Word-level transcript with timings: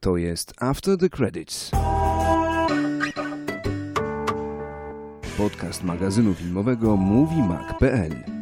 To 0.00 0.16
jest 0.16 0.54
After 0.60 0.98
the 0.98 1.08
Credits. 1.08 1.70
Podcast 5.36 5.82
magazynu 5.82 6.34
filmowego 6.34 6.96
MovieMag.pl 6.96 8.36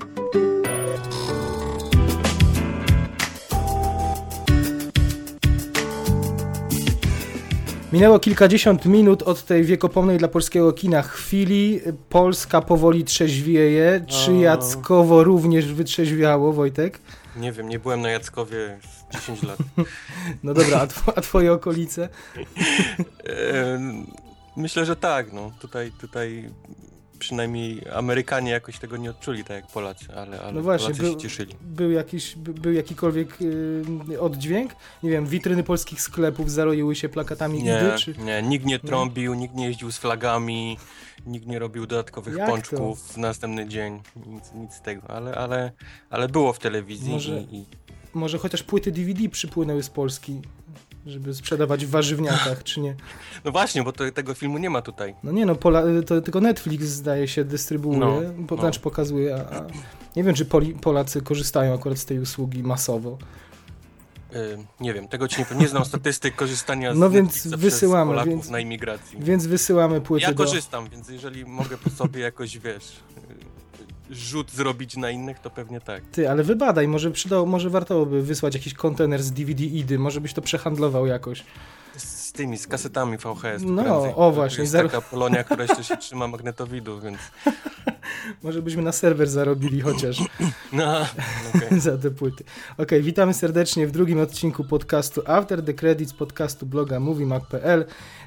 Minęło 7.93 8.19
kilkadziesiąt 8.19 8.87
minut 8.87 9.23
od 9.23 9.45
tej 9.45 9.65
wiekopomnej 9.65 10.19
dla 10.19 10.29
polskiego 10.29 10.73
kina 10.73 11.03
chwili. 11.03 11.81
Polska 12.09 12.61
powoli 12.61 13.05
trzeźwieje. 13.05 14.05
Czy. 14.07 14.35
Jackowo 14.35 15.25
również 15.25 15.73
wytrzeźwiało, 15.73 16.53
Wojtek? 16.53 16.99
Nie 17.37 17.53
wiem, 17.53 17.69
nie 17.69 17.79
byłem 17.79 18.01
na 18.01 18.11
Jackowie 18.11 18.79
10 19.15 19.43
lat. 19.43 19.59
No 20.43 20.55
dobra, 20.55 20.81
a, 20.81 20.87
tw- 20.87 21.13
a 21.17 21.21
twoje 21.21 21.53
okolice? 21.53 22.09
Myślę, 24.57 24.87
że 24.87 24.97
tak, 24.97 25.33
no. 25.33 25.53
Tutaj, 25.61 25.93
tutaj 26.01 26.51
przynajmniej 27.19 27.83
Amerykanie 27.95 28.51
jakoś 28.51 28.79
tego 28.79 28.97
nie 28.97 29.11
odczuli, 29.11 29.45
tak 29.45 29.57
jak 29.57 29.67
Polacy, 29.67 30.07
ale, 30.17 30.41
ale 30.41 30.53
No 30.53 30.63
właśnie, 30.63 30.87
Polacy 30.87 31.03
był- 31.03 31.13
się 31.13 31.19
cieszyli. 31.19 31.55
Był 31.61 31.91
jakiś, 31.91 32.37
by- 32.37 32.55
był 32.55 32.73
jakikolwiek 32.73 33.39
y, 34.11 34.21
oddźwięk? 34.21 34.73
Nie 35.03 35.11
wiem, 35.11 35.27
witryny 35.27 35.63
polskich 35.63 36.01
sklepów 36.01 36.51
zaroiły 36.51 36.95
się 36.95 37.09
plakatami 37.09 37.63
Nie, 37.63 37.77
Idy, 37.77 37.99
czy... 37.99 38.15
nie, 38.19 38.43
nikt 38.43 38.67
nie 38.67 38.79
trąbił, 38.79 39.35
nikt 39.35 39.55
nie 39.55 39.67
jeździł 39.67 39.93
z 39.93 39.99
flagami, 39.99 40.79
nikt 41.27 41.47
nie 41.47 41.59
robił 41.59 41.87
dodatkowych 41.87 42.37
Jak 42.37 42.49
pączków 42.51 43.13
w 43.13 43.17
następny 43.17 43.69
dzień, 43.69 44.01
nic, 44.27 44.53
nic 44.55 44.75
z 44.75 44.81
tego, 44.81 45.11
ale, 45.11 45.35
ale, 45.35 45.73
ale 46.11 46.29
było 46.29 46.53
w 46.53 46.59
telewizji 46.59 47.13
Może- 47.13 47.41
i, 47.41 47.57
i 47.57 47.67
Może 48.15 48.39
chociaż 48.39 48.63
płyty 48.63 48.93
DVD 48.93 49.29
przypłynęły 49.29 49.83
z 49.83 49.91
Polski, 49.91 50.41
żeby 51.07 51.35
sprzedawać 51.35 51.87
w 51.87 51.91
warzywniakach, 51.91 52.63
czy 52.65 52.81
nie? 52.81 52.95
No 53.45 53.53
właśnie, 53.53 53.83
bo 53.83 53.93
to, 53.93 54.11
tego 54.13 54.35
filmu 54.35 54.59
nie 54.59 54.71
ma 54.71 54.83
tutaj. 54.83 55.15
No 55.23 55.33
nie 55.33 55.47
no, 55.47 55.55
Pola, 55.55 55.83
to 56.07 56.21
tylko 56.21 56.41
Netflix 56.41 56.85
zdaje 56.85 57.29
się 57.29 57.45
dystrybuuje, 57.45 57.99
No, 57.99 58.21
po, 58.49 58.55
no. 58.55 58.61
znaczy 58.63 58.81
pokazuje, 58.81 59.37
a, 59.37 59.57
a 59.59 59.67
nie 60.17 60.25
wiem, 60.25 60.35
czy 60.35 60.45
Poli, 60.45 60.75
Polacy 60.75 61.21
korzystają 61.23 61.75
akurat 61.75 61.99
z 61.99 62.05
tej 62.05 62.19
usługi 62.19 62.63
masowo. 62.63 63.19
E, 64.33 64.37
Nie 64.81 64.95
wiem, 64.95 65.09
tego 65.09 65.29
ci 65.29 65.45
nie, 65.51 65.57
nie 65.61 65.69
znam 65.69 65.85
statystyk 65.85 66.37
korzystania 66.37 66.95
z 66.95 66.99
No 66.99 67.11
więc 67.11 67.47
wysyłamy, 67.47 68.11
Polaków 68.11 68.33
więc- 68.33 68.51
na 68.51 68.61
imigracji. 68.61 69.19
Więc 69.21 69.47
wysyłamy 69.47 70.01
płyty 70.01 70.23
Ja 70.27 70.33
do... 70.33 70.45
korzystam, 70.45 70.89
więc 70.89 71.09
jeżeli 71.09 71.45
mogę 71.45 71.77
po 71.79 71.91
sobie 71.91 72.21
jakoś, 72.21 72.59
wiesz, 72.59 72.93
rzut 74.11 74.51
zrobić 74.51 74.97
na 74.97 75.11
innych, 75.11 75.39
to 75.39 75.51
pewnie 75.51 75.81
tak. 75.81 76.03
Ty, 76.13 76.31
ale 76.31 76.43
wybadaj, 76.43 76.89
może 76.89 77.11
przydało, 77.11 77.47
może 77.47 77.71
warto 77.71 78.07
by 78.07 78.23
wysłać 78.23 78.55
jakiś 78.55 78.75
kontener 78.75 79.23
z 79.23 79.33
DVD 79.33 79.65
idy, 79.65 79.99
może 79.99 80.21
byś 80.21 80.33
to 80.33 80.43
przehandlował 80.43 81.07
jakoś. 81.07 81.45
Z, 81.97 82.33
tymi, 82.33 82.59
z 82.59 82.67
kasetami 82.67 83.17
VHS. 83.19 83.63
No, 83.65 83.83
prędzej. 83.83 84.13
o 84.17 84.31
właśnie, 84.33 84.61
jest 84.63 84.73
zar- 84.73 84.87
taka 84.87 85.01
Polonia, 85.01 85.45
która 85.45 85.63
jeszcze 85.63 85.85
się 85.85 85.97
trzyma 85.97 86.29
magnetowidu, 86.29 87.01
więc... 87.01 87.19
Może 88.43 88.63
byśmy 88.63 88.83
na 88.83 88.93
serwer 88.93 89.29
zarobili 89.29 89.81
chociaż 89.81 90.19
No, 90.73 91.07
okej. 91.55 91.81
za 91.81 91.99
te 91.99 92.11
płyty. 92.11 92.45
Okej, 92.79 93.03
witamy 93.03 93.35
serdecznie 93.35 93.87
w 93.87 93.91
drugim 93.91 94.21
odcinku 94.21 94.65
podcastu 94.65 95.23
After 95.27 95.63
the 95.63 95.75
Credits, 95.75 96.13
podcastu 96.13 96.67
bloga 96.67 97.01
moviemag.pl. 97.01 97.85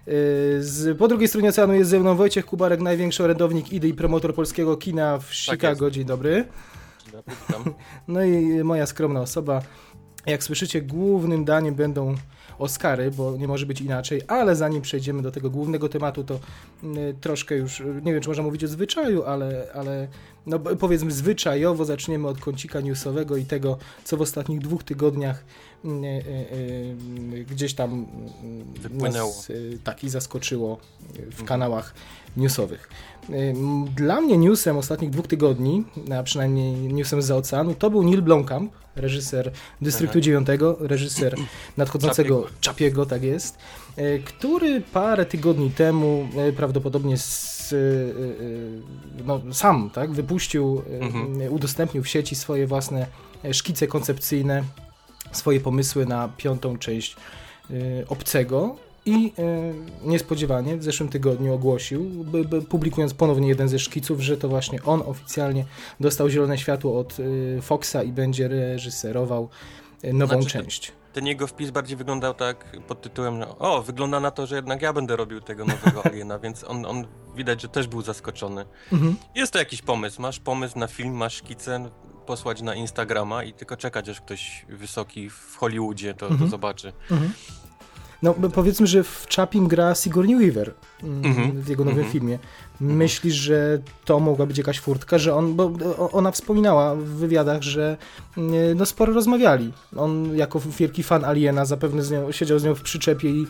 Yy, 0.07 0.63
Z, 0.63 0.97
po 0.97 1.07
drugiej 1.07 1.27
stronie 1.27 1.49
oceanu 1.49 1.73
jest 1.73 1.89
ze 1.89 1.99
mną 1.99 2.15
Wojciech 2.15 2.45
Kubarek, 2.45 2.81
największy 2.81 3.23
orędownik 3.23 3.73
idy 3.73 3.87
i 3.87 3.93
promotor 3.93 4.35
polskiego 4.35 4.77
kina 4.77 5.17
w 5.17 5.33
Chicago. 5.35 5.91
Dzień 5.91 6.05
dobry. 6.05 6.45
No 8.07 8.23
i 8.23 8.63
moja 8.63 8.85
skromna 8.85 9.21
osoba. 9.21 9.61
Jak 10.25 10.43
słyszycie, 10.43 10.81
głównym 10.81 11.45
daniem 11.45 11.75
będą 11.75 12.15
Oscary, 12.59 13.11
bo 13.11 13.37
nie 13.37 13.47
może 13.47 13.65
być 13.65 13.81
inaczej, 13.81 14.21
ale 14.27 14.55
zanim 14.55 14.81
przejdziemy 14.81 15.21
do 15.21 15.31
tego 15.31 15.49
głównego 15.49 15.89
tematu, 15.89 16.23
to 16.23 16.35
y, 16.83 17.15
troszkę 17.21 17.55
już, 17.55 17.83
nie 18.03 18.13
wiem 18.13 18.21
czy 18.21 18.29
można 18.29 18.43
mówić 18.43 18.63
o 18.63 18.67
zwyczaju, 18.67 19.23
ale, 19.23 19.67
ale 19.73 20.07
no, 20.47 20.59
powiedzmy 20.59 21.11
zwyczajowo 21.11 21.85
zaczniemy 21.85 22.27
od 22.27 22.39
kącika 22.39 22.81
newsowego 22.81 23.37
i 23.37 23.45
tego, 23.45 23.77
co 24.03 24.17
w 24.17 24.21
ostatnich 24.21 24.59
dwóch 24.59 24.83
tygodniach 24.83 25.43
y, 25.85 25.89
y, 25.89 27.35
y, 27.35 27.45
gdzieś 27.49 27.73
tam 27.73 28.05
y, 28.75 28.79
Wypłynęło. 28.79 29.29
nas 29.29 29.51
tak 29.83 30.03
i 30.03 30.09
zaskoczyło 30.09 30.77
w 31.31 31.43
kanałach 31.43 31.93
newsowych. 32.37 32.89
Dla 33.95 34.21
mnie 34.21 34.37
newsem 34.37 34.77
ostatnich 34.77 35.09
dwóch 35.09 35.27
tygodni, 35.27 35.83
a 36.19 36.23
przynajmniej 36.23 36.93
newsem 36.93 37.21
z 37.21 37.31
oceanu, 37.31 37.75
to 37.75 37.89
był 37.89 38.03
Neil 38.03 38.21
Blomkamp, 38.21 38.71
reżyser 38.97 39.51
Dystryktu 39.81 40.17
Aha. 40.17 40.21
9, 40.21 40.47
reżyser 40.79 41.35
nadchodzącego 41.77 42.47
Czapiego, 42.61 43.05
tak 43.05 43.23
jest, 43.23 43.57
y, 43.97 44.21
który 44.25 44.81
parę 44.81 45.25
tygodni 45.25 45.71
temu 45.71 46.27
y, 46.49 46.53
prawdopodobnie 46.53 47.17
z, 47.17 47.73
y, 47.73 48.13
no, 49.25 49.41
sam 49.51 49.89
tak, 49.93 50.11
wypuścił, 50.11 50.81
Mhm. 51.01 51.53
udostępnił 51.53 52.03
w 52.03 52.07
sieci 52.07 52.35
swoje 52.35 52.67
własne 52.67 53.07
szkice 53.51 53.87
koncepcyjne, 53.87 54.63
swoje 55.31 55.59
pomysły 55.59 56.05
na 56.05 56.29
piątą 56.37 56.77
część 56.77 57.15
Obcego 58.07 58.75
i 59.07 59.33
y, 60.05 60.07
niespodziewanie 60.09 60.77
w 60.77 60.83
zeszłym 60.83 61.09
tygodniu 61.09 61.53
ogłosił, 61.53 62.25
publikując 62.69 63.13
ponownie 63.13 63.47
jeden 63.47 63.69
ze 63.69 63.79
szkiców, 63.79 64.21
że 64.21 64.37
to 64.37 64.49
właśnie 64.49 64.83
on 64.83 65.03
oficjalnie 65.05 65.65
dostał 65.99 66.29
zielone 66.29 66.57
światło 66.57 66.99
od 66.99 67.19
y, 67.19 67.59
Foxa 67.61 67.95
i 68.05 68.11
będzie 68.11 68.47
reżyserował 68.47 69.49
y, 70.03 70.13
nową 70.13 70.41
Znaczy, 70.41 70.63
część. 70.63 70.91
Ten 71.13 71.27
jego 71.27 71.47
wpis 71.47 71.71
bardziej 71.71 71.97
wyglądał 71.97 72.33
tak 72.33 72.77
pod 72.87 73.01
tytułem, 73.01 73.37
że 73.37 73.57
o, 73.59 73.81
wygląda 73.81 74.19
na 74.19 74.31
to, 74.31 74.47
że 74.47 74.55
jednak 74.55 74.81
ja 74.81 74.93
będę 74.93 75.15
robił 75.15 75.41
tego 75.41 75.65
nowego 75.65 76.03
Aliena, 76.05 76.39
więc 76.39 76.63
on, 76.63 76.85
on 76.85 77.07
widać, 77.35 77.61
że 77.61 77.69
też 77.69 77.87
był 77.87 78.01
zaskoczony. 78.01 78.65
Mhm. 78.93 79.15
Jest 79.35 79.53
to 79.53 79.59
jakiś 79.59 79.81
pomysł, 79.81 80.21
masz 80.21 80.39
pomysł 80.39 80.79
na 80.79 80.87
film, 80.87 81.13
masz 81.13 81.33
szkicę, 81.33 81.89
posłać 82.25 82.61
na 82.61 82.75
Instagrama 82.75 83.43
i 83.43 83.53
tylko 83.53 83.77
czekać, 83.77 84.09
aż 84.09 84.21
ktoś 84.21 84.65
wysoki 84.69 85.29
w 85.29 85.55
Hollywoodzie 85.57 86.13
to, 86.13 86.25
Mhm. 86.25 86.41
to 86.41 86.47
zobaczy. 86.51 86.93
Mhm. 87.11 87.33
No 88.21 88.33
powiedzmy, 88.33 88.87
że 88.87 89.03
w 89.03 89.25
Chapim 89.35 89.67
gra 89.67 89.95
Sigourney 89.95 90.35
Weaver 90.35 90.73
mm, 91.03 91.25
Mhm. 91.25 91.61
w 91.61 91.67
jego 91.69 91.83
nowym 91.85 91.99
Mhm. 91.99 92.13
filmie. 92.13 92.39
Myślisz, 92.81 93.35
że 93.35 93.79
to 94.05 94.19
mogła 94.19 94.45
być 94.45 94.57
jakaś 94.57 94.79
furtka, 94.79 95.17
że 95.17 95.35
on, 95.35 95.55
bo 95.55 95.71
ona 96.11 96.31
wspominała 96.31 96.95
w 96.95 97.03
wywiadach, 97.03 97.61
że 97.61 97.97
mm, 98.37 98.77
no 98.77 98.85
sporo 98.85 99.13
rozmawiali. 99.13 99.73
On 99.97 100.37
jako 100.37 100.59
wielki 100.59 101.03
fan 101.03 101.25
Aliena 101.25 101.65
zapewne 101.65 102.03
z 102.03 102.11
nią, 102.11 102.31
siedział 102.31 102.59
z 102.59 102.63
nią 102.63 102.75
w 102.75 102.81
przyczepie 102.81 103.29
i, 103.29 103.47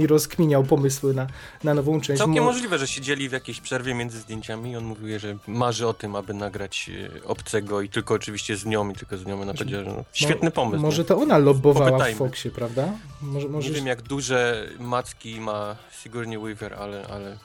i 0.00 0.06
rozkminiał 0.06 0.64
pomysły 0.64 1.14
na, 1.14 1.26
na 1.64 1.74
nową 1.74 2.00
część. 2.00 2.18
Całkiem 2.18 2.44
Mo- 2.44 2.52
możliwe, 2.52 2.78
że 2.78 2.86
siedzieli 2.86 3.28
w 3.28 3.32
jakiejś 3.32 3.60
przerwie 3.60 3.94
między 3.94 4.18
zdjęciami 4.18 4.70
i 4.70 4.76
on 4.76 4.84
mówił, 4.84 5.18
że 5.18 5.36
marzy 5.46 5.86
o 5.86 5.94
tym, 5.94 6.16
aby 6.16 6.34
nagrać 6.34 6.90
e, 7.24 7.26
obcego 7.26 7.80
i 7.80 7.88
tylko 7.88 8.14
oczywiście 8.14 8.56
z 8.56 8.66
nią 8.66 8.90
i 8.90 8.94
tylko 8.94 9.16
z 9.18 9.26
nią. 9.26 9.42
Ona 9.42 9.54
powiedziała, 9.54 9.84
że 9.84 9.90
no, 9.90 10.04
świetny 10.12 10.50
pomysł. 10.50 10.82
Może 10.82 11.02
nie? 11.02 11.08
to 11.08 11.18
ona 11.18 11.38
lobbowała 11.38 11.86
w 11.86 11.90
Popytajmy. 11.90 12.18
Foxie, 12.18 12.50
prawda? 12.50 12.88
Może, 13.22 13.48
może... 13.48 13.68
Nie 13.68 13.74
wiem 13.74 13.86
jak 13.86 14.02
duże 14.02 14.68
macki 14.78 15.40
ma 15.40 15.76
Sigourney 16.02 16.38
Weaver, 16.38 16.74
ale, 16.74 17.06
ale 17.06 17.36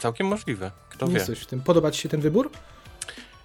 całkiem 0.00 0.26
możliwe. 0.26 0.70
Kto 0.88 1.06
wie. 1.06 1.14
Jest 1.14 1.26
coś 1.26 1.38
w 1.40 1.46
tym. 1.46 1.60
Podoba 1.62 1.90
ci 1.90 2.00
się 2.00 2.08
ten 2.08 2.20
wybór? 2.20 2.50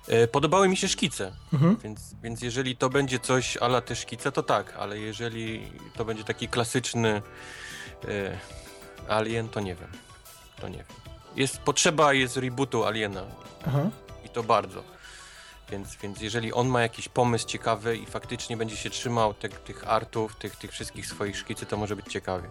E, 0.08 0.28
Podobały 0.28 0.70
mi 0.70 0.78
się 0.78 0.88
szkice, 0.88 1.32
Mhm. 1.54 1.78
więc, 1.84 2.16
więc 2.24 2.42
jeżeli 2.42 2.78
to 2.78 2.90
będzie 2.90 3.20
coś 3.20 3.58
ala 3.58 3.82
te 3.82 3.96
szkice, 3.96 4.32
to 4.32 4.44
tak, 4.44 4.74
ale 4.80 5.00
jeżeli 5.00 5.72
to 5.98 6.06
będzie 6.06 6.24
taki 6.24 6.48
klasyczny 6.48 7.22
e, 8.08 8.38
Alien, 9.10 9.50
to 9.50 9.60
nie 9.60 9.76
wiem. 9.76 9.90
To 10.62 10.68
nie 10.70 10.78
wiem. 10.78 10.86
Jest 11.36 11.58
potrzeba 11.58 12.14
jest 12.14 12.38
rebootu 12.38 12.86
Aliena 12.86 13.24
Aha. 13.68 13.90
i 14.26 14.30
to 14.30 14.44
bardzo. 14.44 14.84
Więc, 15.72 15.96
więc 15.96 16.22
jeżeli 16.22 16.54
on 16.54 16.68
ma 16.68 16.82
jakiś 16.82 17.10
pomysł 17.10 17.48
ciekawy 17.48 17.98
i 17.98 18.06
faktycznie 18.06 18.58
będzie 18.58 18.78
się 18.78 18.90
trzymał 18.90 19.34
te, 19.34 19.50
tych 19.50 19.88
artów, 19.88 20.36
tych, 20.36 20.56
tych 20.56 20.72
wszystkich 20.72 21.08
swoich 21.08 21.38
szkicy, 21.38 21.66
to 21.66 21.78
może 21.78 21.96
być 21.96 22.06
ciekawie. 22.08 22.48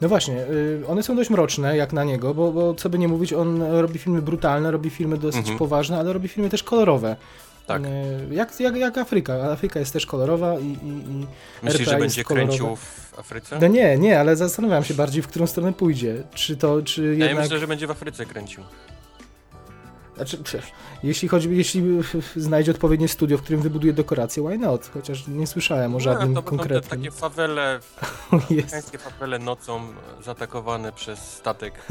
No 0.00 0.08
właśnie, 0.08 0.40
y, 0.44 0.82
one 0.88 1.02
są 1.02 1.16
dość 1.16 1.30
mroczne, 1.30 1.76
jak 1.76 1.92
na 1.92 2.04
niego, 2.04 2.34
bo, 2.34 2.52
bo 2.52 2.74
co 2.74 2.88
by 2.90 2.98
nie 2.98 3.08
mówić, 3.08 3.32
on 3.32 3.62
robi 3.62 3.98
filmy 3.98 4.22
brutalne, 4.22 4.70
robi 4.70 4.90
filmy 4.90 5.16
dosyć 5.18 5.38
Mhm. 5.40 5.58
poważne, 5.58 5.98
ale 5.98 6.12
robi 6.12 6.28
filmy 6.28 6.50
też 6.50 6.62
kolorowe. 6.62 7.16
Tak. 7.66 7.82
Y, 7.84 7.88
Jak, 8.34 8.60
jak, 8.60 8.76
jak 8.76 8.98
Afryka. 8.98 9.34
Afryka 9.34 9.80
jest 9.80 9.92
też 9.92 10.06
kolorowa 10.06 10.58
i. 10.58 10.64
i, 10.64 10.70
i 10.88 11.26
Myślisz, 11.62 11.80
RPA 11.80 11.90
że 11.92 11.98
będzie 11.98 12.24
kręcił 12.24 12.76
w 12.76 13.18
Afryce? 13.18 13.58
No 13.60 13.66
nie, 13.66 13.98
nie, 13.98 14.20
ale 14.20 14.36
zastanawiam 14.36 14.84
się 14.84 14.94
bardziej, 14.94 15.22
w 15.22 15.28
którą 15.28 15.46
stronę 15.46 15.72
pójdzie. 15.72 16.22
Czy 16.34 16.56
to, 16.56 16.82
czy 16.82 17.02
Ja 17.18 17.26
jednak. 17.26 17.44
myślę, 17.44 17.58
że 17.58 17.66
będzie 17.66 17.86
w 17.86 17.90
Afryce 17.90 18.26
kręcił. 18.26 18.62
Znaczy, 20.16 20.38
jeśli 21.02 21.28
chodzi, 21.28 21.56
jeśli 21.56 21.82
znajdzie 22.36 22.70
odpowiednie 22.70 23.08
studio, 23.08 23.38
w 23.38 23.42
którym 23.42 23.62
wybuduje 23.62 23.92
dekorację, 23.92 24.42
why 24.48 24.58
not? 24.58 24.90
Chociaż 24.94 25.26
nie 25.28 25.46
słyszałem 25.46 25.94
o 25.94 26.00
żadnym 26.00 26.32
no, 26.32 26.42
to 26.42 26.50
te 26.50 26.56
konkretnym. 26.56 27.00
takie 27.00 27.10
fawele, 27.10 27.80
amerykańskie 28.30 28.98
fawele 28.98 29.38
nocą 29.38 29.80
zaatakowane 30.24 30.92
przez 30.92 31.18
statek. 31.18 31.74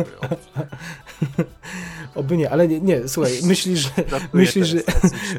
Oby 2.15 2.37
nie, 2.37 2.49
ale 2.49 2.67
nie, 2.67 2.79
nie 2.79 3.07
słuchaj, 3.07 3.31
myślisz, 3.43 3.79
że 3.79 3.89
myślisz, 4.33 4.67
że 4.67 4.77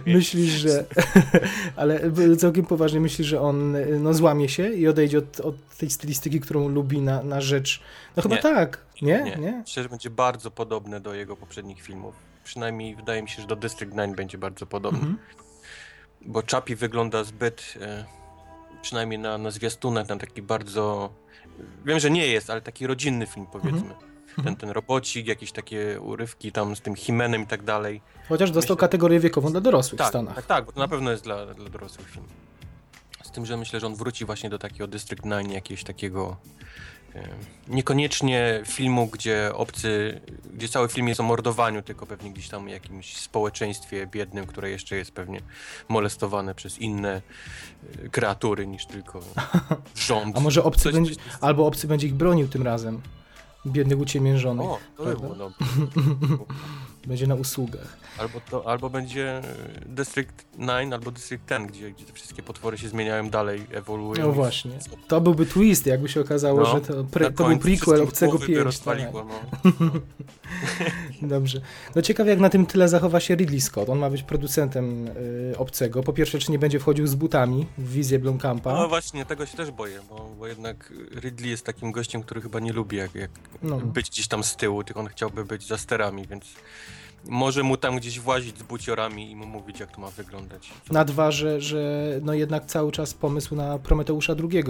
myślisz, 0.07 0.51
że 0.51 0.85
ale 1.77 2.01
całkiem 2.39 2.67
poważnie 2.67 3.01
myślisz, 3.01 3.27
że 3.27 3.41
on 3.41 3.77
no, 4.01 4.15
złamie 4.15 4.49
się 4.49 4.73
i 4.73 4.89
odejdzie 4.89 5.19
od, 5.19 5.41
od 5.41 5.77
tej 5.79 5.91
stylistyki, 5.91 6.41
którą 6.41 6.69
lubi 6.69 7.01
na, 7.01 7.23
na 7.23 7.41
rzecz. 7.41 7.81
No 8.17 8.23
chyba 8.23 8.37
Nie. 8.37 8.43
tak, 8.43 8.79
nie? 9.03 9.23
Nie. 9.23 9.37
Nie? 9.37 9.53
Myślę, 9.53 9.83
że 9.83 9.89
będzie 9.89 10.11
bardzo 10.11 10.51
podobne 10.51 11.01
do 11.01 11.15
jego 11.15 11.37
poprzednich 11.37 11.83
filmów. 11.83 12.15
Przynajmniej 12.51 12.97
wydaje 12.97 13.23
mi 13.23 13.29
się, 13.29 13.43
że 13.43 13.49
do 13.49 13.57
District 13.57 13.93
9 13.95 14.17
będzie 14.17 14.39
bardzo 14.39 14.67
podobny. 14.67 14.99
Mhm. 14.99 15.19
Bo 16.21 16.43
Chappie 16.51 16.77
wygląda 16.77 17.25
zbyt, 17.25 17.75
e, 17.81 18.05
przynajmniej 18.83 19.19
na, 19.19 19.39
na 19.39 19.51
zwiastunach, 19.51 20.09
na 20.09 20.17
taki 20.17 20.43
bardzo... 20.43 21.13
Wiem, 21.85 21.99
że 21.99 22.11
nie 22.11 22.27
jest, 22.27 22.51
ale 22.51 22.61
taki 22.61 22.87
rodzinny 22.87 23.27
film 23.27 23.47
powiedzmy. 23.53 23.81
Mhm. 23.81 24.45
Ten, 24.45 24.57
ten 24.57 24.71
robocik, 24.71 25.27
jakieś 25.27 25.53
takie 25.53 26.01
urywki 26.01 26.53
tam 26.53 26.77
z 26.77 26.81
tym 26.81 26.95
Himenem 26.95 27.43
i 27.43 27.47
tak 27.47 27.63
dalej. 27.63 28.01
Chociaż 28.29 28.51
dostał 28.51 28.75
Myślę- 28.75 28.81
kategorię 28.81 29.21
wiekową 29.21 29.51
dla 29.51 29.61
dorosłych 29.61 29.99
w 29.99 29.99
Tak, 29.99 30.09
Stanach. 30.09 30.35
tak, 30.37 30.47
tak, 30.47 30.65
bo 30.65 30.73
to 30.73 30.81
na 30.81 30.89
pewno 30.89 31.11
jest 31.11 31.25
dla, 31.25 31.55
dla 31.55 31.69
dorosłych 31.71 32.11
film. 32.11 32.27
Z 33.23 33.31
tym, 33.31 33.47
że 33.47 33.57
myślę, 33.57 33.81
że 33.81 33.87
on 33.87 33.95
wróci 33.97 34.25
właśnie 34.25 34.51
do 34.51 34.59
takiego 34.59 34.87
District 34.87 35.23
9, 35.25 35.53
jakiegoś 35.53 35.85
takiego 35.85 36.37
niekoniecznie 37.69 38.63
filmu, 38.67 39.07
gdzie 39.07 39.51
obcy, 39.55 40.21
gdzie 40.55 40.69
cały 40.69 40.89
film 40.89 41.09
jest 41.09 41.21
o 41.21 41.23
mordowaniu, 41.23 41.83
tylko 41.83 42.07
pewnie 42.07 42.31
gdzieś 42.33 42.49
tam 42.49 42.65
w 42.65 42.69
jakimś 42.69 43.17
społeczeństwie 43.17 44.07
biednym, 44.07 44.47
które 44.47 44.71
jeszcze 44.71 44.97
jest 44.97 45.13
pewnie 45.13 45.41
molestowane 45.89 46.55
przez 46.55 46.79
inne 46.79 47.23
e, 48.05 48.09
kreatury 48.09 48.67
niż 48.67 48.87
tylko 48.87 49.21
rząd. 50.07 50.37
A 50.37 50.41
może 50.41 50.65
obcy 50.65 50.83
Coś- 50.83 50.93
będzie, 50.93 51.15
albo 51.41 51.67
obcy 51.67 51.87
będzie 51.87 52.07
ich 52.07 52.15
bronił 52.15 52.49
tym 52.49 52.63
razem. 52.63 53.01
Biednych 53.67 53.99
uciemiężonych. 53.99 54.67
O, 54.67 54.79
to 54.97 55.05
by 55.05 55.17
było. 55.17 55.37
Będzie 57.07 57.27
na 57.27 57.35
usługach. 57.35 57.97
Albo, 58.19 58.41
to, 58.51 58.69
albo 58.69 58.91
będzie 58.91 59.39
e, 59.39 59.43
District 59.87 60.45
9 60.59 60.93
albo 60.93 61.11
District 61.11 61.49
10, 61.49 61.71
gdzie, 61.73 61.91
gdzie 61.91 62.05
te 62.05 62.13
wszystkie 62.13 62.43
potwory 62.43 62.79
się 62.79 62.89
zmieniają 62.89 63.31
dalej, 63.31 63.67
ewoluują. 63.71 64.27
No 64.27 64.33
właśnie. 64.33 64.71
To 65.09 65.21
byłby 65.21 65.47
twist, 65.47 65.87
jakby 65.87 66.09
się 66.09 66.21
okazało, 66.21 66.61
No, 66.61 66.67
że 66.67 66.81
to, 66.81 67.05
pre, 67.05 67.31
to 67.33 67.49
był 67.49 67.59
prequel 67.59 68.03
Obcego 68.03 68.33
głowy 68.33 68.47
by 68.47 68.63
5. 68.65 68.79
Tak. 68.79 68.99
no. 69.13 69.27
Dobrze. 71.23 71.61
No 71.95 72.03
ciekawe, 72.03 72.31
jak 72.31 72.39
na 72.39 72.51
tym 72.51 72.67
tyle 72.67 72.89
zachowa 72.89 73.21
się 73.21 73.35
Ridley 73.35 73.61
Scott. 73.61 73.89
On 73.89 73.99
ma 73.99 74.11
być 74.11 74.23
producentem 74.23 75.09
y, 75.09 75.55
Obcego. 75.59 76.03
Po 76.03 76.13
pierwsze, 76.13 76.39
czy 76.39 76.53
nie 76.53 76.59
będzie 76.59 76.81
wchodził 76.81 77.07
z 77.07 77.15
butami 77.15 77.67
w 77.79 77.93
wizję 77.93 78.19
Blomkampa. 78.19 78.73
No 78.75 78.89
właśnie, 78.89 79.27
tego 79.27 79.47
się 79.47 79.57
też 79.57 79.71
boję, 79.71 80.01
bo, 80.09 80.31
bo 80.39 80.47
jednak 80.47 80.93
Ridley 81.21 81.51
jest 81.51 81.65
takim 81.67 81.93
gościem, 81.93 82.23
który 82.23 82.41
chyba 82.41 82.61
nie 82.61 82.73
lubi 82.73 82.97
jak, 82.97 83.15
jak 83.15 83.31
No. 83.63 83.77
być 83.77 84.11
gdzieś 84.11 84.29
tam 84.29 84.45
z 84.45 84.57
tyłu, 84.57 84.85
tylko 84.85 85.01
on 85.01 85.07
chciałby 85.07 85.45
być 85.45 85.67
za 85.67 85.79
sterami, 85.79 86.27
więc 86.27 86.45
może 87.25 87.63
mu 87.63 87.77
tam 87.77 87.97
gdzieś 87.97 88.21
włazić 88.21 88.59
z 88.59 88.63
buciorami 88.63 89.31
i 89.31 89.37
mu 89.37 89.47
mówić, 89.47 89.81
jak 89.81 89.91
to 89.91 90.01
ma 90.01 90.11
wyglądać. 90.11 90.71
Na 90.91 91.05
dwa, 91.05 91.31
że, 91.31 91.61
że 91.61 92.11
no 92.23 92.35
jednak 92.35 92.67
cały 92.67 92.93
czas 92.93 93.15
pomysł 93.15 93.57
na 93.57 93.79
Prometeusza 93.79 94.35
II 94.53 94.65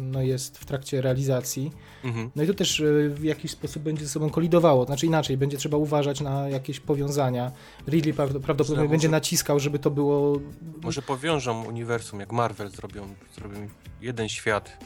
no 0.00 0.22
jest 0.22 0.58
w 0.58 0.64
trakcie 0.64 1.00
realizacji. 1.00 1.72
Mhm. 2.04 2.30
No 2.36 2.42
i 2.42 2.46
to 2.46 2.54
też 2.54 2.80
y, 2.80 3.10
w 3.14 3.24
jakiś 3.24 3.50
sposób 3.50 3.82
będzie 3.82 4.04
ze 4.04 4.10
sobą 4.10 4.30
kolidowało. 4.30 4.84
Znaczy 4.84 5.06
inaczej, 5.06 5.36
będzie 5.36 5.56
trzeba 5.56 5.76
uważać 5.76 6.20
na 6.20 6.48
jakieś 6.48 6.80
powiązania. 6.80 7.52
Ridley 7.88 8.14
prawd- 8.14 8.40
prawdopodobnie 8.40 8.74
Znowu, 8.74 8.88
będzie 8.90 9.08
naciskał, 9.08 9.60
żeby 9.60 9.78
to 9.78 9.90
było... 9.90 10.40
Może 10.82 11.02
powiążą 11.02 11.64
uniwersum, 11.64 12.20
jak 12.20 12.32
Marvel 12.32 12.70
zrobią, 12.70 13.14
zrobią 13.34 13.68
jeden 14.00 14.28
świat 14.28 14.78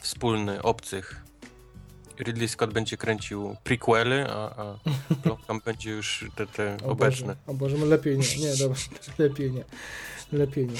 wspólny, 0.00 0.62
obcych. 0.62 1.29
Ridley 2.20 2.48
Scott 2.48 2.72
będzie 2.72 2.96
kręcił 2.96 3.56
prequely, 3.64 4.26
a, 4.30 4.62
a 4.62 4.74
Blomkamp 5.24 5.64
będzie 5.64 5.90
już 5.90 6.24
te, 6.34 6.46
te 6.46 6.76
O 6.84 6.86
obecne. 6.86 7.26
Boże, 7.26 7.38
o 7.46 7.54
Boże, 7.54 7.76
no 7.78 7.86
lepiej 7.86 8.18
nie, 8.18 8.36
nie, 8.38 8.56
dobra, 8.56 8.78
lepiej 9.18 9.52
nie, 9.52 9.64
lepiej 10.32 10.66
nie. 10.66 10.74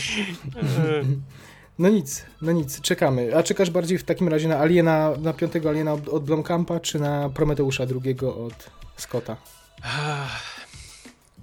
No 1.78 1.88
nic, 1.88 2.24
no 2.42 2.52
nic, 2.52 2.80
czekamy. 2.80 3.36
A 3.36 3.42
czekasz 3.42 3.70
bardziej 3.70 3.98
w 3.98 4.04
takim 4.04 4.28
razie 4.28 4.48
na 4.48 4.58
Aliena, 4.58 5.12
na 5.18 5.32
piątego 5.32 5.68
Aliena 5.68 5.92
od, 5.92 6.08
od 6.08 6.24
Blomkampa, 6.24 6.80
czy 6.80 6.98
na 6.98 7.28
Prometeusza 7.28 7.84
II 8.04 8.16
od 8.20 8.70
Scotta? 8.96 9.36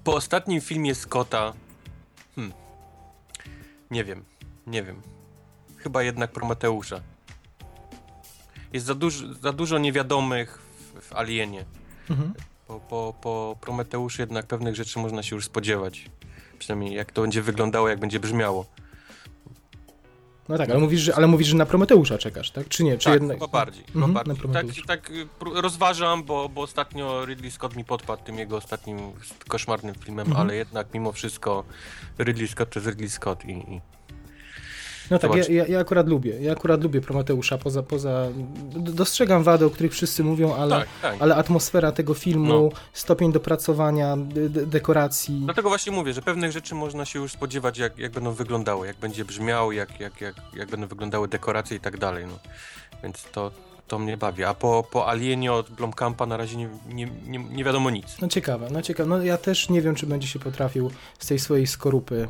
Po 0.04 0.16
ostatnim 0.16 0.62
filmie 0.62 0.96
Scotta. 0.96 1.54
Hmm. 2.36 2.54
Nie 3.92 4.04
wiem, 4.04 4.26
nie 4.68 4.84
wiem. 4.84 5.02
Chyba 5.78 6.04
jednak 6.04 6.32
Prometeusza. 6.32 7.02
Jest 8.78 8.88
za, 8.88 8.96
duż, 8.96 9.24
za 9.42 9.54
dużo 9.54 9.78
niewiadomych 9.78 10.60
w, 10.60 11.02
w 11.08 11.14
Alienie. 11.16 11.66
Mhm. 12.10 12.34
Po, 12.68 12.80
po, 12.80 13.14
po 13.22 13.58
Prometeuszu 13.62 14.22
jednak 14.22 14.46
pewnych 14.48 14.76
rzeczy 14.76 15.00
można 15.00 15.24
się 15.24 15.36
już 15.36 15.46
spodziewać. 15.46 16.06
Przynajmniej 16.60 16.94
jak 16.96 17.12
to 17.12 17.22
będzie 17.22 17.42
wyglądało, 17.42 17.90
jak 17.90 18.00
będzie 18.00 18.20
brzmiało. 18.20 18.66
No 20.50 20.58
tak, 20.58 20.70
ale 20.70 20.80
mówisz, 20.80 21.02
że, 21.02 21.16
ale 21.16 21.28
mówisz, 21.28 21.48
że 21.48 21.56
na 21.56 21.66
Prometeusza 21.66 22.18
czekasz, 22.18 22.52
tak? 22.52 22.68
Czy 22.70 22.84
nie? 22.84 22.98
Czy 22.98 23.06
tak, 23.06 23.14
jednak... 23.14 23.38
chyba 23.38 23.48
bardziej. 23.48 23.84
Mhm, 23.96 24.08
Chyba 24.08 24.24
na 24.24 24.54
bardziej. 24.54 24.84
Tak, 24.84 25.10
tak 25.10 25.12
rozważam, 25.42 26.24
bo, 26.24 26.50
bo 26.50 26.62
ostatnio 26.62 27.26
Ridley 27.26 27.52
Scott 27.52 27.76
mi 27.76 27.86
podpadł 27.86 28.24
tym 28.24 28.38
jego 28.38 28.58
ostatnim 28.58 29.00
koszmarnym 29.48 29.96
filmem, 29.96 30.28
Mhm. 30.28 30.48
ale 30.48 30.56
jednak 30.56 30.94
mimo 30.94 31.12
wszystko 31.12 31.64
Ridley 32.20 32.48
Scott 32.48 32.70
to 32.70 32.80
jest 32.80 32.90
Ridley 32.90 33.10
Scott 33.10 33.46
i, 33.46 33.52
i 33.52 33.82
No 35.12 35.20
tak, 35.20 35.50
ja, 35.50 35.66
ja, 35.68 35.80
akurat 35.80 36.08
lubię, 36.08 36.42
ja 36.42 36.52
akurat 36.52 36.84
lubię 36.84 37.02
Prometeusza, 37.02 37.58
poza, 37.58 37.84
poza... 37.84 38.28
Dostrzegam 38.76 39.44
wady, 39.44 39.66
o 39.66 39.70
których 39.70 39.92
wszyscy 39.92 40.24
mówią, 40.24 40.56
ale... 40.56 40.80
tak, 40.80 40.88
tak. 41.02 41.16
Ale 41.20 41.36
atmosfera 41.36 41.92
tego 41.92 42.14
filmu, 42.14 42.72
stopień 42.94 43.32
dopracowania, 43.32 44.18
de- 44.18 44.50
de- 44.50 44.66
dekoracji. 44.66 45.42
Dlatego 45.46 45.70
właśnie 45.70 45.92
mówię, 45.92 46.14
że 46.14 46.22
pewnych 46.22 46.52
rzeczy 46.52 46.76
można 46.76 47.06
się 47.06 47.20
już 47.20 47.32
spodziewać, 47.32 47.78
jak, 47.78 47.98
jak 48.00 48.12
będą 48.12 48.32
wyglądały, 48.32 48.88
jak 48.88 48.98
będzie 48.98 49.26
brzmiał, 49.26 49.72
jak, 49.72 50.00
jak, 50.00 50.22
jak, 50.22 50.36
jak 50.54 50.70
będą 50.70 50.88
wyglądały 50.88 51.28
dekoracje 51.28 51.78
i 51.78 51.80
tak 51.80 51.98
dalej. 51.98 52.26
No. 52.26 52.40
Więc 53.04 53.24
to, 53.32 53.52
to 53.88 54.00
mnie 54.00 54.18
bawi. 54.18 54.44
A 54.44 54.54
po, 54.54 54.88
po 54.92 55.10
Alienie 55.10 55.54
od 55.54 55.70
Blomkampa 55.72 56.26
na 56.26 56.38
razie 56.38 56.58
nie, 56.58 56.70
nie, 56.90 57.08
nie, 57.28 57.40
nie 57.40 57.64
wiadomo 57.64 57.90
nic. 57.90 58.06
No 58.22 58.28
ciekawe, 58.28 58.68
no 58.72 58.82
ciekawe. 58.82 59.10
No 59.10 59.24
ja 59.24 59.38
też 59.38 59.70
nie 59.70 59.82
wiem, 59.82 59.96
czy 59.96 60.06
będzie 60.08 60.28
się 60.28 60.40
potrafił 60.40 60.92
z 61.20 61.28
tej 61.28 61.40
swojej 61.40 61.68
skorupy 61.68 62.28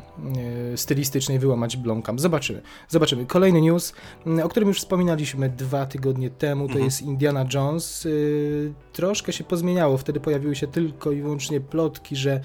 e, 0.74 0.78
stylistycznej 0.78 1.40
wyłamać 1.40 1.78
Blomkamp. 1.78 2.20
Zobaczymy. 2.22 2.62
Zobaczymy. 2.90 3.26
Kolejny 3.26 3.62
news, 3.62 3.94
m, 4.26 4.40
o 4.44 4.50
którym 4.50 4.70
już 4.70 4.80
wspominaliśmy 4.80 5.50
dwa 5.50 5.86
tygodnie 5.86 6.30
temu, 6.30 6.64
to 6.66 6.72
Mhm. 6.72 6.86
jest 6.86 7.02
Indiana 7.02 7.46
Jones. 7.54 8.06
Y, 8.06 8.74
troszkę 8.94 9.34
się 9.34 9.44
pozmieniało. 9.44 9.98
Wtedy 9.98 10.20
pojawiły 10.20 10.56
się 10.56 10.68
tylko 10.68 11.12
i 11.12 11.22
wyłącznie 11.22 11.62
plotki, 11.62 12.16
że 12.16 12.32
e, 12.32 12.42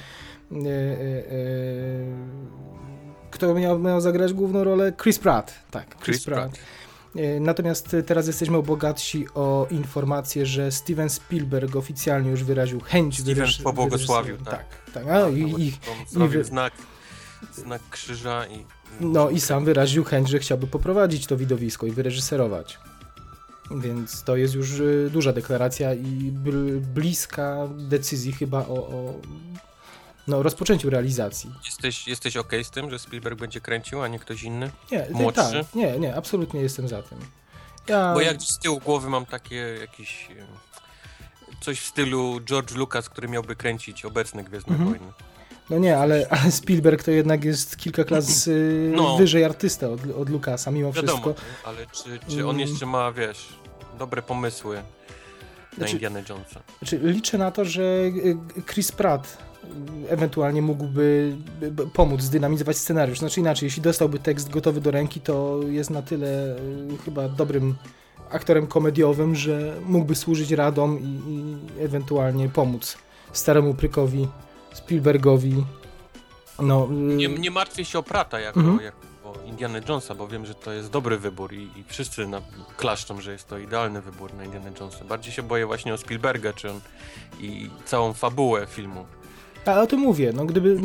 e, 0.57 0.63
kto 3.31 3.55
miał, 3.55 3.79
miał 3.79 4.01
zagrać 4.01 4.33
główną 4.33 4.65
rolę? 4.65 4.93
Chris 5.03 5.19
Pratt. 5.19 5.55
Tak, 5.71 5.87
Chris, 5.89 6.05
Chris 6.05 6.25
Pratt. 6.25 6.53
Pratt. 6.53 6.59
E, 7.17 7.41
Natomiast 7.41 7.97
teraz 8.07 8.27
jesteśmy 8.27 8.57
obogatsi 8.57 9.27
o 9.35 9.67
informację, 9.71 10.47
że 10.47 10.73
Steven 10.73 11.11
Spielberg 11.11 11.77
oficjalnie 11.77 12.31
już 12.31 12.45
wyraził 12.45 12.81
chęć 12.81 13.21
Steven 13.21 13.45
wyreż- 13.47 13.63
pobłogosławił, 13.63 14.37
tak. 14.37 14.45
tak, 14.45 14.67
tak. 14.95 15.07
A, 15.09 15.29
i, 15.29 15.41
i, 15.63 15.73
zrobił 16.09 16.39
wy- 16.41 16.45
znak, 16.45 16.73
znak 17.55 17.83
krzyża 17.91 18.47
i... 18.47 18.65
no 19.01 19.31
i 19.31 19.41
sam 19.41 19.65
wyraził 19.65 20.05
chęć, 20.05 20.29
że 20.29 20.39
chciałby 20.39 20.67
poprowadzić 20.67 21.27
to 21.27 21.37
widowisko 21.37 21.87
i 21.87 21.91
wyreżyserować. 21.91 22.79
Więc 23.81 24.23
to 24.23 24.37
jest 24.37 24.55
już 24.55 24.81
e, 24.81 25.11
duża 25.11 25.33
deklaracja 25.33 25.95
i 25.95 26.33
bl- 26.45 26.81
bliska 26.81 27.69
decyzji 27.79 28.33
chyba 28.33 28.59
o, 28.59 28.75
o 28.75 29.15
no, 30.27 30.43
rozpoczęciu 30.43 30.91
realizacji. 30.91 31.51
Jesteś, 31.65 32.09
jesteś 32.09 32.37
okej 32.37 32.65
z 32.65 32.71
tym, 32.71 32.91
że 32.91 32.99
Spielberg 32.99 33.39
będzie 33.41 33.61
kręcił, 33.61 34.03
a 34.03 34.09
nie 34.09 34.19
ktoś 34.19 34.43
inny? 34.43 34.71
Nie, 34.93 35.07
Młodszy? 35.11 35.43
tak, 35.65 35.75
nie, 35.75 35.99
nie, 35.99 36.17
absolutnie 36.17 36.61
jestem 36.61 36.89
za 36.89 37.03
tym. 37.03 37.19
Ja, 37.89 38.15
Bo 38.15 38.21
ja 38.21 38.35
gdzieś 38.35 38.49
z 38.49 38.59
tyłu 38.59 38.81
głowy 38.81 39.11
mam 39.11 39.27
takie 39.27 39.57
jakieś... 39.57 40.29
e, 40.31 40.47
Coś 41.61 41.81
w 41.81 41.87
stylu 41.87 42.41
George 42.41 42.75
Lucas, 42.75 43.09
który 43.09 43.29
miałby 43.29 43.57
kręcić 43.57 44.05
obecne 44.05 44.45
Gwiezdne 44.45 44.73
Mhm. 44.77 44.91
Wojny. 44.91 45.13
No 45.71 45.79
nie, 45.79 45.99
ale, 45.99 46.27
ale 46.31 46.53
Spielberg 46.53 47.03
to 47.03 47.11
jednak 47.11 47.45
jest 47.45 47.77
kilka 47.77 48.05
klas 48.05 48.47
y, 48.49 48.93
No. 48.97 49.17
wyżej 49.17 49.45
artysta 49.45 49.89
od, 49.89 50.01
od 50.21 50.29
Lucasa, 50.29 50.71
mimo 50.71 50.93
Wiadomo, 50.93 51.23
wszystko. 51.23 51.45
ale 51.65 51.87
czy, 51.87 52.19
czy 52.29 52.45
on 52.47 52.57
Mm. 52.57 52.61
jeszcze 52.61 52.87
ma, 52.87 53.13
wiesz, 53.13 53.49
dobre 53.99 54.23
pomysły 54.23 54.77
na 54.77 54.83
Znaczy- 55.77 55.93
Indiana 55.93 56.21
Jonesa? 56.29 56.61
Znaczy, 56.79 56.99
liczę 57.03 57.39
na 57.39 57.51
to, 57.51 57.65
że 57.65 57.83
y, 57.83 58.37
Chris 58.73 58.93
Pratt 58.93 59.39
ewentualnie 60.09 60.63
mógłby 60.63 61.37
pomóc 61.93 62.21
zdynamizować 62.23 62.77
scenariusz. 62.77 63.19
Znaczy 63.19 63.41
inaczej, 63.41 63.67
jeśli 63.67 63.83
dostałby 63.83 64.19
tekst 64.19 64.51
gotowy 64.51 64.81
do 64.81 64.91
ręki, 64.91 65.21
to 65.21 65.61
jest 65.69 65.91
na 65.91 66.03
tyle 66.03 66.57
y, 66.57 66.59
chyba 67.05 67.29
dobrym 67.29 67.75
aktorem 68.31 68.67
komediowym, 68.67 69.35
że 69.35 69.77
mógłby 69.87 70.15
służyć 70.15 70.51
radom 70.51 70.99
i, 71.01 71.05
i 71.07 71.57
ewentualnie 71.85 72.49
pomóc 72.49 72.97
staremu 73.33 73.75
Prykowi 73.75 74.29
Spielbergowi. 74.73 75.65
No, 76.63 76.89
y, 76.91 76.95
Nie, 77.17 77.29
nie 77.29 77.51
martwię 77.51 77.85
się 77.85 77.99
o 77.99 78.03
Prata 78.03 78.41
jako, 78.41 78.61
Mhm. 78.61 78.81
jako 78.81 79.03
Indiana 79.47 79.79
Jonesa, 79.89 80.15
bo 80.15 80.29
wiem, 80.29 80.47
że 80.47 80.55
to 80.55 80.73
jest 80.73 80.91
dobry 80.91 81.19
wybór 81.19 81.53
i, 81.53 81.63
i 81.63 81.85
wszyscy 81.89 82.27
na, 82.27 82.41
klaszczą, 82.77 83.21
że 83.21 83.33
jest 83.33 83.49
to 83.49 83.59
idealny 83.59 84.03
wybór 84.03 84.35
na 84.35 84.45
Indiana 84.45 84.71
Jonesa. 84.81 85.05
Bardziej 85.05 85.33
się 85.33 85.43
boję 85.43 85.67
właśnie 85.67 85.95
o 85.95 85.99
Spielberga, 85.99 86.53
czy 86.53 86.71
on 86.71 86.81
i 87.41 87.71
całą 87.85 88.13
fabułę 88.13 88.67
filmu. 88.67 89.05
A 89.67 89.81
o 89.81 89.87
tym 89.87 90.01
mówię, 90.01 90.33
no 90.37 90.45
gdyby... 90.47 90.77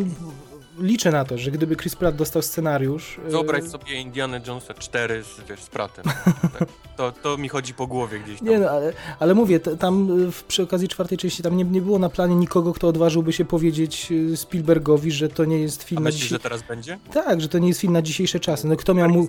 Liczę 0.79 1.12
na 1.12 1.25
to, 1.25 1.38
że 1.38 1.51
gdyby 1.51 1.75
Chris 1.75 1.96
Pratt 1.96 2.15
dostał 2.15 2.41
scenariusz... 2.41 3.17
y, 3.27 3.29
Wyobraź 3.31 3.63
sobie 3.63 4.01
Indiana 4.01 4.39
Jonesa 4.48 4.74
4 4.74 5.24
z, 5.24 5.50
wiesz, 5.50 5.60
z 5.62 5.67
Pratem. 5.69 6.05
Tak, 6.60 6.69
to, 6.98 7.12
to 7.12 7.38
mi 7.38 7.50
chodzi 7.50 7.74
po 7.74 7.88
głowie 7.88 8.19
gdzieś 8.19 8.39
tam. 8.39 8.48
Nie 8.48 8.60
no, 8.60 8.69
ale, 8.69 8.93
ale 9.19 9.34
mówię, 9.36 9.60
tam 9.60 10.22
y, 10.27 10.31
w, 10.31 10.43
przy 10.43 10.63
okazji 10.63 10.88
czwartej 10.88 11.17
części 11.17 11.43
tam 11.43 11.57
nie, 11.57 11.63
nie 11.63 11.81
było 11.81 12.00
na 12.00 12.10
planie 12.10 12.36
nikogo, 12.36 12.74
kto 12.74 12.88
odważyłby 12.88 13.34
się 13.34 13.46
powiedzieć 13.46 14.12
y, 14.12 14.38
Spielbergowi, 14.38 15.12
że 15.12 15.29
to 15.29 15.46
nie 15.46 15.60
jest 15.60 15.81
A 15.81 15.86
film 15.86 16.03
na 16.03 16.07
myślisz, 16.07 16.24
dzisiaj... 16.24 16.36
że 16.36 16.39
teraz 16.43 16.62
będzie? 16.62 17.00
Tak, 17.13 17.41
że 17.41 17.50
to 17.50 17.60
nie 17.60 17.67
jest 17.67 17.79
film 17.79 17.93
na 17.93 18.01
dzisiejsze 18.01 18.39
czasy. 18.39 18.67
No 18.67 18.75
kto 18.75 18.93
miał, 18.93 19.10
mu, 19.10 19.27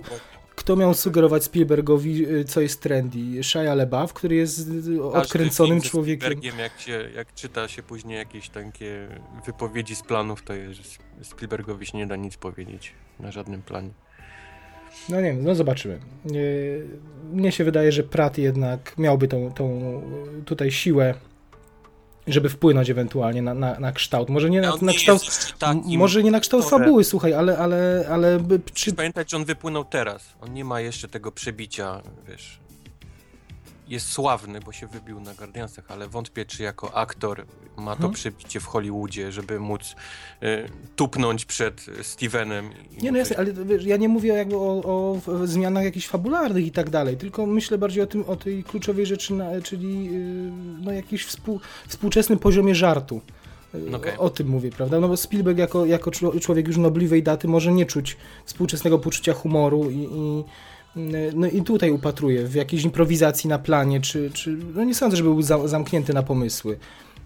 kto 0.59 0.75
miał 0.75 0.93
sugerować 0.93 1.43
Spielbergowi, 1.43 2.29
y, 2.29 2.43
co 2.43 2.61
jest 2.61 2.81
trendy? 2.81 3.43
Shia 3.43 3.75
LaBeouf, 3.75 4.13
który 4.13 4.35
jest 4.35 4.57
Każdy 4.57 5.03
odkręconym 5.03 5.81
człowiekiem. 5.81 6.31
Spielbergiem, 6.31 6.59
jak, 6.59 6.79
się, 6.79 7.09
jak 7.15 7.33
czyta 7.33 7.67
się 7.67 7.83
później 7.83 8.17
jakieś 8.17 8.49
takie 8.49 9.07
wypowiedzi 9.45 9.95
z 9.95 10.01
planów, 10.01 10.43
to 10.43 10.53
jest, 10.53 10.99
Spielbergowi 11.21 11.85
się 11.85 11.97
nie 11.97 12.07
da 12.07 12.15
nic 12.15 12.37
powiedzieć 12.37 12.93
na 13.19 13.31
żadnym 13.31 13.61
planie. 13.61 13.89
No 15.09 15.15
nie 15.15 15.23
wiem, 15.23 15.43
no 15.43 15.55
zobaczymy. 15.55 15.99
Nie, 16.25 16.41
mnie 17.33 17.51
się 17.51 17.63
wydaje, 17.63 17.91
że 17.91 18.03
Pratt 18.03 18.37
jednak 18.37 18.97
miałby 18.97 19.27
tą, 19.27 19.53
tą 19.53 20.01
tutaj 20.45 20.71
siłę, 20.71 21.13
żeby 22.27 22.49
wpłynąć 22.49 22.89
ewentualnie 22.89 23.41
na, 23.41 23.53
na, 23.53 23.79
na 23.79 23.91
kształt. 23.91 24.29
Może 24.29 24.49
nie 24.49 24.61
na, 24.61 24.73
On 24.73 24.79
na 24.81 24.93
kształt. 24.93 25.53
takim... 25.59 25.99
Może 25.99 26.23
nie 26.23 26.31
na 26.31 26.39
kształt 26.39 26.65
fabuły, 26.65 27.03
słuchaj, 27.03 27.33
ale, 27.33 27.57
ale, 27.57 28.05
ale 28.11 28.39
Czy 28.73 28.93
pamiętać, 28.93 29.31
że 29.31 29.37
on 29.37 29.45
wypłynął 29.45 29.85
teraz. 29.85 30.33
On 30.41 30.53
nie 30.53 30.65
ma 30.65 30.81
jeszcze 30.81 31.07
tego 31.07 31.31
przebicia, 31.31 32.01
wiesz. 32.27 32.58
Jest 33.89 34.07
sławny, 34.11 34.59
bo 34.65 34.71
się 34.71 34.87
wybił 34.87 35.19
na 35.19 35.33
Guardiansach, 35.33 35.85
ale 35.91 36.07
wątpię, 36.07 36.45
czy 36.45 36.63
jako 36.63 36.95
aktor 36.95 37.45
ma 37.77 37.91
to 37.91 37.97
Mhm. 37.97 38.13
przebicie 38.13 38.59
w 38.59 38.65
Hollywoodzie, 38.65 39.31
żeby 39.31 39.59
móc 39.59 39.95
y, 40.43 40.69
tupnąć 40.95 41.45
przed 41.45 41.85
Stevenem. 42.01 42.69
Nie, 43.01 43.11
no 43.11 43.17
jasne, 43.17 43.37
ale 43.37 43.53
wiesz, 43.53 43.85
ja 43.85 43.97
nie 43.97 44.09
mówię 44.09 44.33
jakby 44.33 44.55
o, 44.55 44.81
o 44.83 45.17
zmianach 45.47 45.83
jakichś 45.83 46.07
fabularnych 46.07 46.65
i 46.65 46.71
tak 46.71 46.89
dalej, 46.89 47.17
tylko 47.17 47.45
myślę 47.45 47.77
bardziej 47.77 48.03
o 48.03 48.07
tym, 48.07 48.23
o 48.27 48.35
tej 48.35 48.63
kluczowej 48.63 49.05
rzeczy, 49.05 49.33
na, 49.33 49.61
czyli 49.61 50.05
yy, 50.05 50.51
no 50.81 50.91
jakiś 50.91 51.25
współ, 51.25 51.59
współczesnym 51.87 52.39
poziomie 52.39 52.75
żartu. 52.75 53.21
Yy, 53.73 53.95
Okej. 53.95 54.17
O, 54.17 54.19
o 54.19 54.29
tym 54.29 54.47
mówię, 54.47 54.69
prawda? 54.71 54.99
No 54.99 55.07
bo 55.07 55.17
Spielberg 55.17 55.57
jako, 55.57 55.85
jako 55.85 56.11
człowiek 56.41 56.67
już 56.67 56.77
nobliwej 56.77 57.23
daty 57.23 57.47
może 57.47 57.71
nie 57.71 57.85
czuć 57.85 58.17
współczesnego 58.45 58.99
poczucia 58.99 59.33
humoru 59.33 59.89
i, 59.89 59.97
i 59.97 60.43
no 61.35 61.47
i 61.47 61.61
tutaj 61.61 61.91
upatruję 61.91 62.47
w 62.47 62.55
jakiejś 62.55 62.83
improwizacji 62.83 63.49
na 63.49 63.59
planie, 63.59 64.01
czy, 64.01 64.31
czy 64.33 64.57
no 64.75 64.83
nie 64.83 64.95
sądzę, 64.95 65.17
żeby 65.17 65.29
był 65.29 65.41
za, 65.41 65.67
zamknięty 65.67 66.13
na 66.13 66.23
pomysły. 66.23 66.79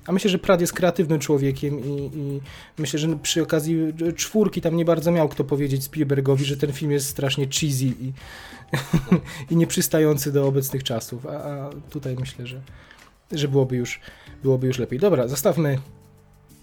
A 0.06 0.12
myślę, 0.12 0.30
że 0.30 0.40
Pratt 0.40 0.62
jest 0.62 0.74
kreatywnym 0.74 1.20
człowiekiem 1.20 1.80
i, 1.80 2.12
i 2.16 2.42
myślę, 2.78 3.00
że 3.00 3.18
przy 3.18 3.42
okazji 3.42 3.78
czwórki 4.16 4.62
tam 4.62 4.78
nie 4.78 4.86
bardzo 4.86 5.12
miał 5.12 5.30
kto 5.30 5.44
powiedzieć 5.44 5.84
Spielbergowi, 5.84 6.46
że 6.46 6.58
ten 6.58 6.74
film 6.74 6.92
jest 6.92 7.08
strasznie 7.08 7.48
cheesy 7.48 7.86
i, 7.86 8.14
i 9.52 9.56
nieprzystający 9.56 10.32
do 10.32 10.48
obecnych 10.48 10.84
czasów. 10.84 11.26
A, 11.26 11.30
a 11.30 11.70
tutaj 11.90 12.16
myślę, 12.20 12.48
że, 12.48 12.62
że 13.32 13.48
byłoby, 13.48 13.76
już, 13.76 14.00
byłoby 14.44 14.68
już 14.68 14.80
lepiej. 14.80 15.00
Dobra, 15.00 15.28
zostawmy, 15.28 15.80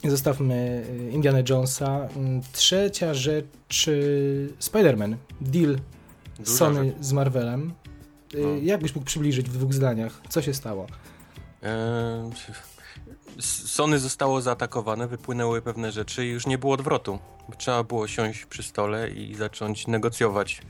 zostawmy 0.04 0.84
y, 1.08 1.10
Indiana 1.10 1.38
Jonesa. 1.48 2.08
Mm, 2.16 2.40
Trzecia 2.52 3.14
rzecz, 3.14 3.88
y, 3.88 4.48
Spider-Man. 4.60 5.16
Deal 5.40 5.76
Duża 6.44 6.56
Sony 6.58 6.84
rzecz. 6.84 6.96
z 7.00 7.12
Marvelem. 7.12 7.72
Y, 8.34 8.38
No. 8.42 8.48
Jak 8.62 8.80
byś 8.82 8.94
mógł 8.94 9.06
przybliżyć 9.06 9.50
w 9.50 9.52
dwóch 9.52 9.74
zdaniach? 9.74 10.20
Co 10.28 10.42
się 10.42 10.54
stało? 10.54 10.86
S- 13.38 13.70
Sony 13.70 13.98
zostało 13.98 14.40
zaatakowane, 14.42 15.08
wypłynęły 15.08 15.62
pewne 15.62 15.92
rzeczy 15.92 16.26
i 16.26 16.30
już 16.30 16.46
nie 16.46 16.58
było 16.58 16.74
odwrotu. 16.74 17.18
Trzeba 17.58 17.84
było 17.84 18.08
siąść 18.08 18.46
przy 18.46 18.62
stole 18.62 19.10
i 19.10 19.34
zacząć 19.34 19.86
negocjować 19.86 20.62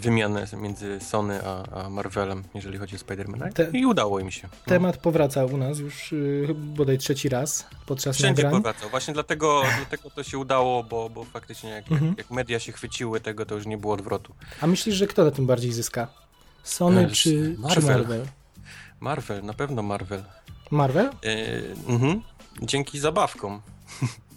wymianę 0.00 0.46
między 0.56 1.00
Sony 1.00 1.40
a, 1.46 1.80
a 1.84 1.90
Marvelem, 1.90 2.44
jeżeli 2.54 2.78
chodzi 2.78 2.96
o 2.96 2.98
Spidermana. 2.98 3.52
Te- 3.52 3.70
I 3.72 3.86
udało 3.86 4.20
im 4.20 4.30
się. 4.30 4.42
No. 4.52 4.58
Temat 4.66 4.96
powraca 4.96 5.44
u 5.44 5.56
nas 5.56 5.78
już 5.78 6.12
y, 6.12 6.46
bodaj 6.54 6.98
trzeci 6.98 7.28
raz 7.28 7.66
podczas 7.86 8.16
Wszędzie 8.16 8.42
nagrań. 8.42 8.62
powracał. 8.62 8.90
Właśnie 8.90 9.14
dlatego, 9.14 9.62
dlatego 9.78 10.10
to 10.10 10.22
się 10.22 10.38
udało, 10.38 10.84
bo, 10.84 11.10
bo 11.10 11.24
faktycznie 11.24 11.70
jak, 11.70 11.92
Mhm. 11.92 12.08
jak, 12.10 12.18
jak 12.18 12.30
media 12.30 12.58
się 12.58 12.72
chwyciły 12.72 13.20
tego, 13.20 13.46
to 13.46 13.54
już 13.54 13.66
nie 13.66 13.78
było 13.78 13.94
odwrotu. 13.94 14.34
A 14.60 14.66
myślisz, 14.66 14.94
że 14.96 15.06
kto 15.06 15.24
na 15.24 15.30
tym 15.30 15.46
bardziej 15.46 15.72
zyska? 15.72 16.08
Sony 16.62 17.06
E, 17.06 17.10
czy 17.10 17.56
Marvel. 17.58 17.74
czy 17.82 17.86
Marvel? 17.90 18.26
Marvel, 19.00 19.44
na 19.44 19.54
pewno 19.54 19.82
Marvel. 19.82 20.24
Marvel? 20.70 21.06
E, 21.06 21.10
mhm. 21.88 22.22
Dzięki 22.62 22.98
zabawkom. 22.98 23.60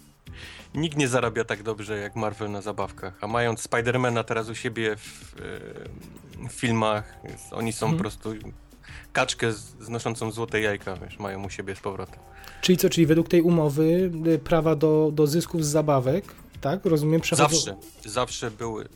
Nikt 0.74 0.96
nie 0.96 1.08
zarabia 1.08 1.44
tak 1.44 1.62
dobrze 1.62 1.98
jak 1.98 2.16
Marvel 2.16 2.50
na 2.50 2.62
zabawkach. 2.62 3.18
A 3.20 3.26
mając 3.26 3.60
Spidermana 3.60 4.24
teraz 4.24 4.48
u 4.48 4.54
siebie 4.54 4.96
w, 4.96 5.34
w 6.48 6.52
filmach, 6.52 7.14
oni 7.50 7.72
są 7.72 7.86
Mhm. 7.86 7.98
po 7.98 8.02
prostu 8.02 8.34
kaczkę 9.12 9.52
znoszącą 9.80 10.30
złote 10.30 10.60
jajka, 10.60 10.96
wiesz, 10.96 11.18
mają 11.18 11.44
u 11.44 11.50
siebie 11.50 11.76
z 11.76 11.80
powrotem. 11.80 12.18
Czyli 12.60 12.78
co, 12.78 12.90
czyli 12.90 13.06
według 13.06 13.28
tej 13.28 13.42
umowy 13.42 14.10
y, 14.26 14.38
prawa 14.38 14.76
do, 14.76 15.10
do 15.12 15.26
zysków 15.26 15.64
z 15.64 15.68
zabawek, 15.68 16.24
tak? 16.60 16.84
Rozumiem, 16.84 17.20
przechodzą... 17.20 17.56
Zawsze, 17.56 17.76
zawsze 18.10 18.50
były. 18.50 18.88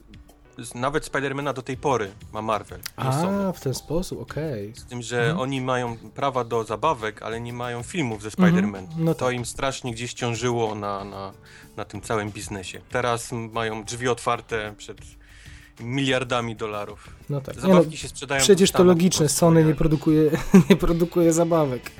Nawet 0.74 1.04
Spidermana 1.04 1.52
do 1.52 1.62
tej 1.62 1.76
pory 1.76 2.10
ma 2.32 2.42
Marvel. 2.42 2.80
Sony. 2.96 3.46
A, 3.48 3.52
w 3.52 3.60
ten 3.60 3.74
sposób, 3.74 4.20
okej. 4.20 4.72
Z 4.76 4.84
tym, 4.84 5.02
że 5.02 5.18
Mhm. 5.20 5.40
oni 5.40 5.60
mają 5.60 5.96
prawa 5.96 6.44
do 6.44 6.64
zabawek, 6.64 7.22
ale 7.22 7.40
nie 7.40 7.52
mają 7.52 7.82
filmów 7.82 8.22
ze 8.22 8.28
Mhm. 8.28 8.54
Spider-Man. 8.54 8.86
No 8.98 9.14
to 9.14 9.26
tak. 9.26 9.34
im 9.34 9.46
strasznie 9.46 9.92
gdzieś 9.92 10.12
ciążyło 10.14 10.74
na, 10.74 11.04
na, 11.04 11.32
na 11.76 11.84
tym 11.84 12.00
całym 12.00 12.30
biznesie. 12.30 12.80
Teraz 12.90 13.32
mają 13.32 13.84
drzwi 13.84 14.08
otwarte 14.08 14.74
przed 14.76 14.98
miliardami 15.80 16.56
dolarów. 16.56 17.10
No 17.30 17.40
tak. 17.40 17.60
Zabawki 17.60 17.90
no, 17.90 17.96
się 17.96 18.08
sprzedają. 18.08 18.40
przecież 18.42 18.70
to 18.70 18.84
logiczne, 18.84 19.28
Sony 19.28 19.64
nie 19.64 19.74
produkuje, 19.74 20.30
nie 20.70 20.76
produkuje 20.76 21.32
zabawek. 21.32 21.90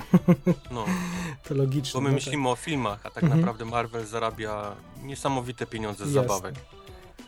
No, 0.71 0.85
To 1.47 1.53
logiczne. 1.55 1.93
bo 1.97 2.01
my 2.01 2.09
no 2.09 2.15
myślimy 2.15 2.49
o 2.49 2.55
filmach, 2.55 2.99
a 3.05 3.09
tak 3.09 3.23
Mhm. 3.23 3.39
naprawdę 3.41 3.65
Marvel 3.65 4.05
zarabia 4.05 4.75
niesamowite 5.03 5.65
pieniądze 5.65 6.05
z 6.07 6.13
Jasne. 6.13 6.21
zabawek. 6.27 6.55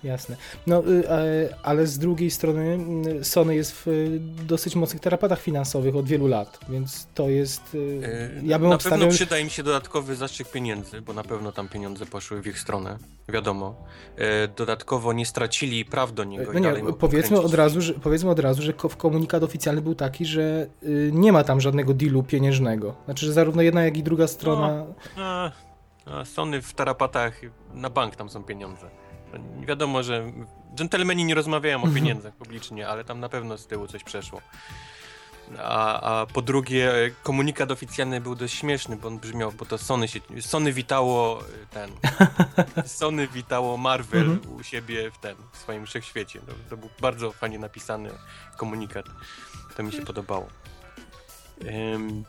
Jasne. 0.04 0.36
No, 0.68 0.84
y, 0.88 1.10
e, 1.10 1.56
ale 1.64 1.88
z 1.88 2.00
drugiej 2.00 2.32
strony 2.32 2.78
Sony 3.24 3.56
jest 3.56 3.72
w 3.72 3.88
y, 3.88 4.20
dosyć 4.46 4.76
mocnych 4.76 5.02
tarapatach 5.02 5.42
finansowych 5.42 5.96
od 5.96 6.06
wielu 6.08 6.28
lat, 6.28 6.60
więc 6.70 7.08
to 7.16 7.30
jest... 7.30 7.76
y, 7.76 7.78
Yy, 7.78 8.42
Ja 8.44 8.60
bym 8.60 8.70
na 8.70 8.76
obstawiał... 8.76 9.00
pewno 9.00 9.14
przyda 9.16 9.40
im 9.40 9.50
się 9.50 9.64
dodatkowy 9.64 10.16
zastrzyk 10.16 10.52
pieniędzy, 10.52 11.02
bo 11.02 11.14
na 11.14 11.24
pewno 11.24 11.52
tam 11.52 11.68
pieniądze 11.70 12.06
poszły 12.06 12.42
w 12.42 12.48
ich 12.48 12.60
stronę, 12.60 12.98
wiadomo. 13.30 13.76
Yy, 14.18 14.24
dodatkowo 14.58 15.14
nie 15.14 15.26
stracili 15.26 15.86
praw 15.86 16.14
do 16.14 16.24
niego. 16.24 16.54
No 16.54 16.60
nie, 16.60 16.94
powiedzmy 17.00 17.42
od, 17.42 17.54
razu, 17.54 17.82
że, 17.82 17.94
powiedzmy 17.94 18.30
od 18.30 18.40
razu, 18.40 18.62
że 18.62 18.74
ko- 18.74 18.90
komunikat 18.90 19.44
oficjalny 19.44 19.82
był 19.82 19.96
taki, 19.96 20.26
że 20.26 20.68
nie 21.12 21.32
ma 21.32 21.44
tam 21.44 21.62
żadnego 21.62 21.94
dealu 21.94 22.24
pieniężnego. 22.24 22.96
Znaczy, 23.06 23.26
że 23.26 23.34
zarówno 23.34 23.62
jedna, 23.62 23.84
jak 23.84 23.98
i 23.98 24.04
druga 24.04 24.28
strona... 24.28 24.86
A, 25.18 25.52
a 26.06 26.26
Sony 26.26 26.62
w 26.62 26.74
tarapatach 26.74 27.42
na 27.74 27.90
bank 27.90 28.16
tam 28.16 28.30
są 28.30 28.44
pieniądze. 28.44 28.90
No, 29.34 29.66
Wiadomo, 29.66 30.04
że 30.04 30.32
dżentelmeni 30.76 31.26
nie 31.26 31.36
rozmawiają 31.36 31.78
o 31.78 31.84
Mhm. 31.86 31.96
pieniądzach 31.96 32.34
publicznie, 32.36 32.88
ale 32.88 33.04
tam 33.04 33.20
na 33.20 33.30
pewno 33.30 33.58
z 33.58 33.68
tyłu 33.68 33.88
coś 33.88 34.04
przeszło. 34.04 34.42
A, 35.64 36.02
a 36.22 36.26
po 36.26 36.42
drugie, 36.42 36.92
komunikat 37.24 37.72
oficjalny 37.72 38.22
był 38.22 38.36
dość 38.36 38.56
śmieszny, 38.58 38.96
bo 38.96 39.08
on 39.08 39.20
brzmiał, 39.20 39.52
bo 39.52 39.66
to 39.66 39.78
Sony 39.78 40.08
się. 40.08 40.20
Sony 40.42 40.74
witało 40.74 41.42
y, 41.42 41.46
ten. 41.72 41.92
Sony 43.00 43.28
witało 43.28 43.78
Marvel 43.78 44.30
Mhm. 44.32 44.56
u 44.56 44.64
siebie 44.64 45.12
w 45.12 45.18
ten, 45.18 45.36
w 45.52 45.58
swoim 45.58 45.86
wszechświecie. 45.86 46.40
To, 46.40 46.54
to 46.70 46.78
był 46.78 46.90
bardzo 47.02 47.32
fajnie 47.32 47.60
napisany 47.60 48.10
komunikat. 48.58 49.06
To 49.78 49.84
mi 49.84 49.92
się 49.92 50.02
podobało. 50.02 50.48
Ym, 51.94 52.26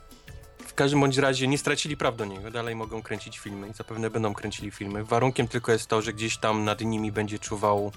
w 0.71 0.75
każdym 0.75 1.01
bądź 1.01 1.19
razie 1.19 1.49
nie 1.49 1.59
stracili 1.59 1.97
praw 1.97 2.17
do 2.17 2.25
niego, 2.25 2.51
dalej 2.51 2.77
mogą 2.77 3.03
kręcić 3.03 3.39
filmy 3.39 3.69
i 3.69 3.73
zapewne 3.73 4.11
będą 4.11 4.35
kręcili 4.35 4.71
filmy. 4.71 5.05
Warunkiem 5.05 5.49
tylko 5.49 5.73
jest 5.73 5.87
to, 5.87 6.03
że 6.03 6.13
gdzieś 6.13 6.37
tam 6.39 6.65
nad 6.65 6.81
nimi 6.81 7.13
będzie 7.13 7.39
czuwał 7.39 7.93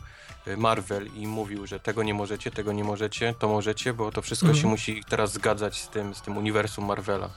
y, 0.48 0.58
Marvel 0.58 1.08
i 1.16 1.28
mówił, 1.28 1.68
że 1.68 1.80
tego 1.80 2.04
nie 2.04 2.14
możecie, 2.14 2.52
tego 2.52 2.72
nie 2.74 2.84
możecie, 2.84 3.34
to 3.40 3.48
możecie, 3.48 3.94
bo 3.94 4.12
to 4.12 4.22
wszystko 4.22 4.48
Mhm. 4.48 4.62
się 4.62 4.68
musi 4.68 5.04
teraz 5.10 5.34
zgadzać 5.34 5.82
z 5.82 5.88
tym, 5.90 6.16
z 6.16 6.22
tym 6.22 6.38
uniwersum 6.38 6.86
Marvela. 6.86 7.30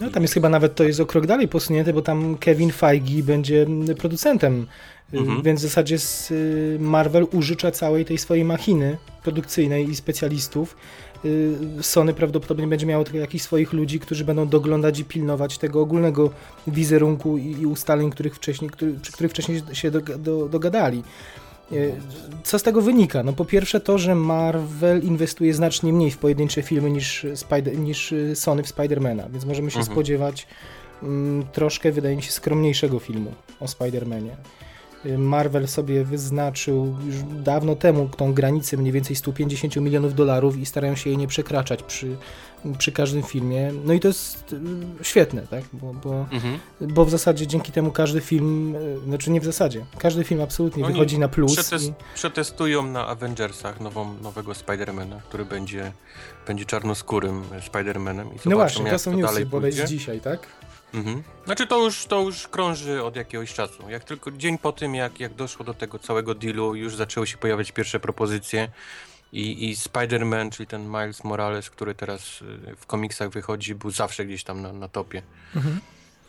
No 0.00 0.10
tam 0.10 0.22
jest 0.22 0.34
chyba 0.34 0.48
nawet 0.48 0.74
to 0.74 0.84
jest 0.84 1.00
o 1.00 1.06
krok 1.06 1.26
dalej 1.26 1.48
posunięte, 1.48 1.92
bo 1.92 2.02
tam 2.02 2.36
Kevin 2.38 2.72
Feige 2.72 3.22
będzie 3.22 3.62
mm, 3.62 3.96
producentem, 3.96 4.66
y, 5.14 5.18
Mhm. 5.18 5.42
więc 5.42 5.60
w 5.60 5.62
zasadzie 5.62 5.96
y, 6.30 6.76
Marvel 6.80 7.26
użycza 7.32 7.70
całej 7.70 8.04
tej 8.04 8.18
swojej 8.18 8.44
machiny 8.44 8.98
produkcyjnej 9.22 9.90
i 9.90 9.96
specjalistów 9.96 10.72
y, 10.72 10.76
Sony 11.80 12.14
prawdopodobnie 12.14 12.66
będzie 12.66 12.86
miało 12.86 13.04
tylko 13.04 13.18
jakichś 13.18 13.44
swoich 13.44 13.72
ludzi, 13.72 14.00
którzy 14.00 14.24
będą 14.24 14.48
doglądać 14.48 14.98
i 14.98 15.04
pilnować 15.04 15.58
tego 15.58 15.80
ogólnego 15.80 16.30
wizerunku 16.66 17.38
i, 17.38 17.60
i 17.60 17.66
ustaleń, 17.66 18.10
których 18.10 18.36
wcześniej, 18.36 18.70
który, 18.70 18.94
przy 19.02 19.12
których 19.12 19.32
wcześniej 19.32 19.62
się 19.72 19.90
do, 19.90 20.00
do, 20.00 20.48
dogadali. 20.48 21.02
Y, 21.72 21.92
Co 22.42 22.58
z 22.58 22.62
tego 22.62 22.82
wynika? 22.82 23.22
No 23.22 23.32
po 23.32 23.44
pierwsze 23.44 23.80
to, 23.80 23.98
że 23.98 24.14
Marvel 24.14 25.02
inwestuje 25.02 25.54
znacznie 25.54 25.92
mniej 25.92 26.10
w 26.10 26.18
pojedyncze 26.18 26.62
filmy 26.62 26.90
niż, 26.90 27.26
Spider, 27.34 27.78
niż 27.78 28.12
y, 28.12 28.36
Sony 28.36 28.62
w 28.62 28.68
Spidermana, 28.68 29.28
więc 29.28 29.44
możemy 29.44 29.70
się 29.70 29.78
Mhm. 29.78 29.94
spodziewać 29.94 30.46
mm, 31.02 31.46
troszkę, 31.52 31.92
wydaje 31.92 32.16
mi 32.16 32.22
się, 32.22 32.32
skromniejszego 32.32 32.98
filmu 32.98 33.32
o 33.60 33.68
Spidermanie. 33.68 34.30
Y, 34.32 34.73
Marvel 35.18 35.68
sobie 35.68 36.04
wyznaczył 36.04 36.96
już 37.06 37.16
dawno 37.42 37.76
temu 37.76 38.08
tą 38.16 38.34
granicę 38.34 38.76
mniej 38.76 38.92
więcej 38.92 39.16
150 39.16 39.76
milionów 39.76 40.14
dolarów 40.14 40.56
i 40.58 40.66
starają 40.66 40.96
się 40.96 41.10
jej 41.10 41.18
nie 41.18 41.26
przekraczać 41.28 41.82
przy, 41.82 42.16
przy 42.78 42.92
każdym 42.92 43.22
filmie. 43.22 43.72
No 43.84 43.92
i 43.92 44.00
to 44.00 44.08
jest 44.08 44.52
y, 44.52 45.04
świetne, 45.04 45.46
tak? 45.50 45.64
Bo, 45.72 45.94
bo, 45.94 46.26
Mhm. 46.32 46.58
bo 46.80 47.04
w 47.04 47.10
zasadzie 47.10 47.46
dzięki 47.46 47.72
temu 47.72 47.90
każdy 47.90 48.20
film, 48.20 48.74
y, 48.76 48.98
znaczy 49.06 49.30
nie 49.30 49.40
w 49.40 49.44
zasadzie, 49.44 49.84
każdy 49.98 50.24
film 50.24 50.40
absolutnie 50.40 50.84
Oni 50.84 50.92
wychodzi 50.92 51.18
na 51.18 51.28
plus. 51.28 51.52
Przetest, 51.52 51.84
I, 51.88 51.92
Przetestują 52.14 52.82
na 52.86 53.06
Avengersach 53.06 53.80
nową, 53.80 54.14
nowego 54.22 54.54
Spidermana, 54.54 55.20
który 55.28 55.44
będzie, 55.44 55.92
będzie 56.46 56.64
czarnoskórym 56.64 57.42
Spidermanem. 57.66 58.28
I 58.28 58.48
no 58.48 58.56
właśnie, 58.56 58.90
to 58.90 58.98
są 58.98 59.10
to 59.10 59.16
newsy 59.16 59.46
bodaj 59.46 59.72
z 59.72 59.84
dzisiaj, 59.84 60.20
tak? 60.20 60.46
Mhm. 60.94 61.22
Znaczy 61.44 61.66
to 61.66 61.84
już, 61.84 62.06
to 62.06 62.20
już 62.20 62.48
krąży 62.48 63.02
od 63.04 63.16
jakiegoś 63.16 63.54
czasu. 63.54 63.90
Jak 63.90 64.04
tylko 64.04 64.30
dzień 64.30 64.58
po 64.58 64.72
tym, 64.72 64.94
jak, 64.94 65.20
jak 65.20 65.34
doszło 65.34 65.64
do 65.64 65.74
tego 65.74 65.98
całego 65.98 66.34
dealu, 66.34 66.74
już 66.74 66.96
zaczęły 66.96 67.26
się 67.26 67.36
pojawiać 67.36 67.72
pierwsze 67.72 68.00
propozycje 68.00 68.68
i, 69.32 69.70
i 69.70 69.76
Spider-Man, 69.76 70.50
czyli 70.50 70.66
ten 70.66 70.86
Miles 70.86 71.24
Morales, 71.24 71.70
który 71.70 71.94
teraz 71.94 72.42
y, 72.42 72.76
w 72.76 72.86
komiksach 72.86 73.30
wychodzi, 73.30 73.74
był 73.74 73.90
zawsze 73.90 74.24
gdzieś 74.26 74.44
tam 74.44 74.62
na, 74.62 74.72
na 74.72 74.88
topie. 74.88 75.22
Mhm. 75.56 75.80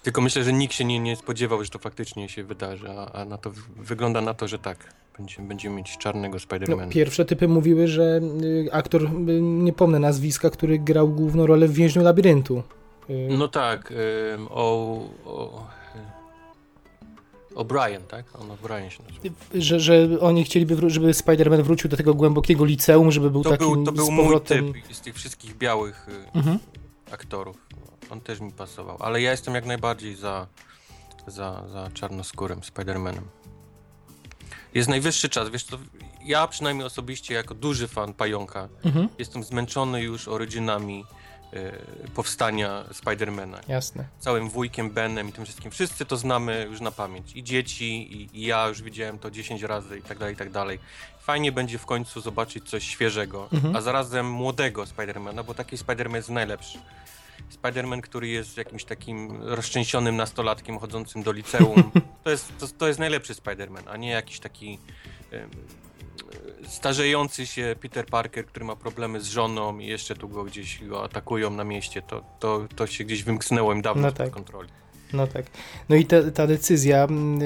Tylko 0.04 0.22
myślę, 0.22 0.44
że 0.44 0.54
nikt 0.54 0.74
się 0.74 0.86
nie, 0.86 1.00
nie 1.00 1.16
spodziewał, 1.16 1.64
że 1.64 1.70
to 1.70 1.80
faktycznie 1.80 2.30
się 2.30 2.44
wydarzy, 2.44 2.90
a, 2.90 3.12
a 3.12 3.26
na 3.26 3.38
to 3.38 3.52
wygląda 3.78 4.22
na 4.22 4.34
to, 4.34 4.48
że 4.48 4.60
tak. 4.60 4.78
Będzie, 5.18 5.42
będziemy 5.42 5.76
mieć 5.76 5.98
czarnego 5.98 6.38
No, 6.38 6.40
Spider-Mana. 6.40 6.90
pierwsze 6.90 7.26
typy 7.26 7.48
mówiły, 7.48 7.88
że 7.88 8.22
y, 8.44 8.70
aktor, 8.72 9.04
y, 9.04 9.08
nie 9.42 9.74
pomnę 9.74 10.00
nazwiska, 10.00 10.50
który 10.50 10.80
grał 10.80 11.10
główną 11.10 11.48
rolę 11.48 11.68
w 11.68 11.74
Więźniu 11.74 12.04
Labiryntu. 12.04 12.64
Y, 13.10 13.28
No 13.38 13.48
tak, 13.48 13.92
ym, 13.92 14.48
o... 14.50 15.00
o 15.26 15.68
O'Brien, 17.56 18.02
tak? 18.08 18.26
On 18.42 18.48
O'Brien 18.50 18.90
się 18.90 19.04
nazywa. 19.04 19.36
że, 19.56 19.80
że 19.80 20.08
oni 20.20 20.44
chcieliby, 20.44 20.90
żeby 20.90 21.12
Spider-Man 21.12 21.62
wrócił 21.64 21.90
do 21.90 21.98
tego 21.98 22.14
głębokiego 22.14 22.66
liceum, 22.66 23.12
żeby 23.12 23.32
był 23.32 23.44
To 23.44 23.50
takim 23.50 23.68
był, 23.74 23.84
to 23.86 23.92
był 23.92 24.06
z 24.06 24.10
mój 24.10 24.24
powrotem... 24.24 24.74
typ 24.74 24.96
z 24.96 25.02
tych 25.02 25.16
wszystkich 25.16 25.58
białych 25.58 26.08
y, 26.10 26.38
Mhm. 26.38 26.60
aktorów. 27.12 27.58
On 28.10 28.22
też 28.22 28.40
mi 28.40 28.52
pasował, 28.52 28.98
ale 29.00 29.22
ja 29.22 29.32
jestem 29.32 29.56
jak 29.56 29.66
najbardziej 29.66 30.16
za, 30.16 30.48
za, 31.28 31.64
za 31.72 31.90
czarnoskórym 31.94 32.60
Spider-Manem. 32.60 33.22
Jest 34.74 34.90
najwyższy 34.90 35.30
czas, 35.30 35.50
wiesz 35.50 35.64
co, 35.64 35.78
ja 36.26 36.48
przynajmniej 36.48 36.88
osobiście 36.88 37.34
jako 37.34 37.56
duży 37.56 37.88
fan 37.88 38.14
Pająka 38.14 38.68
Mhm. 38.86 39.10
jestem 39.20 39.44
zmęczony 39.44 40.02
już 40.02 40.28
oryginami 40.28 41.04
y, 41.04 41.25
powstania 42.16 42.84
Spidermana. 42.94 43.60
Jasne. 43.68 44.06
Całym 44.20 44.50
wujkiem 44.50 44.90
Benem 44.90 45.30
i 45.30 45.32
tym 45.32 45.46
wszystkim. 45.46 45.72
Wszyscy 45.72 46.06
to 46.06 46.18
znamy 46.18 46.68
już 46.70 46.82
na 46.82 46.92
pamięć. 46.92 47.36
I 47.36 47.44
dzieci, 47.44 48.14
i, 48.22 48.40
i 48.40 48.46
ja 48.46 48.68
już 48.68 48.82
widziałem 48.82 49.20
to 49.20 49.32
10 49.32 49.62
razy 49.62 49.98
i 50.00 50.02
tak 50.02 50.18
dalej, 50.18 50.34
i 50.34 50.38
tak 50.38 50.50
dalej. 50.52 50.80
Fajnie 51.22 51.52
będzie 51.52 51.78
w 51.78 51.86
końcu 51.86 52.22
zobaczyć 52.22 52.70
coś 52.70 52.84
świeżego, 52.88 53.48
Mhm. 53.54 53.76
a 53.76 53.82
zarazem 53.82 54.30
młodego 54.32 54.86
Spidermana, 54.86 55.44
bo 55.44 55.54
taki 55.54 55.78
Spiderman 55.78 56.16
jest 56.16 56.30
najlepszy. 56.30 56.80
Spiderman, 57.50 58.02
który 58.02 58.28
jest 58.28 58.58
jakimś 58.58 58.84
takim 58.86 59.44
rozczęsionym 59.44 60.16
nastolatkiem 60.16 60.80
chodzącym 60.80 61.24
do 61.24 61.32
liceum, 61.32 61.92
to 62.24 62.30
jest, 62.30 62.58
to, 62.60 62.68
to 62.68 62.88
jest 62.88 63.00
najlepszy 63.00 63.34
Spiderman, 63.34 63.84
a 63.88 63.98
nie 63.98 64.10
jakiś 64.10 64.40
taki 64.40 64.80
starzejący 66.68 67.46
się 67.46 67.76
Peter 67.82 68.06
Parker, 68.06 68.46
który 68.46 68.66
ma 68.66 68.76
problemy 68.76 69.22
z 69.22 69.26
żoną 69.28 69.80
i 69.80 69.86
jeszcze 69.86 70.16
tu 70.16 70.30
go 70.30 70.44
gdzieś 70.44 70.84
go 70.84 71.04
atakują 71.04 71.50
na 71.50 71.64
mieście. 71.64 72.02
To, 72.02 72.24
to, 72.40 72.66
to 72.76 72.88
się 72.88 73.04
gdzieś 73.04 73.24
wymknęło 73.24 73.74
im 73.74 73.82
dawno 73.82 74.02
No 74.02 74.12
tak. 74.12 74.32
kontroli. 74.32 74.70
No 75.14 75.28
tak. 75.28 75.46
No 75.90 75.96
i 75.96 76.06
te, 76.06 76.32
ta 76.32 76.48
decyzja 76.48 77.04
mm, 77.04 77.42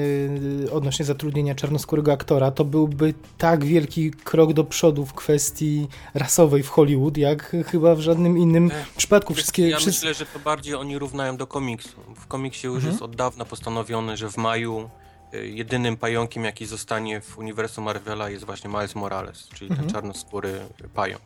y, 0.66 0.72
odnośnie 0.72 1.04
zatrudnienia 1.04 1.54
czarnoskórego 1.54 2.12
aktora 2.12 2.50
to 2.50 2.64
byłby 2.64 3.14
tak 3.38 3.64
wielki 3.64 4.10
krok 4.10 4.52
do 4.52 4.64
przodu 4.64 5.06
w 5.06 5.14
kwestii 5.14 5.88
rasowej 6.14 6.62
w 6.62 6.68
Hollywood, 6.68 7.16
jak 7.16 7.56
chyba 7.66 7.94
w 7.94 8.00
żadnym 8.00 8.38
innym 8.38 8.70
Ech, 8.70 8.88
przypadku. 8.96 9.34
Wszystkie, 9.34 9.68
ja 9.68 9.76
wszyscy... 9.78 10.06
myślę, 10.06 10.14
że 10.26 10.32
to 10.32 10.38
bardziej 10.38 10.74
oni 10.74 10.98
równają 10.98 11.36
do 11.36 11.46
komiksu. 11.46 12.00
W 12.16 12.26
komiksie 12.26 12.66
już 12.66 12.76
Mhm. 12.76 12.92
jest 12.92 13.02
od 13.02 13.16
dawna 13.16 13.44
postanowione, 13.44 14.16
że 14.16 14.30
w 14.30 14.36
maju 14.36 14.90
jedynym 15.32 15.96
pająkiem, 15.96 16.44
jaki 16.44 16.66
zostanie 16.66 17.20
w 17.20 17.38
uniwersum 17.38 17.84
Marvela 17.84 18.30
jest 18.30 18.44
właśnie 18.44 18.70
Miles 18.70 18.94
Morales, 18.94 19.48
czyli 19.48 19.70
Mhm. 19.70 19.80
ten 19.88 19.94
czarnoskóry 19.94 20.60
pająk. 20.94 21.22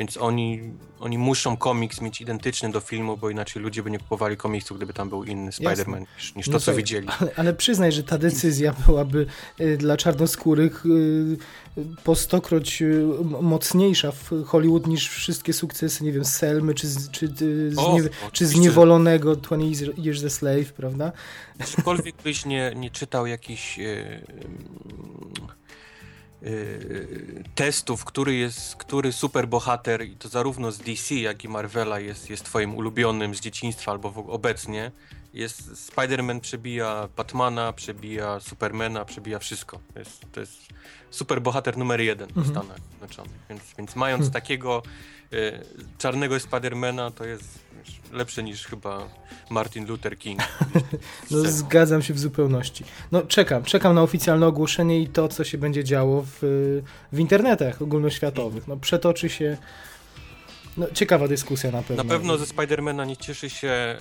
Więc 0.00 0.16
oni, 0.16 0.60
oni 1.00 1.18
muszą 1.18 1.56
komiks 1.56 2.00
mieć 2.00 2.20
identyczny 2.20 2.70
do 2.72 2.80
filmu, 2.80 3.16
bo 3.16 3.30
inaczej 3.30 3.62
ludzie 3.62 3.82
by 3.82 3.90
nie 3.90 3.98
kupowali 3.98 4.36
komiksu, 4.36 4.74
gdyby 4.74 4.92
tam 4.92 5.08
był 5.08 5.24
inny 5.24 5.50
Spider-Man 5.50 6.04
niż, 6.16 6.34
niż 6.34 6.46
to, 6.46 6.52
No 6.52 6.58
co 6.58 6.64
słuchaj, 6.64 6.76
widzieli. 6.76 7.08
Ale, 7.20 7.30
ale 7.36 7.54
przyznaj, 7.54 7.92
że 7.92 8.02
ta 8.02 8.18
decyzja 8.18 8.74
byłaby 8.86 9.26
y, 9.60 9.76
dla 9.76 9.96
czarnoskórych 9.96 10.86
y, 10.86 11.36
po 12.04 12.14
stokroć 12.16 12.82
y, 12.82 13.04
mocniejsza 13.42 14.12
w 14.12 14.30
Hollywood 14.46 14.86
niż 14.86 15.08
wszystkie 15.08 15.52
sukcesy, 15.52 16.04
nie 16.04 16.12
wiem, 16.12 16.24
Selmy 16.24 16.74
czy, 16.74 16.88
z- 16.88 17.10
czy, 17.10 17.26
y, 17.42 17.72
O, 17.76 17.98
znie, 18.00 18.08
czy 18.32 18.46
zniewolonego 18.46 19.36
20 19.36 19.86
Years- 19.86 20.26
a 20.26 20.30
Slave, 20.30 20.72
prawda? 20.72 21.12
Czykolwiek 21.76 22.14
byś 22.24 22.44
nie, 22.46 22.72
nie 22.76 22.90
czytał 22.90 23.26
jakichś 23.26 23.78
e, 23.78 24.20
testów, 27.54 28.04
który 28.04 28.34
jest, 28.34 28.76
który 28.76 29.12
superbohater, 29.12 30.02
i 30.02 30.16
to 30.16 30.28
zarówno 30.28 30.72
z 30.72 30.78
DC, 30.78 31.14
jak 31.14 31.44
i 31.44 31.48
Marvela 31.48 32.00
jest, 32.00 32.30
jest 32.30 32.44
twoim 32.44 32.74
ulubionym 32.74 33.34
z 33.34 33.40
dzieciństwa 33.40 33.90
albo 33.92 34.10
w, 34.10 34.18
obecnie, 34.18 34.90
jest 35.34 35.90
Spider-Man 35.90 36.40
przebija 36.40 37.08
Batmana, 37.16 37.72
przebija 37.72 38.40
Supermana, 38.40 39.04
przebija 39.04 39.38
wszystko. 39.38 39.80
To 39.92 39.98
jest, 39.98 40.24
to 40.32 40.40
jest 40.40 40.58
superbohater 41.10 41.78
numer 41.78 42.00
jeden 42.00 42.28
w 42.28 42.38
Mhm. 42.38 42.56
Stanach 42.56 42.78
Zjednoczonych. 42.88 43.40
Więc, 43.48 43.62
więc 43.78 43.96
mając 43.96 44.20
Hmm. 44.20 44.32
takiego 44.32 44.82
e, 45.32 45.36
czarnego 45.98 46.40
Spidermana, 46.40 47.10
to 47.10 47.24
jest 47.24 47.58
wiesz, 47.84 48.00
lepsze 48.12 48.42
niż 48.42 48.66
chyba 48.66 49.08
Martin 49.50 49.86
Luther 49.86 50.18
King. 50.18 50.40
No, 51.30 51.38
zgadzam 51.44 52.02
się 52.02 52.14
w 52.14 52.18
zupełności. 52.18 52.84
No 53.12 53.22
czekam, 53.22 53.62
czekam 53.62 53.94
na 53.94 54.02
oficjalne 54.02 54.46
ogłoszenie 54.46 55.00
i 55.00 55.08
to, 55.08 55.28
co 55.28 55.44
się 55.44 55.58
będzie 55.58 55.84
działo 55.84 56.24
w, 56.26 56.38
w 57.12 57.18
internetach 57.18 57.82
ogólnoświatowych. 57.82 58.68
No 58.68 58.76
przetoczy 58.76 59.28
się 59.28 59.56
no, 60.76 60.86
ciekawa 60.94 61.28
dyskusja 61.28 61.70
na 61.70 61.82
pewno. 61.82 62.04
Na 62.04 62.10
pewno 62.10 62.38
ze 62.38 62.46
Spidermana 62.46 63.04
nie 63.04 63.16
cieszy 63.16 63.50
się 63.50 63.68
e, 63.68 63.98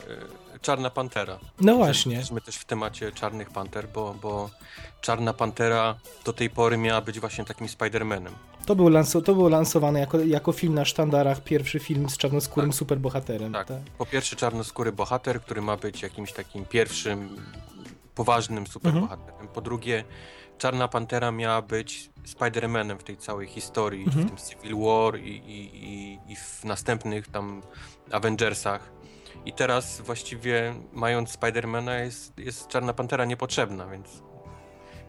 Czarna 0.61 0.89
Pantera. 0.89 1.39
No 1.61 1.75
właśnie. 1.75 2.15
Jesteśmy 2.15 2.41
też 2.41 2.55
w 2.55 2.65
temacie 2.65 3.11
Czarnych 3.11 3.49
Panter, 3.49 3.87
bo, 3.87 4.15
bo 4.21 4.49
Czarna 5.01 5.33
Pantera 5.33 5.95
do 6.25 6.33
tej 6.33 6.49
pory 6.49 6.77
miała 6.77 7.01
być 7.01 7.19
właśnie 7.19 7.45
takim 7.45 7.69
Spidermanem. 7.69 8.33
To, 8.69 8.75
był 8.75 8.89
to 9.25 9.33
było 9.33 9.49
lansowane 9.49 9.99
jako, 9.99 10.19
jako 10.19 10.51
film 10.51 10.73
na 10.73 10.85
sztandarach, 10.85 11.43
pierwszy 11.43 11.79
film 11.79 12.09
z 12.09 12.17
czarnoskórym 12.17 12.69
Tak. 12.69 12.77
superbohaterem. 12.77 13.53
Tak. 13.53 13.67
tak. 13.67 13.77
Po 13.97 14.05
pierwsze 14.05 14.35
czarnoskóry 14.35 14.91
bohater, 14.91 15.41
który 15.41 15.61
ma 15.61 15.77
być 15.77 16.01
jakimś 16.01 16.33
takim 16.33 16.65
pierwszym 16.65 17.29
poważnym 18.15 18.67
superbohaterem. 18.67 19.29
Mhm. 19.31 19.47
Po 19.47 19.61
drugie 19.61 20.03
Czarna 20.57 20.87
Pantera 20.87 21.31
miała 21.31 21.61
być 21.61 22.09
Spidermanem 22.25 22.97
w 22.99 23.03
tej 23.03 23.17
całej 23.17 23.47
historii, 23.47 24.03
Mhm. 24.03 24.25
w 24.25 24.29
tym 24.29 24.37
Civil 24.37 24.77
War 24.85 25.19
i, 25.19 25.29
i, 25.29 25.83
i, 25.85 26.19
i 26.31 26.35
w 26.35 26.63
następnych 26.65 27.27
tam 27.27 27.61
Avengersach. 28.11 28.91
I 29.45 29.53
teraz 29.53 30.01
właściwie 30.01 30.73
mając 30.93 31.29
Spidermana 31.29 31.95
jest, 31.99 32.39
jest 32.39 32.67
Czarna 32.67 32.93
Pantera 32.93 33.25
niepotrzebna, 33.25 33.87
więc 33.87 34.07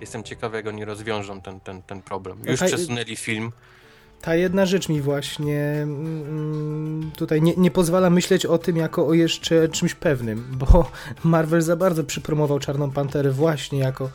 jestem 0.00 0.22
ciekawy 0.22 0.56
jak 0.56 0.66
oni 0.66 0.84
rozwiążą 0.84 1.40
ten, 1.40 1.60
ten, 1.60 1.82
ten 1.82 2.02
problem. 2.02 2.38
Już 2.46 2.62
Okej. 2.62 2.74
przesunęli 2.74 3.16
film. 3.16 3.52
Ta 4.20 4.34
jedna 4.34 4.66
rzecz 4.66 4.88
mi 4.88 5.00
właśnie 5.00 5.58
mm, 5.82 7.10
tutaj 7.16 7.42
nie, 7.42 7.56
nie 7.56 7.70
pozwala 7.70 8.10
myśleć 8.10 8.46
o 8.46 8.58
tym 8.58 8.76
jako 8.76 9.06
o 9.06 9.14
jeszcze 9.14 9.68
czymś 9.68 9.94
pewnym, 9.94 10.46
bo 10.52 10.90
Marvel 11.24 11.62
za 11.62 11.76
bardzo 11.76 12.04
przypromował 12.04 12.58
Czarną 12.58 12.90
Panterę 12.90 13.30
właśnie 13.30 13.78
jako, 13.78 14.10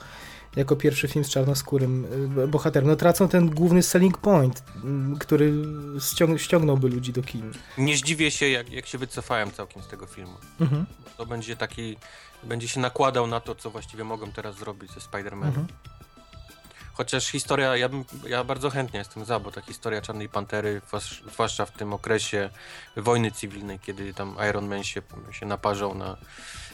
jako 0.55 0.75
pierwszy 0.75 1.07
film 1.07 1.25
z 1.25 1.29
czarnoskórym 1.29 2.05
y, 2.37 2.47
bohaterem. 2.47 2.89
No 2.89 2.95
tracą 2.95 3.27
ten 3.27 3.49
główny 3.49 3.83
selling 3.83 4.17
point, 4.17 4.63
mm, 4.83 5.17
który 5.17 5.53
ściąg 6.11 6.39
ściągnąłby 6.39 6.89
ludzi 6.89 7.13
do 7.13 7.23
kin. 7.23 7.51
Nie 7.77 7.97
zdziwię 7.97 8.31
się 8.31 8.49
jak, 8.49 8.71
jak 8.71 8.85
się 8.85 8.97
wycofałem 8.97 9.51
całkiem 9.51 9.83
z 9.83 9.87
tego 9.87 10.05
filmu. 10.05 10.37
Mhm. 10.59 10.85
To 11.17 11.25
będzie 11.25 11.55
taki, 11.55 11.97
będzie 12.43 12.67
się 12.67 12.79
nakładał 12.79 13.27
na 13.27 13.39
to, 13.39 13.55
co 13.55 13.69
właściwie 13.69 14.03
mogą 14.03 14.31
teraz 14.31 14.55
zrobić 14.55 14.91
ze 14.91 14.99
Spider-Manem. 14.99 15.45
Mhm. 15.45 15.67
Chociaż 16.93 17.27
historia, 17.27 17.77
ja, 17.77 17.89
bym, 17.89 18.05
ja 18.27 18.43
bardzo 18.43 18.69
chętnie 18.69 18.99
jestem 18.99 19.25
za, 19.25 19.39
bo 19.39 19.51
ta 19.51 19.61
historia 19.61 20.01
Czarnej 20.01 20.29
Pantery, 20.29 20.81
zwłaszcza 21.33 21.65
w 21.65 21.71
tym 21.71 21.93
okresie 21.93 22.49
wojny 22.97 23.31
cywilnej, 23.31 23.79
kiedy 23.79 24.13
tam 24.13 24.35
Iron 24.49 24.67
Man 24.67 24.83
się, 24.83 25.01
się 25.31 25.45
naparzał 25.45 25.95
na, 25.95 26.17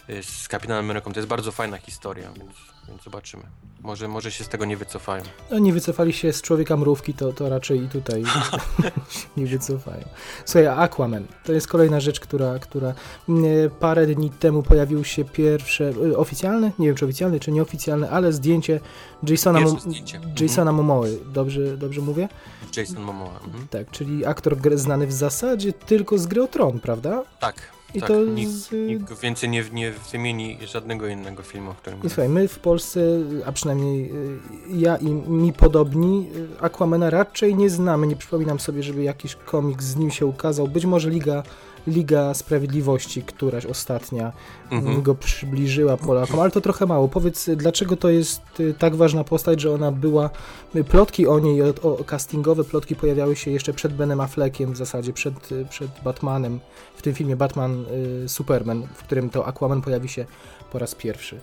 y, 0.10 0.24
z 0.24 0.48
Kapitanem 0.48 0.86
Ameryką, 0.86 1.14
to 1.14 1.20
jest 1.20 1.30
bardzo 1.30 1.52
fajna 1.52 1.78
historia, 1.78 2.32
więc, 2.34 2.71
więc 2.88 3.04
zobaczymy. 3.04 3.44
Może, 3.82 4.08
może 4.08 4.32
się 4.32 4.44
z 4.44 4.50
tego 4.50 4.66
nie 4.66 4.78
wycofają. 4.78 5.24
No 5.52 5.60
nie 5.60 5.74
wycofali 5.74 6.14
się 6.14 6.34
z 6.34 6.42
Człowieka 6.42 6.78
Mrówki, 6.78 7.14
to, 7.14 7.34
to 7.34 7.50
raczej 7.50 7.84
i 7.84 7.90
tutaj 7.90 8.24
nie 9.38 9.46
wycofają. 9.46 10.04
Słuchaj, 10.46 10.68
Aquaman, 10.68 11.28
to 11.44 11.54
jest 11.54 11.68
kolejna 11.68 12.00
rzecz, 12.00 12.20
która, 12.20 12.60
która 12.60 12.94
mm, 13.30 13.46
parę 13.80 14.08
dni 14.08 14.30
temu 14.30 14.64
pojawił 14.64 15.04
się 15.04 15.26
pierwsze, 15.26 15.90
y, 15.90 16.18
oficjalne, 16.18 16.72
nie 16.80 16.88
wiem 16.88 16.96
czy 16.96 17.06
oficjalne, 17.06 17.40
czy 17.40 17.52
nieoficjalne, 17.52 18.10
ale 18.10 18.34
zdjęcie 18.34 18.80
Jasona, 19.24 19.60
Mom 19.60 19.80
zdjęcie. 19.80 20.20
Jasona 20.42 20.72
mhm. 20.72 20.76
Momoły, 20.76 21.20
dobrze, 21.34 21.78
dobrze 21.78 22.02
mówię? 22.02 22.30
Jason 22.78 23.04
Momoa. 23.04 23.40
Mhm. 23.46 23.68
Tak, 23.68 23.92
czyli 23.92 24.26
aktor 24.26 24.58
znany 24.76 25.08
w 25.08 25.14
zasadzie 25.14 25.74
tylko 25.74 26.18
z 26.18 26.28
gry 26.28 26.44
o 26.44 26.48
Tron, 26.48 26.80
prawda? 26.80 27.24
Tak. 27.40 27.56
I 27.94 28.00
tak, 28.00 28.08
to 28.08 28.26
nikt, 28.26 28.52
z... 28.52 28.72
nikt 28.72 29.20
więcej 29.20 29.50
nie, 29.50 29.64
nie 29.74 29.92
wymieni 30.12 30.58
żadnego 30.66 31.08
innego 31.08 31.44
filmu, 31.44 31.72
o 31.72 31.74
którym 31.74 32.00
I 32.04 32.10
słuchaj, 32.10 32.30
my 32.30 32.48
w 32.48 32.60
Polsce, 32.60 33.02
a 33.46 33.52
przynajmniej 33.52 34.12
y, 34.12 34.40
ja 34.70 34.98
i 34.98 35.06
mi 35.12 35.54
podobni, 35.54 36.30
Aquamana 36.60 37.10
raczej 37.10 37.56
nie 37.56 37.70
znamy. 37.70 38.08
Nie 38.08 38.16
przypominam 38.16 38.60
sobie, 38.60 38.84
żeby 38.84 39.04
jakiś 39.04 39.36
komiks 39.36 39.86
z 39.86 39.96
nim 39.96 40.12
się 40.12 40.26
ukazał. 40.26 40.68
Być 40.68 40.86
może 40.86 41.10
Liga 41.10 41.44
Liga 41.88 42.34
Sprawiedliwości, 42.34 43.24
któraś 43.24 43.66
ostatnia 43.66 44.32
mhm. 44.72 45.02
go 45.02 45.16
przybliżyła 45.16 45.98
Polakom, 45.98 46.40
ale 46.40 46.52
to 46.52 46.62
trochę 46.62 46.86
mało. 46.86 47.08
Powiedz, 47.08 47.50
dlaczego 47.56 47.98
to 47.98 48.10
jest 48.10 48.42
y, 48.60 48.74
tak 48.74 48.96
ważna 48.96 49.24
postać, 49.24 49.62
że 49.62 49.74
ona 49.74 49.92
była, 49.92 50.30
y, 50.76 50.84
plotki 50.84 51.28
o 51.28 51.40
niej, 51.40 51.62
o, 51.62 51.74
o 51.84 52.04
castingowe 52.04 52.64
plotki 52.64 52.96
pojawiały 52.96 53.36
się 53.36 53.52
jeszcze 53.52 53.74
przed 53.74 53.94
Benem 53.94 54.22
Affleckiem 54.22 54.74
w 54.74 54.78
zasadzie, 54.78 55.14
przed, 55.14 55.52
y, 55.52 55.66
przed 55.70 55.92
Batmanem, 56.04 56.60
w 56.96 57.02
tym 57.02 57.14
filmie 57.14 57.36
Batman 57.36 57.86
y, 58.26 58.30
Superman, 58.30 58.88
w 58.94 59.04
którym 59.04 59.30
to 59.30 59.48
Aquaman 59.48 59.82
pojawi 59.82 60.10
się 60.10 60.26
po 60.72 60.80
raz 60.80 60.96
pierwszy. 60.96 61.40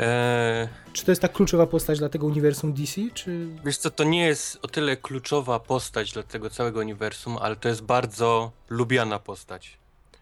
Eee... 0.00 0.68
Czy 0.92 1.04
to 1.04 1.10
jest 1.10 1.22
tak 1.22 1.32
kluczowa 1.32 1.66
postać 1.66 1.98
dla 1.98 2.08
tego 2.08 2.26
uniwersum 2.26 2.72
DC, 2.72 3.00
czy... 3.14 3.46
Wiesz 3.64 3.76
co, 3.76 3.90
to 3.90 4.04
nie 4.04 4.26
jest 4.26 4.58
o 4.62 4.68
tyle 4.68 4.96
kluczowa 4.96 5.60
postać 5.60 6.12
dla 6.12 6.22
tego 6.22 6.50
całego 6.50 6.80
uniwersum, 6.80 7.38
ale 7.40 7.56
to 7.56 7.68
jest 7.68 7.82
bardzo 7.82 8.52
lubiana 8.70 9.18
postać. 9.18 9.78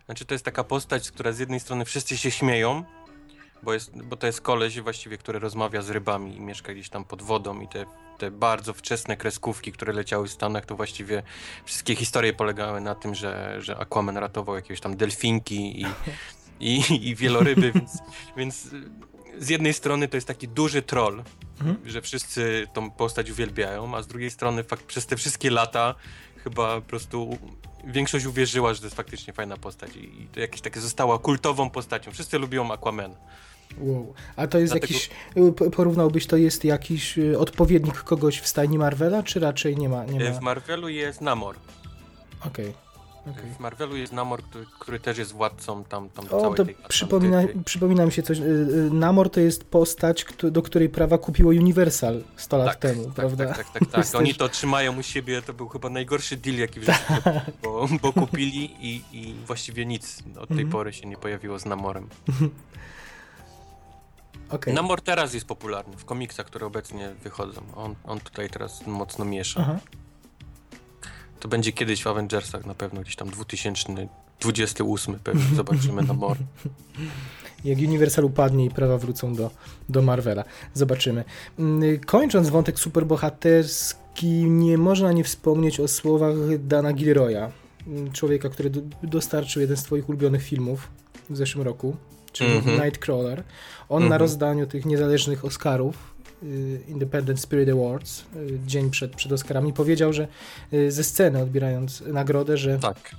Znaczy 0.07 0.25
to 0.25 0.35
jest 0.35 0.45
taka 0.45 0.65
postać, 0.65 1.11
która 1.11 1.33
z 1.33 1.39
jednej 1.39 1.61
strony 1.61 1.85
wszyscy 1.85 2.17
się 2.17 2.31
śmieją, 2.31 2.85
bo, 3.63 3.75
jest, 3.75 4.03
bo 4.03 4.17
to 4.17 4.27
jest 4.27 4.41
koleś 4.41 4.81
właściwie, 4.81 5.19
który 5.19 5.39
rozmawia 5.39 5.83
z 5.83 5.91
rybami 5.91 6.37
i 6.37 6.41
mieszka 6.41 6.73
gdzieś 6.73 6.89
tam 6.89 7.05
pod 7.05 7.23
wodą 7.23 7.61
i 7.61 7.69
te, 7.69 7.85
te 8.19 8.31
bardzo 8.31 8.73
wczesne 8.73 9.17
kreskówki, 9.17 9.73
które 9.73 9.93
leciały 9.93 10.29
w 10.29 10.33
Stanach, 10.33 10.67
to 10.67 10.77
właściwie 10.77 11.23
wszystkie 11.65 11.97
historie 11.97 12.33
polegały 12.33 12.81
na 12.81 12.95
tym, 12.95 13.15
że, 13.15 13.57
że 13.63 13.79
Aquaman 13.79 14.17
ratował 14.17 14.55
jakieś 14.55 14.81
tam 14.81 14.97
delfinki 14.97 15.83
i, 15.83 15.87
i, 16.61 17.09
i 17.09 17.15
wieloryby, 17.15 17.73
więc, 17.73 17.99
więc 18.37 18.69
z 19.41 19.49
jednej 19.49 19.75
strony 19.75 20.09
to 20.09 20.17
jest 20.17 20.27
taki 20.27 20.49
duży 20.49 20.83
troll, 20.83 21.23
mhm. 21.61 21.77
że 21.85 22.03
wszyscy 22.03 22.67
tą 22.73 22.91
postać 22.91 23.31
uwielbiają, 23.31 23.97
a 23.97 24.03
z 24.03 24.07
drugiej 24.07 24.31
strony 24.31 24.65
fakt, 24.65 24.85
przez 24.85 25.07
te 25.07 25.17
wszystkie 25.17 25.51
lata 25.51 25.95
chyba 26.45 26.81
po 26.81 26.87
prostu 26.87 27.39
większość 27.85 28.27
uwierzyła, 28.27 28.75
że 28.75 28.81
to 28.81 28.87
jest 28.87 28.97
faktycznie 28.97 29.33
fajna 29.33 29.57
postać 29.57 29.97
i 29.97 30.29
to 30.33 30.41
jakieś 30.41 30.61
takie 30.61 30.81
została 30.81 31.19
kultową 31.19 31.71
postacią. 31.71 32.11
Wszyscy 32.11 32.39
lubią 32.39 32.73
Aquaman. 32.73 33.15
Wow. 33.79 34.15
A 34.37 34.47
to 34.47 34.59
jest 34.59 34.73
Dlatego... 34.73 34.95
jakiś, 34.95 35.11
porównałbyś, 35.77 36.27
to 36.27 36.37
jest 36.37 36.65
jakiś 36.65 37.19
y, 37.19 37.39
odpowiednik 37.39 38.03
kogoś 38.03 38.41
w 38.41 38.47
stajni 38.47 38.79
Marvela, 38.79 39.23
czy 39.23 39.41
raczej 39.41 39.77
nie 39.77 39.89
ma? 39.89 40.05
Nie 40.05 40.31
ma? 40.31 40.39
W 40.39 40.41
Marvelu 40.41 40.89
jest 40.89 41.21
Namor. 41.21 41.57
Okej. 42.47 42.69
Okay. 42.69 42.88
Okay. 43.27 43.55
W 43.55 43.59
Marvelu 43.61 43.97
jest 43.97 44.13
Namor, 44.13 44.43
który, 44.43 44.67
który, 44.79 45.01
też 45.01 45.19
jest 45.19 45.33
władcą 45.33 45.85
tam, 45.85 46.09
tam 46.09 46.25
o, 46.27 46.41
całej 46.41 46.57
to 46.57 46.65
tej 46.65 46.77
przypomina, 46.89 47.43
przypomina 47.65 48.07
mi 48.07 48.13
się 48.13 48.23
coś. 48.23 48.39
Y, 48.39 48.43
y, 48.43 48.91
Namor 48.93 49.31
to 49.31 49.41
jest 49.41 49.65
postać, 49.65 50.25
do 50.51 50.63
której 50.63 50.89
prawa 50.89 51.19
kupiło 51.19 51.51
Universal 51.51 52.23
100 52.37 52.57
lat 52.57 52.67
tak, 52.67 52.77
temu, 52.77 53.05
tak, 53.05 53.15
prawda? 53.15 53.47
Tak, 53.47 53.57
tak, 53.57 53.73
tak. 53.73 53.91
tak. 54.07 54.15
Oni 54.15 54.35
to 54.35 54.49
trzymają 54.49 54.99
u 54.99 55.03
siebie, 55.03 55.43
to 55.43 55.53
był 55.53 55.69
chyba 55.69 55.91
najgorszy 55.91 56.37
deal, 56.37 56.57
jaki 56.57 56.81
w 56.81 56.83
życiu, 56.83 56.99
bo, 57.63 57.89
bo 58.03 58.13
kupili 58.13 58.77
i, 58.81 59.03
i 59.13 59.35
właściwie 59.47 59.87
nic 59.87 60.19
od 60.41 60.49
tej 60.49 60.59
mhm. 60.59 60.71
pory 60.71 60.93
się 60.93 61.07
nie 61.07 61.17
pojawiło 61.17 61.59
z 61.59 61.65
Namorem. 61.65 62.09
Okay. 64.51 64.75
Namor 64.75 65.01
teraz 65.01 65.35
jest 65.35 65.47
popularny 65.47 65.97
w 65.97 66.05
komiksach, 66.05 66.47
które 66.47 66.67
obecnie 66.67 67.11
wychodzą. 67.23 67.63
On, 67.77 67.95
on 68.05 68.21
tutaj 68.21 68.51
teraz 68.51 68.87
mocno 68.87 69.25
miesza. 69.25 69.61
Aha. 69.61 69.79
To 71.41 71.49
będzie 71.49 71.73
kiedyś 71.73 72.03
w 72.03 72.07
Avengersach 72.07 72.67
na 72.67 72.75
pewno, 72.75 73.01
gdzieś 73.01 73.17
tam 73.17 73.31
2028 73.31 75.19
pewnie 75.25 75.57
zobaczymy 75.57 76.03
na 76.03 76.15
mor. 76.15 76.37
Jak 77.65 77.79
Universal 77.79 78.25
upadnie 78.25 78.65
i 78.65 78.71
prawa 78.71 78.99
wrócą 78.99 79.35
do, 79.35 79.51
do 79.89 80.03
Marvela. 80.03 80.45
Zobaczymy. 80.75 81.25
Mm, 81.59 82.01
kończąc 82.01 82.49
wątek 82.49 82.79
superbohaterski, 82.79 84.27
nie 84.51 84.79
można 84.79 85.13
nie 85.13 85.25
wspomnieć 85.25 85.81
o 85.81 85.89
słowach 85.89 86.35
Dana 86.59 86.93
Gilroya, 86.93 87.51
mm, 87.87 88.13
człowieka, 88.13 88.49
który 88.49 88.71
dostarczył 89.03 89.63
jeden 89.63 89.77
z 89.77 89.83
twoich 89.83 90.09
ulubionych 90.09 90.43
filmów 90.43 90.89
w 91.31 91.37
zeszłym 91.37 91.65
roku, 91.65 91.97
czyli 92.33 92.51
mm 92.51 92.65
-hmm. 92.65 92.85
Nightcrawler. 92.85 93.43
On 93.89 93.97
mm 93.97 94.07
-hmm. 94.07 94.11
na 94.11 94.17
mhm. 94.17 94.21
rozdaniu 94.21 94.67
tych 94.67 94.87
niezależnych 94.87 95.45
Oscarów 95.45 96.18
Independent 96.89 97.41
Spirit 97.41 97.69
Awards, 97.69 98.25
y, 98.37 98.59
dzień 98.67 98.91
przed, 98.91 99.17
przed 99.17 99.33
Oscarami, 99.33 99.73
powiedział, 99.73 100.13
że 100.13 100.29
y, 100.73 100.93
ze 100.93 101.05
sceny 101.05 101.43
odbierając 101.43 102.01
nagrodę, 102.01 102.57
że 102.57 102.79
tak. 102.79 103.17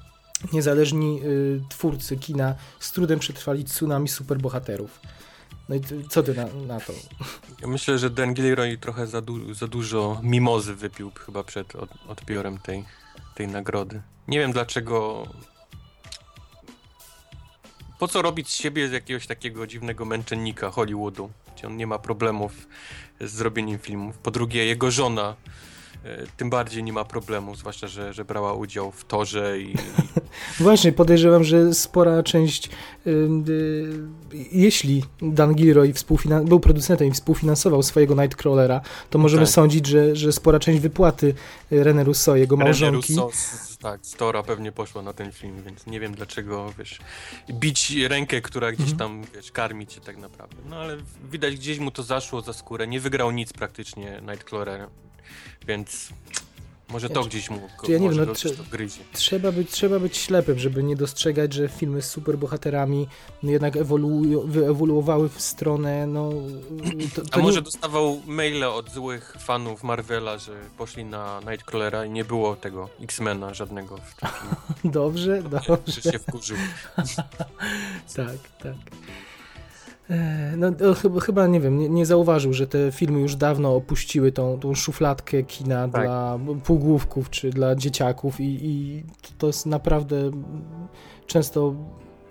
niezależni 0.53 1.21
twórcy 1.69 2.17
kina 2.17 2.55
z 2.79 2.91
trudem 2.91 3.19
przetrwali 3.19 3.63
tsunami 3.63 4.07
superbohaterów. 4.07 4.99
No 5.69 5.75
i 5.75 5.81
co 6.09 6.23
ty 6.23 6.33
na, 6.33 6.45
na 6.67 6.79
to? 6.79 6.93
Ja 7.61 7.67
myślę, 7.67 7.99
że 7.99 8.09
Dan 8.09 8.33
Gilroy 8.33 8.77
trochę 8.77 9.07
za, 9.07 9.21
du 9.21 9.53
za 9.53 9.67
dużo 9.67 10.19
mimozy 10.23 10.75
wypił 10.75 11.11
chyba 11.25 11.43
przed 11.43 11.75
od 11.75 11.89
odbiorem 12.07 12.57
tej, 12.57 12.83
tej 13.35 13.47
nagrody. 13.47 14.01
Nie 14.27 14.39
wiem 14.39 14.51
dlaczego 14.51 15.27
po 17.99 18.07
co 18.07 18.21
robić 18.21 18.49
z 18.49 18.55
siebie 18.55 18.87
z 18.87 18.91
jakiegoś 18.91 19.27
takiego 19.27 19.67
dziwnego 19.67 20.05
męczennika 20.05 20.71
Hollywoodu, 20.71 21.29
gdzie 21.55 21.67
on 21.67 21.77
nie 21.77 21.87
ma 21.87 21.99
problemów 21.99 22.67
z 23.21 23.31
zrobieniem 23.31 23.79
filmów. 23.79 24.17
Po 24.17 24.31
drugie, 24.31 24.65
jego 24.65 24.91
żona 24.91 25.35
e, 26.05 26.25
tym 26.37 26.49
bardziej 26.49 26.83
nie 26.83 26.93
ma 26.93 27.05
problemu, 27.05 27.55
zwłaszcza, 27.55 27.87
że, 27.87 28.13
że 28.13 28.25
brała 28.25 28.53
udział 28.53 28.91
w 28.91 29.05
torze 29.05 29.59
i... 29.59 29.75
Właśnie, 30.59 30.91
podejrzewam, 30.91 31.43
że 31.43 31.73
spora 31.73 32.23
część, 32.23 32.69
yy, 33.05 33.29
yy, 34.33 34.45
jeśli 34.51 35.03
Dan 35.21 35.55
Gilroy 35.55 35.93
był 36.45 36.59
producentem 36.59 37.07
i 37.07 37.11
współfinansował 37.11 37.83
swojego 37.83 38.15
Nightcrawlera, 38.15 38.81
to 39.09 39.19
możemy 39.19 39.43
tak. 39.43 39.53
sądzić, 39.53 39.85
że, 39.85 40.15
że 40.15 40.31
spora 40.31 40.59
część 40.59 40.79
wypłaty 40.79 41.33
René 41.71 42.03
Russo, 42.03 42.35
jego 42.35 42.57
małżonki... 42.57 43.15
Russo, 43.15 43.68
tak, 43.81 44.05
Stora 44.05 44.43
pewnie 44.43 44.71
poszła 44.71 45.01
na 45.01 45.13
ten 45.13 45.31
film, 45.31 45.63
więc 45.63 45.85
nie 45.85 45.99
wiem 45.99 46.15
dlaczego, 46.15 46.73
wiesz, 46.77 46.99
bić 47.51 47.91
rękę, 47.91 48.41
która 48.41 48.71
gdzieś 48.71 48.91
mhm. 48.91 48.97
tam, 48.97 49.31
wiesz, 49.35 49.51
karmi 49.51 49.87
cię 49.87 50.01
tak 50.01 50.17
naprawdę. 50.17 50.55
No 50.69 50.75
ale 50.75 50.97
widać, 51.31 51.55
gdzieś 51.55 51.79
mu 51.79 51.91
to 51.91 52.03
zaszło 52.03 52.41
za 52.41 52.53
skórę, 52.53 52.87
nie 52.87 52.99
wygrał 52.99 53.31
nic 53.31 53.53
praktycznie 53.53 54.21
Nightcrawler, 54.21 54.87
więc 55.67 56.09
może 56.89 57.09
to 57.09 57.23
gdzieś 57.23 57.49
mu 57.49 57.59
ja 57.87 57.97
nie 57.97 58.09
wiem, 58.09 58.25
no, 58.25 58.33
trze 58.33 58.49
trzeba, 59.13 59.51
być, 59.51 59.71
trzeba 59.71 59.99
być 59.99 60.17
ślepym, 60.17 60.59
żeby 60.59 60.83
nie 60.83 60.95
dostrzegać, 60.95 61.53
że 61.53 61.67
filmy 61.67 62.01
z 62.01 62.09
superbohaterami 62.09 63.07
no, 63.43 63.51
jednak 63.51 63.77
ewoluują, 63.77 64.41
wyewoluowały 64.41 65.29
w 65.29 65.41
stronę, 65.41 66.07
no... 66.07 66.29
To, 67.15 67.21
to 67.21 67.27
A 67.31 67.39
może 67.39 67.57
nie... 67.57 67.61
dostawał 67.61 68.21
maile 68.25 68.63
od 68.63 68.91
złych 68.91 69.35
fanów 69.39 69.83
Marvela, 69.83 70.37
że 70.37 70.51
poszli 70.77 71.05
na 71.05 71.41
Nightcrawlera 71.49 72.05
i 72.05 72.09
nie 72.09 72.25
było 72.25 72.55
tego 72.55 72.89
X-Mena 73.01 73.53
żadnego 73.53 73.97
w. 73.97 74.15
Dobrze, 74.83 75.43
dobrze. 75.43 75.77
Że 76.01 76.11
się 76.11 76.19
wkurzył. 76.19 76.57
tak, 78.15 78.37
tak. 78.63 78.75
E, 80.09 80.53
no, 80.57 80.95
chyba, 81.01 81.19
chyba, 81.19 81.47
nie 81.47 81.59
wiem, 81.59 81.77
nie, 81.77 81.89
nie, 81.89 82.05
zauważył, 82.05 82.53
że 82.53 82.67
te 82.67 82.91
filmy 82.91 83.19
już 83.19 83.35
dawno 83.35 83.75
opuściły 83.75 84.31
tą, 84.31 84.59
tą 84.59 84.75
szufladkę 84.75 85.43
kina 85.43 85.87
tak. 85.87 86.03
dla 86.03 86.39
półgłówków 86.63 87.29
czy 87.29 87.49
dla 87.49 87.75
dzieciaków 87.75 88.39
i, 88.39 88.59
i 88.61 89.03
to 89.37 89.47
jest 89.47 89.65
naprawdę 89.65 90.31
często 91.27 91.75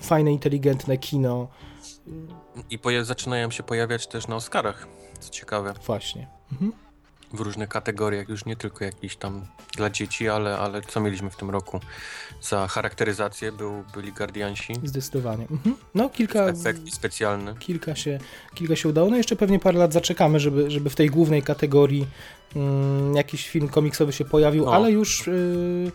fajne, 0.00 0.32
inteligentne 0.32 0.98
kino. 0.98 1.48
I 2.70 2.78
zaczynają 3.02 3.50
się 3.50 3.62
pojawiać 3.62 4.06
też 4.06 4.28
na 4.28 4.36
Oscarach, 4.36 4.86
co 5.20 5.30
ciekawe. 5.30 5.74
Właśnie. 5.86 6.28
Mhm. 6.52 6.87
W 7.32 7.40
różnych 7.40 7.68
kategoriach, 7.68 8.28
już 8.28 8.44
nie 8.44 8.56
tylko 8.56 8.84
jakiś 8.84 9.16
tam 9.16 9.42
dla 9.76 9.90
dzieci, 9.90 10.28
ale, 10.28 10.58
ale 10.58 10.82
co 10.82 11.00
mieliśmy 11.00 11.30
w 11.30 11.36
tym 11.36 11.50
roku 11.50 11.80
za 12.42 12.68
charakteryzację, 12.68 13.52
był, 13.52 13.84
byli 13.94 14.12
Guardiansi, 14.12 14.74
Zdecydowanie. 14.84 15.46
Mhm. 15.50 15.76
No, 15.94 16.08
kilka, 16.10 16.44
efekty 16.48 16.90
specjalne. 16.90 17.54
kilka, 17.58 17.96
się, 17.96 18.18
kilka 18.54 18.76
się 18.76 18.88
udało. 18.88 19.10
No, 19.10 19.16
jeszcze 19.16 19.36
pewnie 19.36 19.58
parę 19.58 19.78
lat 19.78 19.92
zaczekamy, 19.92 20.40
żeby, 20.40 20.70
żeby 20.70 20.90
w 20.90 20.96
tej 20.96 21.10
głównej 21.10 21.42
kategorii 21.42 22.06
mm, 22.56 23.14
jakiś 23.14 23.48
film 23.48 23.68
komiksowy 23.68 24.12
się 24.12 24.24
pojawił, 24.24 24.64
No. 24.64 24.72
ale 24.74 24.90
już. 24.90 25.26
Yy. 25.26 25.92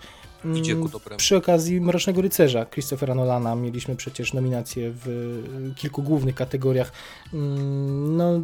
Przy 1.17 1.37
okazji 1.37 1.81
Mrocznego 1.81 2.21
Rycerza 2.21 2.65
Christophera 2.65 3.15
Nolana 3.15 3.55
mieliśmy 3.55 3.95
przecież 3.95 4.33
nominacje 4.33 4.91
w 4.91 5.07
y, 5.71 5.75
kilku 5.75 6.03
głównych 6.03 6.35
kategoriach. 6.35 6.91
Mm, 7.33 8.17
No, 8.17 8.41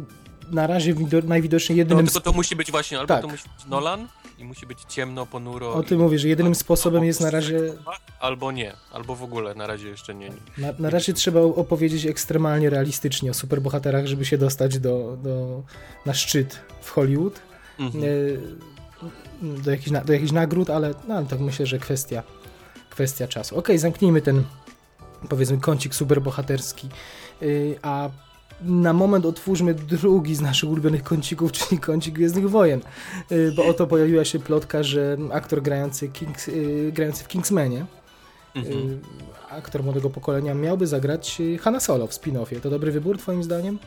na 0.50 0.66
razie 0.66 0.94
wido- 0.94 1.24
najwidoczniej 1.24 1.76
No, 1.76 1.80
jedynym... 1.80 2.06
tylko 2.06 2.20
to 2.20 2.32
musi 2.32 2.56
być 2.56 2.70
właśnie, 2.70 2.98
albo 2.98 3.08
Tak. 3.08 3.22
to 3.22 3.28
musi 3.28 3.44
być 3.56 3.66
Nolan 3.66 4.08
i 4.38 4.44
musi 4.44 4.66
być 4.66 4.78
ciemno, 4.88 5.26
ponuro. 5.26 5.74
O 5.74 5.82
i- 5.82 5.84
tym 5.86 6.00
mówię, 6.00 6.18
że 6.18 6.28
jedynym 6.28 6.52
albo- 6.52 6.60
sposobem 6.60 7.04
jest 7.04 7.20
na 7.20 7.30
razie... 7.30 7.60
Albo 8.20 8.52
nie, 8.52 8.72
albo 8.92 9.16
w 9.16 9.22
ogóle 9.22 9.54
na 9.54 9.66
razie 9.66 9.88
jeszcze 9.88 10.14
nie. 10.14 10.28
nie. 10.28 10.36
Na, 10.58 10.72
na 10.78 10.90
razie 10.90 11.12
trzeba 11.12 11.40
opowiedzieć 11.40 12.06
ekstremalnie 12.06 12.70
realistycznie 12.70 13.30
o 13.30 13.34
superbohaterach, 13.34 14.06
żeby 14.06 14.24
się 14.24 14.38
dostać 14.38 14.78
do, 14.78 15.16
do, 15.22 15.62
na 16.06 16.14
szczyt 16.14 16.60
w 16.82 16.90
Hollywood. 16.90 17.40
Mhm. 17.78 18.04
Y, 18.04 18.40
Do 19.42 19.70
jakichś, 19.70 19.90
do 20.04 20.12
jakichś 20.12 20.32
nagród, 20.32 20.70
ale 20.70 20.94
no, 21.08 21.22
to 21.24 21.38
myślę, 21.38 21.66
że 21.66 21.78
kwestia, 21.78 22.22
kwestia 22.90 23.28
czasu. 23.28 23.58
Okej, 23.58 23.78
zamknijmy 23.78 24.22
ten 24.22 24.44
powiedzmy 25.28 25.58
kącik 25.58 25.94
superbohaterski, 25.94 26.88
Y, 27.42 27.78
a 27.82 28.10
na 28.62 28.92
moment 28.92 29.26
otwórzmy 29.26 29.74
drugi 29.74 30.34
z 30.34 30.40
naszych 30.40 30.70
ulubionych 30.70 31.02
kącików, 31.02 31.52
czyli 31.58 31.80
kącik 31.80 32.14
Gwiezdnych 32.14 32.50
Wojen, 32.50 32.80
Y, 33.32 33.52
bo 33.56 33.64
oto 33.66 33.86
pojawiła 33.86 34.24
się 34.24 34.38
plotka, 34.38 34.82
że 34.82 35.16
aktor 35.32 35.62
grający, 35.62 36.08
Kings, 36.08 36.48
y, 36.48 36.90
grający 36.94 37.24
w 37.24 37.28
Kingsmanie, 37.28 37.86
Mhm. 38.54 38.74
y, 38.90 38.98
aktor 39.50 39.82
młodego 39.84 40.10
pokolenia 40.10 40.54
miałby 40.54 40.86
zagrać 40.86 41.38
Hanna 41.60 41.80
Solo 41.80 42.06
w 42.06 42.10
spin-offie. 42.10 42.60
To 42.60 42.70
dobry 42.70 42.92
wybór 42.92 43.18
twoim 43.18 43.42
zdaniem? 43.44 43.78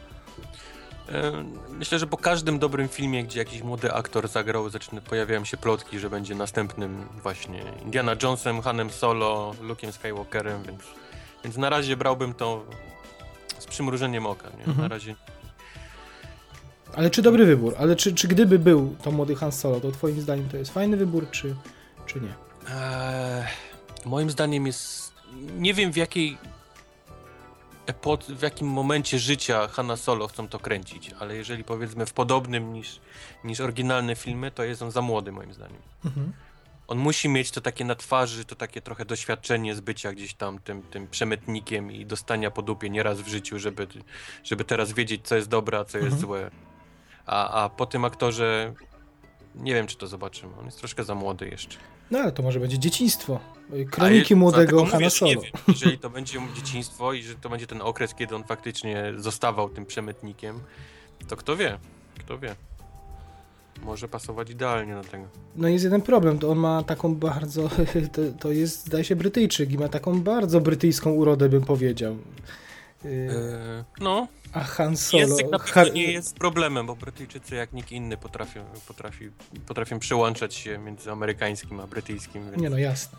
E, 1.09 1.31
Myślę, 1.69 1.99
że 1.99 2.07
po 2.07 2.17
każdym 2.17 2.59
dobrym 2.59 2.87
filmie, 2.87 3.23
gdzie 3.23 3.39
jakiś 3.39 3.61
młody 3.63 3.93
aktor 3.93 4.27
zagrał, 4.27 4.69
zaczyna, 4.69 5.01
pojawiają 5.01 5.45
się 5.45 5.57
plotki, 5.57 5.99
że 5.99 6.09
będzie 6.09 6.35
następnym 6.35 7.05
właśnie 7.23 7.63
Indiana 7.85 8.15
Jonesem, 8.23 8.61
Hanem 8.61 8.89
Solo, 8.89 9.55
Luke'em 9.61 9.91
Skywalkerem, 9.91 10.63
więc, 10.63 10.81
więc 11.43 11.57
na 11.57 11.69
razie 11.69 11.97
brałbym 11.97 12.33
to 12.33 12.65
z 13.59 13.65
przymrużeniem 13.65 14.25
oka. 14.25 14.49
Nie? 14.49 14.65
Mhm. 14.65 14.77
Na 14.77 14.87
razie 14.87 15.15
Ale 16.95 17.09
czy 17.09 17.21
dobry 17.21 17.45
wybór? 17.45 17.73
Ale 17.77 17.95
czy, 17.95 18.13
czy 18.15 18.27
gdyby 18.27 18.59
był 18.59 18.95
to 19.01 19.11
młody 19.11 19.35
Han 19.35 19.51
Solo, 19.51 19.79
to 19.79 19.91
twoim 19.91 20.21
zdaniem 20.21 20.49
to 20.49 20.57
jest 20.57 20.73
fajny 20.73 20.97
wybór, 20.97 21.29
czy, 21.31 21.55
czy 22.05 22.21
nie? 22.21 22.33
Eee, 22.69 23.43
moim 24.05 24.29
zdaniem 24.29 24.65
jest. 24.67 25.13
Nie 25.57 25.73
wiem 25.73 25.91
w 25.93 25.97
jakiej. 25.97 26.37
Epo, 27.85 28.17
w 28.29 28.41
jakim 28.41 28.67
momencie 28.67 29.19
życia 29.19 29.67
Hanna 29.67 29.97
Solo 29.97 30.27
chcą 30.27 30.47
to 30.47 30.59
kręcić, 30.59 31.11
ale 31.19 31.35
jeżeli 31.35 31.63
powiedzmy 31.63 32.05
w 32.05 32.13
podobnym 32.13 32.73
niż, 32.73 32.99
niż 33.43 33.59
oryginalne 33.59 34.15
filmy, 34.15 34.51
to 34.51 34.63
jest 34.63 34.81
on 34.81 34.91
za 34.91 35.01
młody 35.01 35.31
moim 35.31 35.53
zdaniem. 35.53 35.81
Mhm. 36.05 36.33
On 36.87 36.97
musi 36.97 37.29
mieć 37.29 37.51
to 37.51 37.61
takie 37.61 37.85
na 37.85 37.95
twarzy, 37.95 38.45
to 38.45 38.55
takie 38.55 38.81
trochę 38.81 39.05
doświadczenie 39.05 39.75
z 39.75 39.79
bycia 39.79 40.13
gdzieś 40.13 40.33
tam 40.33 40.59
tym, 40.59 40.81
tym 40.81 41.07
przemytnikiem 41.07 41.91
i 41.91 42.05
dostania 42.05 42.51
po 42.51 42.61
dupie 42.61 42.89
nieraz 42.89 43.21
w 43.21 43.27
życiu, 43.27 43.59
żeby, 43.59 43.87
żeby 44.43 44.63
teraz 44.63 44.91
wiedzieć, 44.93 45.21
co 45.27 45.35
jest 45.35 45.49
dobre, 45.49 45.79
a 45.79 45.85
co 45.85 45.97
jest 45.97 46.05
Mhm. 46.13 46.21
złe. 46.21 46.51
A, 47.25 47.63
a 47.63 47.69
po 47.69 47.85
tym 47.85 48.05
aktorze 48.05 48.73
nie 49.55 49.73
wiem, 49.73 49.87
czy 49.87 49.97
to 49.97 50.07
zobaczymy. 50.07 50.53
On 50.59 50.65
jest 50.65 50.79
troszkę 50.79 51.03
za 51.03 51.15
młody 51.15 51.47
jeszcze. 51.47 51.77
No 52.11 52.19
ale 52.19 52.31
to 52.31 52.43
może 52.43 52.59
będzie 52.59 52.79
dzieciństwo. 52.79 53.39
Kroniki 53.91 54.33
je- 54.33 54.37
młodego 54.39 54.85
Solo. 55.09 55.31
Nie 55.31 55.35
wiem, 55.41 55.51
jeżeli 55.67 55.99
to 55.99 56.09
będzie 56.19 56.39
dzieciństwo 56.55 57.13
i 57.13 57.23
że 57.23 57.35
to 57.35 57.49
będzie 57.49 57.67
ten 57.67 57.81
okres, 57.81 58.15
kiedy 58.15 58.35
on 58.35 58.43
faktycznie 58.43 59.13
zostawał 59.17 59.69
tym 59.69 59.85
przemytnikiem, 59.85 60.59
to 61.27 61.35
kto 61.35 61.55
wie? 61.57 61.79
Kto 62.19 62.39
wie? 62.39 62.55
Może 63.85 64.07
pasować 64.07 64.49
idealnie 64.49 64.95
do 64.95 65.03
tego. 65.03 65.23
No 65.55 65.67
jest 65.67 65.83
jeden 65.83 66.01
problem, 66.01 66.39
to 66.39 66.49
on 66.51 66.57
ma 66.57 66.83
taką 66.83 67.15
bardzo, 67.15 67.69
to, 68.13 68.21
to 68.39 68.51
jest 68.51 68.85
zdaje 68.85 69.03
się 69.03 69.15
Brytyjczyk 69.15 69.71
i 69.71 69.77
ma 69.77 69.87
taką 69.89 70.21
bardzo 70.21 70.61
brytyjską 70.61 71.11
urodę 71.11 71.49
bym 71.49 71.61
powiedział. 71.61 72.13
Y, 72.13 73.07
Eee, 73.07 73.83
no, 73.99 74.27
A 74.53 74.63
Han 74.63 74.97
Solo... 74.97 75.21
język 75.21 75.51
na 75.51 75.59
pewno 75.59 75.93
nie 75.93 76.11
jest 76.11 76.35
problemem, 76.35 76.87
bo 76.87 76.95
Brytyjczycy 76.95 77.55
jak 77.55 77.73
nikt 77.73 77.91
inny 77.91 78.17
potrafią, 78.17 78.63
potrafi, 78.87 79.29
potrafią 79.67 79.99
przełączać 79.99 80.55
się 80.55 80.77
między 80.77 81.11
amerykańskim 81.11 81.79
a 81.79 81.87
brytyjskim. 81.87 82.45
Więc... 82.45 82.57
Nie 82.61 82.69
no, 82.69 82.77
jasne. 82.77 83.17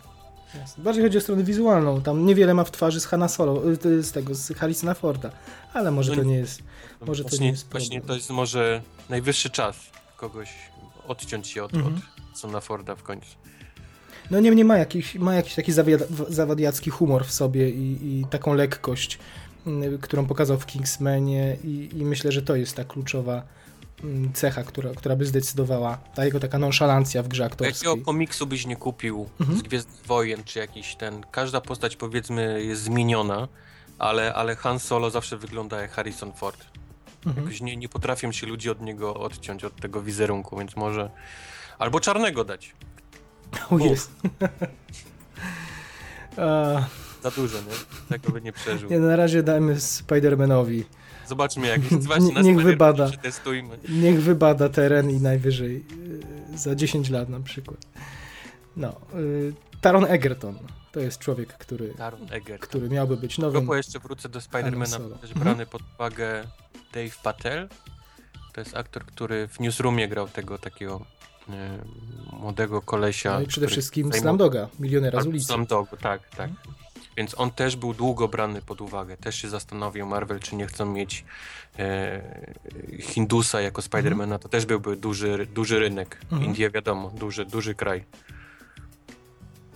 jasne. 0.59 0.83
Bardziej 0.83 1.03
chodzi 1.03 1.17
o 1.17 1.21
stronę 1.21 1.43
wizualną. 1.43 2.01
Tam 2.01 2.25
niewiele 2.25 2.53
ma 2.53 2.63
w 2.63 2.71
twarzy 2.71 2.99
z 2.99 3.05
Hanna 3.05 3.27
Solo, 3.27 3.61
y, 3.85 4.03
z 4.03 4.11
tego, 4.11 4.35
z 4.35 4.53
Harrisona 4.57 4.93
Forda. 4.93 5.31
Ale 5.73 5.91
może 5.91 6.11
No 6.11 6.17
to 6.17 6.23
nie- 6.23 6.37
jest... 6.37 6.63
może 7.05 7.23
to 7.23 7.29
właśnie, 7.29 7.45
nie 7.45 7.51
jest 7.51 7.71
Właśnie 7.71 8.01
to 8.01 8.15
jest 8.15 8.29
może 8.29 8.81
najwyższy 9.09 9.49
czas 9.49 9.75
kogoś 10.29 10.49
odciąć 11.07 11.47
się 11.47 11.63
od, 11.63 11.73
Mhm. 11.73 11.95
od 12.31 12.37
Sona 12.39 12.59
Forda 12.61 12.95
w 12.95 13.03
końcu. 13.03 13.27
No 14.31 14.39
niemniej 14.39 14.65
ma 14.65 14.77
jakiś, 14.77 15.15
ma 15.15 15.35
jakiś 15.35 15.55
taki 15.55 15.71
zawadiacki 16.29 16.89
humor 16.89 17.25
w 17.25 17.31
sobie 17.31 17.69
i, 17.69 18.19
i 18.19 18.25
taką 18.29 18.53
lekkość, 18.53 19.19
mm, 19.67 19.97
którą 19.97 20.25
pokazał 20.25 20.57
w 20.59 20.65
Kingsmanie 20.65 21.57
i, 21.63 21.89
i 21.93 22.05
myślę, 22.05 22.31
że 22.31 22.41
to 22.41 22.55
jest 22.55 22.75
ta 22.75 22.83
kluczowa 22.83 23.43
mm, 24.03 24.33
cecha, 24.33 24.63
która, 24.63 24.89
która 24.95 25.15
by 25.15 25.25
zdecydowała, 25.25 25.97
ta 26.15 26.25
jego 26.25 26.39
taka 26.39 26.57
nonszalancja 26.59 27.23
w 27.23 27.27
grze 27.27 27.43
Jakiego 27.43 27.65
aktorskiej. 27.65 28.01
komiksu 28.03 28.47
byś 28.47 28.65
nie 28.65 28.75
kupił 28.75 29.29
Mhm. 29.39 29.59
z 29.59 29.61
Gwiezdnych 29.61 30.05
Wojen, 30.05 30.43
czy 30.43 30.59
jakiś 30.59 30.95
ten, 30.95 31.23
każda 31.31 31.61
postać 31.61 31.95
powiedzmy 31.95 32.63
jest 32.63 32.81
zmieniona, 32.83 33.47
ale, 33.99 34.33
ale 34.33 34.55
Han 34.55 34.79
Solo 34.79 35.09
zawsze 35.09 35.37
wygląda 35.37 35.81
jak 35.81 35.91
Harrison 35.91 36.33
Ford. 36.33 36.65
Mhm. 37.25 37.45
Jakoś 37.45 37.61
nie, 37.61 37.77
nie 37.77 37.89
potrafią 37.89 38.31
się 38.31 38.47
ludzie 38.47 38.71
od 38.71 38.81
niego 38.81 39.15
odciąć, 39.15 39.63
od 39.63 39.75
tego 39.75 40.01
wizerunku, 40.01 40.57
więc 40.57 40.75
może... 40.75 41.09
Albo 41.79 41.99
czarnego 41.99 42.43
dać. 42.43 42.73
O 43.71 43.79
jest. 43.79 44.11
Za 47.23 47.31
dużo, 47.31 47.57
nie? 47.57 47.73
Tego 48.09 48.31
by 48.31 48.41
nie 48.41 48.53
przeżył. 48.53 48.89
nie, 48.89 48.99
na 48.99 49.15
razie 49.15 49.43
dajmy 49.43 49.75
Spider-Manowi. 49.75 50.83
Zobaczmy 51.27 51.67
jak 51.67 51.83
jest. 51.91 52.07
Właśnie 52.07 52.33
na 52.33 52.41
Niech 52.41 52.61
wybada. 52.61 53.07
Przetestujmy. 53.09 53.79
Niech 53.89 54.21
wybada 54.21 54.69
teren 54.69 55.09
i 55.09 55.21
najwyżej 55.21 55.85
y, 56.53 56.57
za 56.57 56.75
10 56.75 57.09
lat 57.09 57.29
na 57.29 57.39
przykład. 57.39 57.77
No, 58.77 58.95
y, 59.15 59.53
Taron 59.81 60.05
Egerton 60.05 60.57
to 60.95 60.99
jest 60.99 61.19
człowiek, 61.19 61.53
który, 61.57 61.93
Eger. 62.31 62.59
który 62.59 62.89
miałby 62.89 63.17
być 63.17 63.37
nowym 63.37 63.61
Propos 63.61 63.77
jeszcze 63.77 63.99
wrócę 63.99 64.29
do 64.29 64.41
Spidermana, 64.41 64.85
też 64.97 64.99
Mhm. 65.31 65.39
brany 65.43 65.65
pod 65.65 65.81
uwagę 65.95 66.43
Dave 66.93 67.17
Patel. 67.23 67.69
To 68.53 68.61
jest 68.61 68.75
aktor, 68.77 69.05
który 69.05 69.47
w 69.47 69.59
Newsroomie 69.59 70.07
grał 70.07 70.27
tego 70.27 70.57
takiego 70.57 71.05
e, 71.49 71.77
młodego 72.33 72.81
kolesia. 72.81 73.33
No 73.33 73.41
i 73.41 73.47
przede 73.47 73.67
wszystkim 73.67 74.07
zajmował- 74.07 74.21
Slamdoga, 74.21 74.67
milionera 74.79 75.19
z 75.19 75.21
Albo 75.21 75.29
ulicy. 75.29 75.45
Slumdogu, 75.45 75.97
tak, 75.97 76.29
tak. 76.29 76.49
Mhm. 76.49 76.75
Więc 77.17 77.39
on 77.39 77.51
też 77.51 77.75
był 77.75 77.93
długo 77.93 78.27
brany 78.27 78.61
pod 78.61 78.81
uwagę. 78.81 79.17
Też 79.17 79.35
się 79.35 79.49
zastanowił 79.49 80.05
Marvel, 80.05 80.39
czy 80.39 80.55
nie 80.55 80.67
chcą 80.67 80.85
mieć 80.85 81.25
e, 81.79 82.21
Hindusa 83.01 83.61
jako 83.61 83.81
Spidermana. 83.81 84.39
To 84.39 84.49
też 84.49 84.65
byłby 84.65 84.95
duży, 84.95 85.47
duży 85.53 85.79
rynek. 85.79 86.17
Mhm. 86.23 86.43
Indie 86.43 86.69
wiadomo, 86.69 87.09
duży, 87.09 87.45
duży 87.45 87.75
kraj. 87.75 88.05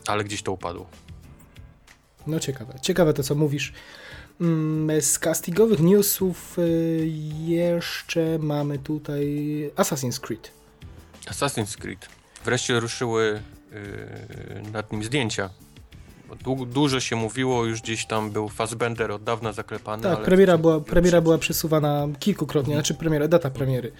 Ale 0.07 0.23
gdzieś 0.23 0.43
to 0.43 0.51
upadło. 0.51 0.89
No 2.27 2.39
ciekawe, 2.39 2.73
ciekawe 2.81 3.13
to 3.13 3.23
co 3.23 3.35
mówisz. 3.35 3.73
Mm, 4.41 5.01
Z 5.01 5.19
castingowych 5.19 5.79
newsów 5.79 6.59
y, 6.59 7.07
jeszcze 7.45 8.39
mamy 8.41 8.77
tutaj 8.79 9.25
Assassin's 9.75 10.19
Creed. 10.19 10.51
Assassin's 11.25 11.77
Creed. 11.77 12.07
Wreszcie 12.45 12.79
ruszyły 12.79 13.41
yy, 13.71 14.71
nad 14.71 14.91
nim 14.91 15.03
zdjęcia. 15.03 15.49
Dłu- 16.43 16.65
dużo 16.67 16.99
się 16.99 17.15
mówiło, 17.15 17.65
już 17.65 17.81
gdzieś 17.81 18.05
tam 18.05 18.31
był 18.31 18.49
Fassbender 18.49 19.11
od 19.11 19.23
dawna 19.23 19.53
zaklepany. 19.53 20.03
Tak, 20.03 20.23
premiera 20.23 20.57
była, 20.57 20.79
premiera 20.79 21.21
była 21.21 21.37
przesuwana 21.37 22.07
kilkukrotnie, 22.19 22.73
znaczy 22.73 22.93
premiera, 22.93 23.27
data 23.27 23.49
premiery. 23.49 23.91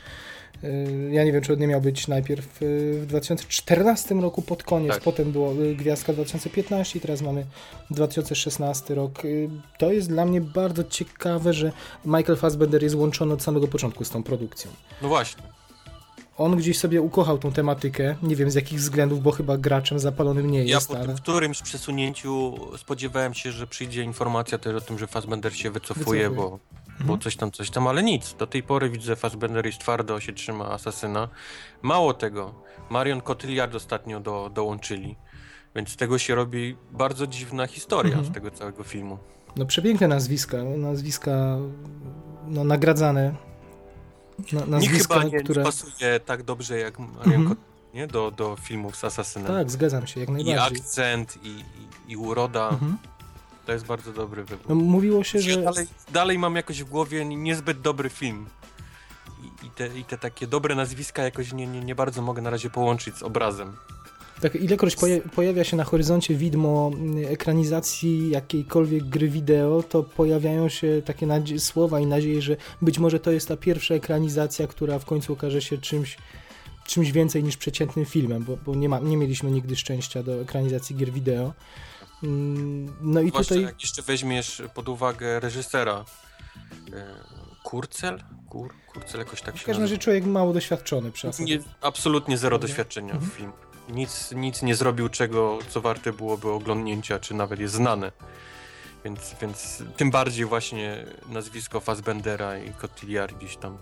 Y, 0.63 1.09
Ja 1.11 1.23
nie 1.23 1.31
wiem, 1.31 1.41
czy 1.41 1.53
on 1.53 1.59
nie 1.59 1.67
miał 1.67 1.81
być 1.81 2.07
najpierw 2.07 2.61
y, 2.61 2.99
w 3.01 3.05
2014 3.05 4.15
roku 4.15 4.41
pod 4.41 4.63
koniec, 4.63 4.91
Tak. 4.93 5.03
potem 5.03 5.31
było 5.31 5.53
y, 5.63 5.75
Gwiazdka 5.75 6.13
2015 6.13 6.99
i 6.99 7.01
teraz 7.01 7.21
mamy 7.21 7.45
2016 7.91 8.95
rok. 8.95 9.21
To 9.77 9.91
jest 9.91 10.07
dla 10.09 10.25
mnie 10.25 10.41
bardzo 10.41 10.83
ciekawe, 10.83 11.53
że 11.53 11.71
Michael 12.05 12.37
Fassbender 12.37 12.83
jest 12.83 12.95
łączony 12.95 13.33
od 13.33 13.43
samego 13.43 13.67
początku 13.67 14.05
z 14.05 14.09
tą 14.09 14.23
produkcją. 14.23 14.71
No 15.01 15.07
właśnie. 15.07 15.43
On 16.37 16.55
gdzieś 16.57 16.79
sobie 16.79 17.01
ukochał 17.01 17.37
tą 17.37 17.51
tematykę, 17.51 18.15
nie 18.23 18.35
wiem 18.35 18.51
z 18.51 18.55
jakich 18.55 18.79
względów, 18.79 19.21
bo 19.23 19.31
chyba 19.31 19.57
graczem 19.57 19.99
zapalonym 19.99 20.51
nie 20.51 20.59
Ja 20.63 20.75
jest, 20.75 20.87
po 20.87 20.97
ale 20.99 21.13
którymś 21.15 21.61
przesunięciu 21.61 22.57
spodziewałem 22.77 23.33
się, 23.33 23.51
że 23.51 23.67
przyjdzie 23.67 24.03
informacja 24.03 24.57
też 24.57 24.75
o 24.75 24.81
tym, 24.81 24.99
że 24.99 25.07
Fassbender 25.07 25.55
się 25.57 25.71
wycofuje, 25.71 26.29
Wycofuje. 26.29 26.29
bo 26.29 26.59
bo 27.05 27.17
coś 27.17 27.35
tam, 27.35 27.51
coś 27.51 27.69
tam, 27.69 27.87
ale 27.87 28.03
nic. 28.03 28.33
Do 28.33 28.47
tej 28.47 28.63
pory 28.63 28.89
widzę, 28.89 29.15
Fassbender 29.15 29.65
jest 29.65 29.79
twardo, 29.79 30.19
się 30.19 30.33
trzyma 30.33 30.65
asasyna. 30.71 31.27
Mało 31.81 32.13
tego, 32.13 32.53
Marion 32.89 33.21
Cotillard 33.21 33.75
ostatnio 33.75 34.19
do, 34.19 34.49
dołączyli, 34.53 35.15
więc 35.75 35.89
z 35.89 35.95
tego 35.95 36.17
się 36.17 36.35
robi 36.35 36.77
bardzo 36.91 37.27
dziwna 37.27 37.67
historia 37.67 38.13
Mhm. 38.13 38.31
z 38.31 38.33
tego 38.35 38.51
całego 38.51 38.83
filmu. 38.83 39.17
No 39.55 39.65
przepiękne 39.65 40.07
nazwiska, 40.07 40.57
nazwiska 40.63 41.57
no, 42.47 42.63
nagradzane. 42.63 43.35
Na, 44.51 44.59
Nikt 44.59 44.67
nazwiska, 44.67 45.19
chyba 45.19 45.37
nie 45.37 45.43
które... 45.43 45.63
pasuje 45.63 46.19
tak 46.25 46.43
dobrze 46.43 46.77
jak 46.79 46.99
Marion 46.99 47.33
Mhm. 47.41 47.55
Nie? 47.93 48.07
Do, 48.07 48.31
do 48.31 48.55
filmów 48.55 48.95
z 48.95 49.03
asasynem. 49.03 49.47
Tak, 49.47 49.71
zgadzam 49.71 50.07
się, 50.07 50.19
jak 50.19 50.29
I 50.29 50.31
najbardziej. 50.31 50.79
akcent, 50.79 51.37
i, 51.43 51.47
i, 51.49 51.63
i 52.11 52.17
uroda, 52.17 52.69
Mhm. 52.69 52.97
To 53.69 53.73
jest 53.73 53.85
bardzo 53.85 54.13
dobry 54.13 54.43
wybór. 54.43 54.65
No, 54.69 54.75
mówiło 54.75 55.23
się, 55.23 55.39
że... 55.39 55.61
Dalej, 55.61 55.87
dalej 56.11 56.39
mam 56.39 56.55
jakoś 56.55 56.83
w 56.83 56.89
głowie 56.89 57.25
niezbyt 57.25 57.81
dobry 57.81 58.09
film. 58.09 58.45
I, 59.43 59.67
i, 59.67 59.69
te, 59.69 59.99
I 59.99 60.03
te 60.03 60.17
takie 60.17 60.47
dobre 60.47 60.75
nazwiska 60.75 61.23
jakoś 61.23 61.53
nie, 61.53 61.67
nie, 61.67 61.81
nie 61.81 61.95
bardzo 61.95 62.21
mogę 62.21 62.41
na 62.41 62.49
razie 62.49 62.69
połączyć 62.69 63.15
z 63.15 63.23
obrazem. 63.23 63.73
Tak, 64.41 64.55
ilekroć 64.55 64.95
poja- 64.95 65.29
pojawia 65.35 65.63
się 65.63 65.77
na 65.77 65.83
horyzoncie 65.83 66.35
widmo 66.35 66.91
mm, 66.93 67.33
ekranizacji 67.33 68.29
jakiejkolwiek 68.29 69.03
gry 69.03 69.29
wideo, 69.29 69.83
to 69.83 70.03
pojawiają 70.03 70.69
się 70.69 71.01
takie 71.05 71.27
słowa 71.59 71.99
i 71.99 72.05
nadzieje, 72.05 72.41
że 72.41 72.55
być 72.81 72.99
może 72.99 73.19
to 73.19 73.31
jest 73.31 73.47
ta 73.47 73.57
pierwsza 73.57 73.93
ekranizacja, 73.95 74.67
która 74.67 74.99
w 74.99 75.05
końcu 75.05 75.33
okaże 75.33 75.61
się 75.61 75.77
czymś, 75.77 76.17
czymś 76.85 77.11
więcej 77.11 77.43
niż 77.43 77.57
przeciętnym 77.57 78.05
filmem, 78.05 78.43
bo, 78.43 78.57
bo 78.65 78.75
nie, 78.75 78.89
ma, 78.89 78.99
nie 78.99 79.17
mieliśmy 79.17 79.51
nigdy 79.51 79.75
szczęścia 79.75 80.23
do 80.23 80.41
ekranizacji 80.41 80.95
gier 80.95 81.11
wideo. 81.11 81.53
Mm, 82.23 82.93
No 83.01 83.21
i 83.21 83.29
Zwłaszcza 83.29 83.49
tutaj 83.55 83.63
jak 83.65 83.81
jeszcze 83.81 84.01
weźmiesz 84.01 84.61
pod 84.73 84.89
uwagę 84.89 85.39
reżysera. 85.39 86.05
E, 86.93 87.05
Kurcel? 87.63 88.23
Kur, 88.49 88.73
Kurcel 88.93 89.19
jakoś 89.19 89.41
tak 89.41 89.55
w 89.55 89.59
się 89.59 89.65
każdym 89.65 89.83
razie 89.83 89.97
człowiek 89.97 90.25
mało 90.25 90.53
doświadczony 90.53 91.11
przez 91.11 91.39
Nie, 91.39 91.59
absolutnie 91.81 92.37
zero 92.37 92.49
Prawda? 92.49 92.67
doświadczenia 92.67 93.13
Mhm. 93.13 93.31
w 93.31 93.33
film. 93.33 93.51
Nic, 93.89 94.31
nic 94.35 94.61
nie 94.61 94.75
zrobił 94.75 95.09
czego, 95.09 95.59
co 95.69 95.81
warte 95.81 96.13
byłoby 96.13 96.49
oglądnięcia, 96.51 97.19
czy 97.19 97.33
nawet 97.33 97.59
jest 97.59 97.73
znane. 97.73 98.11
Więc, 99.05 99.35
więc 99.41 99.83
tym 99.97 100.11
bardziej 100.11 100.45
właśnie 100.45 101.05
nazwisko 101.29 101.79
Fassbendera 101.79 102.57
i 102.57 102.73
Cotillard 102.73 103.35
gdzieś 103.37 103.57
tam 103.57 103.77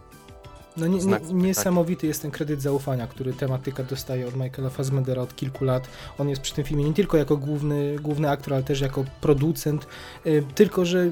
No 0.78 0.88
nie, 0.88 0.96
nie, 0.96 1.02
zapytania. 1.02 1.44
niesamowity 1.44 2.08
jest 2.08 2.22
ten 2.22 2.32
kredyt 2.32 2.62
zaufania, 2.62 3.08
który 3.08 3.34
tematyka 3.34 3.84
dostaje 3.84 4.28
od 4.28 4.36
Michaela 4.36 4.70
Fassbendera 4.70 5.22
od 5.22 5.36
kilku 5.36 5.66
lat. 5.66 5.88
On 6.18 6.30
jest 6.30 6.42
przy 6.42 6.54
tym 6.54 6.64
filmie 6.64 6.84
nie 6.84 6.94
tylko 6.94 7.18
jako 7.18 7.38
główny, 7.38 7.96
główny 8.02 8.30
aktor, 8.30 8.54
ale 8.54 8.64
też 8.64 8.82
jako 8.82 9.06
producent. 9.22 9.88
Y, 10.26 10.44
Tylko, 10.56 10.86
że 10.86 11.00
y, 11.00 11.12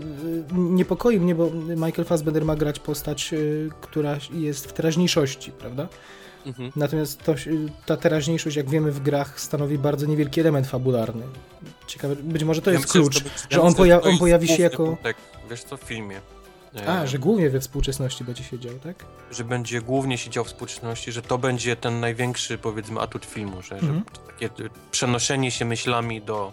niepokoi 0.53 1.19
mnie, 1.19 1.35
bo 1.35 1.51
Michael 1.67 2.05
Fassbender 2.05 2.45
ma 2.45 2.55
grać 2.55 2.79
postać, 2.79 3.33
y, 3.33 3.69
która 3.81 4.17
jest 4.33 4.67
w 4.67 4.73
teraźniejszości, 4.73 5.51
prawda? 5.51 5.87
Mhm. 6.45 6.71
Natomiast 6.75 7.23
to, 7.23 7.35
ta 7.85 7.97
teraźniejszość, 7.97 8.55
jak 8.55 8.69
wiemy 8.69 8.91
w 8.91 8.99
grach, 8.99 9.39
stanowi 9.39 9.77
bardzo 9.77 10.05
niewielki 10.05 10.41
element 10.41 10.67
fabularny. 10.67 11.23
Ciekawe, 11.87 12.15
być 12.15 12.43
może 12.43 12.61
to 12.61 12.71
Ja 12.71 12.77
jest 12.79 12.91
klucz, 12.91 13.23
że 13.49 13.61
on, 13.61 13.73
poja- 13.73 14.01
on 14.01 14.17
pojawi 14.17 14.47
się 14.47 14.63
jako... 14.63 14.85
wątek, 14.85 15.17
wiesz 15.49 15.63
co, 15.63 15.77
w 15.77 15.81
filmie. 15.81 16.21
E, 16.75 16.87
A, 16.87 17.07
że 17.07 17.19
głównie 17.19 17.49
we 17.49 17.59
współczesności 17.59 18.23
będzie 18.23 18.43
się 18.43 18.59
dział, 18.59 18.73
tak? 18.79 19.05
że 19.31 19.43
będzie 19.43 19.81
głównie 19.81 20.17
siedział 20.17 20.43
w 20.43 20.47
współczesności, 20.47 21.11
że 21.11 21.21
to 21.21 21.37
będzie 21.37 21.75
ten 21.75 21.99
największy, 21.99 22.57
powiedzmy, 22.57 22.99
atut 23.01 23.25
filmu, 23.25 23.61
że, 23.61 23.75
Mhm. 23.75 24.03
że 24.13 24.21
takie 24.33 24.45
e, 24.65 24.69
przenoszenie 24.91 25.51
się 25.51 25.65
myślami 25.65 26.21
do, 26.21 26.51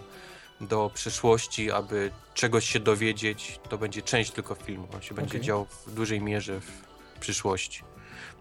do 0.60 0.90
przyszłości, 0.94 1.70
aby 1.70 2.10
czegoś 2.34 2.68
się 2.68 2.80
dowiedzieć, 2.80 3.60
to 3.68 3.78
będzie 3.78 4.02
część 4.02 4.30
tylko 4.30 4.54
filmu. 4.54 4.88
On 4.94 5.02
się 5.02 5.14
będzie 5.14 5.30
Okej. 5.36 5.40
dział 5.46 5.66
w 5.86 5.94
dużej 5.94 6.20
mierze 6.20 6.60
w 6.60 6.82
przyszłości. 7.20 7.82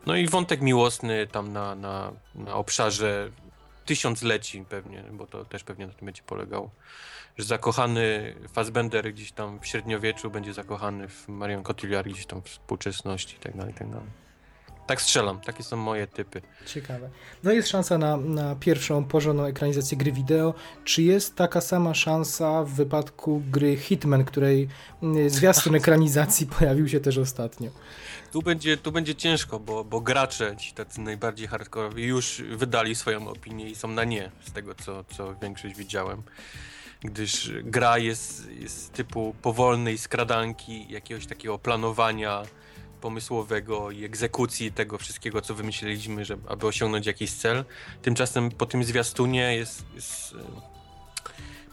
No 0.06 0.16
i 0.16 0.28
wątek 0.28 0.62
miłosny 0.62 1.28
tam 1.28 1.54
na, 1.54 1.76
na, 1.76 2.12
na 2.36 2.54
obszarze 2.54 3.30
tysiącleci 3.86 4.66
pewnie, 4.70 5.04
bo 5.12 5.28
to 5.28 5.46
też 5.46 5.64
pewnie 5.64 5.88
na 5.88 5.94
tym 5.94 6.06
będzie 6.06 6.24
polegało. 6.24 6.70
Że 7.42 7.46
zakochany 7.46 8.36
Fassbender 8.54 9.14
gdzieś 9.14 9.32
tam 9.32 9.60
w 9.60 9.68
średniowieczu 9.68 10.32
będzie 10.32 10.54
zakochany 10.54 11.08
w 11.08 11.28
Marion 11.28 11.64
Cotillard 11.64 12.08
gdzieś 12.08 12.26
tam 12.26 12.42
w 12.42 12.46
współczesności 12.46 13.36
i 13.36 13.40
tak 13.40 13.58
dalej, 13.58 13.72
i 13.72 13.78
tak 13.78 13.90
dalej. 13.90 14.08
Tak 14.88 15.02
strzelam, 15.02 15.40
takie 15.40 15.64
są 15.64 15.78
moje 15.78 16.08
typy. 16.08 16.42
Ciekawe. 16.66 17.10
No 17.44 17.52
jest 17.52 17.70
szansa 17.70 17.98
na, 17.98 18.18
na 18.18 18.56
pierwszą 18.56 19.06
porządną 19.06 19.46
ekranizację 19.46 19.98
gry 19.98 20.12
wideo. 20.12 20.54
Czy 20.84 21.04
jest 21.04 21.36
taka 21.36 21.62
sama 21.62 21.94
szansa 21.94 22.64
w 22.64 22.70
wypadku 22.70 23.44
gry 23.52 23.78
Hitman, 23.78 24.26
której 24.26 24.68
mm, 25.04 25.30
zwiastun 25.30 25.76
ekranizacji 25.76 26.48
pojawił 26.60 26.88
się 26.88 27.00
też 27.00 27.18
ostatnio? 27.18 27.72
Tu 28.32 28.42
będzie, 28.42 28.78
tu 28.78 28.92
będzie 28.92 29.16
ciężko, 29.16 29.60
bo, 29.60 29.84
bo 29.84 30.02
gracze, 30.02 30.58
ci 30.58 30.74
tacy 30.74 31.02
najbardziej 31.02 31.48
hardkorowi, 31.48 32.04
już 32.04 32.44
wydali 32.56 32.96
swoją 32.96 33.28
opinię 33.28 33.70
i 33.70 33.76
są 33.76 33.88
na 33.88 34.04
nie, 34.04 34.32
z 34.42 34.52
tego 34.52 34.76
co, 34.76 35.04
co 35.04 35.36
większość 35.36 35.76
widziałem. 35.76 36.24
Gdyż 37.04 37.52
gra 37.64 37.98
jest, 37.98 38.52
jest 38.52 38.94
typu 38.94 39.36
powolnej 39.42 39.98
skradanki, 39.98 40.86
jakiegoś 40.90 41.28
takiego 41.28 41.60
planowania 41.60 42.44
pomysłowego 43.02 43.92
i 43.92 44.06
egzekucji 44.06 44.72
tego 44.72 44.98
wszystkiego, 44.98 45.42
co 45.42 45.56
wymyśliliśmy, 45.56 46.26
żeby, 46.26 46.50
aby 46.50 46.68
osiągnąć 46.68 47.06
jakiś 47.06 47.32
cel. 47.32 47.66
Tymczasem 48.02 48.52
po 48.52 48.66
tym 48.66 48.84
zwiastunie 48.84 49.56
jest, 49.56 49.86
jest 49.96 50.34
e, 50.34 50.72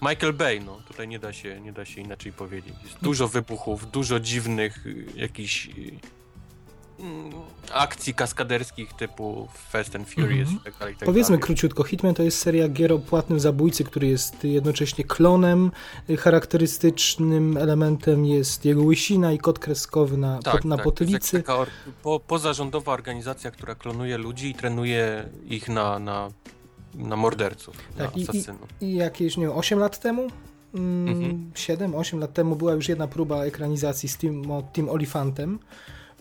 Michael 0.03 0.33
Bay, 0.33 0.61
no 0.61 0.81
tutaj 0.89 1.09
nie 1.09 1.19
da 1.19 1.33
się, 1.33 1.61
nie 1.61 1.73
da 1.73 1.85
się 1.85 2.01
inaczej 2.01 2.33
powiedzieć. 2.33 2.75
Jest 2.85 2.99
dużo 3.03 3.29
wybuchów, 3.29 3.91
dużo 3.91 4.21
dziwnych 4.21 4.87
y, 4.87 5.07
jakichś 5.15 5.67
mm, 5.67 5.99
akcji 7.73 8.15
kaskaderskich 8.15 8.93
typu 8.93 9.49
Fast 9.71 9.97
and 9.97 10.09
Furious 10.09 10.49
Mhm. 10.49 10.57
i 10.61 10.65
tak 10.65 10.79
dalej. 10.79 10.95
i 10.95 10.97
tak 10.97 11.07
Powiedzmy 11.07 11.37
dalej. 11.37 11.43
króciutko, 11.47 11.83
Hitman 11.85 12.15
to 12.15 12.23
jest 12.23 12.39
seria 12.39 12.69
gier 12.69 12.93
o 12.93 12.99
płatnym 12.99 13.41
zabójcy, 13.41 13.85
który 13.85 14.07
jest 14.07 14.45
jednocześnie 14.45 15.05
klonem. 15.05 15.71
Charakterystycznym 16.19 17.57
elementem 17.57 18.25
jest 18.27 18.65
jego 18.65 18.83
łysina 18.83 19.33
i 19.33 19.39
kod 19.39 19.59
kreskowy 19.59 20.17
na, 20.17 20.39
Tak, 20.43 20.63
po, 20.63 20.69
na 20.69 20.77
tak, 20.77 20.85
potylicy. 20.85 21.37
jak 21.37 21.47
taka 21.47 21.59
or- 21.59 21.69
po, 22.03 22.21
pozarządowa 22.21 22.93
organizacja, 22.93 23.51
która 23.51 23.75
klonuje 23.75 24.19
ludzi 24.19 24.51
i 24.51 24.55
trenuje 24.55 25.29
ich 25.51 25.69
na, 25.69 25.99
na, 25.99 26.29
na 26.95 27.17
morderców, 27.17 27.77
Tak, 27.99 28.17
i- 28.17 28.25
na 28.25 28.33
i- 28.33 28.39
asasynów. 28.39 28.69
I 28.81 28.95
jakieś, 28.95 29.37
nie 29.37 29.47
wiem, 29.47 29.57
8 29.57 29.79
lat 29.79 30.01
temu? 30.01 30.29
Mm, 30.75 31.09
Mhm. 31.09 31.51
7-8 31.55 32.19
lat 32.21 32.33
temu 32.33 32.57
była 32.57 32.73
już 32.73 32.89
jedna 32.89 33.09
próba 33.09 33.45
ekranizacji 33.45 34.09
z 34.09 34.17
Tim, 34.19 34.45
Tim 34.73 34.89
Olifantem 34.89 35.59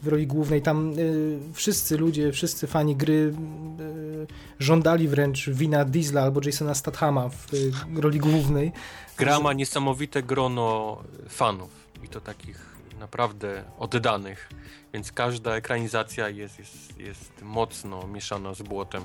w 0.03 0.07
roli 0.07 0.27
głównej. 0.27 0.61
Tam 0.61 0.99
y, 0.99 1.39
wszyscy 1.53 1.97
ludzie, 1.97 2.31
wszyscy 2.31 2.67
fani 2.67 2.95
gry 2.95 3.13
y, 3.13 4.27
żądali 4.59 5.07
wręcz 5.07 5.49
wina 5.49 5.85
Diesla 5.85 6.21
albo 6.21 6.41
Jasona 6.45 6.75
Stathama 6.75 7.29
w 7.29 7.53
y, 7.53 7.71
roli 8.01 8.19
głównej. 8.19 8.71
Gra 9.17 9.39
ma 9.39 9.53
niesamowite 9.53 10.23
grono 10.23 10.97
fanów 11.29 11.69
i 12.03 12.07
to 12.07 12.21
takich 12.21 12.75
naprawdę 12.99 13.63
oddanych, 13.79 14.49
więc 14.93 15.11
każda 15.11 15.55
ekranizacja 15.55 16.29
jest, 16.29 16.59
jest, 16.59 16.99
jest 16.99 17.31
mocno 17.41 18.07
mieszana 18.07 18.53
z 18.53 18.61
błotem. 18.61 19.03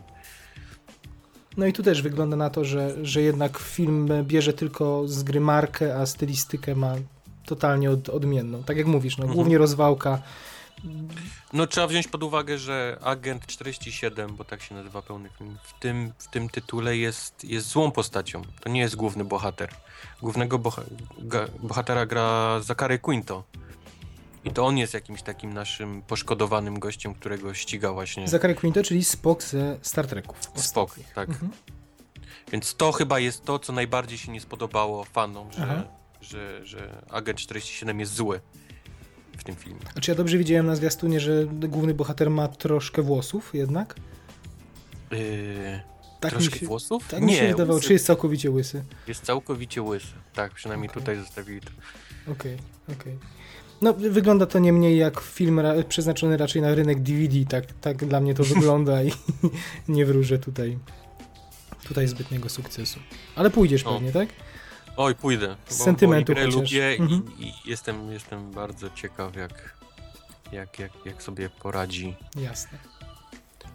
No 1.57 1.67
i 1.67 1.73
tu 1.73 1.83
też 1.83 2.03
wygląda 2.03 2.37
na 2.37 2.51
to, 2.51 2.65
że, 2.65 2.95
że 3.07 3.23
jednak 3.23 3.59
film 3.59 4.09
bierze 4.23 4.53
tylko 4.53 5.09
z 5.09 5.23
gry 5.23 5.41
markę, 5.41 5.97
a 6.01 6.07
stylistykę 6.07 6.75
ma 6.75 6.95
totalnie 7.47 7.91
od, 7.91 8.09
odmienną. 8.09 8.63
Tak 8.65 8.77
jak 8.77 8.87
mówisz, 8.87 9.17
no, 9.19 9.23
Mhm. 9.25 9.35
głównie 9.35 9.59
rozwałka. 9.59 10.23
No 11.53 11.67
trzeba 11.67 11.87
wziąć 11.87 12.09
pod 12.09 12.23
uwagę, 12.23 12.59
że 12.59 12.99
Agent 13.03 13.47
47, 13.47 14.37
bo 14.37 14.45
tak 14.45 14.63
się 14.63 14.75
nazywa 14.75 15.03
pełny 15.03 15.29
film, 15.39 15.59
w 15.63 15.81
tym, 15.81 16.13
w 16.19 16.29
tym 16.29 16.49
tytule 16.49 16.97
jest, 16.97 17.45
jest 17.45 17.69
złą 17.69 17.91
postacią. 17.91 18.43
To 18.61 18.69
nie 18.69 18.81
jest 18.81 18.97
główny 18.97 19.25
bohater. 19.25 19.71
Głównego 20.23 20.59
boha 20.59 20.83
ga- 21.19 21.49
bohatera 21.63 22.07
gra 22.07 22.61
Zachary 22.61 22.99
Quinto. 22.99 23.45
I 24.45 24.51
to 24.51 24.67
on 24.67 24.79
jest 24.79 24.95
jakimś 24.95 25.23
takim 25.23 25.53
naszym 25.55 26.03
poszkodowanym 26.03 26.79
gościem, 26.79 27.15
którego 27.15 27.55
ściga 27.55 27.93
właśnie 27.93 28.29
Zachary 28.29 28.55
Quinto, 28.55 28.83
czyli 28.83 29.05
Spock 29.05 29.43
ze 29.43 29.79
Star 29.83 30.07
Treków. 30.07 30.39
Spock. 30.55 30.99
Tak. 31.15 31.29
Mhm. 31.29 31.53
Więc 32.53 32.75
to 32.75 32.93
chyba 32.93 33.19
jest 33.19 33.45
to, 33.45 33.59
co 33.59 33.73
najbardziej 33.73 34.19
się 34.19 34.33
nie 34.33 34.41
spodobało 34.41 35.05
fanom, 35.05 35.49
Aha. 35.63 35.83
że, 36.21 36.61
że, 36.67 36.67
że 36.67 37.03
Agent 37.11 37.39
47 37.39 38.01
jest 38.01 38.15
zły 38.15 38.41
w 39.43 39.45
tym 39.45 39.55
filmie. 39.57 39.81
A 39.97 40.01
czy 40.01 40.11
ja 40.11 40.15
dobrze 40.15 40.39
widziałem 40.39 40.67
na 40.67 40.77
zwiastunie, 40.77 41.21
że 41.21 41.47
główny 41.47 41.95
bohater 41.95 42.31
ma 42.31 42.49
troszkę 42.49 43.03
włosów 43.03 43.51
jednak? 43.55 43.95
Yy, 45.11 45.19
Tak 46.21 46.31
troszkę 46.31 46.59
się, 46.59 46.67
włosów? 46.67 47.09
Tak 47.09 47.21
mi 47.23 47.35
się 47.35 47.49
wydawało, 47.49 47.75
łysy. 47.77 47.87
czy 47.87 47.93
jest 47.93 48.07
całkowicie 48.07 48.51
łysy. 48.51 48.85
Jest 49.09 49.25
całkowicie 49.25 49.83
łysy. 49.83 50.07
Tak, 50.35 50.53
przynajmniej 50.53 50.91
Okej. 50.91 51.03
tutaj 51.03 51.17
zostawili 51.17 51.61
to. 51.61 51.71
Okej, 52.33 52.57
okej. 53.01 53.19
No, 53.83 53.93
wygląda 53.95 54.47
to 54.47 54.59
nie 54.59 54.73
mniej 54.73 54.99
jak 54.99 55.21
film 55.21 55.61
ra 55.61 55.75
przeznaczony 55.89 56.37
raczej 56.37 56.63
na 56.63 56.75
rynek 56.75 57.01
DVD, 57.03 57.45
tak, 57.49 57.65
tak 57.81 58.05
dla 58.05 58.21
mnie 58.21 58.35
to 58.35 58.45
wygląda 58.55 59.03
i 59.03 59.13
nie 59.89 60.07
wróżę 60.07 60.39
tutaj, 60.39 60.79
tutaj 61.89 62.09
zbytniego 62.09 62.49
sukcesu. 62.49 63.01
Ale 63.37 63.51
pójdziesz 63.51 63.85
O. 63.85 63.95
pewnie, 63.95 64.13
tak? 64.13 64.29
Oj, 64.97 65.15
pójdę. 65.15 65.57
Z 65.69 65.79
bo, 65.79 65.85
sentymentu 65.85 66.33
bo 66.35 66.41
i 66.41 66.43
grę 66.43 66.45
chociaż. 66.45 66.73
lubię 66.73 66.87
Mhm. 67.01 67.23
i, 67.39 67.47
i 67.49 67.53
jestem, 67.65 68.13
jestem 68.13 68.51
bardzo 68.51 68.91
ciekaw, 68.91 69.37
jak, 69.37 69.75
jak, 70.53 70.79
jak, 70.79 70.93
jak 71.05 71.23
sobie 71.23 71.51
poradzi. 71.51 72.17
Jasne. 72.37 72.79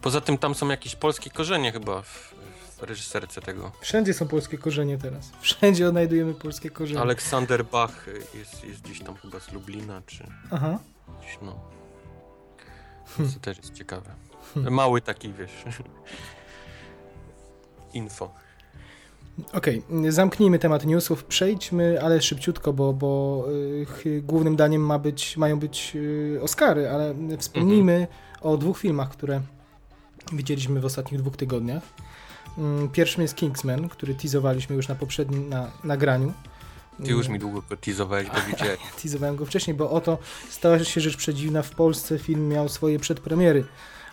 Poza 0.02 0.20
tym 0.20 0.38
tam 0.38 0.54
są 0.54 0.68
jakieś 0.68 0.96
polskie 0.96 1.30
korzenie 1.30 1.72
chyba 1.72 2.02
w, 2.02 2.34
w 2.78 2.82
reżyserce 2.82 3.40
tego. 3.40 3.72
Wszędzie 3.80 4.14
są 4.14 4.28
polskie 4.28 4.58
korzenie 4.58 4.98
teraz. 4.98 5.30
Wszędzie 5.40 5.88
odnajdujemy 5.88 6.34
polskie 6.34 6.70
korzenie. 6.70 7.00
Aleksander 7.00 7.64
Bach 7.64 8.06
jest, 8.34 8.64
jest 8.64 8.80
gdzieś 8.82 9.00
tam 9.00 9.16
chyba 9.16 9.40
z 9.40 9.52
Lublina, 9.52 10.02
czy 10.06 10.26
Aha. 10.50 10.78
gdzieś, 11.20 11.38
no. 11.42 11.60
Więc 13.18 13.34
To 13.34 13.40
też 13.40 13.56
jest 13.56 13.74
ciekawe. 13.74 14.14
Mały 14.56 15.00
taki, 15.00 15.32
wiesz, 15.32 15.50
info. 17.92 18.34
Okej, 19.52 19.82
zamknijmy 20.08 20.58
temat 20.58 20.86
newsów, 20.86 21.24
przejdźmy, 21.24 22.02
ale 22.02 22.22
szybciutko, 22.22 22.72
bo, 22.72 22.92
bo 22.92 23.44
y, 24.06 24.22
głównym 24.22 24.56
daniem 24.56 24.82
ma 24.82 24.98
być, 24.98 25.36
mają 25.36 25.58
być 25.58 25.92
y, 25.94 26.38
Oscary, 26.42 26.90
ale 26.90 27.14
wspomnijmy 27.38 28.06
o 28.40 28.56
dwóch 28.56 28.78
filmach, 28.78 29.10
które 29.10 29.40
widzieliśmy 30.32 30.80
w 30.80 30.84
ostatnich 30.84 31.20
dwóch 31.20 31.36
tygodniach. 31.36 31.82
Mm, 32.58 32.88
Pierwszym 32.88 33.22
jest 33.22 33.34
Kingsman, 33.34 33.88
który 33.88 34.14
teasowaliśmy 34.14 34.76
już 34.76 34.88
na 34.88 34.94
poprzednim 34.94 35.48
na, 35.48 35.70
nagraniu. 35.84 36.32
Ty 37.04 37.10
już 37.10 37.28
mi 37.28 37.38
długo 37.38 37.62
go 37.70 37.76
teasowałeś, 37.76 38.28
bo 38.28 38.40
widziałem. 38.50 38.76
Teasowałem 39.02 39.36
go 39.36 39.46
wcześniej, 39.46 39.76
bo 39.76 39.90
oto 39.90 40.18
stała 40.48 40.84
się 40.84 41.00
rzecz 41.00 41.16
przedziwna. 41.16 41.62
W 41.62 41.70
Polsce 41.70 42.18
film 42.18 42.48
miał 42.48 42.68
swoje 42.68 42.98
przedpremiery, 42.98 43.64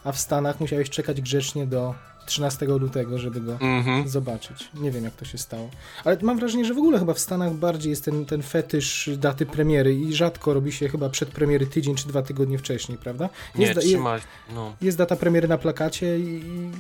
a 0.04 0.12
w 0.12 0.20
Stanach 0.20 0.60
musiałeś 0.60 0.90
czekać 0.90 1.22
grzecznie 1.22 1.68
do 1.68 1.96
13 2.26 2.66
lutego, 2.66 3.20
żeby 3.20 3.42
go 3.42 3.52
Mhm. 3.62 4.10
zobaczyć. 4.10 4.70
Nie 4.74 4.92
wiem, 4.92 5.04
jak 5.04 5.14
to 5.16 5.26
się 5.26 5.38
stało. 5.38 5.70
Ale 6.04 6.18
mam 6.22 6.40
wrażenie, 6.40 6.66
że 6.66 6.74
w 6.74 6.78
ogóle 6.78 7.00
chyba 7.00 7.14
w 7.14 7.20
Stanach 7.20 7.54
bardziej 7.54 7.90
jest 7.90 8.06
ten, 8.06 8.26
ten 8.26 8.42
fetysz 8.44 9.10
daty 9.18 9.46
premiery 9.46 9.96
i 9.96 10.14
rzadko 10.14 10.54
robi 10.54 10.72
się 10.72 10.90
chyba 10.90 11.10
przedpremiery 11.10 11.68
tydzień 11.68 11.96
czy 11.96 12.08
dwa 12.08 12.22
tygodnie 12.22 12.58
wcześniej, 12.58 12.98
prawda? 12.98 13.30
Nie, 13.56 13.66
Jest, 13.66 13.76
da- 13.80 13.82
trzyma, 13.82 14.16
no. 14.56 14.76
jest 14.82 14.98
data 14.98 15.16
premiery 15.16 15.48
na 15.48 15.58
plakacie 15.58 16.20
i, 16.20 16.24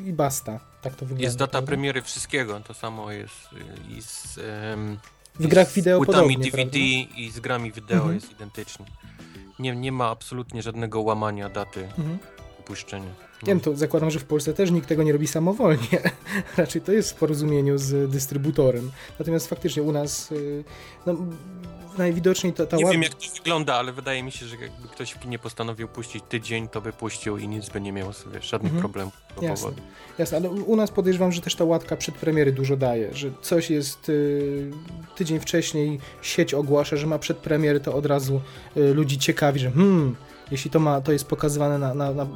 i- 0.04 0.08
i 0.10 0.14
basta. 0.14 0.60
Tak 0.82 0.94
to 0.96 1.00
wygląda. 1.06 1.24
Jest 1.24 1.38
data 1.38 1.52
prawda? 1.52 1.68
premiery 1.68 2.02
wszystkiego, 2.02 2.60
to 2.60 2.74
samo 2.74 3.12
jest 3.12 3.32
y, 3.54 3.94
i 3.98 4.02
z... 4.02 4.38
em, 4.74 4.98
W 5.40 5.48
grach 5.48 5.72
wideo 5.74 6.02
z 6.02 6.06
płytami 6.06 6.38
DVD 6.38 6.52
prawda? 6.52 6.78
i 7.18 7.32
z 7.34 7.40
grami 7.40 7.72
wideo 7.72 7.98
Mhm. 7.98 8.16
jest 8.16 8.32
identycznie. 8.32 8.86
Nie, 9.60 9.76
nie 9.76 9.92
ma 9.92 10.10
absolutnie 10.10 10.62
żadnego 10.62 11.02
łamania 11.02 11.50
daty 11.50 11.84
Mhm. 11.98 12.18
Nie 13.44 13.48
wiem, 13.48 13.60
to 13.60 13.76
zakładam, 13.76 14.12
że 14.12 14.20
w 14.20 14.26
Polsce 14.26 14.54
też 14.54 14.72
nikt 14.72 14.88
tego 14.90 15.04
nie 15.04 15.12
robi 15.14 15.28
samowolnie. 15.28 15.88
Raczej 16.58 16.82
to 16.82 16.92
jest 16.92 17.12
w 17.12 17.16
porozumieniu 17.16 17.78
z 17.78 18.12
dystrybutorem. 18.12 18.92
Natomiast 19.20 19.48
faktycznie 19.50 19.84
u 19.84 19.92
nas 19.92 20.32
y, 20.32 20.64
no, 21.06 21.16
najwidoczniej 21.98 22.54
ta, 22.54 22.66
ta 22.66 22.78
Nie 22.78 22.86
ład- 22.86 22.92
wiem 22.94 23.04
jak 23.04 23.14
to 23.14 23.26
wygląda, 23.38 23.76
ale 23.76 23.92
wydaje 23.94 24.24
mi 24.24 24.32
się, 24.32 24.46
że 24.46 24.56
jakby 24.56 24.88
ktoś 24.88 25.12
w 25.12 25.20
kinie 25.20 25.40
postanowił 25.40 25.88
puścić 25.88 26.24
tydzień, 26.30 26.68
to 26.68 26.82
by 26.82 26.94
puścił 26.94 27.38
i 27.38 27.48
nic 27.48 27.70
by 27.70 27.82
nie 27.82 27.92
miało 27.92 28.14
sobie 28.14 28.42
żadnych 28.42 28.74
Mhm. 28.74 28.82
problemów. 28.82 29.14
Jasne. 29.42 29.56
powodu. 29.70 29.82
Jasne, 30.18 30.38
ale 30.38 30.50
u 30.50 30.72
u 30.72 30.76
nas 30.76 30.92
podejrzewam, 30.92 31.32
że 31.32 31.42
też 31.42 31.56
ta 31.56 31.64
łatka 31.64 31.96
przedpremiery 31.98 32.52
dużo 32.52 32.78
daje, 32.78 33.14
że 33.14 33.32
coś 33.42 33.70
jest 33.70 34.10
y, 34.10 34.72
tydzień 35.16 35.40
wcześniej, 35.40 36.00
sieć 36.22 36.54
ogłasza, 36.54 36.98
że 36.98 37.08
ma 37.08 37.20
przedpremiery, 37.20 37.80
to 37.80 37.94
od 37.96 38.06
razu 38.06 38.42
y, 38.78 38.94
ludzi 38.94 39.18
ciekawi, 39.18 39.60
że 39.60 39.72
hmm, 39.72 40.16
jeśli 40.52 40.72
to 40.72 40.80
ma, 40.80 41.02
to 41.02 41.12
jest 41.12 41.26
pokazywane 41.28 41.78
na, 41.80 41.94
na, 41.94 42.14
na 42.14 42.28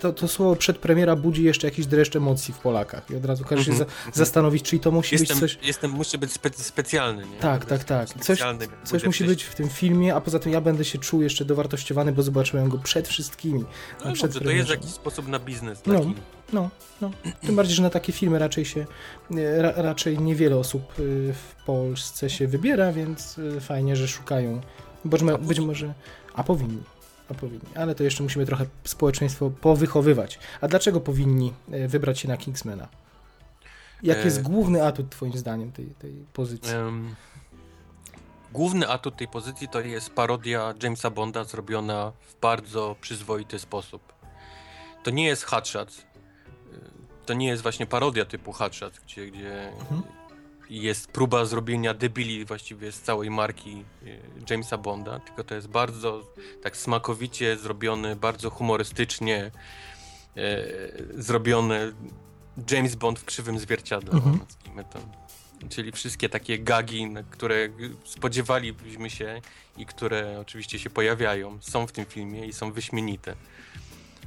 to, 0.00 0.12
to, 0.12 0.28
słowo 0.28 0.56
przedpremiera 0.56 1.16
budzi 1.16 1.44
jeszcze 1.44 1.66
jakiś 1.66 1.86
dreszcz 1.86 2.16
emocji 2.16 2.54
w 2.54 2.58
Polakach 2.58 3.10
i 3.10 3.16
od 3.16 3.24
razu 3.24 3.44
każe 3.44 3.64
się 3.64 3.72
za, 3.72 3.84
Mhm. 3.84 4.12
zastanowić, 4.14 4.62
czyli 4.62 4.80
to 4.80 4.90
musi 4.90 5.14
Jestem, 5.14 5.40
być 5.40 5.52
coś, 5.52 5.66
jestem, 5.66 5.90
muszę 5.90 6.18
być 6.18 6.32
spe 6.32 6.50
specjalny, 6.52 7.26
nie? 7.26 7.36
Tak, 7.38 7.64
tak, 7.64 7.84
tak. 7.84 8.08
Coś- 8.08 8.40
coś 8.84 9.04
musi 9.04 9.24
być 9.24 9.44
w 9.44 9.54
tym 9.54 9.68
filmie, 9.68 10.14
a 10.14 10.20
poza 10.20 10.38
tym 10.38 10.52
ja 10.52 10.60
będę 10.60 10.84
się 10.84 10.98
czuł 10.98 11.22
jeszcze 11.22 11.44
dowartościowany, 11.44 12.12
bo 12.12 12.22
zobaczyłem 12.22 12.68
go 12.68 12.78
przed 12.78 13.08
wszystkimi. 13.08 13.64
No 14.04 14.10
na 14.10 14.16
dobrze, 14.16 14.40
to 14.40 14.50
jest 14.50 14.70
jakiś 14.70 14.90
sposób 14.90 15.28
na 15.28 15.38
biznes 15.38 15.82
No. 15.86 15.94
taki. 15.98 16.14
No, 16.52 16.70
no. 17.00 17.10
Tym 17.46 17.56
bardziej, 17.56 17.76
że 17.76 17.82
na 17.82 17.90
takie 17.90 18.12
filmy 18.12 18.38
raczej 18.38 18.64
się, 18.64 18.86
ra, 19.58 19.72
raczej 19.76 20.18
niewiele 20.18 20.56
osób 20.56 20.82
y, 20.98 21.32
w 21.34 21.64
Polsce 21.64 22.30
się 22.30 22.48
wybiera, 22.48 22.92
więc 22.92 23.38
y, 23.38 23.60
fajnie, 23.60 23.96
że 23.96 24.08
szukają. 24.08 24.60
Być, 25.04 25.22
być 25.40 25.60
może, 25.60 25.94
a 26.34 26.44
powinni, 26.44 26.82
a 27.30 27.34
powinni, 27.34 27.68
ale 27.76 27.94
to 27.94 28.04
jeszcze 28.04 28.22
musimy 28.22 28.46
trochę 28.46 28.66
społeczeństwo 28.84 29.50
powychowywać. 29.50 30.38
A 30.60 30.68
dlaczego 30.68 31.00
powinni 31.00 31.52
e, 31.70 31.88
wybrać 31.88 32.18
się 32.20 32.28
na 32.28 32.36
Kingsmana? 32.36 32.88
Jaki 34.02 34.20
E, 34.20 34.24
jest 34.24 34.42
główny 34.42 34.84
atut 34.86 35.10
twoim 35.10 35.32
zdaniem 35.32 35.72
tej, 35.72 35.86
tej 35.86 36.12
pozycji? 36.32 36.72
Główny 38.52 38.88
atut 38.88 39.16
tej 39.16 39.28
pozycji 39.28 39.68
to 39.68 39.80
jest 39.80 40.10
parodia 40.10 40.74
Jamesa 40.82 41.10
Bonda 41.10 41.44
zrobiona 41.44 42.12
w 42.28 42.40
bardzo 42.40 42.96
przyzwoity 43.00 43.58
sposób. 43.58 44.12
To 45.02 45.10
nie 45.10 45.26
jest 45.26 45.44
Hotshot. 45.44 45.90
y, 45.90 47.24
To 47.26 47.34
nie 47.34 47.46
jest 47.48 47.62
właśnie 47.62 47.86
parodia 47.86 48.24
typu 48.24 48.52
Hotshot, 48.52 49.00
gdzie, 49.06 49.26
gdzie 49.30 49.68
Mhm. 49.68 50.02
Jest 50.70 51.06
próba 51.08 51.44
zrobienia 51.44 51.94
debili 51.94 52.44
właściwie 52.44 52.92
z 52.92 53.00
całej 53.00 53.30
marki 53.30 53.84
y, 54.02 54.20
Jamesa 54.50 54.78
Bonda, 54.78 55.18
tylko 55.20 55.44
to 55.44 55.54
jest 55.54 55.68
bardzo 55.68 56.22
tak 56.62 56.76
smakowicie 56.76 57.56
zrobione, 57.56 58.16
bardzo 58.16 58.50
humorystycznie 58.50 59.50
e, 60.36 60.64
zrobione 61.14 61.92
James 62.70 62.94
Bond 62.94 63.18
w 63.18 63.24
krzywym 63.24 63.58
zwierciadle, 63.58 64.12
Mhm. 64.12 64.38
nazwijmy 64.48 64.84
to. 64.84 64.98
Czyli 65.68 65.92
wszystkie 65.92 66.28
takie 66.28 66.58
gagi, 66.58 67.08
które 67.30 67.68
spodziewalibyśmy 68.04 69.10
się 69.10 69.40
i 69.76 69.86
które 69.86 70.40
oczywiście 70.40 70.78
się 70.78 70.90
pojawiają, 70.90 71.58
są 71.60 71.86
w 71.86 71.92
tym 71.92 72.04
filmie 72.04 72.46
i 72.46 72.52
są 72.52 72.72
wyśmienite. 72.72 73.34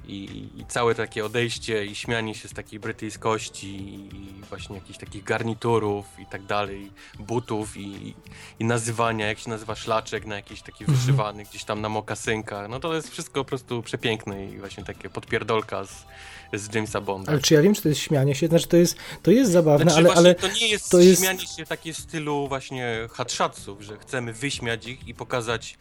I, 0.07 0.49
I 0.57 0.65
całe 0.65 0.95
takie 0.95 1.25
odejście 1.25 1.85
i 1.85 1.95
śmianie 1.95 2.35
się 2.35 2.47
z 2.47 2.53
takiej 2.53 2.79
brytyjskości 2.79 3.75
i 4.13 4.41
właśnie 4.49 4.75
jakichś 4.75 4.99
takich 4.99 5.23
garniturów 5.23 6.05
i 6.19 6.25
tak 6.25 6.45
dalej, 6.45 6.91
butów 7.19 7.77
i, 7.77 8.13
i 8.59 8.65
nazywania, 8.65 9.27
jak 9.27 9.39
się 9.39 9.49
nazywa 9.49 9.75
szlaczek 9.75 10.25
na 10.25 10.35
jakiś 10.35 10.61
taki 10.61 10.83
Mhm. 10.83 10.99
wyszywany 10.99 11.43
gdzieś 11.43 11.63
tam 11.63 11.81
na 11.81 11.89
mokasynkach. 11.89 12.69
No 12.69 12.79
to 12.79 12.95
jest 12.95 13.09
wszystko 13.11 13.43
po 13.43 13.45
prostu 13.49 13.83
przepiękne 13.83 14.45
i 14.45 14.57
właśnie 14.57 14.83
takie 14.83 15.09
podpierdolka 15.09 15.83
z, 15.85 16.05
z 16.53 16.75
Jamesa 16.75 17.01
Bonda. 17.01 17.31
Ale 17.31 17.41
czy 17.41 17.53
ja 17.53 17.61
wiem, 17.61 17.73
czy 17.73 17.81
to 17.81 17.89
jest 17.89 18.01
śmianie 18.01 18.35
się? 18.35 18.47
Znaczy, 18.47 18.67
to 18.67 18.77
jest, 18.77 18.97
to 19.23 19.31
jest 19.31 19.51
zabawne, 19.51 19.91
Znaczy, 19.91 19.97
ale, 20.09 20.13
ale 20.17 20.35
to 20.35 20.47
nie 20.47 20.67
jest 20.67 20.89
to 20.91 20.99
jest- 20.99 21.21
śmianie 21.21 21.47
się 21.47 21.65
takie 21.65 21.93
w 21.93 21.97
stylu 21.97 22.47
właśnie 22.47 23.07
hatszatsów, 23.11 23.81
że 23.81 23.97
chcemy 23.97 24.33
wyśmiać 24.33 24.87
ich 24.87 25.07
i 25.07 25.13
pokazać 25.13 25.77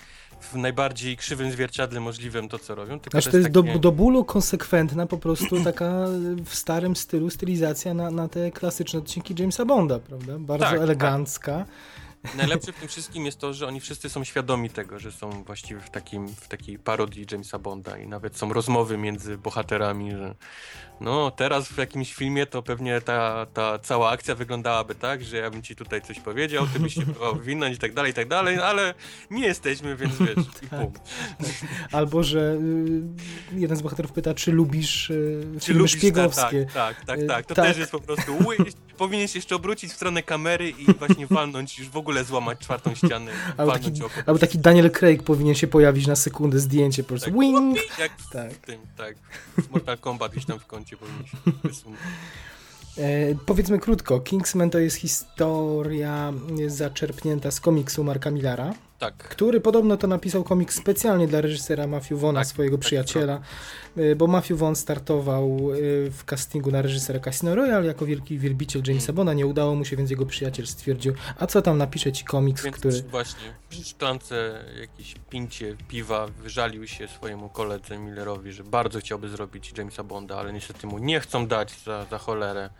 w 0.53 0.57
najbardziej 0.57 1.16
krzywym 1.16 1.53
zwierciadle 1.53 2.01
możliwym 2.01 2.49
to, 2.49 2.59
co 2.59 2.74
robią. 2.74 3.01
Tylko 3.01 3.11
Znaczy 3.11 3.30
to 3.30 3.36
jest 3.36 3.53
takie... 3.55 3.72
do, 3.72 3.78
do 3.78 3.92
bólu 3.92 4.24
konsekwentna 4.24 5.07
po 5.07 5.18
prostu 5.18 5.61
taka 5.64 6.07
w 6.44 6.55
starym 6.55 6.97
stylu 6.97 7.30
stylizacja 7.30 7.94
na, 7.94 8.11
na 8.11 8.28
te 8.28 8.51
klasyczne 8.51 8.99
odcinki 8.99 9.34
Jamesa 9.38 9.64
Bonda, 9.64 9.99
prawda? 9.99 10.38
Bardzo 10.38 10.64
Tak, 10.64 10.74
tak. 10.74 10.82
elegancka. 10.82 11.64
Najlepsze 12.36 12.72
w 12.72 12.76
tym 12.76 12.88
wszystkim 12.94 13.26
jest 13.26 13.38
to, 13.38 13.55
że 13.55 13.66
oni 13.66 13.80
wszyscy 13.80 14.09
są 14.09 14.24
świadomi 14.24 14.70
tego, 14.70 14.99
że 14.99 15.12
są 15.12 15.44
właściwie 15.44 15.80
w, 15.80 15.90
takim, 15.90 16.28
w 16.28 16.49
takiej 16.49 16.78
parodii 16.78 17.26
Jamesa 17.32 17.59
Bonda 17.59 17.99
i 17.99 18.07
nawet 18.07 18.36
są 18.36 18.53
rozmowy 18.53 18.99
między 18.99 19.38
bohaterami, 19.38 20.11
że 20.11 20.34
no 21.01 21.30
teraz 21.30 21.68
w 21.68 21.78
jakimś 21.78 22.14
filmie 22.14 22.47
to 22.47 22.62
pewnie 22.62 23.01
ta, 23.01 23.47
ta 23.55 23.78
cała 23.78 24.11
akcja 24.11 24.34
wyglądałaby 24.34 24.94
tak, 24.94 25.24
że 25.24 25.36
ja 25.36 25.51
bym 25.51 25.62
ci 25.62 25.76
tutaj 25.76 26.03
coś 26.03 26.20
powiedział, 26.20 26.66
ty 26.66 26.80
byś 26.80 26.94
się 26.94 27.03
próbował 27.07 27.34
wywinąć 27.36 27.76
i 27.76 27.78
tak 27.78 27.92
dalej, 27.94 28.11
i 28.11 28.14
tak 28.14 28.28
dalej, 28.28 28.59
ale 28.59 28.94
nie 29.30 29.47
jesteśmy, 29.47 29.97
więc 29.97 30.14
wiesz, 30.20 30.47
i 30.62 30.68
Tak. 30.68 30.88
Albo, 31.92 32.22
że 32.22 32.59
y, 33.55 33.59
jeden 33.61 33.76
z 33.76 33.82
bohaterów 33.82 34.12
pyta, 34.12 34.34
czy 34.34 34.53
lubisz 34.53 35.11
y, 35.11 35.42
Czy 35.61 35.66
filmy 35.66 35.78
lubisz 35.78 35.92
te- 35.92 35.99
szpiegowskie. 35.99 36.66
Tak, 36.74 36.97
tak, 36.97 37.05
tak, 37.07 37.18
Y, 37.20 37.26
tak. 37.26 37.47
To 37.47 37.55
tak. 37.55 37.66
też 37.66 37.78
jest 37.78 37.92
po 37.92 38.01
prostu. 38.01 38.32
Powinien 38.99 39.28
się 39.28 39.38
jeszcze 39.38 39.57
obrócić 39.57 39.90
w 39.92 39.94
stronę 39.94 40.22
kamery 40.22 40.70
i 40.70 40.84
właśnie 40.94 41.26
walnąć, 41.26 41.78
już 41.78 41.88
w 41.88 41.97
ogóle 41.97 42.24
złamać 42.24 42.59
czwartą 42.59 42.94
ścianę. 42.94 43.32
Albo 43.57 43.72
taki, 43.72 44.03
oko. 44.03 44.14
albo 44.26 44.38
taki 44.38 44.59
Daniel 44.59 44.90
Craig 44.90 45.22
powinien 45.22 45.55
się 45.55 45.66
pojawić 45.66 46.07
na 46.07 46.16
sekundę, 46.16 46.59
zdjęcie 46.59 47.03
po 47.03 47.09
prostu. 47.09 47.30
Tak. 47.30 47.38
Wing! 47.40 47.78
Jak 47.99 48.12
Tak. 48.32 48.53
w 48.53 48.59
tym, 48.59 48.80
tak. 48.97 49.14
Mortal 49.70 49.99
Kombat 49.99 50.32
gdzieś 50.32 50.44
tam 50.44 50.59
w 50.59 50.66
kącie 50.66 50.86
się 50.87 50.97
wysunąć. 51.64 52.01
E, 52.99 53.34
powiedzmy 53.47 53.78
krótko, 53.78 54.20
Kingsman 54.20 54.70
to 54.70 54.78
jest 54.78 54.97
historia 54.97 56.32
y, 56.61 56.70
zaczerpnięta 56.70 57.51
z 57.51 57.61
komiksu 57.61 58.05
Marka 58.05 58.30
Millara. 58.30 58.74
Tak. 58.99 59.14
który 59.14 59.61
podobno 59.61 59.97
to 59.97 60.07
napisał 60.07 60.44
komiks 60.44 60.76
specjalnie 60.76 61.28
dla 61.28 61.40
reżysera 61.40 61.86
Matthew 61.86 62.20
Vaughna, 62.20 62.40
Tak, 62.40 62.49
swojego 62.49 62.76
tak, 62.76 62.86
przyjaciela, 62.86 63.40
y, 63.99 64.16
bo 64.16 64.26
Matthew 64.26 64.59
Vaughn 64.59 64.74
startował 64.74 65.74
y, 65.74 66.11
w 66.11 66.24
castingu 66.24 66.70
na 66.70 66.82
reżysera 66.82 67.20
Casino 67.20 67.55
Royale 67.55 67.86
jako 67.86 68.07
wielki 68.07 68.38
wielbiciel 68.38 68.82
Jamesa 68.86 69.12
Bonda, 69.12 69.32
nie 69.32 69.47
udało 69.47 69.74
mu 69.74 69.84
się, 69.84 69.97
więc 69.97 70.11
jego 70.11 70.26
przyjaciel 70.26 70.66
stwierdził, 70.66 71.14
a 71.38 71.47
co 71.47 71.62
tam 71.62 71.78
napisze 71.78 72.12
ci 72.12 72.24
komiks, 72.24 72.64
Więc 72.64 72.76
który... 72.76 73.03
właśnie 73.03 73.55
przy 73.68 73.84
szklance 73.84 74.64
jakieś 74.80 75.14
pincie 75.30 75.76
piwa 75.88 76.26
wyżalił 76.26 76.86
się 76.86 77.09
swojemu 77.09 77.49
koledze 77.49 77.99
Millerowi, 77.99 78.53
że 78.53 78.64
bardzo 78.64 78.99
chciałby 79.01 79.28
zrobić 79.28 79.72
Jamesa 79.78 80.05
Bonda, 80.05 80.36
ale 80.36 80.53
niestety 80.53 80.86
mu 80.86 80.99
nie 80.99 81.20
chcą 81.20 81.47
dać 81.47 81.82
za, 81.84 82.05
za 82.11 82.18
cholerę. 82.18 82.70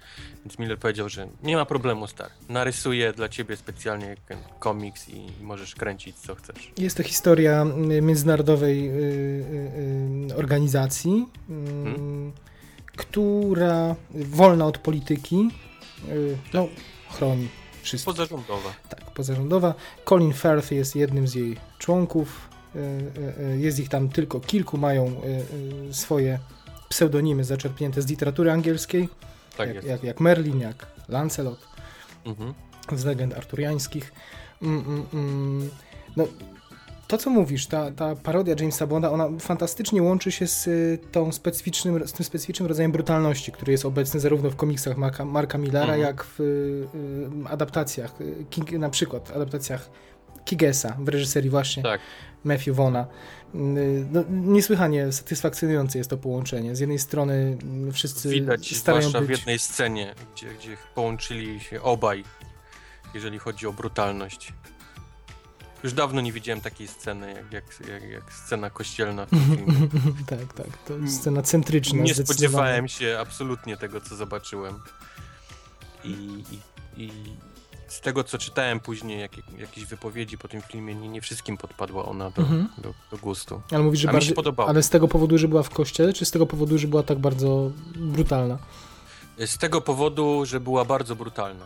Więc 0.45 0.59
Miller 0.59 0.79
powiedział, 0.79 1.09
że 1.09 1.29
nie 1.43 1.57
ma 1.57 1.65
problemu, 1.65 2.07
stary. 2.07 2.31
Narysuję 2.49 3.13
dla 3.13 3.29
ciebie 3.29 3.57
specjalnie 3.57 4.17
komiks 4.59 5.09
i, 5.09 5.27
i 5.41 5.43
możesz 5.43 5.75
kręcić 5.75 6.06
co 6.13 6.35
chcesz. 6.35 6.73
Jest 6.79 6.97
to 6.97 7.03
historia 7.03 7.67
y, 7.91 8.03
międzynarodowej 8.03 8.89
y, 8.89 8.93
y, 10.31 10.37
organizacji, 10.37 11.27
Hmm? 11.49 12.33
która 12.97 13.95
wolna 14.15 14.67
od 14.67 14.79
polityki, 14.79 15.49
no, 16.55 16.69
chroni 17.11 17.49
wszystkich. 17.83 18.15
Pozarządowa. 18.15 18.75
Tak, 18.89 19.11
pozarządowa. 19.11 19.75
Colin 20.09 20.33
Firth 20.33 20.73
jest 20.73 20.97
jednym 20.97 21.29
z 21.29 21.35
jej 21.35 21.57
członków. 21.79 22.49
Jest 23.59 23.79
ich 23.79 23.89
tam 23.89 24.09
tylko 24.09 24.41
kilku, 24.41 24.79
mają 24.79 25.21
swoje 25.91 26.39
pseudonimy 26.89 27.45
zaczerpnięte 27.45 28.03
z 28.03 28.07
literatury 28.07 28.51
angielskiej, 28.51 29.09
Tak 29.57 29.75
jak, 29.75 29.85
jak, 29.85 30.03
jak 30.03 30.21
Merlin, 30.21 30.61
jak 30.61 30.87
Lancelot. 31.09 31.59
Mhm. 32.25 32.55
z 32.93 33.05
legend 33.05 33.35
arturiańskich. 33.35 34.13
Mm, 34.63 34.85
mm, 34.87 35.07
mm. 35.15 35.71
No, 36.17 36.27
to, 37.09 37.19
co 37.19 37.31
mówisz, 37.31 37.67
ta, 37.67 37.91
ta 37.91 38.17
parodia 38.17 38.55
Jamesa 38.61 38.87
Bonda, 38.87 39.11
ona 39.11 39.29
fantastycznie 39.41 40.03
łączy 40.03 40.33
się 40.33 40.47
z, 40.47 40.67
y, 40.67 40.99
tą 41.13 41.33
specyficznym, 41.33 42.09
z 42.09 42.13
tym 42.13 42.27
specyficznym 42.27 42.69
rodzajem 42.69 42.93
brutalności, 42.93 43.53
który 43.53 43.73
jest 43.73 43.85
obecny 43.85 44.21
zarówno 44.21 44.51
w 44.51 44.57
komiksach 44.57 44.97
Marka, 44.97 45.25
Marka 45.25 45.59
Millera, 45.59 45.81
Mhm. 45.81 46.01
jak 46.01 46.25
w 46.25 46.41
y, 46.41 46.45
y, 46.45 47.49
adaptacjach, 47.49 48.21
y, 48.21 48.45
King, 48.51 48.73
na 48.73 48.91
przykład 48.91 49.31
adaptacjach 49.37 49.91
Kigesa 50.45 50.97
w 51.01 51.09
reżyserii 51.09 51.51
właśnie 51.51 51.83
Tak. 51.83 52.01
Matthew 52.45 52.77
Vona. 52.77 53.07
No, 53.55 54.25
niesłychanie 54.31 55.13
satysfakcjonujące 55.13 55.99
jest 55.99 56.11
to 56.11 56.17
połączenie. 56.17 56.77
Z 56.77 56.81
jednej 56.81 56.99
strony 56.99 57.57
wszyscy 57.93 58.29
Widać, 58.29 58.77
starają 58.77 59.11
w 59.11 59.13
być... 59.13 59.31
jednej 59.39 59.59
scenie, 59.59 60.15
gdzie, 60.35 60.47
gdzie 60.59 60.77
połączyli 60.95 61.61
się 61.61 61.83
obaj, 61.83 62.25
jeżeli 63.15 63.39
chodzi 63.39 63.67
o 63.67 63.73
brutalność. 63.73 64.53
Już 65.85 65.93
dawno 65.93 66.21
nie 66.21 66.33
widziałem 66.33 66.61
takiej 66.61 66.89
sceny, 66.89 67.33
jak, 67.35 67.53
jak, 67.53 67.89
jak, 67.89 68.03
jak 68.11 68.33
scena 68.33 68.71
kościelna 68.71 69.27
w 69.27 69.31
tym 69.31 69.41
filmie. 69.57 69.89
tak, 70.27 70.53
tak. 70.55 70.67
To 70.87 70.95
scena 71.09 71.43
centryczna. 71.43 72.03
Nie 72.03 72.15
spodziewałem 72.15 72.89
się 72.89 73.19
absolutnie 73.21 73.77
tego, 73.77 74.01
co 74.01 74.17
zobaczyłem. 74.17 74.81
I, 76.05 76.09
i, 76.97 77.03
i 77.05 77.11
z 77.89 78.01
tego, 78.01 78.25
co 78.25 78.39
czytałem 78.39 78.81
później, 78.81 79.21
jak, 79.21 79.33
jakieś 79.59 79.85
wypowiedzi 79.85 80.39
po 80.39 80.49
tym 80.49 80.63
filmie, 80.63 80.95
nie, 80.95 81.09
nie 81.09 81.21
wszystkim 81.21 81.57
podpadła 81.57 82.05
ona 82.05 82.31
do, 82.31 82.43
Mhm. 82.43 82.69
do, 82.79 82.95
do 83.11 83.17
gustu. 83.17 83.63
Ale 83.71 83.83
mówisz, 83.83 84.01
że 84.01 84.09
A 84.09 84.13
mi 84.13 84.15
się 84.15 84.19
bardziej, 84.19 84.35
podobało. 84.35 84.69
ale 84.69 84.83
z 84.83 84.91
tego 84.91 85.09
powodu, 85.09 85.39
że 85.39 85.49
była 85.49 85.63
w 85.63 85.71
kościele, 85.71 86.13
czy 86.13 86.25
z 86.25 86.31
tego 86.31 86.47
powodu, 86.47 86.79
że 86.79 86.89
była 86.89 87.03
tak 87.03 87.19
bardzo 87.19 87.71
brutalna? 87.97 88.59
Z 89.47 89.59
tego 89.59 89.81
powodu, 89.81 90.47
że 90.47 90.61
była 90.61 90.85
bardzo 90.85 91.17
brutalna. 91.17 91.65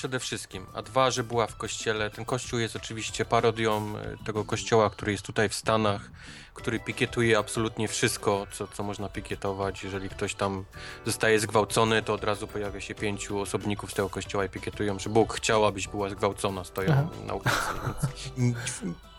Przede 0.00 0.20
wszystkim. 0.20 0.66
A 0.74 0.82
dwa, 0.82 1.10
że 1.10 1.24
była 1.24 1.46
w 1.46 1.56
kościele. 1.56 2.10
Ten 2.10 2.24
kościół 2.24 2.58
jest 2.58 2.76
oczywiście 2.76 3.24
parodią 3.24 3.98
e, 3.98 4.16
tego 4.24 4.44
kościoła, 4.44 4.90
który 4.90 5.12
jest 5.12 5.24
tutaj 5.24 5.48
w 5.48 5.54
Stanach, 5.54 6.10
który 6.54 6.80
pikietuje 6.80 7.38
absolutnie 7.38 7.88
wszystko, 7.88 8.46
co, 8.52 8.66
co 8.68 8.82
można 8.82 9.08
pikietować. 9.08 9.84
Jeżeli 9.84 10.08
ktoś 10.08 10.34
tam 10.34 10.64
zostaje 11.06 11.40
zgwałcony, 11.40 12.02
to 12.02 12.14
od 12.14 12.24
razu 12.24 12.46
pojawia 12.46 12.80
się 12.80 12.94
pięciu 12.94 13.40
osobników 13.40 13.90
z 13.90 13.94
tego 13.94 14.08
kościoła 14.10 14.44
i 14.44 14.48
pikietują, 14.48 14.98
że 14.98 15.10
Bóg 15.10 15.34
chciał, 15.34 15.64
abyś 15.66 15.88
była 15.88 16.10
zgwałcona. 16.10 16.64
Stoją 16.64 16.90
Aha. 16.92 17.08
na 17.26 17.34
ulicy. 17.34 17.50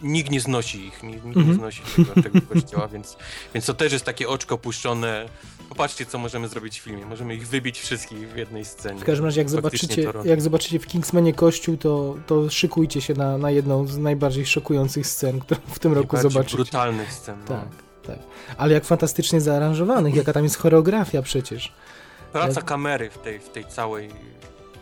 Nikt 0.01 0.31
nie 0.31 0.41
znosi 0.41 0.85
ich, 0.85 1.03
nikt, 1.03 1.25
nikt 1.25 1.37
Mhm. 1.37 1.47
nie 1.47 1.53
znosi 1.53 1.81
tego, 1.95 2.21
tego 2.21 2.41
kościoła, 2.53 2.87
więc, 2.87 3.17
więc 3.53 3.65
to 3.65 3.73
też 3.73 3.93
jest 3.93 4.05
takie 4.05 4.29
oczko 4.29 4.57
puszczone. 4.57 5.25
Popatrzcie, 5.69 6.05
co 6.05 6.17
możemy 6.17 6.47
zrobić 6.47 6.79
w 6.79 6.83
filmie. 6.83 7.05
Możemy 7.05 7.35
ich 7.35 7.47
wybić 7.47 7.79
wszystkich 7.79 8.29
w 8.29 8.37
jednej 8.37 8.65
scenie. 8.65 8.99
W 8.99 9.03
każdym 9.03 9.25
razie, 9.25 9.41
jak 9.41 9.49
Faktycznie 9.49 10.03
zobaczycie, 10.03 10.29
jak 10.29 10.41
zobaczycie 10.41 10.79
w 10.79 10.87
Kingsmanie 10.87 11.33
kościół, 11.33 11.77
to, 11.77 12.15
to 12.27 12.49
szykujcie 12.49 13.01
się 13.01 13.13
na, 13.13 13.37
na 13.37 13.51
jedną 13.51 13.87
z 13.87 13.97
najbardziej 13.97 14.45
szokujących 14.45 15.07
scen, 15.07 15.39
którą 15.39 15.61
w 15.67 15.79
tym 15.79 15.93
roku 15.93 16.17
zobaczycie. 16.17 16.55
brutalnych 16.55 17.13
scen. 17.21 17.39
No. 17.39 17.55
Tak, 17.55 17.67
tak. 18.07 18.17
Ale 18.57 18.73
jak 18.73 18.85
fantastycznie 18.85 19.41
zaaranżowanych, 19.41 20.15
jaka 20.15 20.33
tam 20.33 20.43
jest 20.43 20.57
choreografia 20.57 21.21
przecież. 21.21 21.71
Praca 22.31 22.59
Jak- 22.59 22.65
kamery 22.65 23.09
w 23.09 23.17
tej, 23.17 23.39
w 23.39 23.49
tej 23.49 23.65
całej 23.65 24.09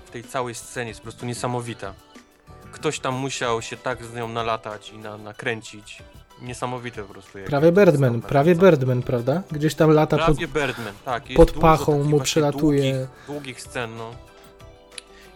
w 0.05 0.09
tej 0.11 0.23
całej 0.23 0.55
scenie 0.55 0.87
jest 0.89 0.99
po 0.99 1.03
prostu 1.03 1.25
niesamowita. 1.25 1.93
Ktoś 2.71 2.99
tam 2.99 3.15
musiał 3.15 3.61
się 3.61 3.77
tak 3.77 4.03
z 4.03 4.13
nią 4.13 4.27
nalatać 4.27 4.89
i 4.89 4.97
na, 4.97 5.17
nakręcić. 5.17 6.03
Niesamowite 6.41 7.03
po 7.03 7.13
prostu. 7.13 7.37
Prawie 7.45 7.71
Birdman, 7.71 8.21
prawie. 8.21 8.55
Birdman, 8.55 9.01
prawda? 9.03 9.43
Gdzieś 9.51 9.75
tam 9.75 9.91
lata 9.91 10.17
pod... 10.17 10.25
Prawie 10.25 10.47
Birdman, 10.47 10.93
tak. 11.05 11.23
Pod 11.35 11.51
pachą 11.51 12.03
mu 12.03 12.19
przelatuje. 12.19 12.93
Długich, 12.93 13.25
długich 13.27 13.61
scen, 13.61 13.95
no. 13.97 14.11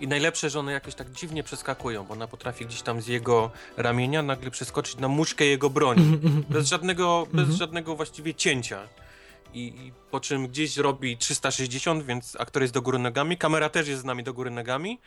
I 0.03 0.07
najlepsze, 0.07 0.49
że 0.49 0.59
one 0.59 0.71
jakoś 0.71 0.95
tak 0.95 1.11
dziwnie 1.11 1.43
przeskakują, 1.43 2.03
bo 2.03 2.13
ona 2.13 2.27
potrafi 2.27 2.65
gdzieś 2.65 2.81
tam 2.81 3.01
z 3.01 3.07
jego 3.07 3.51
ramienia 3.77 4.21
nagle 4.21 4.51
przeskoczyć 4.51 4.97
na 4.97 5.07
muszkę 5.07 5.45
jego 5.45 5.69
broni. 5.69 6.19
Bez 6.49 6.67
żadnego, 6.67 7.27
bez 7.31 7.39
Mhm. 7.41 7.57
żadnego 7.57 7.95
właściwie 7.95 8.33
cięcia. 8.33 8.87
I, 9.53 9.59
I 9.67 9.91
po 10.11 10.19
czym 10.19 10.47
gdzieś 10.47 10.77
robi 10.77 11.17
360, 11.17 12.03
więc 12.05 12.35
aktor 12.39 12.61
jest 12.61 12.73
do 12.73 12.81
góry 12.81 12.99
nogami, 12.99 13.37
kamera 13.37 13.69
też 13.69 13.87
jest 13.87 14.01
z 14.01 14.05
nami 14.05 14.23
do 14.23 14.33
góry 14.33 14.51
nogami, 14.51 14.99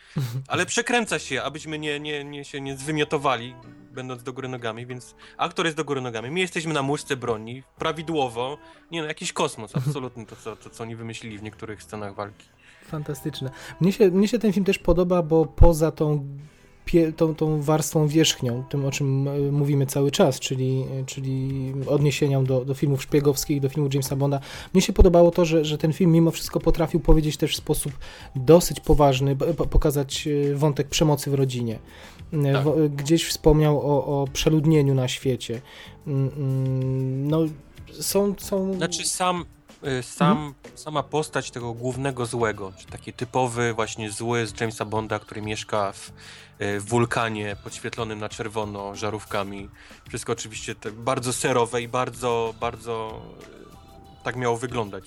ale 0.47 0.65
przekręca 0.65 1.19
się, 1.19 1.43
abyśmy 1.43 1.79
nie, 1.79 1.99
nie, 1.99 2.23
nie 2.23 2.45
się 2.45 2.61
nie 2.61 2.77
zwymiotowali, 2.77 3.55
będąc 3.91 4.23
do 4.23 4.33
góry 4.33 4.47
nogami, 4.47 4.85
więc 4.85 5.15
aktor 5.37 5.65
jest 5.65 5.77
do 5.77 5.85
góry 5.85 6.01
nogami. 6.01 6.31
My 6.31 6.39
jesteśmy 6.39 6.73
na 6.73 6.81
muszce 6.81 7.17
broni, 7.17 7.63
prawidłowo. 7.77 8.57
Nie 8.91 9.01
no, 9.01 9.07
jakiś 9.07 9.33
kosmos, 9.33 9.75
absolutny 9.75 10.25
to, 10.25 10.35
co, 10.35 10.55
to, 10.55 10.69
co 10.69 10.83
oni 10.83 10.95
wymyślili 10.95 11.37
w 11.37 11.43
niektórych 11.43 11.83
scenach 11.83 12.15
walki. 12.15 12.45
Fantastyczne. 12.87 13.49
Mnie 13.81 13.91
się, 13.91 14.11
mnie 14.11 14.27
się 14.27 14.39
ten 14.39 14.53
film 14.53 14.65
też 14.65 14.79
podoba, 14.79 15.21
bo 15.21 15.45
poza 15.45 15.91
tą, 15.91 16.25
tą, 17.17 17.35
tą 17.35 17.61
warstwą 17.61 18.07
wierzchnią, 18.07 18.63
tym 18.69 18.85
o 18.85 18.91
czym 18.91 19.27
e, 19.27 19.51
mówimy 19.51 19.85
cały 19.85 20.11
czas, 20.11 20.39
czyli, 20.39 20.85
e, 21.01 21.05
czyli 21.05 21.73
odniesieniom 21.87 22.45
do, 22.45 22.65
do 22.65 22.73
filmów 22.73 23.03
szpiegowskich, 23.03 23.61
do 23.61 23.69
filmu 23.69 23.89
Jamesa 23.93 24.15
Bonda, 24.15 24.39
mnie 24.73 24.81
się 24.81 24.93
podobało 24.93 25.31
to, 25.31 25.45
że, 25.45 25.65
że 25.65 25.77
ten 25.77 25.93
film 25.93 26.11
mimo 26.11 26.31
wszystko 26.31 26.59
potrafił 26.59 26.99
powiedzieć 26.99 27.37
też 27.37 27.53
w 27.53 27.57
sposób 27.57 27.93
dosyć 28.35 28.79
poważny, 28.79 29.35
pokazać 29.69 30.27
e, 30.27 30.55
wątek 30.55 30.87
przemocy 30.87 31.31
w 31.31 31.33
rodzinie. 31.33 31.79
Tak. 32.53 32.89
Gdzieś 32.95 33.25
wspomniał 33.25 33.77
o, 33.79 34.05
o 34.05 34.27
przeludnieniu 34.33 34.95
na 34.95 35.07
świecie. 35.07 35.61
Mm, 36.07 36.29
mm, 36.37 37.27
No, 37.27 37.39
są... 37.99 38.35
są... 38.37 38.73
Znaczy 38.73 39.05
sam, 39.05 39.45
y, 39.83 40.03
sam 40.03 40.53
sama 40.75 41.03
postać 41.03 41.51
tego 41.51 41.73
głównego 41.73 42.25
złego, 42.25 42.73
czy 42.77 42.85
taki 42.85 43.13
typowy 43.13 43.73
właśnie 43.73 44.11
zły 44.11 44.47
z 44.47 44.59
Jamesa 44.61 44.85
Bonda, 44.85 45.19
który 45.19 45.41
mieszka 45.41 45.91
w, 45.91 46.09
y, 46.61 46.79
w 46.79 46.85
wulkanie 46.85 47.55
podświetlonym 47.63 48.19
na 48.19 48.29
czerwono 48.29 48.95
żarówkami. 48.95 49.69
Wszystko 50.07 50.33
oczywiście 50.33 50.75
bardzo 50.93 51.33
serowe 51.33 51.81
i 51.81 51.87
bardzo, 51.87 52.53
bardzo 52.59 53.21
y, 54.21 54.23
tak 54.23 54.35
miało 54.35 54.57
wyglądać. 54.57 55.03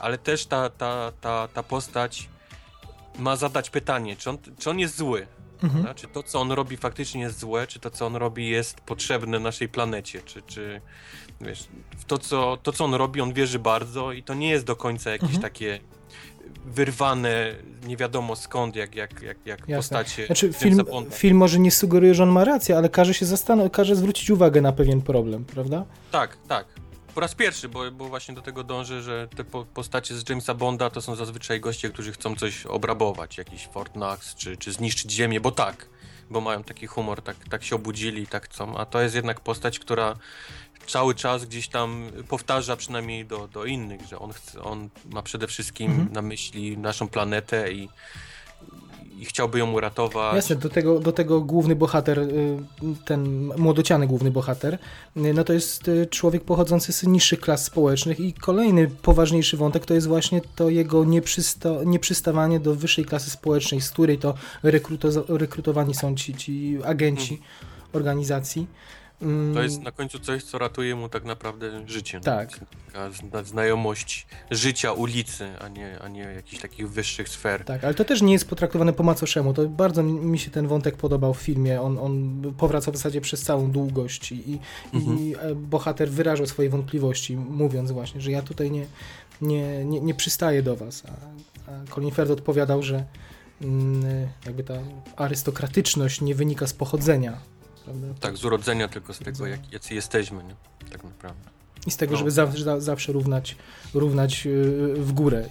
Ale 0.00 0.18
też 0.18 0.46
ta, 0.46 0.70
ta, 0.70 1.12
ta, 1.20 1.48
ta 1.48 1.62
postać 1.62 2.28
ma 3.18 3.36
zadać 3.36 3.70
pytanie, 3.70 4.16
czy 4.16 4.30
on, 4.30 4.38
czy 4.58 4.70
on 4.70 4.78
jest 4.78 4.96
zły? 4.96 5.26
Mhm. 5.62 5.94
Czy 5.94 6.08
to, 6.08 6.22
co 6.22 6.40
on 6.40 6.52
robi, 6.52 6.76
faktycznie 6.76 7.20
jest 7.20 7.38
złe, 7.38 7.66
czy 7.66 7.80
to, 7.80 7.90
co 7.90 8.06
on 8.06 8.16
robi, 8.16 8.48
jest 8.48 8.80
potrzebne 8.80 9.38
naszej 9.38 9.68
planecie, 9.68 10.22
czy, 10.22 10.42
czy 10.42 10.80
wiesz, 11.40 11.68
w 11.96 12.04
to 12.04 12.18
co, 12.18 12.56
to, 12.62 12.72
co 12.72 12.84
on 12.84 12.94
robi, 12.94 13.20
on 13.20 13.32
wierzy 13.32 13.58
bardzo 13.58 14.12
i 14.12 14.22
to 14.22 14.34
nie 14.34 14.50
jest 14.50 14.64
do 14.64 14.76
końca 14.76 15.10
jakieś 15.10 15.24
Mhm. 15.34 15.42
takie 15.42 15.80
wyrwane, 16.64 17.54
nie 17.86 17.96
wiadomo 17.96 18.36
skąd, 18.36 18.76
jak, 18.76 18.94
jak, 18.94 19.22
jak, 19.22 19.38
jak 19.46 19.58
Jasne. 19.60 19.76
postacie 19.76 20.26
Znaczy, 20.26 20.52
film, 20.52 20.80
film 21.10 21.36
może 21.36 21.58
nie 21.58 21.70
sugeruje, 21.70 22.14
że 22.14 22.22
on 22.22 22.28
ma 22.28 22.44
rację, 22.44 22.76
ale 22.76 22.88
każe 22.88 23.14
się 23.14 23.26
zastanowić, 23.26 23.72
każe 23.72 23.96
zwrócić 23.96 24.30
uwagę 24.30 24.60
na 24.60 24.72
pewien 24.72 25.02
problem, 25.02 25.44
prawda? 25.44 25.84
Tak, 26.10 26.36
tak. 26.48 26.66
Po 27.14 27.20
raz 27.20 27.34
pierwszy, 27.34 27.68
bo, 27.68 27.90
bo 27.90 28.08
właśnie 28.08 28.34
do 28.34 28.42
tego 28.42 28.64
dążę, 28.64 29.02
że 29.02 29.28
te 29.36 29.44
po, 29.44 29.64
postacie 29.64 30.14
z 30.14 30.28
Jamesa 30.28 30.54
Bonda 30.54 30.90
to 30.90 31.00
są 31.00 31.14
zazwyczaj 31.14 31.60
goście, 31.60 31.90
którzy 31.90 32.12
chcą 32.12 32.36
coś 32.36 32.66
obrabować, 32.66 33.38
jakiś 33.38 33.66
Fort 33.66 33.92
Knox, 33.92 34.34
czy, 34.34 34.56
czy 34.56 34.72
zniszczyć 34.72 35.12
ziemię, 35.12 35.40
bo 35.40 35.50
tak, 35.50 35.88
bo 36.30 36.40
mają 36.40 36.64
taki 36.64 36.86
humor, 36.86 37.22
tak, 37.22 37.36
tak 37.50 37.64
się 37.64 37.76
obudzili, 37.76 38.26
tak 38.26 38.44
chcą, 38.44 38.76
a 38.76 38.84
to 38.86 39.00
jest 39.00 39.14
jednak 39.14 39.40
postać, 39.40 39.78
która 39.78 40.16
cały 40.86 41.14
czas 41.14 41.44
gdzieś 41.44 41.68
tam 41.68 42.10
powtarza 42.28 42.76
przynajmniej 42.76 43.26
do, 43.26 43.48
do 43.48 43.64
innych, 43.64 44.00
że 44.10 44.18
on, 44.18 44.32
chce, 44.32 44.62
on 44.62 44.88
ma 45.12 45.22
przede 45.22 45.46
wszystkim 45.46 45.90
Mhm. 45.90 46.12
na 46.12 46.22
myśli 46.22 46.78
naszą 46.78 47.08
planetę 47.08 47.72
i, 47.72 47.88
i 49.18 49.24
chciałby 49.24 49.58
ją 49.58 49.72
uratować. 49.72 50.34
Jasne, 50.34 50.56
do 50.56 50.68
tego, 50.68 51.00
do 51.00 51.12
tego 51.12 51.40
główny 51.40 51.76
bohater, 51.76 52.18
y, 52.18 52.58
ten 53.04 53.50
młodociany 53.56 54.06
główny 54.06 54.30
bohater, 54.30 54.74
y, 55.16 55.34
no 55.34 55.44
to 55.44 55.52
jest 55.52 55.88
y, 55.88 56.06
człowiek 56.06 56.44
pochodzący 56.44 56.92
z 56.92 57.02
niższych 57.02 57.40
klas 57.40 57.64
społecznych 57.64 58.20
i 58.20 58.32
kolejny 58.32 58.88
poważniejszy 58.88 59.56
wątek 59.56 59.86
to 59.86 59.94
jest 59.94 60.06
właśnie 60.06 60.40
to 60.56 60.68
jego 60.68 61.04
nieprzysta 61.04 61.70
nieprzystawanie 61.84 62.60
do 62.60 62.74
wyższej 62.74 63.04
klasy 63.04 63.30
społecznej, 63.30 63.80
z 63.80 63.90
której 63.90 64.18
to 64.18 64.34
rekruto 64.62 65.08
rekrutowani 65.28 65.94
są 65.94 66.14
ci, 66.14 66.34
ci 66.34 66.78
agenci 66.84 67.40
organizacji. 67.92 68.66
Mm, 69.22 69.54
To 69.54 69.62
jest 69.62 69.82
na 69.82 69.90
końcu 69.92 70.18
coś, 70.18 70.42
co 70.44 70.58
ratuje 70.58 70.94
mu 70.96 71.08
tak 71.08 71.24
naprawdę 71.24 71.88
życie. 71.88 72.18
no. 72.18 72.24
Tak. 72.24 72.50
Taka 72.86 73.10
zna- 73.10 73.44
znajomość 73.44 74.26
życia 74.50 74.92
ulicy, 74.92 75.48
a 75.60 75.68
nie, 75.68 75.98
a 76.00 76.08
nie 76.08 76.20
jakichś 76.20 76.62
takich 76.62 76.90
wyższych 76.90 77.28
sfer. 77.28 77.64
Tak, 77.64 77.84
ale 77.84 77.94
to 77.94 78.04
też 78.04 78.22
nie 78.22 78.32
jest 78.32 78.48
potraktowane 78.48 78.92
po 78.92 79.02
macoszemu. 79.02 79.54
To 79.54 79.68
bardzo 79.68 80.02
mi- 80.02 80.38
się 80.38 80.50
ten 80.50 80.66
wątek 80.66 80.96
podobał 80.96 81.34
w 81.34 81.38
filmie. 81.38 81.80
On, 81.82 81.98
on 81.98 82.42
powraca 82.58 82.90
w 82.92 82.96
zasadzie 82.96 83.20
przez 83.20 83.42
całą 83.42 83.70
długość 83.70 84.32
i, 84.32 84.50
i, 84.50 84.58
Mhm. 84.94 85.18
i 85.20 85.34
e, 85.40 85.54
bohater 85.54 86.10
wyrażał 86.10 86.46
swoje 86.46 86.70
wątpliwości, 86.70 87.36
mówiąc 87.36 87.90
właśnie, 87.92 88.20
że 88.20 88.30
ja 88.30 88.42
tutaj 88.42 88.70
nie, 88.70 88.86
nie, 89.40 89.84
nie, 89.84 90.00
nie 90.00 90.14
przystaję 90.14 90.62
do 90.62 90.76
was. 90.76 91.02
A, 91.66 91.70
a 91.72 91.84
Colin 91.94 92.10
Firth 92.10 92.30
odpowiadał, 92.30 92.82
że 92.82 93.04
mm, 93.62 94.26
jakby 94.46 94.64
ta 94.64 94.74
arystokratyczność 95.16 96.20
nie 96.20 96.34
wynika 96.34 96.66
z 96.66 96.72
pochodzenia. 96.72 97.38
Prawda? 97.86 98.06
Tak, 98.20 98.36
z 98.36 98.44
urodzenia, 98.44 98.88
tylko 98.88 99.14
z 99.14 99.18
tego, 99.18 99.46
jak, 99.46 99.72
jacy 99.72 99.94
jesteśmy, 99.94 100.44
nie? 100.44 100.54
Tak 100.92 101.04
naprawdę. 101.04 101.50
I 101.86 101.90
z 101.90 101.96
tego, 101.96 102.12
No. 102.12 102.18
żeby 102.18 102.30
zawsze, 102.30 102.64
za- 102.64 102.80
zawsze 102.80 103.12
równać, 103.12 103.56
równać 103.94 104.44
yy, 104.44 104.94
w 104.94 105.12
górę. 105.12 105.48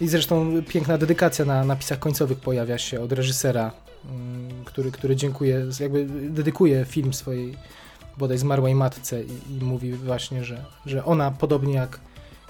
I, 0.00 0.04
i, 0.04 0.08
zresztą 0.08 0.62
piękna 0.68 0.98
dedykacja 0.98 1.44
na 1.44 1.64
napisach 1.64 1.98
końcowych 1.98 2.38
pojawia 2.38 2.78
się 2.78 3.00
od 3.00 3.12
reżysera, 3.12 3.72
mm, 4.04 4.64
który, 4.64 4.92
który 4.92 5.16
dziękuję, 5.16 5.66
jakby 5.80 6.06
dedykuje 6.30 6.84
film 6.84 7.14
swojej 7.14 7.56
bodaj 8.18 8.38
zmarłej 8.38 8.74
matce 8.74 9.22
i, 9.22 9.56
i 9.60 9.64
mówi 9.64 9.92
właśnie, 9.92 10.44
że, 10.44 10.64
że 10.86 11.04
ona 11.04 11.30
podobnie 11.30 11.74
jak 11.74 12.00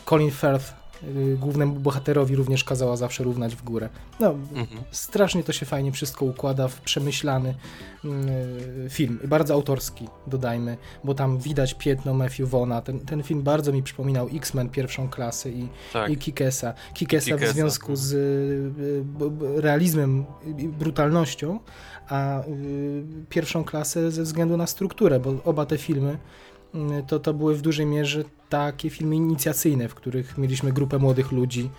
Colin 0.08 0.30
Firth 0.30 0.72
głównemu 1.38 1.74
bohaterowi 1.74 2.36
również 2.36 2.64
kazała 2.64 2.96
zawsze 2.96 3.24
równać 3.24 3.56
w 3.56 3.62
górę. 3.62 3.88
No, 4.20 4.30
Mhm. 4.30 4.82
strasznie 4.90 5.44
to 5.44 5.52
się 5.52 5.66
fajnie 5.66 5.92
wszystko 5.92 6.24
układa 6.24 6.68
w 6.68 6.80
przemyślany 6.80 7.54
mm, 8.04 8.26
film. 8.90 9.18
I 9.24 9.28
bardzo 9.28 9.54
autorski, 9.54 10.08
dodajmy, 10.26 10.76
bo 11.04 11.14
tam 11.14 11.38
widać 11.38 11.74
piętno 11.74 12.14
Matthew 12.14 12.48
Vona. 12.50 12.82
Ten, 12.82 13.00
ten 13.00 13.22
film 13.22 13.42
bardzo 13.42 13.72
mi 13.72 13.82
przypominał 13.82 14.28
X-Men 14.34 14.68
pierwszą 14.68 15.08
klasę 15.08 15.50
i, 15.50 15.68
Tak. 15.92 16.10
i 16.10 16.16
Kikesa. 16.16 16.74
Kikesa 16.94 17.36
w 17.36 17.40
związku 17.40 17.92
mhm. 17.92 17.96
z 17.96 18.12
y, 18.12 19.60
realizmem 19.60 20.24
i 20.58 20.68
brutalnością, 20.68 21.60
a 22.08 22.40
y, 22.40 23.04
pierwszą 23.28 23.64
klasę 23.64 24.10
ze 24.10 24.22
względu 24.22 24.56
na 24.56 24.66
strukturę, 24.66 25.20
bo 25.20 25.34
oba 25.44 25.66
te 25.66 25.78
filmy 25.78 26.18
y, 26.74 26.78
to, 27.06 27.18
to 27.20 27.34
były 27.34 27.54
w 27.54 27.62
dużej 27.62 27.86
mierze 27.86 28.24
takie 28.54 28.90
filmy 28.90 29.16
inicjacyjne, 29.16 29.88
w 29.88 29.94
których 29.94 30.38
mieliśmy 30.38 30.72
grupę 30.72 30.98
młodych 30.98 31.32
ludzi, 31.32 31.70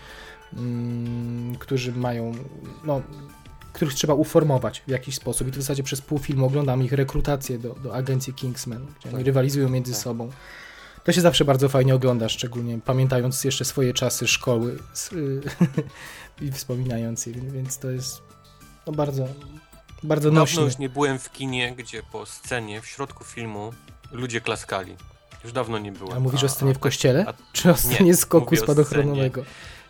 mm, 0.54 1.56
którzy 1.56 1.92
mają, 1.92 2.32
no, 2.84 3.02
których 3.74 3.94
trzeba 3.94 4.14
uformować 4.14 4.84
w 4.88 4.92
jakiś 4.92 5.16
sposób 5.16 5.48
i 5.48 5.52
to 5.52 5.58
w 5.58 5.62
zasadzie 5.62 5.84
przez 5.84 6.02
pół 6.02 6.20
filmu 6.20 6.46
oglądam 6.46 6.84
ich 6.84 6.92
rekrutację 6.92 7.60
do, 7.60 7.74
do 7.74 7.96
agencji 7.96 8.34
Kingsman, 8.34 8.86
gdzie 9.00 9.10
oni 9.10 9.18
Tak. 9.18 9.26
rywalizują 9.26 9.70
między 9.70 9.92
Tak. 9.92 10.02
sobą. 10.02 10.30
To 11.04 11.12
się 11.12 11.22
zawsze 11.22 11.46
bardzo 11.46 11.70
fajnie 11.70 11.96
ogląda, 11.96 12.30
szczególnie 12.30 12.80
pamiętając 12.86 13.44
jeszcze 13.44 13.66
swoje 13.66 13.94
czasy 13.94 14.28
szkoły 14.28 14.78
i 16.42 16.52
wspominając 16.52 17.26
je, 17.26 17.34
więc 17.34 17.78
to 17.78 17.90
jest 17.92 18.22
no, 18.88 18.94
bardzo, 18.94 19.28
bardzo 20.04 20.30
Dawno 20.30 20.42
nośne. 20.42 20.64
już 20.64 20.78
nie 20.78 20.90
byłem 20.90 21.20
w 21.20 21.32
kinie, 21.32 21.76
gdzie 21.76 22.04
po 22.12 22.26
scenie, 22.26 22.82
w 22.82 22.86
środku 22.86 23.24
filmu, 23.24 23.74
ludzie 24.12 24.42
klaskali. 24.42 24.96
Już 25.46 25.54
dawno 25.54 25.80
nie 25.80 25.92
byłem. 25.92 26.18
A 26.18 26.20
mówisz 26.20 26.44
o 26.44 26.50
scenie 26.50 26.74
w 26.74 26.80
kościele? 26.80 27.26
a- 27.28 27.34
Czy 27.54 27.72
o 27.72 27.76
scenie 27.78 28.16
skoku 28.16 28.46
mówię 28.46 28.62
o 28.62 28.64
spadochronowego? 28.64 29.44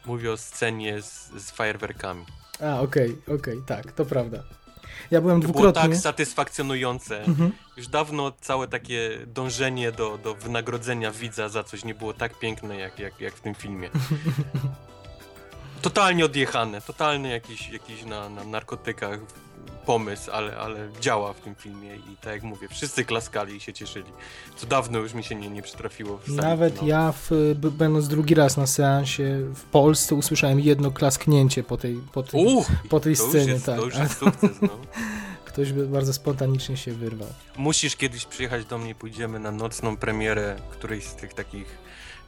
Mówię 0.06 0.32
o 0.32 0.38
scenie 0.38 1.01
z, 1.01 1.30
z 1.38 1.51
fajerwerkami. 1.51 2.26
A, 2.62 2.80
okej, 2.82 3.18
okej, 3.36 3.62
tak, 3.66 3.91
to 3.91 4.06
prawda. 4.06 4.43
Ja 5.12 5.22
byłem 5.22 5.41
To 5.41 5.47
było 5.47 5.53
dwukrotnie. 5.53 5.89
tak 5.95 5.99
satysfakcjonujące. 6.01 7.24
Mhm. 7.24 7.51
Już 7.78 7.88
dawno 7.88 8.32
całe 8.41 8.68
takie 8.68 9.10
dążenie 9.28 9.91
do, 9.91 10.18
do 10.18 10.36
wynagrodzenia 10.36 11.12
widza 11.12 11.49
za 11.49 11.64
coś 11.64 11.86
nie 11.86 11.95
było 11.95 12.14
tak 12.14 12.39
piękne 12.39 12.78
jak, 12.78 12.99
jak, 12.99 13.22
jak 13.22 13.34
w 13.36 13.41
tym 13.41 13.56
filmie. 13.56 13.89
Totalnie 15.82 16.26
odjechane, 16.26 16.82
totalny 16.82 17.30
jakiś, 17.30 17.70
jakiś 17.70 18.03
na, 18.06 18.30
na 18.30 18.43
narkotykach 18.43 19.20
pomysł, 19.86 20.31
ale, 20.31 20.57
ale 20.57 20.89
działa 21.01 21.33
w 21.33 21.39
tym 21.39 21.55
filmie 21.55 21.95
i 21.95 22.17
tak 22.21 22.33
jak 22.33 22.43
mówię, 22.43 22.67
wszyscy 22.67 23.05
klaskali 23.05 23.55
i 23.55 23.59
się 23.59 23.73
cieszyli. 23.73 24.11
Co 24.55 24.67
dawno 24.67 24.99
już 24.99 25.13
mi 25.13 25.23
się 25.23 25.36
nie, 25.36 25.49
nie 25.49 25.61
przytrafiło 25.61 26.19
Nawet 26.27 26.73
kinowej. 26.73 26.89
ja, 26.89 27.13
w, 27.29 27.31
będąc 27.55 28.07
drugi 28.07 28.36
raz 28.36 28.57
na 28.57 28.67
seansie 28.67 29.38
w 29.55 29.63
Polsce, 29.63 30.15
usłyszałem 30.15 30.59
jedno 30.59 30.91
klasknięcie 30.91 31.63
po 31.63 31.77
tej, 31.77 32.01
po 32.13 32.23
tej, 32.23 32.45
Uch, 32.45 32.67
po 32.89 32.99
tej 32.99 33.15
scenie. 33.15 33.51
jest, 33.51 33.65
tak. 33.65 33.79
To 33.79 33.86
już 33.86 33.95
jest 33.97 34.17
sukces, 34.19 34.51
no. 34.61 34.69
Ktoś 35.45 35.71
by 35.71 35.88
bardzo 35.88 36.13
spontanicznie 36.13 36.77
się 36.77 36.91
wyrwał. 36.93 37.27
Musisz 37.57 37.95
kiedyś 37.95 38.25
przyjechać 38.25 38.65
do 38.65 38.77
mnie, 38.77 38.95
pójdziemy 38.95 39.39
na 39.39 39.51
nocną 39.51 39.97
premierę 39.97 40.55
którejś 40.71 41.03
z 41.03 41.15
tych 41.15 41.33
takich 41.33 41.77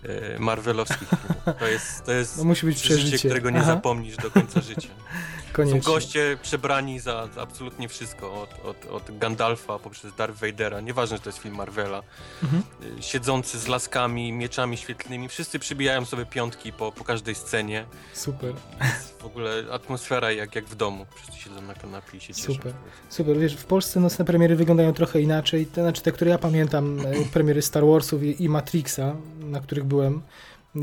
e, 0.04 0.40
marvelowskich. 0.40 1.08
To 1.60 1.68
jest, 1.68 2.04
to 2.06 2.12
jest 2.12 2.38
No 2.38 2.44
musi 2.44 2.66
być 2.66 2.78
przeżycie, 2.82 3.04
przeżycie. 3.08 3.30
którego 3.30 3.50
nie 3.50 3.60
Aha, 3.60 3.66
zapomnisz 3.74 4.18
do 4.18 4.32
końca 4.32 4.62
życia. 4.62 4.90
Koniecznie. 5.58 5.82
Są 5.82 5.92
goście 5.92 6.38
przebrani 6.42 7.00
za, 7.00 7.28
za 7.36 7.42
absolutnie 7.42 7.90
wszystko, 7.90 8.42
od, 8.42 8.66
od, 8.66 8.86
od 8.86 9.18
Gandalfa 9.18 9.80
poprzez 9.80 10.16
Darth 10.16 10.40
Vadera, 10.40 10.82
nieważne, 10.82 11.18
że 11.18 11.24
to 11.24 11.30
jest 11.30 11.40
film 11.40 11.56
Marvela, 11.56 12.04
Mhm. 12.44 12.64
siedzący 13.02 13.60
z 13.60 13.68
laskami, 13.68 14.32
mieczami 14.34 14.78
świetlnymi, 14.78 15.30
wszyscy 15.30 15.60
przybijają 15.60 16.06
sobie 16.06 16.26
piątki 16.26 16.74
po, 16.74 16.92
po 16.92 17.04
każdej 17.04 17.36
scenie. 17.36 17.86
Super. 18.14 18.54
Jest 18.82 19.22
w 19.22 19.26
ogóle 19.26 19.64
atmosfera 19.72 20.32
jak, 20.32 20.56
jak 20.56 20.66
w 20.66 20.76
domu, 20.76 21.06
wszyscy 21.16 21.42
siedzą 21.42 21.62
na 21.62 21.74
kanapie 21.74 22.18
i 22.18 22.22
się 22.22 22.34
cieszą. 22.34 22.54
Super. 22.54 22.74
Super, 23.10 23.38
wiesz, 23.40 23.56
w 23.56 23.66
Polsce 23.66 24.00
nocne 24.00 24.26
premiery 24.26 24.56
wyglądają 24.56 24.94
trochę 24.94 25.22
inaczej. 25.22 25.66
To 25.66 25.82
znaczy 25.82 26.02
te, 26.02 26.12
które 26.12 26.32
ja 26.32 26.38
pamiętam, 26.38 27.00
e, 27.00 27.26
premiery 27.34 27.62
Star 27.62 27.86
Warsów 27.86 28.24
i, 28.24 28.44
i 28.44 28.50
Matrixa, 28.50 29.16
na 29.40 29.60
których 29.62 29.84
byłem 29.84 30.22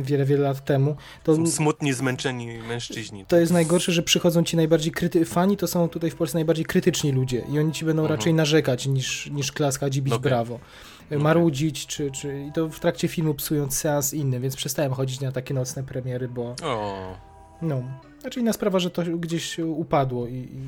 wiele, 0.02 0.24
wiele 0.24 0.42
lat 0.42 0.64
temu, 0.64 0.96
to, 1.24 1.36
Są 1.36 1.46
smutni, 1.46 1.92
zmęczeni 1.92 2.46
mężczyźni. 2.68 3.24
to 3.26 3.36
jest 3.36 3.52
najgorsze, 3.52 3.92
że 3.92 4.02
przychodzą 4.02 4.44
ci 4.44 4.56
najbardziej 4.56 4.92
kryty... 4.92 5.24
Fani 5.24 5.56
to 5.56 5.66
są 5.66 5.88
tutaj 5.88 6.10
w 6.10 6.14
Polsce 6.14 6.36
najbardziej 6.38 6.64
krytyczni 6.64 7.12
ludzie 7.12 7.44
i 7.52 7.58
oni 7.58 7.72
ci 7.72 7.84
będą 7.84 8.02
Mhm. 8.02 8.18
raczej 8.18 8.34
narzekać 8.34 8.86
niż, 8.86 9.30
niż 9.30 9.52
klaskać 9.52 9.96
i 9.96 10.02
bić 10.02 10.14
Okej. 10.14 10.30
brawo. 10.30 10.58
Marudzić, 11.10 11.86
czy, 11.86 12.10
czy... 12.10 12.44
I 12.48 12.52
to 12.52 12.68
w 12.68 12.80
trakcie 12.80 13.08
filmu 13.08 13.34
psując 13.34 13.76
seans 13.76 14.14
inny, 14.14 14.40
więc 14.40 14.56
przestałem 14.56 14.92
chodzić 14.92 15.20
na 15.20 15.32
takie 15.32 15.54
nocne 15.54 15.82
premiery, 15.82 16.28
bo 16.28 16.54
O, 16.62 17.16
no... 17.62 17.82
Znaczy 18.20 18.40
inna 18.40 18.52
sprawa, 18.52 18.78
że 18.78 18.90
to 18.90 19.02
gdzieś 19.02 19.58
upadło 19.58 20.26
i, 20.26 20.32
i, 20.32 20.58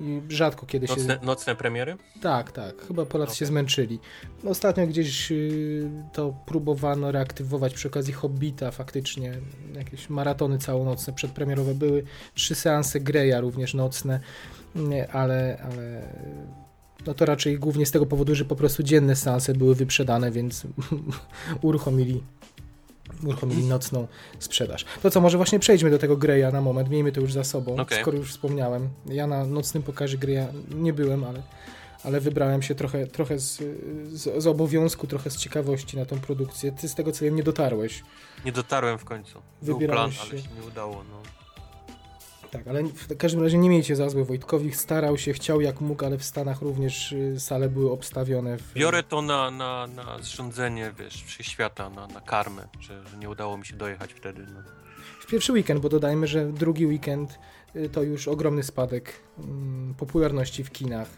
i 0.00 0.22
rzadko 0.28 0.66
kiedy 0.66 0.86
się... 0.86 0.96
nocne, 0.96 1.18
nocne 1.22 1.56
premiery? 1.56 1.96
Tak, 2.22 2.52
tak. 2.52 2.86
Chyba 2.88 3.06
Polacy 3.06 3.36
się 3.36 3.44
Okej. 3.44 3.48
zmęczyli. 3.48 3.98
Ostatnio 4.44 4.86
gdzieś 4.86 5.32
y, 5.32 5.90
to 6.12 6.34
próbowano 6.46 7.12
reaktywować 7.12 7.74
przy 7.74 7.88
okazji 7.88 8.12
Hobbita 8.12 8.70
faktycznie. 8.70 9.32
Jakieś 9.74 10.10
maratony 10.10 10.58
całonocne 10.58 11.12
przedpremierowe 11.12 11.74
były. 11.74 12.04
Trzy 12.34 12.54
seanse 12.54 13.00
Greya 13.00 13.40
również 13.40 13.74
nocne, 13.74 14.20
ale, 15.12 15.58
ale 15.62 16.02
no 17.06 17.14
to 17.14 17.24
raczej 17.24 17.58
głównie 17.58 17.86
z 17.86 17.90
tego 17.90 18.06
powodu, 18.06 18.34
że 18.34 18.44
po 18.44 18.56
prostu 18.56 18.82
dzienne 18.82 19.16
seanse 19.16 19.54
były 19.54 19.74
wyprzedane, 19.74 20.30
więc 20.30 20.66
uruchomili 21.62 22.22
uruchomili 23.24 23.64
nocną 23.64 24.06
sprzedaż. 24.38 24.84
To 25.02 25.10
co, 25.10 25.20
może 25.20 25.36
właśnie 25.36 25.58
przejdźmy 25.58 25.90
do 25.90 25.98
tego 25.98 26.16
Greya 26.16 26.52
na 26.52 26.60
moment, 26.60 26.90
miejmy 26.90 27.12
to 27.12 27.20
już 27.20 27.32
za 27.32 27.44
sobą, 27.44 27.76
Okej. 27.76 28.00
skoro 28.00 28.18
już 28.18 28.30
wspomniałem. 28.30 28.88
Ja 29.06 29.26
na 29.26 29.44
nocnym 29.46 29.82
pokazie 29.82 30.18
Greya 30.18 30.46
nie 30.74 30.92
byłem, 30.92 31.24
ale, 31.24 31.42
ale 32.04 32.20
wybrałem 32.20 32.62
się 32.62 32.74
trochę, 32.74 33.06
trochę 33.06 33.38
z, 33.38 33.62
z, 34.12 34.42
z 34.42 34.46
obowiązku, 34.46 35.06
trochę 35.06 35.30
z 35.30 35.36
ciekawości 35.36 35.96
na 35.96 36.04
tą 36.06 36.20
produkcję. 36.20 36.72
Ty 36.72 36.88
z 36.88 36.94
tego 36.94 37.12
co 37.12 37.24
wiem 37.24 37.36
nie 37.36 37.42
dotarłeś. 37.42 38.02
Nie 38.44 38.52
dotarłem 38.52 38.98
w 38.98 39.04
końcu. 39.04 39.32
Był 39.62 39.78
plan, 39.78 39.78
Wybierałeś 39.78 40.18
ale 40.20 40.30
się. 40.30 40.38
się 40.38 40.48
nie 40.60 40.66
udało. 40.66 40.94
No. 41.10 41.37
Tak, 42.50 42.68
ale 42.68 42.82
w 42.82 43.16
każdym 43.16 43.42
razie 43.42 43.58
nie 43.58 43.68
miejcie 43.70 43.96
za 43.96 44.08
złe. 44.08 44.24
Wojtkowi 44.24 44.72
starał 44.72 45.18
się, 45.18 45.32
chciał 45.32 45.60
jak 45.60 45.80
mógł, 45.80 46.04
ale 46.04 46.18
w 46.18 46.24
Stanach 46.24 46.62
również 46.62 47.12
y, 47.12 47.40
sale 47.40 47.68
były 47.68 47.92
obstawione. 47.92 48.58
W... 48.58 48.72
Biorę 48.74 49.02
to 49.02 49.22
na, 49.22 49.50
na, 49.50 49.86
na 49.86 50.18
zrządzenie, 50.18 50.92
wiesz, 50.98 51.22
wszechświata, 51.26 51.90
na, 51.90 52.06
na 52.06 52.20
karmę, 52.20 52.68
że, 52.80 53.06
że 53.06 53.16
nie 53.16 53.28
udało 53.30 53.56
mi 53.56 53.66
się 53.66 53.76
dojechać 53.76 54.12
wtedy. 54.12 54.46
No. 54.54 54.62
W 55.20 55.26
pierwszy 55.26 55.52
weekend, 55.52 55.80
bo 55.80 55.88
dodajmy, 55.88 56.26
że 56.26 56.52
drugi 56.52 56.86
weekend 56.86 57.38
y, 57.76 57.88
to 57.88 58.02
już 58.02 58.28
ogromny 58.28 58.62
spadek 58.62 59.12
mm, 59.38 59.94
popularności 59.94 60.64
w 60.64 60.70
kinach. 60.70 61.08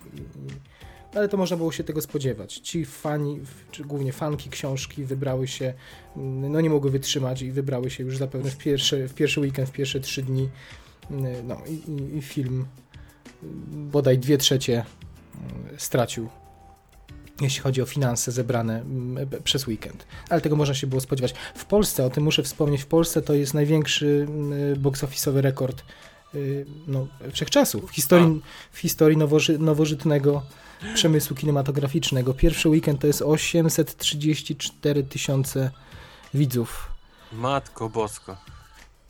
Ale 1.14 1.28
to 1.28 1.36
można 1.36 1.56
było 1.56 1.72
się 1.72 1.84
tego 1.84 2.00
spodziewać. 2.00 2.54
Ci 2.54 2.84
fani, 2.84 3.40
czy 3.70 3.84
głównie 3.84 4.12
fanki 4.12 4.50
książki 4.50 5.04
wybrały 5.04 5.48
się, 5.48 5.74
mm, 6.16 6.52
no 6.52 6.60
nie 6.60 6.70
mogły 6.70 6.90
wytrzymać 6.90 7.42
i 7.42 7.52
wybrały 7.52 7.90
się 7.90 8.04
już 8.04 8.16
zapewne 8.16 8.50
w 8.50 8.56
pierwszy, 8.56 9.08
w 9.08 9.14
pierwszy 9.14 9.40
weekend, 9.40 9.68
w 9.68 9.72
pierwsze 9.72 10.00
trzy 10.00 10.22
dni. 10.22 10.48
Mm, 11.10 11.46
No 11.46 11.56
i, 11.66 12.16
i, 12.18 12.22
film 12.22 12.66
mm, 13.42 13.90
bodaj 13.90 14.18
dwie 14.18 14.38
trzecie 14.38 14.72
mm, 14.74 15.78
stracił 15.78 16.28
jeśli 17.40 17.60
chodzi 17.60 17.82
o 17.82 17.86
finanse 17.86 18.32
zebrane 18.32 18.84
przez 19.44 19.66
weekend. 19.66 20.06
Ale 20.28 20.40
tego 20.40 20.56
można 20.56 20.74
się 20.74 20.86
było 20.86 21.00
spodziewać. 21.00 21.34
W 21.54 21.64
Polsce, 21.64 22.04
o 22.04 22.10
tym 22.10 22.24
muszę 22.24 22.42
wspomnieć, 22.42 22.82
w 22.82 22.86
Polsce 22.86 23.22
to 23.22 23.34
jest 23.34 23.54
największy 23.54 24.26
box 24.78 25.04
office'owy 25.04 25.40
rekord 25.40 25.84
y, 26.34 26.66
no, 26.86 27.06
wszechczasów. 27.32 27.90
W 27.90 27.94
historii, 27.94 28.42
w 28.72 28.78
historii 28.78 29.16
nowoży, 29.16 29.58
nowożytnego 29.58 30.42
przemysłu 30.94 31.36
kinematograficznego. 31.36 32.34
Pierwszy 32.34 32.68
weekend 32.68 33.00
to 33.00 33.06
jest 33.06 33.22
834 33.22 35.02
tysiące 35.02 35.70
widzów. 36.34 36.90
Matko 37.32 37.88
bosko. 37.88 38.36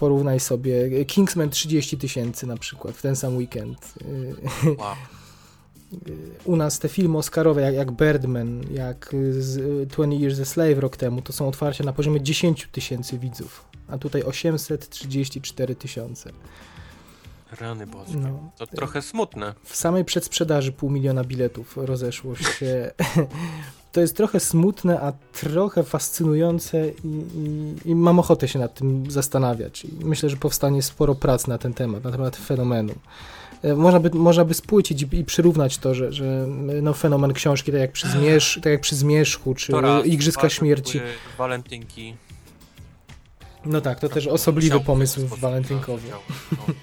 Porównaj 0.00 0.40
sobie. 0.40 1.04
Kingsman 1.04 1.50
30 1.50 1.98
tysięcy 1.98 2.46
na 2.46 2.56
przykład 2.56 2.96
w 2.96 3.02
ten 3.02 3.16
sam 3.16 3.36
weekend. 3.36 3.94
Wow. 4.78 4.94
U 6.44 6.56
nas 6.56 6.78
te 6.78 6.88
filmy 6.88 7.18
oscarowe 7.18 7.60
jak, 7.60 7.74
jak 7.74 7.92
Birdman, 7.92 8.62
jak 8.72 9.14
z 9.30 9.88
20 9.88 10.22
Years 10.22 10.40
a 10.40 10.44
Slave 10.44 10.78
rok 10.78 10.96
temu, 10.96 11.22
to 11.22 11.32
są 11.32 11.48
otwarcia 11.48 11.84
na 11.84 11.92
poziomie 11.92 12.20
10 12.20 12.68
tysięcy 12.72 13.18
widzów, 13.18 13.64
a 13.88 13.98
tutaj 13.98 14.22
834 14.22 15.74
tysiące. 15.74 16.32
Rany 17.60 17.86
boskie. 17.86 18.16
No. 18.16 18.50
To 18.58 18.66
trochę 18.66 19.02
smutne. 19.02 19.54
W 19.64 19.76
samej 19.76 20.04
przedsprzedaży 20.04 20.72
pół 20.72 20.90
miliona 20.90 21.24
biletów 21.24 21.76
rozeszło 21.76 22.36
się. 22.36 22.90
to 23.92 24.00
jest 24.00 24.16
trochę 24.16 24.40
smutne, 24.40 25.00
a 25.00 25.12
trochę 25.32 25.82
fascynujące 25.82 26.88
i, 26.88 27.08
i, 27.34 27.90
i, 27.90 27.94
mam 27.94 28.18
ochotę 28.18 28.48
się 28.48 28.58
nad 28.58 28.74
tym 28.74 29.10
zastanawiać. 29.10 29.84
I 29.84 30.04
myślę, 30.04 30.28
że 30.28 30.36
powstanie 30.36 30.82
sporo 30.82 31.14
prac 31.14 31.46
na 31.46 31.58
ten 31.58 31.74
temat, 31.74 32.04
na 32.04 32.10
temat 32.10 32.36
fenomenu. 32.36 32.94
E, 33.62 33.74
można 33.74 34.00
by, 34.00 34.10
można 34.10 34.44
by 34.44 34.54
spłycić 34.54 35.02
i, 35.02 35.16
i 35.16 35.24
przyrównać 35.24 35.78
to, 35.78 35.94
że, 35.94 36.12
że 36.12 36.46
no, 36.82 36.94
fenomen 36.94 37.32
książki, 37.32 37.72
tak 37.72 37.80
jak 37.80 37.92
przy, 37.92 38.08
zmierzch, 38.08 38.54
tak 38.54 38.72
jak 38.72 38.80
przy 38.80 38.96
Zmierzchu, 38.96 39.54
czy 39.54 39.72
raz, 39.72 40.06
Igrzyska 40.06 40.48
Śmierci. 40.48 41.00
Walentynki. 41.38 42.14
No 43.64 43.80
tak, 43.80 44.00
to 44.00 44.08
też 44.08 44.26
osobliwy 44.26 44.80
pomysł 44.80 45.26
walentynkowy. 45.26 46.08
No. 46.10 46.74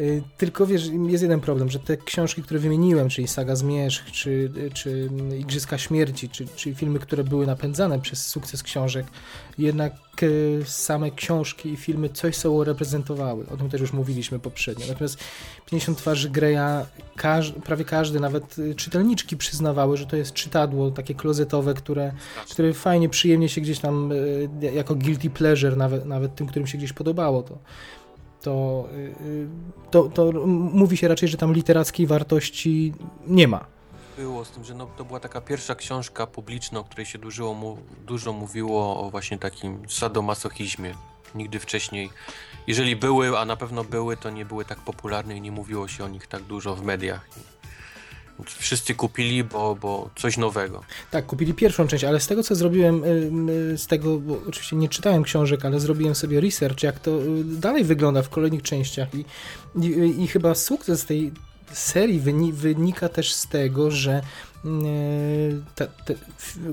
Y, 0.00 0.22
tylko 0.36 0.66
wiesz, 0.66 0.90
jest 1.08 1.22
jeden 1.22 1.40
problem, 1.40 1.70
że 1.70 1.78
te 1.78 1.96
książki, 1.96 2.42
które 2.42 2.60
wymieniłem, 2.60 3.08
czyli 3.08 3.28
Saga 3.28 3.56
Zmierzch, 3.56 4.04
czy, 4.04 4.52
czy 4.74 5.10
Igrzyska 5.38 5.78
Śmierci, 5.78 6.28
czy, 6.28 6.46
czy 6.56 6.74
filmy, 6.74 6.98
które 6.98 7.24
były 7.24 7.46
napędzane 7.46 8.00
przez 8.00 8.26
sukces 8.26 8.62
książek, 8.62 9.06
jednak 9.58 9.92
y, 10.22 10.62
same 10.66 11.10
książki 11.10 11.72
i 11.72 11.76
filmy 11.76 12.08
coś 12.08 12.36
sobą 12.36 12.64
reprezentowały. 12.64 13.46
O 13.52 13.56
tym 13.56 13.70
też 13.70 13.80
już 13.80 13.92
mówiliśmy 13.92 14.38
poprzednio. 14.38 14.86
Natomiast 14.88 15.18
50 15.66 15.98
twarzy 15.98 16.30
Greya, 16.30 16.86
każ, 17.16 17.52
prawie 17.52 17.84
każdy, 17.84 18.20
nawet 18.20 18.58
y, 18.58 18.74
czytelniczki 18.74 19.36
przyznawały, 19.36 19.96
że 19.96 20.06
to 20.06 20.16
jest 20.16 20.32
czytadło 20.32 20.90
takie 20.90 21.14
klozetowe, 21.14 21.74
które, 21.74 22.12
które 22.50 22.72
fajnie, 22.72 23.08
przyjemnie 23.08 23.48
się 23.48 23.60
gdzieś 23.60 23.78
tam 23.78 24.10
jako 24.74 24.94
guilty 24.94 25.30
pleasure, 25.30 25.76
nawet, 25.76 26.06
nawet 26.06 26.34
tym, 26.34 26.46
którym 26.46 26.66
się 26.66 26.78
gdzieś 26.78 26.92
podobało 26.92 27.42
to 27.42 27.58
to, 28.42 28.88
y, 29.20 29.48
to, 29.90 30.02
to 30.02 30.32
mówi 30.72 30.96
się 30.96 31.08
raczej, 31.08 31.28
że 31.28 31.36
tam 31.36 31.52
literackiej 31.52 32.06
wartości 32.06 32.92
nie 33.26 33.48
ma. 33.48 33.66
Było 34.16 34.44
z 34.44 34.50
tym, 34.50 34.64
że 34.64 34.74
no, 34.74 34.86
to 34.96 35.04
była 35.04 35.20
taka 35.20 35.40
pierwsza 35.40 35.74
książka 35.74 36.26
publiczna, 36.26 36.80
o 36.80 36.84
której 36.84 37.06
się 37.06 37.18
dużo, 37.18 37.54
mu, 37.54 37.78
dużo 38.06 38.32
mówiło 38.32 39.00
o 39.00 39.10
właśnie 39.10 39.38
takim 39.38 39.88
sadomasochizmie. 39.88 40.94
Nigdy 41.34 41.58
wcześniej, 41.58 42.10
jeżeli 42.66 42.96
były, 42.96 43.38
a 43.38 43.44
na 43.44 43.56
pewno 43.56 43.84
były, 43.84 44.16
to 44.16 44.30
nie 44.30 44.44
były 44.44 44.64
tak 44.64 44.78
popularne 44.78 45.36
i 45.36 45.40
nie 45.40 45.52
mówiło 45.52 45.88
się 45.88 46.04
o 46.04 46.08
nich 46.08 46.26
tak 46.26 46.42
dużo 46.42 46.76
w 46.76 46.82
mediach. 46.82 47.28
Wszyscy 48.46 48.94
kupili, 48.94 49.44
bo, 49.44 49.74
bo 49.74 50.10
coś 50.16 50.36
nowego. 50.36 50.80
Tak, 51.10 51.26
kupili 51.26 51.54
pierwszą 51.54 51.86
część, 51.86 52.04
ale 52.04 52.20
z 52.20 52.26
tego 52.26 52.42
co 52.42 52.54
zrobiłem, 52.54 53.02
z 53.76 53.86
tego, 53.86 54.18
bo 54.18 54.38
oczywiście 54.48 54.76
nie 54.76 54.88
czytałem 54.88 55.22
książek, 55.22 55.64
ale 55.64 55.80
zrobiłem 55.80 56.14
sobie 56.14 56.40
research, 56.40 56.82
jak 56.82 56.98
to 56.98 57.22
y, 57.22 57.44
dalej 57.44 57.84
wygląda 57.84 58.22
w 58.22 58.28
kolejnych 58.28 58.62
częściach 58.62 59.08
i, 59.14 59.24
i, 59.86 60.22
i 60.22 60.26
chyba 60.26 60.54
sukces 60.54 61.04
tej 61.04 61.32
serii 61.72 62.20
wynika 62.52 63.08
też 63.08 63.34
z 63.34 63.48
tego, 63.48 63.90
że 63.90 64.22
ta, 65.74 65.86
ta, 65.86 66.14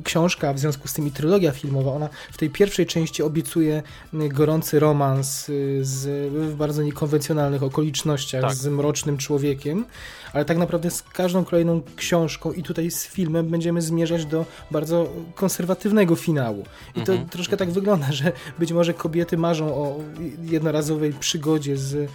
książka, 0.03 0.53
w 0.53 0.59
związku 0.59 0.87
z 0.87 0.93
tym 0.93 1.07
i 1.07 1.11
trylogia 1.11 1.51
filmowa, 1.51 1.91
ona 1.91 2.09
w 2.31 2.37
tej 2.37 2.49
pierwszej 2.49 2.85
części 2.85 3.23
obiecuje 3.23 3.83
gorący 4.13 4.79
romans 4.79 5.49
y, 5.49 5.79
z, 5.81 6.31
w 6.33 6.55
bardzo 6.55 6.83
niekonwencjonalnych 6.83 7.63
okolicznościach 7.63 8.41
tak. 8.41 8.53
z 8.53 8.67
mrocznym 8.67 9.17
człowiekiem, 9.17 9.85
ale 10.33 10.45
tak 10.45 10.57
naprawdę 10.57 10.91
z 10.91 11.03
każdą 11.03 11.45
kolejną 11.45 11.81
książką 11.95 12.51
i 12.51 12.63
tutaj 12.63 12.91
z 12.91 13.07
filmem 13.07 13.47
będziemy 13.49 13.81
zmierzać 13.81 14.25
do 14.25 14.45
bardzo 14.71 15.09
konserwatywnego 15.35 16.15
finału. 16.15 16.65
I 16.95 17.01
to 17.01 17.11
mhm. 17.11 17.29
troszkę 17.29 17.57
tak 17.57 17.71
wygląda, 17.71 18.11
że 18.11 18.31
być 18.59 18.71
może 18.71 18.93
kobiety 18.93 19.37
marzą 19.37 19.75
o 19.75 19.99
jednorazowej 20.41 21.13
przygodzie 21.13 21.77
z 21.77 22.09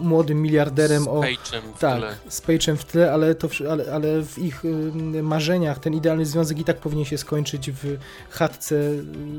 młodym 0.00 0.42
miliarderem. 0.42 1.04
Z 1.04 1.08
o, 1.08 1.22
w 1.76 1.78
tak, 1.78 1.98
tle. 1.98 2.16
z 2.28 2.42
Page'em 2.42 2.76
w 2.76 2.84
tle, 2.84 3.12
ale, 3.12 3.34
to, 3.34 3.48
ale, 3.70 3.92
ale 3.92 4.22
w 4.22 4.38
ich 4.38 4.64
y, 4.64 4.93
marzeniach 5.22 5.78
ten 5.78 5.94
idealny 5.94 6.26
związek 6.26 6.58
i 6.58 6.64
tak 6.64 6.78
powinien 6.78 7.04
się 7.04 7.18
skończyć 7.18 7.70
w 7.70 7.98
chatce 8.30 8.90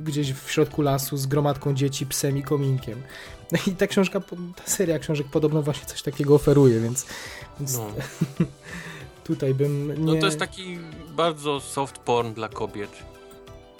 gdzieś 0.04 0.34
w 0.34 0.52
środku 0.52 0.82
lasu 0.82 1.18
z 1.18 1.28
gromadką 1.28 1.74
dzieci, 1.74 2.06
psem 2.06 2.38
i 2.38 2.44
kominkiem. 2.44 3.02
No 3.52 3.60
i 3.68 3.72
ta 3.72 3.88
książka, 3.88 4.20
ta 4.56 4.64
seria 4.66 5.00
książek 5.00 5.28
podobno 5.32 5.62
właśnie 5.62 5.86
coś 5.86 6.02
takiego 6.02 6.36
oferuje, 6.36 6.80
więc, 6.80 7.06
więc 7.60 7.78
no. 7.78 7.88
tutaj 9.24 9.54
bym 9.54 9.88
nie... 10.06 10.14
No 10.14 10.20
to 10.20 10.26
jest 10.26 10.40
taki 10.40 10.80
bardzo 11.16 11.60
soft 11.60 11.98
porn 11.98 12.34
dla 12.34 12.50
kobiet. 12.50 13.15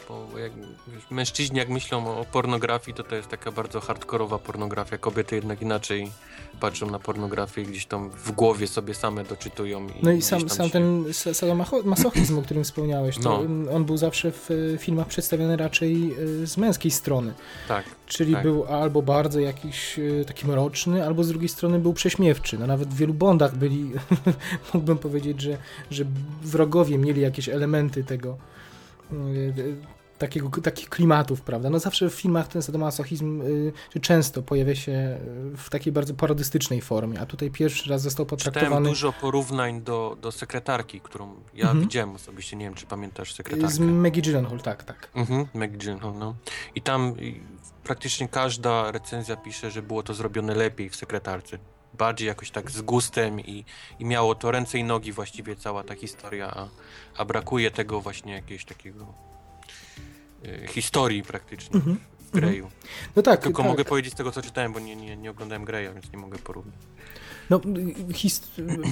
Bo 0.10 0.40
jak 0.40 0.52
wiesz, 0.88 1.04
mężczyźni 1.12 1.58
jak 1.58 1.70
myślą 1.70 2.20
o 2.20 2.26
pornografii, 2.26 2.98
to 2.98 3.04
to 3.04 3.16
jest 3.16 3.28
taka 3.28 3.52
bardzo 3.52 3.82
hardkorowa 3.82 4.40
pornografia. 4.40 4.98
Kobiety 4.98 5.36
jednak 5.36 5.62
inaczej 5.62 6.12
patrzą 6.60 6.92
na 6.92 7.00
pornografię 7.00 7.62
i 7.62 7.66
gdzieś 7.66 7.86
tam 7.86 8.10
w 8.10 8.32
głowie 8.32 8.68
sobie 8.68 8.94
same 8.94 9.24
doczytują. 9.24 9.88
I 9.88 9.92
no 10.04 10.12
i 10.12 10.22
sam, 10.22 10.50
sam 10.50 10.66
się... 10.66 10.72
ten 10.72 11.06
sadomasochizm, 11.34 12.40
o 12.40 12.42
którym 12.42 12.64
wspomniałeś, 12.64 13.18
to 13.18 13.44
no. 13.50 13.72
on 13.72 13.86
był 13.86 13.98
zawsze 13.98 14.32
w 14.32 14.50
filmach 14.80 15.08
przedstawiony 15.08 15.58
raczej 15.58 16.14
e, 16.44 16.48
z 16.48 16.58
męskiej 16.58 16.92
strony. 16.92 17.34
Tak. 17.68 17.86
Czyli 18.08 18.34
tak. 18.34 18.44
był 18.44 18.66
albo 18.66 19.02
bardzo 19.02 19.40
jakiś 19.40 20.00
e, 20.00 20.26
taki 20.26 20.48
mroczny, 20.48 21.06
albo 21.06 21.24
z 21.24 21.28
drugiej 21.28 21.50
strony 21.50 21.80
był 21.80 21.94
prześmiewczy. 21.94 22.58
No 22.58 22.68
nawet 22.68 22.90
w 22.90 22.98
wielu 22.98 23.14
Bondach 23.14 23.56
byli, 23.56 23.92
mógłbym 24.74 24.98
powiedzieć, 24.98 25.42
że, 25.42 25.58
że 25.92 26.06
wrogowie 26.42 26.98
mieli 26.98 27.22
jakieś 27.22 27.50
elementy 27.50 28.04
tego 28.04 28.38
e, 29.12 29.16
takiego, 30.18 30.50
takich 30.62 30.90
klimatów, 30.90 31.42
prawda? 31.42 31.70
No 31.70 31.80
zawsze 31.80 32.10
w 32.10 32.14
filmach 32.14 32.48
ten 32.48 32.62
sadomasochizm 32.62 33.42
y, 33.96 34.00
często 34.02 34.42
pojawia 34.42 34.76
się 34.76 34.92
y, 35.54 35.58
w 35.58 35.70
takiej 35.70 35.94
bardzo 35.94 36.14
parodystycznej 36.14 36.82
formie, 36.82 37.20
a 37.20 37.26
tutaj 37.26 37.52
pierwszy 37.52 37.90
raz 37.90 38.02
został 38.02 38.26
potraktowany... 38.26 38.66
Czytałem 38.66 38.84
dużo 38.84 39.14
porównań 39.14 39.82
do, 39.82 40.18
do 40.22 40.32
sekretarki, 40.32 41.02
którą 41.02 41.36
ja 41.54 41.64
mhm. 41.64 41.82
widziałem 41.82 42.16
osobiście, 42.16 42.56
nie 42.58 42.66
wiem, 42.66 42.74
czy 42.74 42.86
pamiętasz 42.86 43.34
sekretarkę. 43.34 43.74
Z 43.74 43.80
Maggie 43.80 44.22
Gyllenhaal, 44.22 44.60
tak, 44.60 44.84
tak. 44.84 45.10
Mhm, 45.16 45.46
Maggie 45.54 45.78
Gyllenhaal, 45.78 46.14
no. 46.20 46.36
I 46.76 46.82
tam 46.82 47.16
praktycznie 47.84 48.28
każda 48.28 48.92
recenzja 48.92 49.36
pisze, 49.36 49.72
że 49.72 49.82
było 49.82 50.04
to 50.04 50.14
zrobione 50.14 50.56
lepiej 50.56 50.90
w 50.90 50.96
sekretarce. 50.96 51.58
Bardziej 51.94 52.28
jakoś 52.28 52.52
tak 52.52 52.72
z 52.72 52.82
gustem 52.82 53.40
i, 53.40 53.66
i 54.00 54.06
miało 54.06 54.36
to 54.36 54.52
ręce 54.52 54.78
i 54.78 54.84
nogi 54.84 55.12
właściwie 55.12 55.56
cała 55.56 55.84
ta 55.84 55.96
historia, 55.96 56.52
a, 56.56 56.68
a 57.18 57.26
brakuje 57.26 57.72
tego 57.72 58.02
właśnie 58.02 58.34
jakiegoś 58.34 58.66
takiego 58.66 59.14
historii 60.70 61.24
praktycznie 61.24 61.80
-hmm. 61.80 61.96
w 62.20 62.32
Greju. 62.32 62.72
No 63.16 63.22
tak. 63.22 63.42
Tylko 63.42 63.62
tak. 63.62 63.72
mogę 63.72 63.86
powiedzieć 63.86 64.14
z 64.14 64.16
tego, 64.16 64.32
co 64.32 64.42
czytałem, 64.42 64.74
bo 64.74 64.80
nie, 64.80 64.96
nie, 64.96 65.18
nie 65.18 65.32
oglądałem 65.32 65.66
Greya, 65.66 65.94
więc 65.94 66.12
nie 66.12 66.18
mogę 66.18 66.38
porównać. 66.38 66.76
No, 67.50 67.62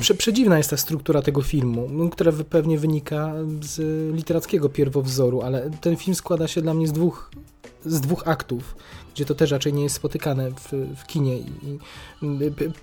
prze, 0.02 0.14
przedziwna 0.14 0.58
jest 0.58 0.70
ta 0.70 0.78
struktura 0.78 1.22
tego 1.22 1.42
filmu, 1.42 1.88
no, 1.92 2.10
która 2.10 2.32
pewnie 2.50 2.78
wynika 2.78 3.34
z 3.62 3.82
literackiego 4.16 4.70
pierwowzoru, 4.70 5.42
ale 5.42 5.70
ten 5.82 5.98
film 5.98 6.16
składa 6.16 6.48
się 6.48 6.62
dla 6.62 6.74
mnie 6.74 6.88
z 6.88 6.92
dwóch, 6.92 7.32
z 7.86 8.02
dwóch 8.02 8.28
aktów 8.28 8.76
gdzie 9.16 9.26
to 9.26 9.36
też 9.36 9.52
raczej 9.52 9.74
nie 9.74 9.84
jest 9.84 9.96
spotykane 9.96 10.52
w, 10.52 10.72
w 10.98 11.08
kinie. 11.08 11.38
I, 11.38 11.80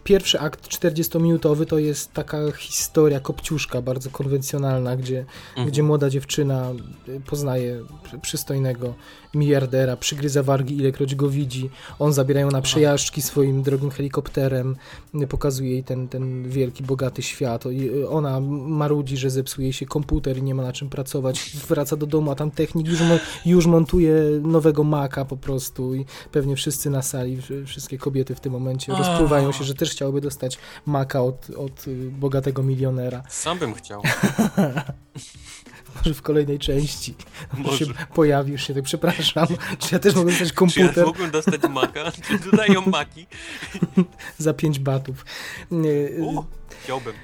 pierwszy 0.05 0.41
akt 0.41 0.69
40-minutowy 0.69 1.67
to 1.67 1.79
jest 1.79 2.13
taka 2.13 2.39
historia 2.53 3.21
kopciuszka, 3.21 3.83
bardzo 3.83 4.11
konwencjonalna, 4.11 4.97
gdzie, 4.97 5.25
mhm. 5.49 5.69
gdzie 5.69 5.83
młoda 5.83 6.11
dziewczyna 6.11 6.73
poznaje 7.27 7.85
przystojnego 8.23 8.95
miliardera, 9.35 9.97
przygryza 9.97 10.43
wargi, 10.43 10.77
ilekroć 10.77 11.15
go 11.15 11.29
widzi. 11.29 11.71
On 11.99 12.13
zabiera 12.13 12.41
ją 12.41 12.51
na 12.51 12.63
przejażdżki 12.63 13.23
swoim 13.23 13.63
drogim 13.63 13.91
helikopterem, 13.91 14.77
pokazuje 15.29 15.71
jej 15.71 15.85
ten, 15.85 16.09
ten 16.09 16.49
wielki, 16.49 16.85
bogaty 16.85 17.23
świat. 17.23 17.65
Ona 18.09 18.41
marudzi, 18.41 19.17
że 19.17 19.31
zepsuje 19.31 19.73
się 19.73 19.87
komputer 19.87 20.39
i 20.39 20.43
nie 20.43 20.55
ma 20.55 20.63
na 20.63 20.73
czym 20.73 20.89
pracować. 20.91 21.57
Wraca 21.69 21.97
do 21.97 22.07
domu, 22.07 22.31
a 22.31 22.35
tam 22.35 22.51
technik 22.51 22.89
już, 22.89 22.99
już 23.47 23.67
montuje 23.67 24.15
nowego 24.43 24.85
Maca 24.85 25.25
po 25.25 25.37
prostu 25.37 25.95
i 25.95 26.05
pewnie 26.33 26.57
wszyscy 26.57 26.91
na 26.91 27.03
sali, 27.03 27.39
wszystkie 27.67 27.99
kobiety 27.99 28.35
w 28.35 28.41
tym 28.41 28.53
momencie 28.53 28.93
rozpływają 28.93 29.53
się, 29.53 29.65
że 29.65 29.75
też 29.75 29.91
chciałyby 29.91 30.21
dostać 30.21 30.59
Maca 30.87 31.23
od, 31.23 31.51
od 31.51 31.89
y, 31.89 32.11
bogatego 32.11 32.63
milionera. 32.63 33.23
Sam 33.29 33.59
bym 33.59 33.75
chciał. 33.75 34.03
Może 35.97 36.15
w 36.15 36.23
kolejnej 36.23 36.59
części 36.59 37.15
Może. 37.59 37.79
się 37.79 37.85
pojawisz 38.15 38.67
się, 38.67 38.75
tak 38.75 38.85
przepraszam. 38.85 39.47
Czy 39.79 39.89
ja 39.93 39.99
też 39.99 40.15
mogę 40.15 40.31
dostać 40.31 40.53
komputer? 40.53 40.95
Czy 40.95 41.01
ja 41.01 41.07
mógłbym 41.07 41.31
dostać 41.31 41.61
Maca? 41.71 42.13
Czy 42.13 42.51
dodają 42.51 42.81
Maki? 42.87 43.27
Za 44.39 44.55
pięć 44.55 44.79
batów. 44.79 45.25
U, 46.19 46.45
chciałbym. 46.85 47.15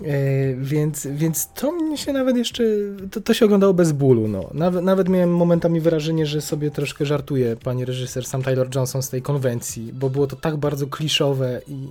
E, 0.00 0.54
więc, 0.54 1.06
więc 1.06 1.48
to 1.54 1.72
mnie 1.72 1.98
się 1.98 2.12
nawet 2.12 2.36
jeszcze, 2.36 2.64
to, 3.10 3.20
to 3.20 3.34
się 3.34 3.44
oglądało 3.44 3.74
bez 3.74 3.92
bólu, 3.92 4.28
no. 4.28 4.50
Nawet, 4.54 4.84
nawet 4.84 5.08
miałem 5.08 5.36
momentami 5.36 5.80
wrażenie, 5.80 6.26
że 6.26 6.40
sobie 6.40 6.70
troszkę 6.70 7.06
żartuje 7.06 7.56
pani 7.56 7.84
reżyser 7.84 8.26
Sam 8.26 8.42
Taylor 8.42 8.74
Johnson 8.74 9.02
z 9.02 9.08
tej 9.08 9.22
konwencji, 9.22 9.92
bo 9.92 10.10
było 10.10 10.26
to 10.26 10.36
tak 10.36 10.56
bardzo 10.56 10.86
kliszowe 10.86 11.60
i, 11.68 11.88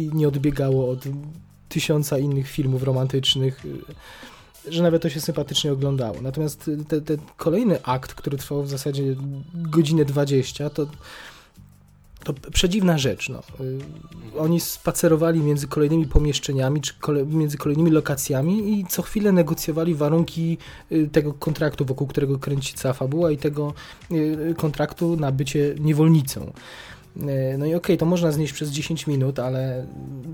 i 0.00 0.10
nie 0.14 0.28
odbiegało 0.28 0.90
od 0.90 1.04
tysiąca 1.68 2.18
innych 2.18 2.48
filmów 2.48 2.82
romantycznych, 2.82 3.62
że 4.68 4.82
nawet 4.82 5.02
to 5.02 5.08
się 5.08 5.20
sympatycznie 5.20 5.72
oglądało. 5.72 6.16
Natomiast 6.22 6.70
ten 6.88 7.04
te 7.04 7.16
kolejny 7.36 7.82
akt, 7.82 8.14
który 8.14 8.38
trwał 8.38 8.62
w 8.62 8.68
zasadzie 8.68 9.02
godzinę 9.54 10.04
20, 10.04 10.70
to 10.70 10.86
to 12.24 12.34
przedziwna 12.52 12.98
rzecz. 12.98 13.28
No. 13.28 13.42
Y, 13.60 14.38
oni 14.38 14.60
spacerowali 14.60 15.40
między 15.40 15.68
kolejnymi 15.68 16.06
pomieszczeniami, 16.06 16.80
czy 16.80 16.94
kole, 16.98 17.26
między 17.26 17.58
kolejnymi 17.58 17.90
lokacjami 17.90 18.80
i 18.80 18.86
co 18.86 19.02
chwilę 19.02 19.32
negocjowali 19.32 19.94
warunki 19.94 20.58
y, 20.92 21.08
tego 21.12 21.32
kontraktu, 21.32 21.84
wokół 21.84 22.06
którego 22.06 22.38
kręci 22.38 22.74
cała 22.74 22.94
fabuła 22.94 23.30
i 23.30 23.36
tego 23.36 23.74
y, 24.12 24.54
kontraktu 24.56 25.16
na 25.16 25.32
bycie 25.32 25.74
niewolnicą. 25.80 26.52
No 27.58 27.66
i 27.66 27.68
okej, 27.68 27.74
okay, 27.74 27.96
to 27.96 28.06
można 28.06 28.32
znieść 28.32 28.52
przez 28.52 28.70
10 28.70 29.06
minut, 29.06 29.38
ale 29.38 29.86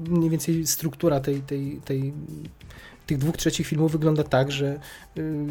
mniej 0.09 0.31
więcej 0.31 0.67
struktura 0.67 1.21
tej, 1.21 1.41
tej, 1.41 1.81
tej 1.85 2.13
tych 3.11 3.19
dwóch 3.19 3.37
trzecich 3.37 3.67
filmu 3.67 3.89
wygląda 3.89 4.25
tak, 4.25 4.53
że 4.53 4.81
y, 5.19 5.47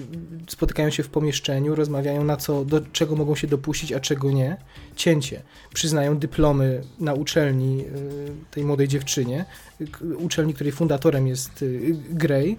spotykają 0.47 0.89
się 0.89 1.03
w 1.03 1.09
pomieszczeniu, 1.09 1.75
rozmawiają 1.75 2.23
na 2.23 2.37
co, 2.37 2.65
do 2.65 2.81
czego 2.81 3.15
mogą 3.15 3.35
się 3.35 3.47
dopuścić, 3.47 3.93
a 3.93 3.99
czego 3.99 4.31
nie. 4.31 4.57
Cięcie. 4.95 5.41
Przyznają 5.73 6.17
dyplomy 6.17 6.81
na 6.99 7.13
uczelni 7.13 7.85
y, 7.85 7.85
tej 8.51 8.63
młodej 8.63 8.87
dziewczynie, 8.87 9.45
y, 9.81 10.17
uczelni, 10.17 10.53
której 10.53 10.71
fundatorem 10.71 11.27
jest 11.27 11.65
Grey 12.09 12.57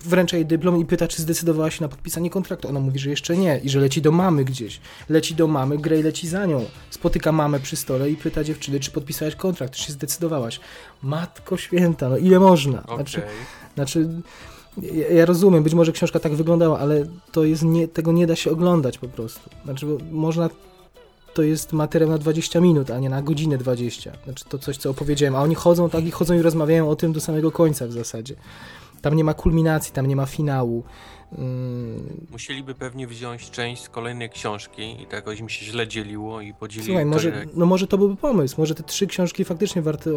wręcza 0.00 0.36
jej 0.36 0.46
dyplom 0.46 0.80
i 0.80 0.84
pyta, 0.84 1.08
czy 1.08 1.22
zdecydowała 1.22 1.70
się 1.70 1.82
na 1.82 1.88
podpisanie 1.88 2.30
kontraktu. 2.30 2.68
Ona 2.68 2.80
mówi, 2.80 2.98
że 2.98 3.10
jeszcze 3.10 3.36
nie 3.36 3.60
i 3.64 3.70
że 3.70 3.80
leci 3.80 4.02
do 4.02 4.12
mamy 4.12 4.44
gdzieś. 4.44 4.80
Leci 5.08 5.34
do 5.34 5.46
mamy, 5.46 5.78
Grey 5.78 6.02
leci 6.02 6.28
za 6.28 6.46
nią. 6.46 6.64
Spotyka 6.90 7.32
mamę 7.32 7.60
przy 7.60 7.76
stole 7.76 8.10
i 8.10 8.16
pyta 8.16 8.44
dziewczyny, 8.44 8.80
czy 8.80 8.90
podpisałaś 8.90 9.34
kontrakt, 9.34 9.74
czy 9.74 9.84
się 9.84 9.92
zdecydowałaś. 9.92 10.60
Matko 11.02 11.56
święta, 11.56 12.08
no 12.08 12.16
ile 12.16 12.40
można? 12.40 12.82
Okay. 12.82 12.96
Znaczy, 12.96 13.22
znaczy 13.74 14.08
ja, 14.82 15.08
ja 15.08 15.26
rozumiem, 15.26 15.62
być 15.62 15.74
może 15.74 15.92
książka 15.92 16.20
tak 16.20 16.34
wyglądała, 16.34 16.78
ale 16.78 17.06
to 17.32 17.44
jest 17.44 17.62
nie, 17.62 17.88
tego 17.88 18.12
nie 18.12 18.26
da 18.26 18.36
się 18.36 18.50
oglądać 18.50 18.98
po 18.98 19.08
prostu. 19.08 19.50
Znaczy, 19.64 19.86
można 20.10 20.50
to 21.34 21.42
jest 21.42 21.72
materiał 21.72 22.10
na 22.10 22.18
20 22.18 22.60
minut, 22.60 22.90
a 22.90 22.98
nie 22.98 23.10
na 23.10 23.22
godzinę 23.22 23.58
20. 23.58 24.12
Znaczy 24.24 24.44
to 24.48 24.58
coś, 24.58 24.76
co 24.76 24.90
opowiedziałem. 24.90 25.36
A 25.36 25.42
oni 25.42 25.54
chodzą 25.54 25.90
tak 25.90 26.04
i 26.04 26.10
chodzą 26.10 26.34
i 26.34 26.42
rozmawiają 26.42 26.90
o 26.90 26.96
tym 26.96 27.12
do 27.12 27.20
samego 27.20 27.52
końca 27.52 27.86
w 27.86 27.92
zasadzie. 27.92 28.34
Tam 29.02 29.16
nie 29.16 29.24
ma 29.24 29.34
kulminacji, 29.34 29.92
tam 29.92 30.06
nie 30.06 30.16
ma 30.16 30.26
finału. 30.26 30.84
Hmm. 31.36 32.26
Musieliby 32.30 32.74
pewnie 32.74 33.06
wziąć 33.06 33.50
część 33.50 33.82
z 33.82 33.88
kolejnej 33.88 34.30
książki 34.30 35.02
i 35.02 35.04
tak 35.04 35.12
jakoś 35.12 35.40
mi 35.40 35.50
się 35.50 35.66
źle 35.66 35.88
dzieliło 35.88 36.40
i 36.40 36.54
podzielić. 36.54 36.86
Słuchaj, 36.86 37.04
może, 37.04 37.28
jak... 37.28 37.48
no 37.54 37.66
może 37.66 37.86
to 37.86 37.98
byłby 37.98 38.16
pomysł. 38.16 38.54
Może 38.58 38.74
te 38.74 38.82
trzy 38.82 39.06
książki 39.06 39.44
faktycznie 39.44 39.82
warto 39.82 40.10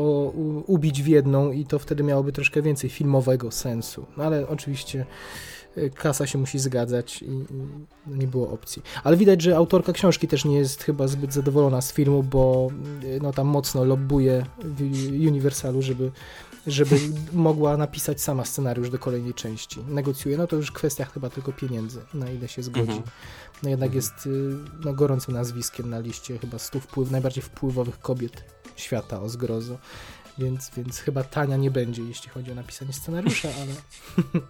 ubić 0.67 1.03
w 1.03 1.07
jedną 1.07 1.51
i 1.51 1.65
to 1.65 1.79
wtedy 1.79 2.03
miałoby 2.03 2.31
troszkę 2.31 2.61
więcej 2.61 2.89
filmowego 2.89 3.51
sensu. 3.51 4.05
No 4.17 4.23
ale 4.23 4.47
oczywiście 4.47 5.05
y, 5.77 5.89
kasa 5.95 6.27
się 6.27 6.37
musi 6.37 6.59
zgadzać 6.59 7.21
i, 7.21 7.25
i, 7.25 7.45
nie 8.07 8.27
było 8.27 8.49
opcji. 8.49 8.81
Ale 9.03 9.17
widać, 9.17 9.41
że 9.41 9.57
autorka 9.57 9.93
książki 9.93 10.27
też 10.27 10.45
nie 10.45 10.57
jest 10.57 10.83
chyba 10.83 11.07
zbyt 11.07 11.33
zadowolona 11.33 11.81
z 11.81 11.93
filmu, 11.93 12.23
bo 12.23 12.67
y, 13.03 13.19
no, 13.21 13.33
tam 13.33 13.47
mocno 13.47 13.85
lobbuje 13.85 14.45
w 14.63 14.81
Universalu, 15.27 15.81
żeby 15.81 16.11
żeby 16.67 16.99
mogła 17.33 17.77
napisać 17.77 18.21
sama 18.21 18.45
scenariusz 18.45 18.89
do 18.89 18.99
kolejnej 18.99 19.33
części. 19.33 19.79
Negocjuje, 19.87 20.37
no 20.37 20.47
to 20.47 20.55
już 20.55 20.71
kwestia 20.71 21.05
chyba 21.05 21.29
tylko 21.29 21.51
pieniędzy, 21.51 22.01
na 22.13 22.31
ile 22.31 22.47
się 22.47 22.63
zgodzi. 22.63 22.91
Mhm. 22.91 23.03
No 23.63 23.69
jednak 23.69 23.93
jest 23.93 24.25
y, 24.25 24.55
no, 24.85 24.93
gorącym 24.93 25.33
nazwiskiem 25.33 25.89
na 25.89 25.99
liście 25.99 26.37
chyba 26.37 26.59
100 26.59 26.79
wpływ, 26.79 27.11
najbardziej 27.11 27.43
wpływowych 27.43 27.99
kobiet 27.99 28.43
świata 28.75 29.21
o 29.21 29.29
zgrozo. 29.29 29.77
Więc, 30.37 30.71
więc 30.77 30.99
chyba 30.99 31.23
tania 31.23 31.57
nie 31.57 31.71
będzie, 31.71 32.03
jeśli 32.03 32.29
chodzi 32.29 32.51
o 32.51 32.55
napisanie 32.55 32.93
scenariusza, 32.93 33.49
ale 33.61 33.73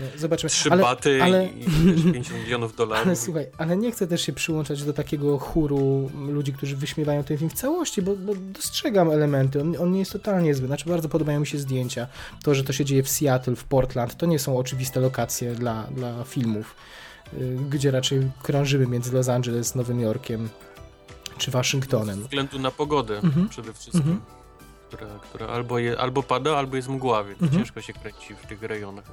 No, 0.00 0.06
zobaczymy. 0.16 0.50
Trzy 0.50 0.70
ale, 0.70 0.82
baty 0.82 1.22
ale... 1.22 1.46
i 1.46 1.64
50 2.12 2.44
milionów 2.44 2.76
dolarów. 2.76 3.06
Ale 3.06 3.16
słuchaj, 3.16 3.46
ale 3.58 3.76
nie 3.76 3.92
chcę 3.92 4.06
też 4.06 4.22
się 4.22 4.32
przyłączać 4.32 4.82
do 4.82 4.92
takiego 4.92 5.38
chóru 5.38 6.10
ludzi, 6.28 6.52
którzy 6.52 6.76
wyśmiewają 6.76 7.24
ten 7.24 7.38
film 7.38 7.50
w 7.50 7.54
całości, 7.54 8.02
bo, 8.02 8.16
bo 8.16 8.32
dostrzegam 8.34 9.10
elementy. 9.10 9.60
On, 9.60 9.76
on, 9.78 9.92
nie 9.92 9.98
jest 9.98 10.12
totalnie 10.12 10.54
zły. 10.54 10.66
Znaczy, 10.66 10.88
bardzo 10.88 11.08
podobają 11.08 11.40
mi 11.40 11.46
się 11.46 11.58
zdjęcia. 11.58 12.06
To, 12.42 12.54
że 12.54 12.64
to 12.64 12.72
się 12.72 12.84
dzieje 12.84 13.02
w 13.02 13.08
Seattle, 13.08 13.56
w 13.56 13.64
Portland, 13.64 14.16
to 14.16 14.26
nie 14.26 14.38
są 14.38 14.58
oczywiste 14.58 15.00
lokacje 15.00 15.54
dla, 15.54 15.82
dla 15.82 16.24
filmów, 16.24 16.74
y, 17.34 17.56
gdzie 17.70 17.90
raczej 17.90 18.30
krążymy 18.42 18.86
między 18.86 19.12
Los 19.12 19.28
Angeles, 19.28 19.74
Nowym 19.74 20.00
Jorkiem 20.00 20.48
czy 21.38 21.50
Waszyngtonem. 21.50 22.16
Ze 22.16 22.22
względu 22.22 22.58
na 22.58 22.70
pogodę 22.70 23.18
mhm. 23.18 23.48
przede 23.48 23.72
wszystkim. 23.72 24.00
Mhm. 24.00 24.20
Która, 24.88 25.06
która 25.22 25.46
albo, 25.46 25.78
je, 25.78 25.98
albo 25.98 26.22
pada, 26.22 26.56
albo 26.56 26.76
jest 26.76 26.88
mgła, 26.88 27.24
więc 27.24 27.42
mhm. 27.42 27.62
ciężko 27.62 27.82
się 27.82 27.92
kręci 27.92 28.34
w 28.34 28.46
tych 28.46 28.62
rejonach. 28.62 29.04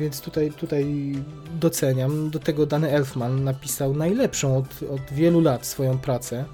Więc 0.00 0.20
tutaj, 0.20 0.50
tutaj 0.52 1.14
doceniam. 1.60 2.30
Do 2.30 2.38
tego 2.38 2.66
Dany 2.66 2.90
Elfman 2.90 3.44
napisał 3.44 3.94
najlepszą 3.94 4.56
od, 4.56 4.66
od 4.90 5.00
wielu 5.12 5.40
lat 5.40 5.66
swoją 5.66 5.98
pracę. 5.98 6.44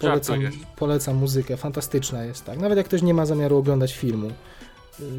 Polecam, 0.00 0.40
polecam 0.76 1.16
muzykę, 1.16 1.56
fantastyczna 1.56 2.24
jest, 2.24 2.44
tak. 2.44 2.58
Nawet 2.58 2.78
jak 2.78 2.86
ktoś 2.86 3.02
nie 3.02 3.14
ma 3.14 3.26
zamiaru 3.26 3.56
oglądać 3.56 3.94
filmu. 3.94 4.30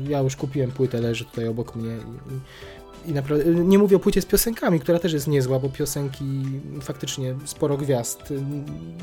Ja 0.07 0.19
już 0.19 0.35
kupiłem 0.35 0.71
płytę, 0.71 1.01
leży 1.01 1.25
tutaj 1.25 1.47
obok 1.47 1.75
mnie 1.75 1.95
i, 1.95 2.33
i 2.33 2.39
naprawdę, 3.11 3.45
nie 3.45 3.77
mówię 3.77 3.95
o 3.95 3.99
płycie 3.99 4.21
z 4.21 4.25
piosenkami, 4.25 4.79
która 4.79 4.99
też 4.99 5.13
jest 5.13 5.27
niezła, 5.27 5.59
bo 5.59 5.69
piosenki, 5.69 6.25
faktycznie 6.81 7.35
sporo 7.45 7.77
gwiazd 7.77 8.31
y, 8.31 8.39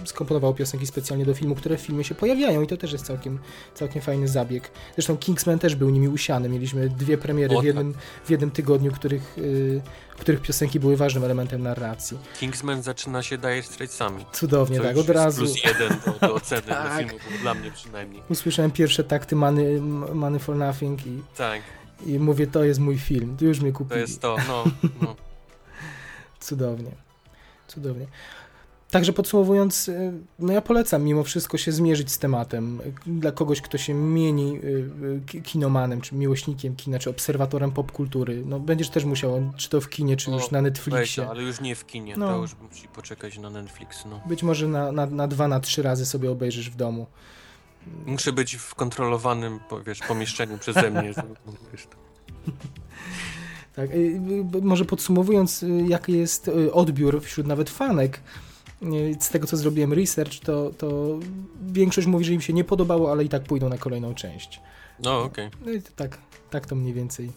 skomponowało 0.04 0.54
piosenki 0.54 0.86
specjalnie 0.86 1.24
do 1.24 1.34
filmu, 1.34 1.54
które 1.54 1.76
w 1.76 1.80
filmie 1.80 2.04
się 2.04 2.14
pojawiają 2.14 2.62
i 2.62 2.66
to 2.66 2.76
też 2.76 2.92
jest 2.92 3.06
całkiem, 3.06 3.38
całkiem 3.74 4.02
fajny 4.02 4.28
zabieg. 4.28 4.70
Zresztą 4.94 5.16
Kingsman 5.16 5.58
też 5.58 5.74
był 5.74 5.90
nimi 5.90 6.08
usiany. 6.08 6.48
Mieliśmy 6.48 6.88
dwie 6.88 7.18
premiery 7.18 7.60
w 7.60 7.64
jednym, 7.64 7.94
w 8.24 8.30
jednym 8.30 8.50
tygodniu, 8.50 8.92
których, 8.92 9.38
y, 9.38 9.80
których 10.18 10.42
piosenki 10.42 10.80
były 10.80 10.96
ważnym 10.96 11.24
elementem 11.24 11.62
narracji. 11.62 12.18
Kingsman 12.40 12.82
zaczyna 12.82 13.22
się 13.22 13.38
Dire 13.38 13.62
Straitsami. 13.62 14.24
Cudownie, 14.32 14.80
tak, 14.80 14.96
od 14.96 15.08
razu. 15.08 15.42
Plus 15.42 15.64
jeden 15.64 15.88
do, 16.06 16.26
do 16.28 16.34
oceny 16.34 16.62
tak. 16.68 16.98
filmu, 16.98 17.18
dla 17.42 17.54
mnie 17.54 17.70
przynajmniej. 17.70 18.22
Usłyszałem 18.28 18.70
pierwsze 18.70 19.04
takty 19.04 19.36
Money, 19.36 19.80
Money 20.14 20.40
for 20.40 20.56
Nothing 20.56 21.06
i... 21.06 21.22
Tak 21.36 21.62
i 22.06 22.18
mówię, 22.18 22.46
to 22.46 22.64
jest 22.64 22.80
mój 22.80 22.98
film, 22.98 23.36
już 23.40 23.60
mnie 23.60 23.72
kupili. 23.72 23.94
To 23.94 23.98
jest 23.98 24.20
to, 24.20 24.36
no. 24.48 24.64
no. 25.02 25.16
Cudownie. 26.40 26.90
Cudownie. 27.68 28.06
Także 28.90 29.12
podsumowując, 29.12 29.88
y, 29.88 30.12
no 30.38 30.52
ja 30.52 30.60
polecam 30.60 31.02
mimo 31.02 31.24
wszystko 31.24 31.58
się 31.58 31.72
zmierzyć 31.72 32.12
z 32.12 32.18
tematem. 32.18 32.80
Dla 33.06 33.32
kogoś, 33.32 33.60
kto 33.60 33.78
się 33.78 33.94
mieni 33.94 34.58
y, 34.64 34.90
y, 35.34 35.42
kinomanem, 35.42 36.00
czy 36.00 36.14
miłośnikiem 36.14 36.76
kina, 36.76 36.98
czy 36.98 37.10
obserwatorem 37.10 37.72
popkultury, 37.72 38.42
no 38.46 38.60
będziesz 38.60 38.88
też 38.88 39.04
musiał, 39.04 39.52
czy 39.56 39.68
to 39.68 39.80
w 39.80 39.88
kinie, 39.88 40.16
czy 40.16 40.30
no, 40.30 40.36
już 40.36 40.50
na 40.50 40.62
Netflixie. 40.62 41.22
Weź, 41.22 41.30
ale 41.30 41.42
już 41.42 41.60
nie 41.60 41.74
w 41.74 41.86
kinie, 41.86 42.14
no. 42.16 42.26
to 42.28 42.36
już 42.36 42.56
musi 42.56 42.88
poczekać 42.88 43.38
na 43.38 43.50
Netflix. 43.50 44.04
No. 44.04 44.20
Być 44.26 44.42
może 44.42 44.68
na, 44.68 44.92
na, 44.92 45.06
na 45.06 45.28
dwa, 45.28 45.48
na 45.48 45.60
trzy 45.60 45.82
razy 45.82 46.06
sobie 46.06 46.30
obejrzysz 46.30 46.70
w 46.70 46.76
domu. 46.76 47.06
Muszę 48.06 48.32
być 48.32 48.56
w 48.56 48.74
kontrolowanym, 48.74 49.60
wiesz, 49.86 49.98
pomieszczeniu 49.98 50.58
przeze 50.58 50.90
mnie. 50.90 51.12
Tak, 53.76 53.90
y, 53.90 54.20
może 54.62 54.84
podsumowując, 54.84 55.62
y, 55.62 55.84
jaki 55.88 56.12
jest 56.12 56.48
y, 56.48 56.72
odbiór 56.72 57.22
wśród 57.22 57.46
nawet 57.46 57.70
fanek, 57.70 58.20
z 59.20 59.28
tego 59.28 59.46
co 59.46 59.56
zrobiłem 59.56 59.92
research, 59.92 60.40
to, 60.40 60.70
to 60.70 61.18
większość 61.62 62.06
mówi, 62.06 62.24
że 62.24 62.32
im 62.32 62.40
się 62.40 62.52
nie 62.52 62.64
podobało, 62.64 63.12
ale 63.12 63.24
i 63.24 63.28
tak 63.28 63.42
pójdą 63.42 63.68
na 63.68 63.78
kolejną 63.78 64.14
część. 64.14 64.60
No, 65.02 65.22
okej. 65.22 65.46
Okay. 65.46 65.60
No 65.66 65.72
i 65.72 65.82
tak, 65.82 66.18
tak 66.50 66.66
to 66.66 66.74
mniej 66.74 66.92
więcej, 66.92 67.32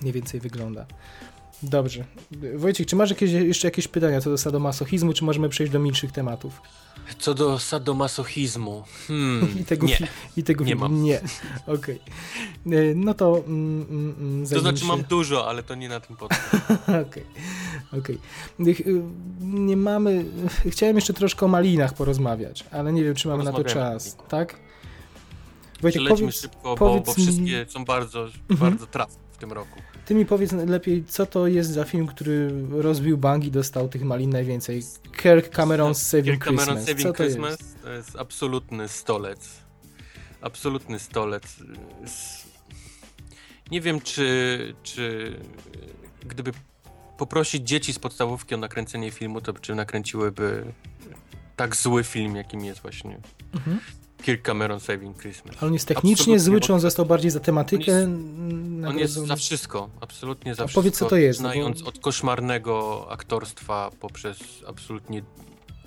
mniej 0.00 0.12
więcej 0.12 0.40
wygląda. 0.40 0.86
Dobrze. 1.62 2.04
Wojciech, 2.56 2.86
czy 2.86 2.96
masz 2.96 3.10
jakieś, 3.10 3.32
jeszcze 3.32 3.66
jakieś 3.68 3.88
pytania 3.88 4.20
co 4.20 4.30
do 4.30 4.38
sadomasochizmu, 4.38 5.12
czy 5.12 5.24
możemy 5.24 5.48
przejść 5.48 5.72
do 5.72 5.78
milszych 5.78 6.12
tematów? 6.12 6.62
Co 7.18 7.34
do 7.34 7.58
sadomasochizmu. 7.58 8.84
Hmm, 9.08 9.48
I 9.60 9.64
tego, 9.64 9.86
nie. 9.86 9.98
I 10.36 10.42
tego 10.42 10.64
nie 10.64 10.76
mam. 10.76 11.02
Nie. 11.02 11.20
Okej. 11.66 12.00
Okay. 12.66 12.94
No 12.96 13.14
to. 13.14 13.42
Mm, 13.46 13.86
mm, 13.90 14.14
mm 14.18 14.46
to 14.48 14.60
znaczy, 14.60 14.78
się... 14.78 14.86
mam 14.86 15.02
dużo, 15.02 15.48
ale 15.48 15.62
to 15.62 15.74
nie 15.74 15.88
na 15.88 16.00
tym 16.00 16.16
podcast. 16.16 16.54
Okej. 17.08 17.24
Okay. 17.92 17.98
okay. 17.98 19.02
Nie 19.40 19.76
mamy. 19.76 20.24
Chciałem 20.66 20.96
jeszcze 20.96 21.12
troszkę 21.12 21.46
o 21.46 21.48
malinach 21.48 21.94
porozmawiać, 21.94 22.64
ale 22.70 22.92
nie 22.92 23.04
wiem, 23.04 23.14
czy 23.14 23.28
mamy 23.28 23.44
na 23.44 23.52
to 23.52 23.64
czas. 23.64 24.16
Tak? 24.28 24.56
Wojciek, 25.80 26.02
powiedz, 26.08 26.40
szybko, 26.40 26.76
bo, 26.76 27.00
bo 27.00 27.12
wszystkie 27.12 27.66
są 27.68 27.84
bardzo, 27.84 28.24
mhm. 28.50 28.70
bardzo 28.70 28.86
trafne 28.86 29.29
tym 29.40 29.52
roku. 29.52 29.80
Ty 30.04 30.14
mi 30.14 30.26
powiedz 30.26 30.52
lepiej, 30.52 31.04
co 31.04 31.26
to 31.26 31.46
jest 31.46 31.70
za 31.70 31.84
film, 31.84 32.06
który 32.06 32.50
rozbił 32.70 33.18
bank 33.18 33.44
i 33.44 33.50
dostał 33.50 33.88
tych 33.88 34.02
malin 34.02 34.30
najwięcej. 34.30 34.82
Kirk 35.22 35.56
Cameron's 35.56 35.94
Saving 35.94 36.26
Kirk 36.26 36.44
Cameron 36.44 36.76
Christmas. 36.76 36.86
Saving 36.86 37.16
to 37.16 37.22
Christmas 37.22 37.50
jest? 37.50 37.82
to 37.82 37.92
jest 37.92 38.16
absolutny 38.16 38.88
stolec. 38.88 39.48
absolutny 40.40 40.98
stolec. 40.98 41.56
Nie 43.70 43.80
wiem, 43.80 44.00
czy, 44.00 44.74
czy 44.82 45.36
gdyby 46.26 46.52
poprosić 47.18 47.68
dzieci 47.68 47.92
z 47.92 47.98
podstawówki 47.98 48.54
o 48.54 48.58
nakręcenie 48.58 49.10
filmu, 49.10 49.40
to 49.40 49.52
czy 49.52 49.74
nakręciłyby 49.74 50.72
tak 51.56 51.76
zły 51.76 52.04
film, 52.04 52.36
jakim 52.36 52.64
jest 52.64 52.80
właśnie 52.80 53.20
mhm. 53.54 53.80
Kirk 54.22 54.42
Cameron 54.42 54.80
Saving 54.80 55.20
Christmas. 55.20 55.56
Ale 55.60 55.66
on 55.66 55.72
jest 55.72 55.88
technicznie 55.88 56.12
absolutnie 56.12 56.40
zły, 56.40 56.60
czy 56.60 56.74
on 56.74 56.80
został 56.80 57.06
bardziej 57.06 57.30
za 57.30 57.40
tematykę? 57.40 58.02
On 58.02 58.08
jest, 58.78 58.86
on 58.86 58.98
jest 58.98 59.14
za 59.14 59.36
wszystko, 59.36 59.88
absolutnie 60.00 60.54
za 60.54 60.64
A 60.64 60.66
wszystko. 60.66 60.80
powiedz, 60.80 60.98
co 60.98 61.06
to 61.06 61.16
jest. 61.16 61.38
Znając 61.38 61.82
bo... 61.82 61.88
od 61.88 61.98
koszmarnego 61.98 63.06
aktorstwa 63.10 63.90
poprzez 64.00 64.38
absolutnie 64.66 65.22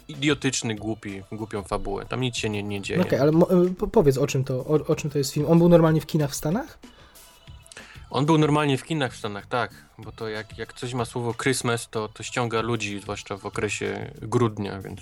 idiotyczny, 0.07 0.75
głupi, 0.75 1.21
głupią 1.31 1.63
fabułę. 1.63 2.05
Tam 2.05 2.21
nic 2.21 2.37
się 2.37 2.49
nie, 2.49 2.63
nie 2.63 2.81
dzieje. 2.81 3.01
Okej, 3.01 3.19
okay, 3.19 3.21
ale 3.51 3.69
po, 3.69 3.87
powiedz 3.87 4.17
o 4.17 4.27
czym, 4.27 4.43
to, 4.43 4.65
o, 4.65 4.87
o, 4.87 4.95
czym 4.95 5.09
to 5.09 5.17
jest 5.17 5.33
film. 5.33 5.45
On 5.49 5.57
był 5.57 5.69
normalnie 5.69 6.01
w 6.01 6.05
kinach 6.05 6.31
w 6.31 6.35
Stanach? 6.35 6.79
On 8.09 8.25
był 8.25 8.37
normalnie 8.37 8.77
w 8.77 8.83
kinach 8.83 9.13
w 9.13 9.17
Stanach, 9.17 9.45
tak. 9.45 9.85
Bo 9.97 10.11
to 10.11 10.29
jak, 10.29 10.57
jak 10.57 10.73
coś 10.73 10.93
ma 10.93 11.05
słowo 11.05 11.33
Christmas, 11.33 11.89
to, 11.89 12.07
to 12.07 12.23
ściąga 12.23 12.61
ludzi, 12.61 12.99
zwłaszcza 12.99 13.37
w 13.37 13.45
okresie 13.45 14.11
grudnia, 14.21 14.81
więc 14.81 15.01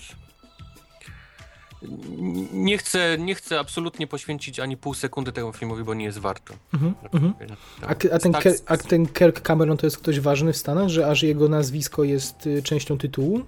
nie 2.53 2.77
chcę, 2.77 3.17
nie 3.19 3.35
chcę 3.35 3.59
absolutnie 3.59 4.07
poświęcić 4.07 4.59
ani 4.59 4.77
pół 4.77 4.93
sekundy 4.93 5.31
temu 5.31 5.53
filmowi, 5.53 5.83
bo 5.83 5.93
nie 5.93 6.05
jest 6.05 6.17
warto. 6.17 6.53
Mm 6.73 6.93
-hmm. 7.13 7.33
a, 7.81 7.89
a, 8.15 8.19
ten 8.19 8.31
tak, 8.31 8.43
a, 8.65 8.77
ten 8.77 9.07
Kirk 9.07 9.41
Cameron 9.41 9.77
to 9.77 9.85
jest 9.85 9.97
ktoś 9.97 10.19
ważny 10.19 10.53
w 10.53 10.57
Stanach, 10.57 10.89
że 10.89 11.07
aż 11.07 11.23
jego 11.23 11.49
nazwisko 11.49 12.03
jest 12.03 12.47
y, 12.47 12.63
częścią 12.63 12.97
tytułu? 12.97 13.45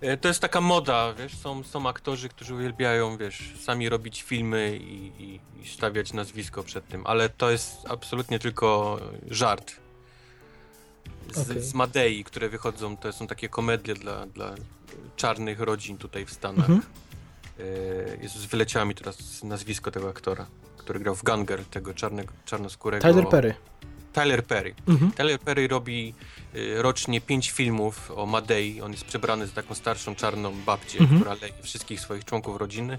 E, 0.00 0.16
to 0.16 0.28
jest 0.28 0.40
taka 0.40 0.60
moda, 0.60 1.14
wiesz, 1.14 1.36
są, 1.36 1.62
są 1.62 1.88
aktorzy, 1.88 2.28
którzy 2.28 2.54
uwielbiają, 2.54 3.16
wiesz, 3.16 3.54
sami 3.60 3.88
robić 3.88 4.22
filmy 4.22 4.76
i, 4.76 5.22
i, 5.22 5.40
i 5.62 5.68
stawiać 5.68 6.12
nazwisko 6.12 6.62
przed 6.62 6.88
tym, 6.88 7.06
ale 7.06 7.28
to 7.28 7.50
jest 7.50 7.76
absolutnie 7.88 8.38
tylko 8.38 8.98
żart. 9.30 9.76
Z, 11.32 11.50
okay. 11.50 11.62
z 11.62 11.74
Madei, 11.74 12.24
które 12.24 12.48
wychodzą, 12.48 12.96
to 12.96 13.12
są 13.12 13.26
takie 13.26 13.48
komedie 13.48 13.94
dla, 13.94 14.26
dla 14.26 14.54
czarnych 15.16 15.60
rodzin 15.60 15.98
tutaj 15.98 16.26
w 16.26 16.32
Stanach. 16.32 16.68
-hmm. 16.68 16.80
Jezus, 18.22 18.44
wyleciało 18.44 18.86
mi 18.86 18.94
teraz 18.94 19.42
nazwisko 19.42 19.90
tego 19.90 20.08
aktora, 20.08 20.46
który 20.76 21.00
grał 21.00 21.14
w 21.14 21.22
Ganger, 21.22 21.64
tego 21.64 21.94
czarnego, 21.94 22.32
czarnoskórego... 22.44 23.08
Tyler 23.08 23.28
Perry. 23.28 23.54
Tyler 24.12 24.44
Perry. 24.44 24.74
Mhm. 24.88 25.12
Tyler 25.12 25.38
Perry 25.38 25.68
robi 25.68 26.14
y, 26.54 26.82
rocznie 26.82 27.20
pięć 27.20 27.50
filmów 27.50 28.10
o 28.10 28.26
Madei. 28.26 28.80
On 28.80 28.92
jest 28.92 29.04
przebrany 29.04 29.46
za 29.46 29.52
taką 29.52 29.74
starszą 29.74 30.14
czarną 30.14 30.52
babcię, 30.66 30.98
mhm. 30.98 31.20
która 31.20 31.34
leje 31.34 31.62
wszystkich 31.62 32.00
swoich 32.00 32.24
członków 32.24 32.56
rodziny. 32.56 32.98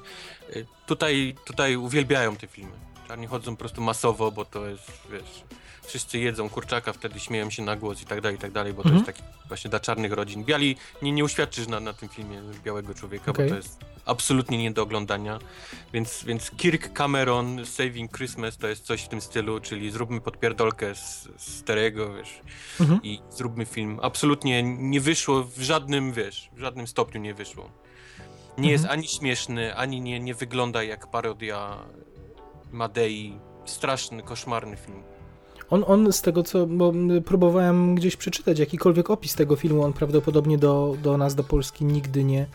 Y, 0.55 0.65
tutaj, 0.85 1.35
tutaj 1.45 1.75
uwielbiają 1.75 2.35
te 2.35 2.47
filmy. 2.47 2.71
Czarni 3.07 3.27
chodzą 3.27 3.51
po 3.51 3.59
prostu 3.59 3.81
masowo, 3.81 4.31
bo 4.31 4.45
to 4.45 4.65
jest, 4.65 4.91
wiesz, 5.11 5.43
wszyscy 5.85 6.19
jedzą 6.19 6.49
kurczaka, 6.49 6.93
wtedy 6.93 7.19
śmieją 7.19 7.49
się 7.49 7.63
na 7.63 7.75
głos 7.75 8.01
i 8.01 8.05
tak 8.05 8.21
dalej, 8.21 8.37
i 8.37 8.39
tak 8.39 8.51
dalej, 8.51 8.73
bo 8.73 8.83
mhm. 8.83 8.95
to 8.95 9.11
jest 9.11 9.19
taki 9.19 9.33
właśnie 9.47 9.69
dla 9.69 9.79
czarnych 9.79 10.11
rodzin. 10.11 10.43
Biali, 10.43 10.75
nie, 11.01 11.11
nie 11.11 11.23
uświadczysz 11.23 11.67
na, 11.67 11.79
na 11.79 11.93
tym 11.93 12.09
filmie 12.09 12.41
białego 12.63 12.93
człowieka, 12.93 13.31
okay. 13.31 13.45
bo 13.45 13.49
to 13.51 13.55
jest 13.55 13.79
absolutnie 14.05 14.57
nie 14.57 14.71
do 14.71 14.83
oglądania. 14.83 15.39
Więc, 15.93 16.23
więc 16.23 16.51
Kirk 16.51 16.93
Cameron 16.93 17.65
Saving 17.65 18.17
Christmas 18.17 18.57
to 18.57 18.67
jest 18.67 18.85
coś 18.85 19.01
w 19.01 19.07
tym 19.07 19.21
stylu, 19.21 19.59
czyli 19.59 19.91
zróbmy 19.91 20.21
podpierdolkę 20.21 20.95
z, 20.95 21.29
z 21.37 21.63
Terego, 21.63 22.13
wiesz, 22.13 22.41
mhm. 22.79 22.99
i 23.03 23.19
zróbmy 23.29 23.65
film. 23.65 23.99
Absolutnie 24.01 24.63
nie 24.63 25.01
wyszło 25.01 25.43
w 25.43 25.61
żadnym, 25.61 26.13
wiesz, 26.13 26.49
w 26.53 26.59
żadnym 26.59 26.87
stopniu 26.87 27.21
nie 27.21 27.33
wyszło. 27.33 27.69
Nie 28.57 28.57
mhm. 28.57 28.71
jest 28.71 28.85
ani 28.85 29.07
śmieszny, 29.07 29.75
ani 29.75 30.01
nie, 30.01 30.19
nie 30.19 30.33
wygląda 30.33 30.83
jak 30.83 31.07
parodia 31.07 31.77
Madei. 32.71 33.39
Straszny, 33.65 34.23
koszmarny 34.23 34.77
film. 34.77 35.03
On, 35.69 35.83
on 35.87 36.13
z 36.13 36.21
tego 36.21 36.43
co, 36.43 36.67
bo 36.67 36.93
próbowałem 37.25 37.95
gdzieś 37.95 38.15
przeczytać 38.15 38.59
jakikolwiek 38.59 39.09
opis 39.09 39.35
tego 39.35 39.55
filmu, 39.55 39.83
on 39.83 39.93
prawdopodobnie 39.93 40.57
do, 40.57 40.95
do 41.03 41.17
nas, 41.17 41.35
do 41.35 41.43
Polski 41.43 41.85
nigdy 41.85 42.23
nie, 42.23 42.45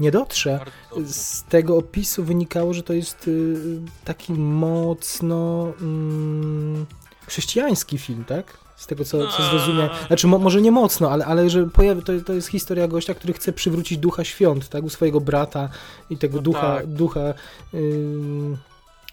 nie 0.00 0.10
dotrze. 0.10 0.60
Z 1.06 1.44
tego 1.44 1.76
opisu 1.76 2.24
wynikało, 2.24 2.74
że 2.74 2.82
to 2.82 2.92
jest 2.92 3.28
y, 3.28 3.56
taki 4.04 4.32
mocno 4.32 5.72
mm, 5.80 6.86
chrześcijański 7.26 7.98
film, 7.98 8.24
tak? 8.24 8.58
Z 8.76 8.86
tego 8.86 9.04
co, 9.04 9.28
co 9.28 9.42
zrozumiałem. 9.42 9.90
Znaczy, 10.06 10.26
mo, 10.26 10.38
może 10.38 10.62
nie 10.62 10.72
mocno, 10.72 11.10
ale, 11.10 11.26
ale 11.26 11.50
że 11.50 11.66
pojawi, 11.66 12.02
to, 12.02 12.12
to 12.26 12.32
jest 12.32 12.48
historia 12.48 12.88
gościa, 12.88 13.14
który 13.14 13.32
chce 13.32 13.52
przywrócić 13.52 13.98
ducha 13.98 14.24
świąt, 14.24 14.68
tak? 14.68 14.84
U 14.84 14.90
swojego 14.90 15.20
brata 15.20 15.68
i 16.10 16.18
tego 16.18 16.36
no 16.36 16.42
ducha, 16.42 16.76
tak. 16.76 16.86
ducha 16.86 17.34
yy, 17.72 18.56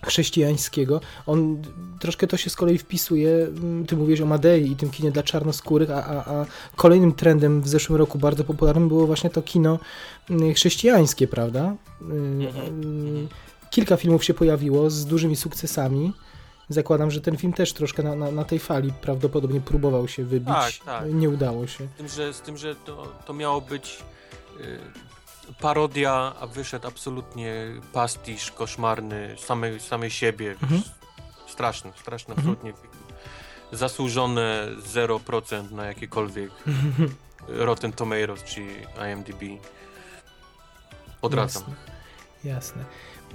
chrześcijańskiego. 0.06 1.02
On 1.26 1.62
troszkę 2.00 2.28
to 2.28 2.38
się 2.38 2.50
z 2.50 2.56
kolei 2.56 2.78
wpisuje, 2.78 3.30
mm, 3.30 3.86
ty 3.86 3.98
mówisz 3.98 4.22
o 4.22 4.26
Madei 4.26 4.72
i 4.72 4.76
tym 4.76 4.90
kinie 4.90 5.12
dla 5.12 5.24
czarnoskórych, 5.24 5.92
a, 5.92 6.06
a, 6.06 6.34
a 6.34 6.46
kolejnym 6.76 7.12
trendem 7.14 7.62
w 7.62 7.68
zeszłym 7.68 7.98
roku 7.98 8.20
bardzo 8.20 8.44
popularnym 8.44 8.88
było 8.88 9.08
właśnie 9.08 9.30
to 9.30 9.42
kino 9.42 9.80
mm, 10.30 10.54
chrześcijańskie, 10.54 11.28
prawda? 11.28 11.76
Mm, 12.02 13.28
kilka 13.70 13.98
filmów 13.98 14.24
się 14.24 14.34
pojawiło 14.34 14.90
z 14.90 15.06
dużymi 15.06 15.36
sukcesami. 15.36 16.14
Zakładam, 16.70 17.12
że 17.12 17.22
ten 17.22 17.38
film 17.38 17.54
też 17.54 17.74
troszkę 17.74 18.04
na, 18.04 18.16
na, 18.16 18.32
na 18.32 18.44
tej 18.44 18.60
fali 18.60 18.94
prawdopodobnie 19.02 19.62
próbował 19.62 20.08
się 20.08 20.24
wybić. 20.24 20.48
Tak, 20.48 20.74
tak. 20.86 21.14
Nie 21.14 21.30
udało 21.30 21.68
się. 21.68 21.88
Z 21.88 21.98
tym, 21.98 22.08
że, 22.08 22.34
z 22.34 22.42
tym, 22.42 22.58
że 22.58 22.76
to, 22.76 23.14
to 23.26 23.34
miało 23.34 23.62
być 23.62 24.04
y, 24.60 25.07
parodia, 25.62 26.34
a 26.40 26.48
wyszedł 26.48 26.88
absolutnie 26.88 27.54
pastisz 27.94 28.52
koszmarny 28.52 29.36
samej, 29.40 29.80
samej 29.80 30.10
siebie. 30.10 30.56
Mhm. 30.62 30.82
Straszny, 31.48 31.92
straszny 32.02 32.34
mhm. 32.34 32.50
absolutnie. 32.50 32.74
Zasłużone 33.72 34.68
0% 34.94 35.72
na 35.72 35.86
jakiekolwiek 35.86 36.52
Rotten 37.48 37.92
Tomatoes 37.92 38.44
czy 38.44 38.62
IMDb. 39.12 39.62
Odradzam. 41.22 41.64
Jasne. 41.64 41.76
Jasne. 42.44 42.84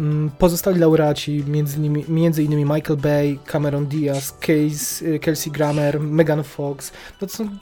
Mm, 0.01 0.31
pozostali 0.39 0.79
laureaci, 0.79 1.45
między 1.47 1.77
innymi, 1.77 2.05
między 2.09 2.43
innymi 2.43 2.65
Michael 2.65 2.97
Bay, 2.97 3.39
Cameron 3.47 3.87
Diaz, 3.87 4.33
Case, 4.33 5.05
y, 5.07 5.19
Kelsey 5.19 5.53
Grammer, 5.53 6.01
Megan 6.01 6.45
Fox. 6.45 6.93
To 7.21 7.29
są 7.29 7.49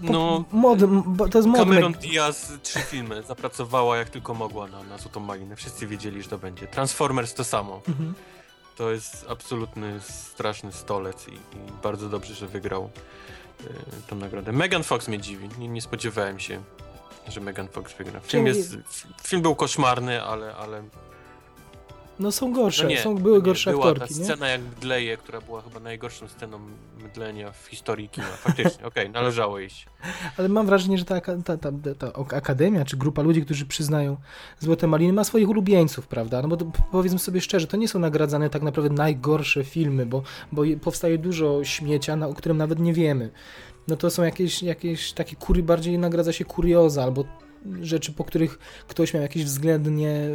no, 0.00 0.44
mod, 0.52 0.78
to 1.32 1.38
jest 1.38 1.48
modne. 1.48 1.64
Cameron 1.64 1.92
Diaz 1.92 2.52
trzy 2.62 2.78
filmy 2.78 3.22
zapracowała 3.22 3.96
jak 3.96 4.10
tylko 4.10 4.34
mogła 4.34 4.66
na, 4.66 4.82
na 4.82 4.98
Złotą 4.98 5.20
Malinę. 5.20 5.56
Wszyscy 5.56 5.86
wiedzieli, 5.86 6.22
że 6.22 6.28
to 6.28 6.38
będzie. 6.38 6.66
Transformers 6.66 7.34
to 7.34 7.44
samo. 7.44 7.80
Mhm. 7.88 8.14
To 8.76 8.90
jest 8.90 9.26
absolutny, 9.28 10.00
straszny 10.00 10.72
stolec 10.72 11.28
i, 11.28 11.32
i 11.32 11.72
bardzo 11.82 12.08
dobrze, 12.08 12.34
że 12.34 12.46
wygrał 12.46 12.90
y, 13.60 13.66
tą 14.08 14.16
nagrodę. 14.16 14.52
Megan 14.52 14.82
Fox 14.82 15.08
mnie 15.08 15.18
dziwi. 15.18 15.48
Nie, 15.58 15.68
nie 15.68 15.82
spodziewałem 15.82 16.40
się, 16.40 16.62
że 17.28 17.40
Megan 17.40 17.68
Fox 17.68 17.92
wygra. 17.92 18.20
Film, 18.20 18.46
jest, 18.46 18.76
film 19.22 19.42
był 19.42 19.54
koszmarny, 19.54 20.22
ale, 20.22 20.56
ale 20.56 20.82
no 22.18 22.32
są 22.32 22.52
gorsze, 22.52 22.82
no 22.82 22.88
nie, 22.88 22.98
są, 22.98 23.14
były 23.14 23.42
gorsze 23.42 23.70
była 23.70 23.90
aktorki. 23.90 24.14
Ta 24.14 24.24
scena 24.24 24.48
jak 24.48 24.60
mdleje, 24.60 25.16
która 25.16 25.40
była 25.40 25.62
chyba 25.62 25.80
najgorszą 25.80 26.28
sceną 26.28 26.58
mdlenia 27.04 27.52
w 27.52 27.66
historii 27.66 28.08
kina. 28.08 28.26
Faktycznie, 28.26 28.86
okej, 28.88 29.04
okay, 29.04 29.08
należało 29.08 29.58
iść. 29.58 29.86
Ale 30.38 30.48
mam 30.48 30.66
wrażenie, 30.66 30.98
że 30.98 31.04
ta, 31.04 31.20
ta, 31.20 31.56
ta, 31.56 31.56
ta, 31.98 32.12
akademia, 32.36 32.84
czy 32.84 32.96
grupa 32.96 33.22
ludzi, 33.22 33.42
którzy 33.42 33.66
przyznają 33.66 34.16
Złote 34.58 34.86
Maliny, 34.86 35.12
ma 35.12 35.24
swoich 35.24 35.48
ulubieńców, 35.48 36.06
prawda? 36.06 36.42
No 36.42 36.48
bo 36.48 36.56
to, 36.56 36.70
powiedzmy 36.92 37.18
sobie 37.18 37.40
szczerze, 37.40 37.66
to 37.66 37.76
nie 37.76 37.88
są 37.88 37.98
nagradzane 37.98 38.50
tak 38.50 38.62
naprawdę 38.62 38.90
najgorsze 38.90 39.64
filmy, 39.64 40.06
bo, 40.06 40.22
bo 40.52 40.62
powstaje 40.82 41.18
dużo 41.18 41.64
śmiecia, 41.64 42.16
na, 42.16 42.28
o 42.28 42.34
którym 42.34 42.56
nawet 42.56 42.78
nie 42.78 42.92
wiemy. 42.92 43.30
No 43.88 43.96
to 43.96 44.10
są 44.10 44.22
jakieś, 44.22 44.62
jakieś 44.62 45.12
takie 45.12 45.36
kury, 45.36 45.62
bardziej 45.62 45.98
nagradza 45.98 46.32
się 46.32 46.44
kurioza, 46.44 47.02
albo 47.02 47.24
rzeczy, 47.82 48.12
po 48.12 48.24
których 48.24 48.58
ktoś 48.88 49.14
miał 49.14 49.22
jakieś 49.22 49.44
względnie 49.44 50.28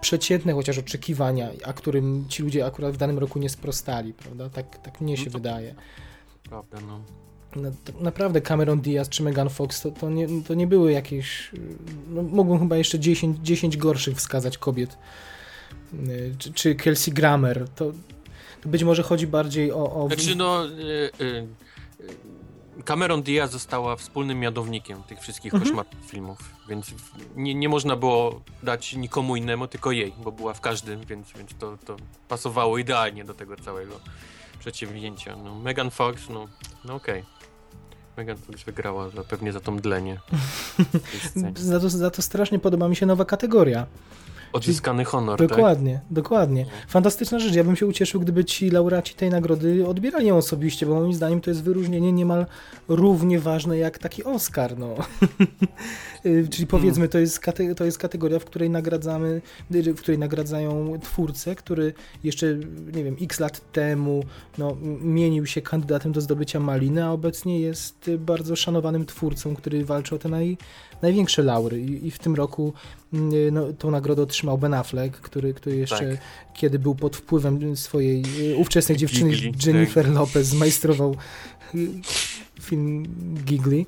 przeciętne 0.00 0.52
chociaż 0.52 0.78
oczekiwania, 0.78 1.48
a 1.64 1.72
którym 1.72 2.24
ci 2.28 2.42
ludzie 2.42 2.66
akurat 2.66 2.94
w 2.94 2.96
danym 2.96 3.18
roku 3.18 3.38
nie 3.38 3.48
sprostali, 3.48 4.12
prawda? 4.12 4.50
Tak, 4.50 4.78
tak 4.78 5.00
mnie 5.00 5.16
się 5.16 5.26
no 5.26 5.30
wydaje. 5.30 5.74
Prawda, 6.42 6.78
no. 6.80 7.00
No, 7.56 7.70
naprawdę 8.00 8.40
Cameron 8.40 8.80
Diaz 8.80 9.08
czy 9.08 9.22
Megan 9.22 9.48
Fox 9.48 9.80
to, 9.80 9.90
to, 9.90 10.10
nie, 10.10 10.28
to 10.42 10.54
nie 10.54 10.66
były 10.66 10.92
jakieś. 10.92 11.50
No, 12.08 12.58
chyba 12.58 12.76
jeszcze 12.76 12.98
10, 12.98 13.38
10 13.42 13.76
gorszych 13.76 14.16
wskazać 14.16 14.58
kobiet. 14.58 14.98
Y, 15.94 16.34
czy, 16.38 16.52
czy 16.52 16.74
Kelsey 16.74 17.14
Grammer. 17.14 17.68
To, 17.76 17.92
to 18.62 18.68
być 18.68 18.84
może 18.84 19.02
chodzi 19.02 19.26
bardziej 19.26 19.72
o. 19.72 20.04
o... 20.04 20.08
Znaczy, 20.08 20.36
no. 20.36 20.66
Y, 20.66 21.10
y, 21.20 21.46
Cameron 22.84 23.22
Diaz 23.22 23.50
została 23.50 23.96
wspólnym 23.96 24.38
mianownikiem 24.38 25.02
tych 25.02 25.20
wszystkich 25.20 25.54
mhm. 25.54 25.62
koszmarnych 25.62 26.10
filmów, 26.10 26.38
więc 26.68 26.94
nie, 27.36 27.54
nie 27.54 27.68
można 27.68 27.96
było 27.96 28.40
dać 28.62 28.94
nikomu 28.94 29.36
innemu, 29.36 29.66
tylko 29.66 29.92
jej, 29.92 30.14
bo 30.24 30.32
była 30.32 30.54
w 30.54 30.60
każdym, 30.60 31.00
więc, 31.00 31.32
więc 31.32 31.50
to, 31.58 31.76
to 31.84 31.96
pasowało 32.28 32.78
idealnie 32.78 33.24
do 33.24 33.34
tego 33.34 33.56
całego 33.56 34.00
przedsięwzięcia. 34.58 35.36
No, 35.36 35.54
Megan 35.54 35.90
Fox, 35.90 36.28
no, 36.28 36.48
no 36.84 36.94
okej. 36.94 37.20
Okay. 37.20 37.34
Megan 38.16 38.36
Fox 38.36 38.62
wygrała 38.62 39.10
za, 39.10 39.24
pewnie 39.24 39.52
za 39.52 39.60
to 39.60 39.72
mdlenie. 39.72 40.20
za, 41.54 41.80
to, 41.80 41.90
za 41.90 42.10
to 42.10 42.22
strasznie 42.22 42.58
podoba 42.58 42.88
mi 42.88 42.96
się 42.96 43.06
nowa 43.06 43.24
kategoria 43.24 43.86
Odzyskany 44.54 45.04
honor, 45.04 45.38
tak? 45.38 45.48
Dokładnie, 45.48 46.00
dokładnie. 46.10 46.66
Fantastyczna 46.88 47.38
rzecz. 47.38 47.54
Ja 47.54 47.64
bym 47.64 47.76
się 47.76 47.86
ucieszył, 47.86 48.20
gdyby 48.20 48.44
ci 48.44 48.70
laureaci 48.70 49.14
tej 49.14 49.30
nagrody 49.30 49.86
odbierali 49.86 50.26
ją 50.26 50.36
osobiście, 50.36 50.86
bo 50.86 50.94
moim 50.94 51.14
zdaniem 51.14 51.40
to 51.40 51.50
jest 51.50 51.62
wyróżnienie 51.62 52.12
niemal 52.12 52.46
równie 52.88 53.40
ważne 53.40 53.78
jak 53.78 53.98
taki 53.98 54.24
Oscar. 54.24 54.78
No. 54.78 54.94
Y, 56.26 56.48
Czyli 56.50 56.66
powiedzmy, 56.66 57.08
to 57.08 57.18
jest, 57.18 57.40
to 57.76 57.84
jest 57.84 57.98
kategoria, 57.98 58.38
w 58.38 58.44
której 58.44 58.70
nagradzamy, 58.70 59.42
w 59.70 59.98
której 59.98 60.18
nagradzają 60.18 60.98
twórcę, 61.02 61.54
który 61.54 61.92
jeszcze, 62.24 62.46
nie 62.94 63.04
wiem, 63.04 63.16
x 63.20 63.40
lat 63.40 63.72
temu 63.72 64.24
no, 64.58 64.76
mienił 65.00 65.46
się 65.46 65.62
kandydatem 65.62 66.12
do 66.12 66.20
zdobycia 66.20 66.60
maliny, 66.60 67.04
a 67.04 67.10
obecnie 67.10 67.60
jest 67.60 68.10
bardzo 68.18 68.56
szanowanym 68.56 69.06
twórcą, 69.06 69.56
który 69.56 69.84
walczy 69.84 70.14
o 70.14 70.18
te 70.18 70.28
naj, 70.28 70.58
największe 71.04 71.42
laury. 71.42 71.80
I, 71.80 72.06
I 72.06 72.10
w 72.10 72.18
tym 72.18 72.34
roku 72.34 72.72
y, 73.14 73.50
no, 73.52 73.72
tą 73.72 73.90
nagrodę 73.90 74.22
otrzymał 74.22 74.58
Ben 74.58 74.74
Affleck, 74.74 75.20
który, 75.20 75.54
który 75.54 75.76
jeszcze 75.76 76.10
Tak. 76.10 76.20
kiedy 76.54 76.78
był 76.78 76.94
pod 76.94 77.16
wpływem 77.16 77.76
swojej 77.76 78.22
y, 78.52 78.56
ówczesnej 78.56 78.98
dziewczyny 78.98 79.30
Gigli, 79.30 79.52
Jennifer 79.66 80.08
Lopez 80.12 80.46
zmajstrował 80.46 81.16
y, 81.74 81.88
film 82.60 83.02
Gigli. 83.44 83.86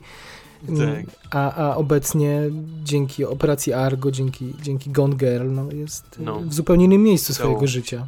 Mm, 0.68 1.04
Tak. 1.04 1.14
A, 1.30 1.54
a 1.54 1.76
obecnie 1.76 2.40
dzięki 2.84 3.24
operacji 3.24 3.72
Argo, 3.72 4.10
dzięki, 4.10 4.54
dzięki 4.62 4.90
Gone 4.90 5.16
Girl, 5.16 5.50
no, 5.52 5.72
jest 5.72 6.04
No. 6.18 6.40
w 6.40 6.54
zupełnie 6.54 6.84
innym 6.84 7.02
miejscu 7.02 7.28
To- 7.28 7.34
swojego 7.34 7.66
życia. 7.66 8.06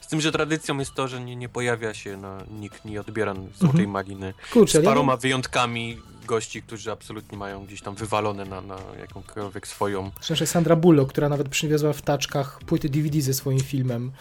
Z 0.00 0.06
tym, 0.10 0.20
że 0.20 0.32
tradycją 0.32 0.78
jest 0.78 0.94
to, 0.94 1.08
że 1.08 1.20
nie, 1.20 1.36
nie 1.36 1.48
pojawia 1.48 1.94
się, 1.94 2.16
na, 2.16 2.44
nikt 2.60 2.84
nie 2.84 3.00
odbiera 3.00 3.34
Złotej 3.58 3.68
Mhm. 3.84 3.90
Maliny. 3.90 4.34
Kurczę, 4.52 4.72
Z 4.72 4.74
ale 4.76 4.84
ja- 4.84 4.90
paroma 4.90 5.16
wyjątkami 5.16 5.96
gości, 6.28 6.62
którzy 6.62 6.92
absolutnie 6.92 7.38
mają 7.38 7.66
gdzieś 7.66 7.82
tam 7.82 7.94
wywalone 7.94 8.44
na, 8.44 8.60
na 8.60 8.76
jakąkolwiek 9.00 9.66
swoją... 9.66 10.10
Zresztą 10.20 10.46
Sandra 10.46 10.76
Bullock, 10.76 11.10
która 11.10 11.28
nawet 11.28 11.48
przywiozła 11.48 11.92
w 11.92 12.02
taczkach 12.02 12.58
płyty 12.66 12.88
DVD 12.88 13.20
ze 13.20 13.34
swoim 13.34 13.60
filmem, 13.60 14.12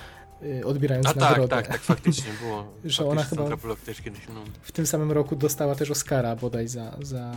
y, 0.43 0.65
odbierając 0.65 1.07
A 1.07 1.13
tak, 1.13 1.19
nagrodę. 1.19 1.49
tak, 1.49 1.67
tak, 1.67 1.81
faktycznie 1.81 2.31
było. 2.41 2.67
Że 2.85 3.05
ona 3.05 3.15
Faktycznie 3.15 3.29
chyba- 3.29 3.41
Sandra 3.41 3.57
Bullock 3.57 3.81
też 3.81 4.01
kiedyś, 4.01 4.21
no, 4.33 4.41
W 4.61 4.71
tym 4.71 4.87
samym 4.87 5.11
roku 5.11 5.35
dostała 5.35 5.75
też 5.75 5.91
Oscara 5.91 6.35
bodaj 6.35 6.67
za, 6.67 6.97
za 7.01 7.31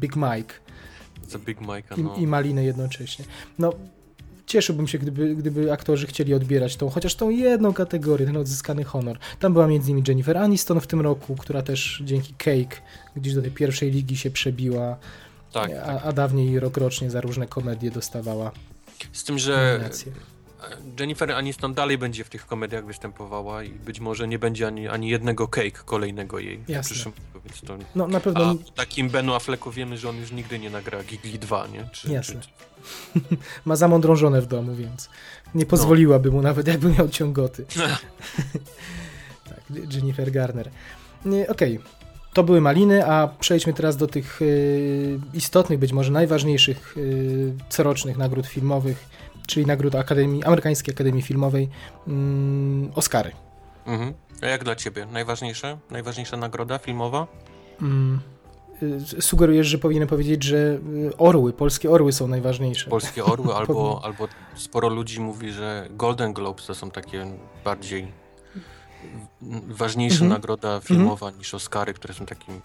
Big 0.00 0.16
Mike 0.16 0.54
za 1.28 1.38
Big 1.38 1.60
Mike'a, 1.60 1.98
i, 1.98 2.02
no. 2.02 2.16
i 2.16 2.26
Malinę 2.26 2.64
jednocześnie. 2.64 3.24
No, 3.58 3.72
cieszyłbym 4.46 4.88
się, 4.88 4.98
gdyby, 4.98 5.36
gdyby 5.36 5.72
aktorzy 5.72 6.06
chcieli 6.06 6.34
odbierać 6.34 6.76
tą, 6.76 6.90
chociaż 6.90 7.14
tą 7.14 7.30
jedną 7.30 7.72
kategorię, 7.72 8.26
ten 8.26 8.36
odzyskany 8.36 8.84
honor. 8.84 9.18
Tam 9.40 9.52
była 9.52 9.66
między 9.66 9.90
innymi 9.90 10.04
Jennifer 10.08 10.38
Aniston 10.38 10.80
w 10.80 10.86
tym 10.86 11.00
roku, 11.00 11.36
która 11.36 11.62
też 11.62 12.02
dzięki 12.04 12.34
Cake 12.34 12.76
gdzieś 13.16 13.34
do 13.34 13.42
tej 13.42 13.50
pierwszej 13.50 13.90
ligi 13.90 14.16
się 14.16 14.30
przebiła, 14.30 14.96
Tak, 15.52 15.70
a, 15.86 16.02
a 16.02 16.12
dawniej 16.12 16.60
rokrocznie 16.60 17.10
za 17.10 17.20
różne 17.20 17.46
komedie 17.46 17.90
dostawała 17.90 18.52
z 19.12 19.24
tym, 19.24 19.38
że 19.38 19.72
nominacje. 19.72 20.12
Jennifer 21.00 21.32
Aniston 21.32 21.74
dalej 21.74 21.98
będzie 21.98 22.24
w 22.24 22.30
tych 22.30 22.46
komediach 22.46 22.86
występowała 22.86 23.62
i 23.62 23.70
być 23.70 24.00
może 24.00 24.28
nie 24.28 24.38
będzie 24.38 24.66
ani, 24.66 24.88
ani 24.88 25.08
jednego 25.08 25.48
cake 25.48 25.82
kolejnego 25.84 26.38
jej 26.38 26.58
w 26.58 26.68
Jasne. 26.68 26.94
przyszłym 26.94 27.14
roku, 27.14 27.48
więc 27.48 27.60
to... 27.60 27.78
No 27.94 28.08
na 28.08 28.20
pewno 28.20 28.50
A 28.50 28.72
takim 28.74 29.10
Benu 29.10 29.34
Afflecku 29.34 29.70
wiemy, 29.70 29.98
że 29.98 30.08
on 30.08 30.16
już 30.16 30.32
nigdy 30.32 30.58
nie 30.58 30.70
nagra 30.70 31.04
Gigli 31.04 31.38
2, 31.38 31.66
nie? 31.66 31.88
Czy, 31.92 32.12
Jasne. 32.12 32.40
Czy, 32.40 33.20
ma 33.64 33.76
zamądrą 33.76 34.16
żonę 34.16 34.42
w 34.42 34.46
domu, 34.46 34.74
więc 34.74 35.08
nie 35.54 35.66
pozwoliłaby 35.66 36.30
mu 36.30 36.42
nawet, 36.42 36.66
jakby 36.66 36.90
miał 36.90 37.08
ciągoty. 37.08 37.66
tak, 39.48 39.60
Jennifer 39.92 40.32
Garner. 40.32 40.70
Okej, 41.48 41.80
to 42.34 42.42
były 42.42 42.60
maliny, 42.60 43.06
a 43.06 43.28
przejdźmy 43.28 43.72
teraz 43.72 43.96
do 43.96 44.06
tych 44.06 44.42
y, 44.42 45.20
istotnych, 45.34 45.78
być 45.78 45.92
może 45.92 46.12
najważniejszych 46.12 46.96
y, 46.96 47.54
corocznych 47.68 48.16
nagród 48.16 48.46
filmowych, 48.46 49.08
czyli 49.46 49.66
nagród 49.66 49.94
Akademii, 49.94 50.44
Amerykańskiej 50.44 50.94
Akademii 50.94 51.22
Filmowej, 51.22 51.68
mm, 52.08 52.90
Oscary. 52.94 53.32
Mhm. 53.86 54.14
A 54.42 54.46
jak 54.46 54.64
dla 54.64 54.76
ciebie? 54.76 55.06
Najważniejsze? 55.06 55.78
Najważniejsza 55.90 56.36
nagroda 56.36 56.78
filmowa? 56.78 57.26
Mm, 57.82 58.20
y, 59.18 59.22
sugerujesz, 59.22 59.66
że 59.66 59.78
powinienem 59.78 60.08
powiedzieć, 60.08 60.42
że 60.42 60.78
orły, 61.18 61.52
polskie 61.52 61.90
orły 61.90 62.12
są 62.12 62.28
najważniejsze. 62.28 62.90
Polskie 62.90 63.24
Orły, 63.24 63.54
albo, 63.58 64.00
albo 64.04 64.28
sporo 64.54 64.88
ludzi 64.88 65.20
mówi, 65.20 65.52
że 65.52 65.88
Golden 65.90 66.32
Globes 66.32 66.66
to 66.66 66.74
są 66.74 66.90
takie 66.90 67.26
bardziej 67.64 68.23
ważniejsza 69.68 70.14
Mhm. 70.24 70.30
nagroda 70.32 70.80
filmowa 70.80 71.30
niż 71.30 71.54
Oscary, 71.54 71.94
które 71.94 72.14
są 72.14 72.26
takim 72.26 72.60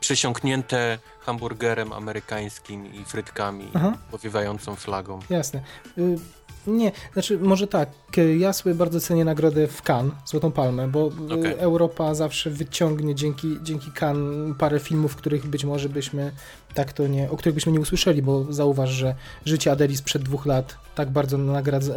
przesiąknięte 0.00 0.98
hamburgerem 1.20 1.92
amerykańskim 1.92 2.94
i 2.94 3.04
frytkami 3.04 3.68
Aha. 3.74 3.92
powiewającą 4.10 4.76
flagą. 4.76 5.20
Jasne. 5.30 5.62
Y, 5.98 6.18
Nie, 6.66 6.92
znaczy 7.12 7.38
może 7.38 7.66
tak, 7.66 7.88
y, 8.18 8.36
ja 8.36 8.52
sobie 8.52 8.74
bardzo 8.74 9.00
cenię 9.00 9.24
nagrodę 9.24 9.66
w 9.68 9.82
Cannes, 9.82 10.12
Złotą 10.26 10.52
Palmę, 10.52 10.88
bo 10.88 11.10
y, 11.30 11.34
Okej. 11.34 11.54
Europa 11.58 12.14
zawsze 12.14 12.50
wyciągnie 12.50 13.14
dzięki, 13.14 13.56
dzięki 13.62 13.90
Cannes 14.00 14.56
parę 14.58 14.80
filmów, 14.80 15.16
których 15.16 15.46
być 15.46 15.64
może 15.64 15.88
byśmy 15.88 16.32
tak 16.74 16.92
to 16.92 17.06
nie, 17.06 17.30
o 17.30 17.36
których 17.36 17.54
byśmy 17.54 17.72
nie 17.72 17.80
usłyszeli, 17.80 18.22
bo 18.22 18.52
zauważ, 18.52 18.90
że 18.90 19.14
życie 19.44 19.72
Adeli 19.72 19.96
sprzed 19.96 20.22
dwóch 20.22 20.46
lat 20.46 20.76
tak 20.94 21.10
bardzo 21.10 21.38
nagradza, 21.38 21.94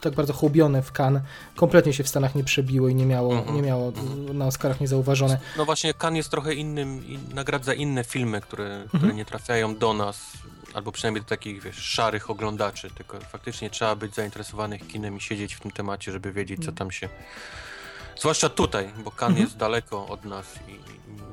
tak 0.00 0.14
bardzo 0.14 0.32
hołubione 0.32 0.82
w 0.82 0.92
Cannes, 1.00 1.22
kompletnie 1.56 1.92
się 1.92 2.04
w 2.04 2.08
Stanach 2.08 2.34
nie 2.34 2.44
przebiło 2.44 2.88
i 2.88 2.94
nie 2.94 3.06
miało, 3.06 3.34
Mhm, 3.34 3.56
nie 3.56 3.62
miało 3.62 3.92
y, 4.30 4.34
na 4.34 4.46
Oscarach 4.46 4.80
niezauważone. 4.80 5.38
No 5.58 5.64
właśnie, 5.64 5.94
Cannes 5.94 6.16
jest 6.16 6.30
trochę 6.30 6.54
innym 6.54 7.06
i 7.06 7.18
nagradza 7.34 7.74
inne 7.74 8.04
filmy, 8.04 8.40
które, 8.40 8.64
Mhm. 8.74 8.88
które 9.00 9.14
nie 9.14 9.24
trafiają 9.24 9.76
do 9.76 9.92
nas, 9.94 10.32
albo 10.76 10.92
przynajmniej 10.92 11.22
do 11.22 11.28
takich, 11.28 11.62
wiesz, 11.62 11.76
szarych 11.76 12.30
oglądaczy, 12.30 12.90
tylko 12.90 13.20
faktycznie 13.20 13.70
trzeba 13.70 13.96
być 13.96 14.14
zainteresowanych 14.14 14.86
kinem 14.86 15.16
i 15.16 15.20
siedzieć 15.20 15.54
w 15.54 15.60
tym 15.60 15.70
temacie, 15.70 16.12
żeby 16.12 16.32
wiedzieć, 16.32 16.64
co 16.64 16.72
tam 16.72 16.90
się... 16.90 17.08
Zwłaszcza 18.20 18.48
tutaj, 18.48 18.88
bo 19.04 19.10
Cannes 19.10 19.22
Mhm. 19.30 19.46
jest 19.46 19.56
daleko 19.56 20.06
od 20.08 20.24
nas 20.24 20.46
i 20.68 20.78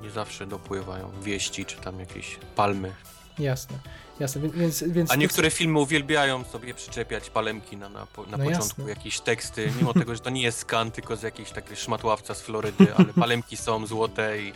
nie 0.03 0.11
zawsze 0.11 0.45
dopływają 0.47 1.21
wieści, 1.21 1.65
czy 1.65 1.77
tam 1.77 1.99
jakieś 1.99 2.39
palmy. 2.55 2.93
Jasne, 3.39 3.77
jasne, 4.19 4.49
więc... 4.49 4.83
więc 4.87 5.11
A 5.11 5.15
niektóre 5.15 5.51
filmy 5.51 5.79
uwielbiają 5.79 6.43
sobie 6.43 6.73
przyczepiać 6.73 7.29
palemki 7.29 7.77
na, 7.77 7.89
na, 7.89 7.99
na 7.99 8.05
No 8.37 8.37
początku, 8.37 8.51
jasne. 8.81 8.89
jakieś 8.89 9.19
teksty, 9.19 9.71
mimo 9.77 9.93
tego, 9.93 10.15
że 10.15 10.21
to 10.21 10.29
nie 10.29 10.41
jest 10.41 10.65
Cannes, 10.65 10.93
tylko 10.93 11.15
z 11.15 11.21
jakiejś 11.23 11.51
takiej 11.51 11.77
szmatławca 11.77 12.35
z 12.35 12.41
Florydy, 12.41 12.95
ale 12.95 13.05
palemki 13.23 13.57
są 13.57 13.85
złote 13.87 14.41
i, 14.41 14.47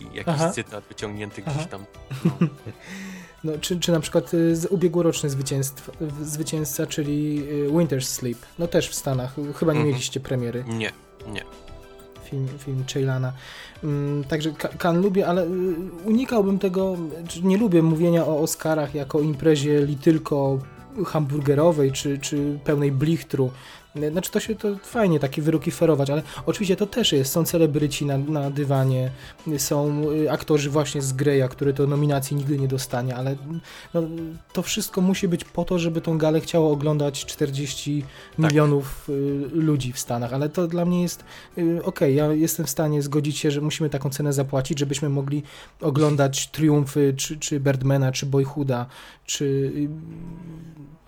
i 0.00 0.04
jakiś 0.04 0.34
Aha. 0.34 0.50
cytat 0.50 0.84
wyciągnięty 0.88 1.42
Aha. 1.46 1.54
gdzieś 1.54 1.70
tam. 1.70 1.84
No. 2.40 2.48
No, 3.44 3.52
czy, 3.60 3.80
czy 3.80 3.92
na 3.92 4.00
przykład 4.00 4.34
y, 4.34 4.56
z- 4.56 4.66
ubiegłoroczny 4.66 5.30
zwycięzca, 6.22 6.86
czyli 6.86 7.42
y, 7.50 7.68
Winter's 7.70 8.00
Sleep, 8.04 8.38
no 8.58 8.66
też 8.66 8.88
w 8.88 8.94
Stanach, 8.94 9.34
chyba 9.56 9.72
nie 9.72 9.78
Mhm. 9.78 9.86
mieliście 9.86 10.20
premiery, 10.20 10.64
Nie, 10.68 10.92
nie. 11.32 11.42
film, 12.24 12.48
film 12.58 12.84
Ceylana. 12.86 13.32
Mm, 13.84 14.24
także 14.24 14.50
Ka- 14.52 14.68
Cannes 14.78 15.04
lubię, 15.04 15.26
ale 15.26 15.44
y, 15.44 15.48
unikałbym 16.04 16.58
tego, 16.58 16.96
nie 17.42 17.56
lubię 17.58 17.82
mówienia 17.82 18.26
o 18.26 18.38
Oscarach 18.40 18.94
jako 18.94 19.20
imprezie 19.20 19.80
li 19.80 19.96
tylko 19.96 20.58
hamburgerowej, 21.06 21.92
czy, 21.92 22.18
czy 22.18 22.58
pełnej 22.64 22.92
blichtru. 22.92 23.50
Znaczy 24.10 24.30
to 24.30 24.40
się 24.40 24.54
to 24.54 24.76
fajnie 24.82 25.20
takie 25.20 25.42
wyroki 25.42 25.70
ferować, 25.70 26.10
ale 26.10 26.22
oczywiście 26.46 26.76
to 26.76 26.86
też 26.86 27.12
jest, 27.12 27.32
są 27.32 27.44
celebryci 27.44 28.06
na, 28.06 28.18
na 28.18 28.50
dywanie, 28.50 29.10
są 29.58 30.10
y, 30.12 30.30
aktorzy 30.30 30.70
właśnie 30.70 31.02
z 31.02 31.12
Greya, 31.12 31.48
który 31.50 31.74
to 31.74 31.86
nominacji 31.86 32.36
nigdy 32.36 32.58
nie 32.58 32.68
dostanie, 32.68 33.16
ale 33.16 33.36
no, 33.94 34.02
to 34.52 34.62
wszystko 34.62 35.00
musi 35.00 35.28
być 35.28 35.44
po 35.44 35.64
to, 35.64 35.78
żeby 35.78 36.00
tą 36.00 36.18
galę 36.18 36.40
chciało 36.40 36.72
oglądać 36.72 37.26
40 37.26 38.02
Tak. 38.02 38.38
milionów 38.38 39.08
y, 39.08 39.12
ludzi 39.52 39.92
w 39.92 39.98
Stanach, 39.98 40.32
ale 40.32 40.48
to 40.48 40.66
dla 40.66 40.84
mnie 40.84 41.02
jest 41.02 41.24
y, 41.58 41.84
okej, 41.84 42.14
ja 42.14 42.32
jestem 42.32 42.66
w 42.66 42.70
stanie 42.70 43.02
zgodzić 43.02 43.38
się, 43.38 43.50
że 43.50 43.60
musimy 43.60 43.90
taką 43.90 44.10
cenę 44.10 44.32
zapłacić, 44.32 44.78
żebyśmy 44.78 45.08
mogli 45.08 45.42
oglądać 45.80 46.48
Triumfy, 46.48 47.14
czy, 47.16 47.38
czy 47.38 47.60
Birdmana, 47.60 48.12
czy 48.12 48.26
Boyhooda, 48.26 48.86
czy 49.26 49.44
y, 49.44 49.88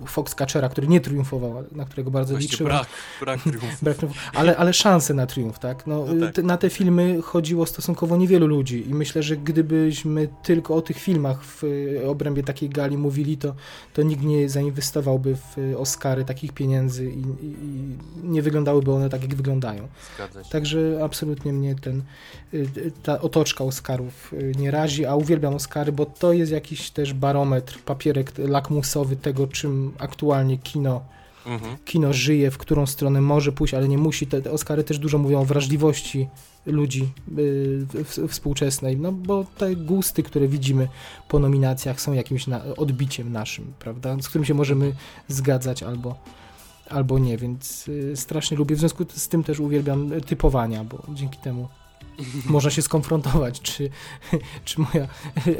Foxcatchera, 0.06 0.68
który 0.68 0.88
nie 0.88 1.00
triumfował, 1.00 1.64
na 1.72 1.84
którego 1.84 2.10
bardzo 2.10 2.34
Właśnie 2.34 2.48
liczyłem. 2.50 2.72
brak, 2.72 2.88
brak 3.20 3.40
triumfu. 3.40 4.06
ale, 4.34 4.56
ale 4.56 4.72
szanse 4.72 5.14
na 5.14 5.26
triumf, 5.26 5.58
tak? 5.58 5.86
No, 5.86 6.04
No 6.14 6.26
tak. 6.26 6.34
te- 6.34 6.42
na 6.42 6.56
te 6.56 6.70
filmy 6.70 7.22
chodziło 7.22 7.66
stosunkowo 7.66 8.16
niewielu 8.16 8.46
ludzi 8.46 8.88
i 8.90 8.94
myślę, 8.94 9.22
że 9.22 9.36
gdybyśmy 9.36 10.28
tylko 10.42 10.74
o 10.76 10.82
tych 10.82 10.98
filmach 10.98 11.44
w 11.44 11.64
y, 11.64 12.02
obrębie 12.08 12.42
takiej 12.42 12.68
gali 12.68 12.96
mówili, 12.98 13.36
to, 13.38 13.54
to 13.94 14.02
nikt 14.02 14.22
nie 14.22 14.48
zainwestowałby 14.48 15.36
w 15.36 15.58
y, 15.58 15.78
Oscary 15.78 16.24
takich 16.24 16.52
pieniędzy 16.52 17.10
i, 17.10 17.18
i, 17.20 17.24
i 17.62 17.96
nie 18.28 18.42
wyglądałyby 18.42 18.92
one 18.92 19.08
tak, 19.08 19.22
jak 19.22 19.34
wyglądają. 19.34 19.88
Zgadza 20.14 20.44
się. 20.44 20.50
Także 20.50 21.00
absolutnie 21.04 21.52
mnie 21.52 21.74
ten, 21.74 22.02
ta 23.02 23.20
otoczka 23.20 23.64
Oscarów 23.64 24.32
y, 24.32 24.52
nie 24.58 24.70
razi, 24.70 25.06
a 25.06 25.14
uwielbiam 25.14 25.54
Oscary, 25.54 25.92
bo 25.92 26.06
to 26.06 26.32
jest 26.32 26.52
jakiś 26.52 26.90
też 26.90 27.14
barometr, 27.14 27.78
papierek 27.78 28.32
lakmusowy 28.38 29.16
tego, 29.16 29.46
czym 29.46 29.92
aktualnie 29.98 30.58
kino 30.58 31.00
Mhm. 31.46 31.76
kino 31.84 32.12
żyje, 32.12 32.50
w 32.50 32.58
którą 32.58 32.86
stronę 32.86 33.20
może 33.20 33.52
pójść, 33.52 33.74
ale 33.74 33.88
nie 33.88 33.98
musi. 33.98 34.26
Te, 34.26 34.42
te 34.42 34.50
Oscary 34.50 34.84
też 34.84 34.98
dużo 34.98 35.18
mówią 35.18 35.40
o 35.40 35.44
wrażliwości 35.44 36.28
ludzi 36.66 37.02
y, 37.38 37.86
w, 38.04 38.28
współczesnej, 38.28 38.96
no 38.96 39.12
bo 39.12 39.44
te 39.58 39.76
gusty, 39.76 40.22
które 40.22 40.48
widzimy 40.48 40.88
po 41.28 41.38
nominacjach 41.38 42.00
są 42.00 42.12
jakimś 42.12 42.46
na, 42.46 42.64
odbiciem 42.76 43.32
naszym, 43.32 43.72
prawda, 43.78 44.16
z 44.22 44.28
którym 44.28 44.44
się 44.44 44.54
możemy 44.54 44.92
zgadzać 45.28 45.82
albo, 45.82 46.14
albo 46.88 47.18
nie, 47.18 47.38
więc 47.38 47.88
y, 47.88 48.16
strasznie 48.16 48.56
lubię. 48.56 48.76
W 48.76 48.78
związku 48.78 49.04
z 49.14 49.28
tym 49.28 49.44
też 49.44 49.60
uwielbiam 49.60 50.10
typowania, 50.26 50.84
bo 50.84 51.02
dzięki 51.14 51.38
temu 51.38 51.68
można 52.46 52.70
się 52.70 52.82
skonfrontować, 52.82 53.60
czy, 53.60 53.90
czy 54.64 54.80
moja 54.80 55.08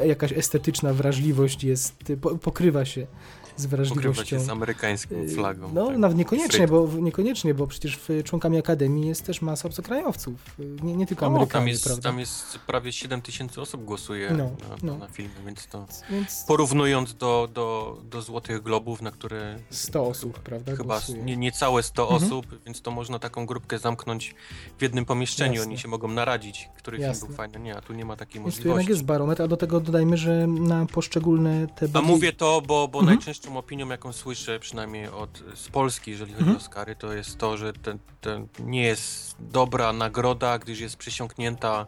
jakaś 0.05 0.33
estetyczna 0.33 0.93
wrażliwość 0.93 1.63
jest, 1.63 1.95
po, 2.21 2.37
pokrywa 2.37 2.85
się 2.85 3.07
z 3.57 3.65
wrażliwością. 3.65 4.23
się 4.25 4.39
z 4.39 4.49
amerykańską 4.49 5.15
flagą. 5.35 5.69
No, 5.73 5.87
tak. 5.87 5.97
nawet 5.97 6.17
niekoniecznie, 6.17 6.67
bo, 6.67 6.87
niekoniecznie, 6.99 7.53
bo 7.53 7.67
przecież 7.67 7.97
w 7.97 8.23
członkami 8.23 8.57
Akademii 8.57 9.07
jest 9.07 9.25
też 9.25 9.41
masa 9.41 9.67
obcokrajowców, 9.67 10.35
nie, 10.83 10.95
nie 10.95 11.07
tylko 11.07 11.25
No, 11.29 11.35
Amerykanie, 11.35 11.61
tam, 11.61 11.67
jest, 11.67 11.83
prawda? 11.83 12.03
tam 12.09 12.19
jest 12.19 12.59
prawie 12.67 12.91
7 12.91 13.21
tysięcy 13.21 13.61
osób 13.61 13.85
głosuje 13.85 14.29
No, 14.31 14.37
na, 14.37 14.75
no. 14.83 14.97
na 14.97 15.07
filmy, 15.07 15.31
więc 15.45 15.67
to 15.67 15.85
Więc 16.11 16.43
porównując 16.47 17.13
do, 17.15 17.49
do, 17.53 17.97
do 18.09 18.21
Złotych 18.21 18.63
Globów, 18.63 19.01
na 19.01 19.11
które 19.11 19.59
100 19.69 20.03
osób, 20.07 20.39
prawda, 20.39 20.71
chyba 20.75 20.83
głosuje. 20.95 21.23
nie, 21.23 21.37
niecałe 21.37 21.83
100 21.83 22.03
Mhm. 22.11 22.23
osób, 22.23 22.45
więc 22.65 22.81
to 22.81 22.91
można 22.91 23.19
taką 23.19 23.45
grupkę 23.45 23.79
zamknąć 23.79 24.35
w 24.77 24.81
jednym 24.81 25.05
pomieszczeniu, 25.05 25.53
Jasne. 25.53 25.67
oni 25.67 25.77
się 25.77 25.87
mogą 25.87 26.07
naradzić, 26.07 26.69
który 26.77 26.97
Jasne. 26.97 27.13
film 27.15 27.27
był 27.27 27.37
fajny, 27.37 27.59
nie, 27.59 27.77
a 27.77 27.81
tu 27.81 27.93
nie 27.93 28.05
ma 28.05 28.15
takiej 28.15 28.41
Więc 28.41 28.55
tu 28.55 28.59
jednak 28.59 28.67
możliwości. 28.67 28.91
jest 28.91 29.03
barometr, 29.03 29.41
a 29.41 29.47
do 29.47 29.57
tego 29.57 29.79
dodajmy, 29.79 30.17
że 30.17 30.47
na 30.47 30.85
poszczególne 30.85 31.67
te 31.67 31.87
A 31.93 32.01
mówię 32.01 32.33
to, 32.33 32.61
bo, 32.67 32.87
bo 32.87 32.99
Mhm. 32.99 33.17
Najczęstszą 33.41 33.57
opinią, 33.57 33.89
jaką 33.89 34.13
słyszę, 34.13 34.59
przynajmniej 34.59 35.07
od, 35.07 35.43
z 35.55 35.67
Polski, 35.69 36.11
jeżeli 36.11 36.31
chodzi 36.33 36.43
Mhm. 36.43 36.57
o 36.57 36.59
Oscary, 36.61 36.95
to 36.95 37.13
jest 37.13 37.37
to, 37.37 37.57
że 37.57 37.73
ten, 37.73 37.99
ten 38.21 38.47
nie 38.59 38.83
jest 38.83 39.35
dobra 39.39 39.93
nagroda, 39.93 40.59
gdyż 40.59 40.79
jest 40.79 40.97
przysiągnięta 40.97 41.85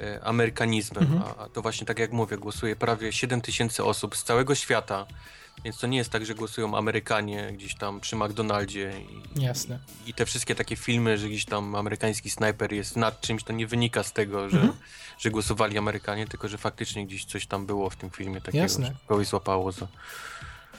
e, 0.00 0.24
amerykanizmem. 0.24 1.02
Mhm. 1.04 1.22
A, 1.22 1.42
a 1.44 1.48
to 1.48 1.62
właśnie 1.62 1.86
tak 1.86 1.98
jak 1.98 2.12
mówię, 2.12 2.36
głosuje 2.38 2.76
prawie 2.76 3.12
7 3.12 3.40
tysięcy 3.40 3.84
osób 3.84 4.16
z 4.16 4.24
całego 4.24 4.54
świata. 4.54 5.06
Więc 5.64 5.78
to 5.78 5.86
nie 5.86 5.98
jest 5.98 6.10
tak, 6.10 6.26
że 6.26 6.34
głosują 6.34 6.76
Amerykanie 6.76 7.52
gdzieś 7.52 7.74
tam 7.74 8.00
przy 8.00 8.16
McDonaldzie 8.16 8.92
i, 9.36 9.42
Jasne. 9.42 9.78
i 10.06 10.14
te 10.14 10.26
wszystkie 10.26 10.54
takie 10.54 10.76
filmy, 10.76 11.18
że 11.18 11.28
gdzieś 11.28 11.44
tam 11.44 11.74
amerykański 11.74 12.30
snajper 12.30 12.72
jest 12.72 12.96
nad 12.96 13.20
czymś, 13.20 13.44
to 13.44 13.52
nie 13.52 13.66
wynika 13.66 14.02
z 14.02 14.12
tego, 14.12 14.48
że, 14.48 14.56
Mhm. 14.60 14.78
że 15.18 15.30
głosowali 15.30 15.78
Amerykanie, 15.78 16.26
tylko 16.26 16.48
że 16.48 16.58
faktycznie 16.58 17.06
gdzieś 17.06 17.24
coś 17.24 17.46
tam 17.46 17.66
było 17.66 17.90
w 17.90 17.96
tym 17.96 18.10
filmie 18.10 18.40
takiego, 18.40 18.62
Jasne. 18.62 18.86
że 18.86 18.94
kogoś 19.06 19.26
złapało 19.26 19.72
za... 19.72 19.86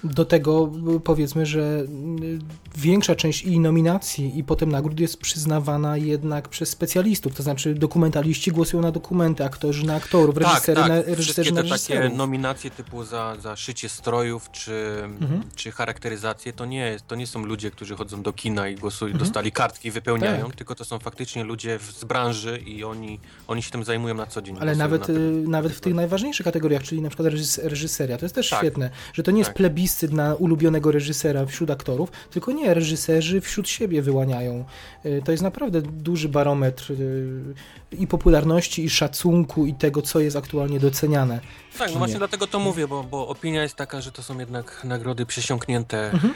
Do 0.04 0.26
tego 0.26 0.72
powiedzmy, 1.04 1.46
że 1.46 1.86
y, 2.24 2.40
większa 2.78 3.16
część 3.16 3.44
i 3.44 3.60
nominacji, 3.60 4.40
i 4.40 4.44
potem 4.44 4.72
nagród 4.72 5.00
jest 5.00 5.18
przyznawana 5.18 5.98
jednak 5.98 6.50
przez 6.50 6.70
specjalistów, 6.70 7.36
to 7.36 7.44
znaczy 7.44 7.74
dokumentaliści 7.76 8.52
głosują 8.52 8.84
na 8.84 8.92
dokumenty, 8.92 9.46
aktorzy 9.46 9.86
na 9.86 9.96
aktorów, 9.96 10.38
reżysery 10.38 10.82
tak, 10.82 10.90
na, 10.90 10.98
tak. 10.98 11.08
reżyserzy 11.08 11.32
Wszystkie 11.34 11.52
na 11.54 11.62
te 11.64 11.70
takie 11.70 11.94
reżyserów. 11.94 12.18
nominacje 12.18 12.72
typu 12.72 13.04
za, 13.04 13.36
za 13.42 13.56
szycie 13.56 13.90
strojów 13.90 14.52
czy, 14.52 14.74
Mhm. 15.22 15.44
czy 15.56 15.72
charakteryzację, 15.72 16.54
to 16.54 16.66
nie, 16.66 16.98
to 17.08 17.16
nie 17.16 17.28
są 17.28 17.46
ludzie, 17.46 17.72
którzy 17.72 17.96
chodzą 17.96 18.22
do 18.22 18.34
kina 18.34 18.68
i 18.68 18.76
głosują, 18.76 19.12
Mhm. 19.12 19.26
dostali 19.26 19.52
kartki 19.52 19.88
i 19.88 19.92
wypełniają, 19.92 20.46
Tak. 20.46 20.56
tylko 20.56 20.76
to 20.76 20.86
są 20.86 21.00
faktycznie 21.00 21.44
ludzie 21.44 21.80
z 22.00 22.04
branży 22.04 22.58
i 22.66 22.84
oni, 22.84 23.20
oni 23.48 23.64
się 23.64 23.72
tym 23.72 23.84
zajmują 23.84 24.16
na 24.16 24.26
co 24.26 24.42
dzień. 24.42 24.58
Ale 24.60 24.76
nawet, 24.76 25.08
na 25.08 25.14
y, 25.14 25.20
nawet 25.48 25.72
w 25.74 25.80
tych 25.82 25.94
najważniejszych 25.94 26.44
kategoriach, 26.44 26.84
czyli 26.84 27.02
na 27.02 27.10
przykład 27.10 27.28
reżys 27.28 27.58
reżyseria, 27.58 28.18
to 28.18 28.26
jest 28.26 28.36
też 28.36 28.50
Tak. 28.50 28.60
świetne, 28.60 28.90
że 29.14 29.24
to 29.24 29.32
nie 29.32 29.40
jest 29.40 29.50
Tak. 29.50 29.58
Plebiscyt 29.94 30.14
na 30.14 30.36
ulubionego 30.36 30.91
reżysera 30.91 31.45
wśród 31.45 31.72
aktorów, 31.72 32.11
tylko 32.32 32.52
nie, 32.52 32.74
reżyserzy 32.74 33.41
wśród 33.41 33.70
siebie 33.70 34.02
wyłaniają. 34.02 34.65
Y, 35.06 35.22
To 35.26 35.32
jest 35.32 35.44
naprawdę 35.44 35.82
duży 35.82 36.30
barometr 36.30 36.91
y, 36.91 37.56
i 37.91 38.07
popularności, 38.07 38.84
i 38.84 38.90
szacunku, 38.90 39.65
i 39.65 39.74
tego, 39.74 40.02
co 40.02 40.20
jest 40.20 40.36
aktualnie 40.36 40.80
doceniane. 40.80 41.40
Tak, 41.78 41.91
no 41.91 41.98
właśnie 41.98 42.18
dlatego 42.18 42.48
to 42.48 42.60
mówię, 42.60 42.88
bo, 42.88 43.03
bo 43.03 43.28
opinia 43.28 43.64
jest 43.64 43.76
taka, 43.76 44.02
że 44.02 44.11
to 44.11 44.24
są 44.24 44.40
jednak 44.40 44.84
nagrody 44.84 45.26
przesiąknięte 45.26 46.11
Mhm. 46.11 46.34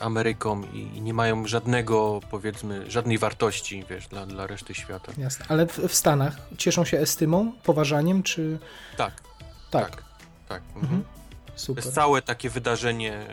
Ameryką 0.00 0.62
i, 0.72 0.78
i 0.78 1.02
nie 1.02 1.14
mają 1.14 1.46
żadnego, 1.46 2.20
powiedzmy, 2.30 2.90
żadnej 2.90 3.18
wartości, 3.18 3.84
wiesz, 3.90 4.08
dla, 4.08 4.26
dla 4.26 4.46
reszty 4.46 4.74
świata. 4.74 5.12
Jasne. 5.18 5.44
Ale 5.48 5.66
w, 5.66 5.78
w 5.78 5.94
Stanach 5.94 6.36
cieszą 6.58 6.84
się 6.84 6.98
estymą, 6.98 7.52
poważaniem, 7.64 8.22
czy... 8.22 8.58
Tak, 8.96 9.12
Tak, 9.70 9.90
tak, 9.90 10.02
tak. 10.48 10.62
Mhm. 10.76 11.04
To 11.56 11.60
super. 11.62 11.84
jest 11.84 11.94
całe 11.94 12.22
takie 12.22 12.50
wydarzenie, 12.50 13.26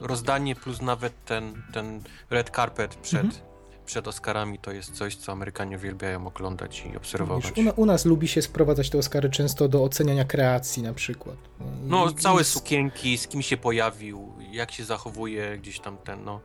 rozdanie 0.00 0.54
plus 0.56 0.80
nawet 0.82 1.24
ten, 1.24 1.62
ten 1.72 2.02
red 2.30 2.50
carpet 2.50 2.94
przed, 2.94 3.24
Mhm. 3.24 3.44
przed 3.86 4.08
Oscarami 4.08 4.58
to 4.58 4.72
jest 4.72 4.92
coś, 4.92 5.16
co 5.16 5.32
Amerykanie 5.32 5.76
uwielbiają 5.76 6.26
oglądać 6.26 6.84
i 6.92 6.96
obserwować. 6.96 7.52
U, 7.76 7.80
u 7.80 7.86
nas 7.86 8.04
lubi 8.04 8.28
się 8.28 8.42
sprowadzać 8.42 8.90
te 8.90 8.98
Oscary 8.98 9.30
często 9.30 9.68
do 9.68 9.84
oceniania 9.84 10.24
kreacji 10.24 10.82
na 10.82 10.94
przykład. 10.94 11.36
No, 11.82 12.10
i- 12.10 12.14
całe 12.14 12.42
i- 12.42 12.44
sukienki, 12.44 13.18
z 13.18 13.28
kim 13.28 13.42
się 13.42 13.56
pojawił, 13.56 14.32
jak 14.52 14.72
się 14.72 14.84
zachowuje 14.84 15.58
gdzieś 15.58 15.80
tam 15.80 15.96
ten, 15.98 16.24
no. 16.24 16.40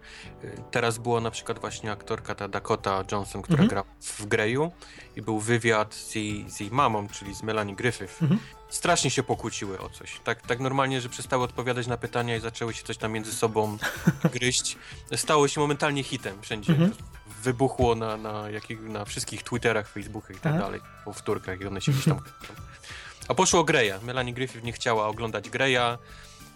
Teraz 0.71 0.97
była 0.97 1.21
na 1.21 1.31
przykład 1.31 1.59
właśnie 1.59 1.91
aktorka 1.91 2.35
ta 2.35 2.47
Dakota 2.47 3.03
Johnson, 3.11 3.41
która 3.41 3.63
Mhm. 3.63 3.69
gra 3.69 3.83
w 4.01 4.25
Greju 4.25 4.71
i 5.15 5.21
był 5.21 5.39
wywiad 5.39 5.93
z 5.93 6.15
jej, 6.15 6.49
z 6.49 6.59
jej 6.59 6.71
mamą, 6.71 7.07
czyli 7.07 7.35
z 7.35 7.43
Melanie 7.43 7.75
Griffith. 7.75 8.21
Mhm. 8.23 8.39
Strasznie 8.75 9.09
się 9.09 9.23
pokłóciły 9.23 9.79
o 9.79 9.89
coś. 9.89 10.19
Tak, 10.23 10.41
tak 10.41 10.59
normalnie, 10.59 11.01
że 11.01 11.09
przestały 11.09 11.43
odpowiadać 11.43 11.87
na 11.87 11.97
pytania 11.97 12.35
i 12.35 12.39
zaczęły 12.39 12.73
się 12.73 12.83
coś 12.83 12.97
tam 12.97 13.11
między 13.11 13.33
sobą 13.33 13.77
gryźć. 14.33 14.77
Stało 15.15 15.47
się 15.47 15.61
momentalnie 15.61 16.03
hitem 16.03 16.41
wszędzie. 16.41 16.73
Mhm. 16.73 16.91
Wybuchło 17.43 17.95
na, 17.95 18.17
na, 18.17 18.49
jakich, 18.49 18.81
na 18.81 19.05
wszystkich 19.05 19.43
Twitterach, 19.43 19.87
Facebookach 19.87 20.37
i 20.37 20.39
tak 20.39 20.57
dalej, 20.57 20.81
powtórkach 21.05 21.61
i 21.61 21.65
one 21.65 21.81
się 21.81 21.91
gdzieś 21.91 22.05
tam... 22.05 22.19
A 23.27 23.33
poszło 23.33 23.59
o 23.59 23.63
Greya. 23.63 23.93
Melanie 24.03 24.33
Griffith 24.33 24.65
nie 24.65 24.73
chciała 24.73 25.07
oglądać 25.07 25.49
Greya. 25.49 25.97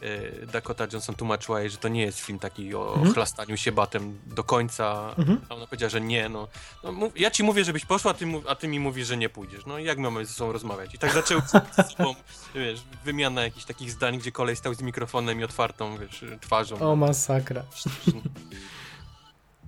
E, 0.02 0.46
Dakota 0.46 0.88
Johnson 0.94 1.16
tłumaczyła 1.16 1.62
jej, 1.62 1.70
że 1.70 1.78
to 1.78 1.88
nie 1.88 2.02
jest 2.02 2.20
film 2.20 2.40
taki 2.40 2.76
o 2.76 2.94
Mhm. 2.94 3.14
chlastaniu 3.14 3.58
się 3.58 3.72
batem 3.72 4.20
do 4.26 4.44
końca. 4.44 5.16
Mhm. 5.18 5.42
A 5.50 5.56
ona 5.56 5.66
powiedziała, 5.68 5.90
że 5.90 6.02
nie, 6.02 6.30
no. 6.30 6.48
no 6.84 6.92
mów, 6.92 7.20
ja 7.20 7.32
ci 7.32 7.44
mówię, 7.44 7.64
żebyś 7.64 7.86
poszła, 7.86 8.12
a 8.12 8.14
ty, 8.14 8.26
a 8.48 8.56
ty 8.56 8.68
mi 8.68 8.80
mówisz, 8.80 9.08
że 9.08 9.18
nie 9.18 9.30
pójdziesz. 9.30 9.66
No 9.66 9.80
i 9.80 9.84
jak 9.86 9.98
mamy 9.98 10.26
ze 10.26 10.34
sobą 10.34 10.52
rozmawiać? 10.52 10.96
I 10.96 11.00
tak 11.00 11.14
zaczęły 11.14 11.42
ze 11.78 11.84
sobą, 11.84 12.16
wiesz, 12.56 12.80
wymiana 13.06 13.44
jakichś 13.44 13.66
takich 13.66 13.92
zdań, 13.92 14.18
gdzie 14.20 14.32
kolej 14.32 14.56
stał 14.56 14.74
z 14.74 14.82
mikrofonem 14.82 15.40
i 15.40 15.44
otwartą, 15.44 15.98
wiesz, 15.98 16.26
twarzą. 16.42 16.80
O, 16.80 16.96
masakra. 16.96 17.64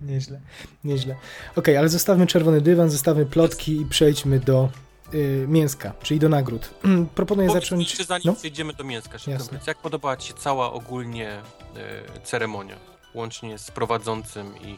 Nieźle, 0.01 0.41
nieźle. 0.83 1.15
Okej, 1.55 1.77
ale 1.77 1.89
zostawmy 1.89 2.27
czerwony 2.27 2.61
dywan, 2.61 2.89
zostawmy 2.89 3.25
plotki 3.25 3.81
i 3.81 3.85
przejdźmy 3.85 4.39
do 4.39 4.69
y, 5.13 5.45
mięska, 5.47 5.93
czyli 6.03 6.19
do 6.19 6.29
nagród. 6.29 6.69
Proponuję 7.15 7.47
Powiedz 7.47 7.63
zacząć... 7.63 7.89
Jeszcze 7.89 8.03
zanim 8.03 8.23
No. 8.25 8.33
przejdziemy 8.35 8.73
do 8.73 8.83
mięska, 8.83 9.17
Jasne. 9.27 9.59
jak 9.67 9.77
podobała 9.77 10.17
ci 10.17 10.27
się 10.27 10.33
cała 10.33 10.73
ogólnie 10.73 11.29
e, 11.29 11.41
ceremonia? 12.23 12.75
Łącznie 13.13 13.57
z 13.57 13.71
prowadzącym 13.71 14.53
i... 14.61 14.77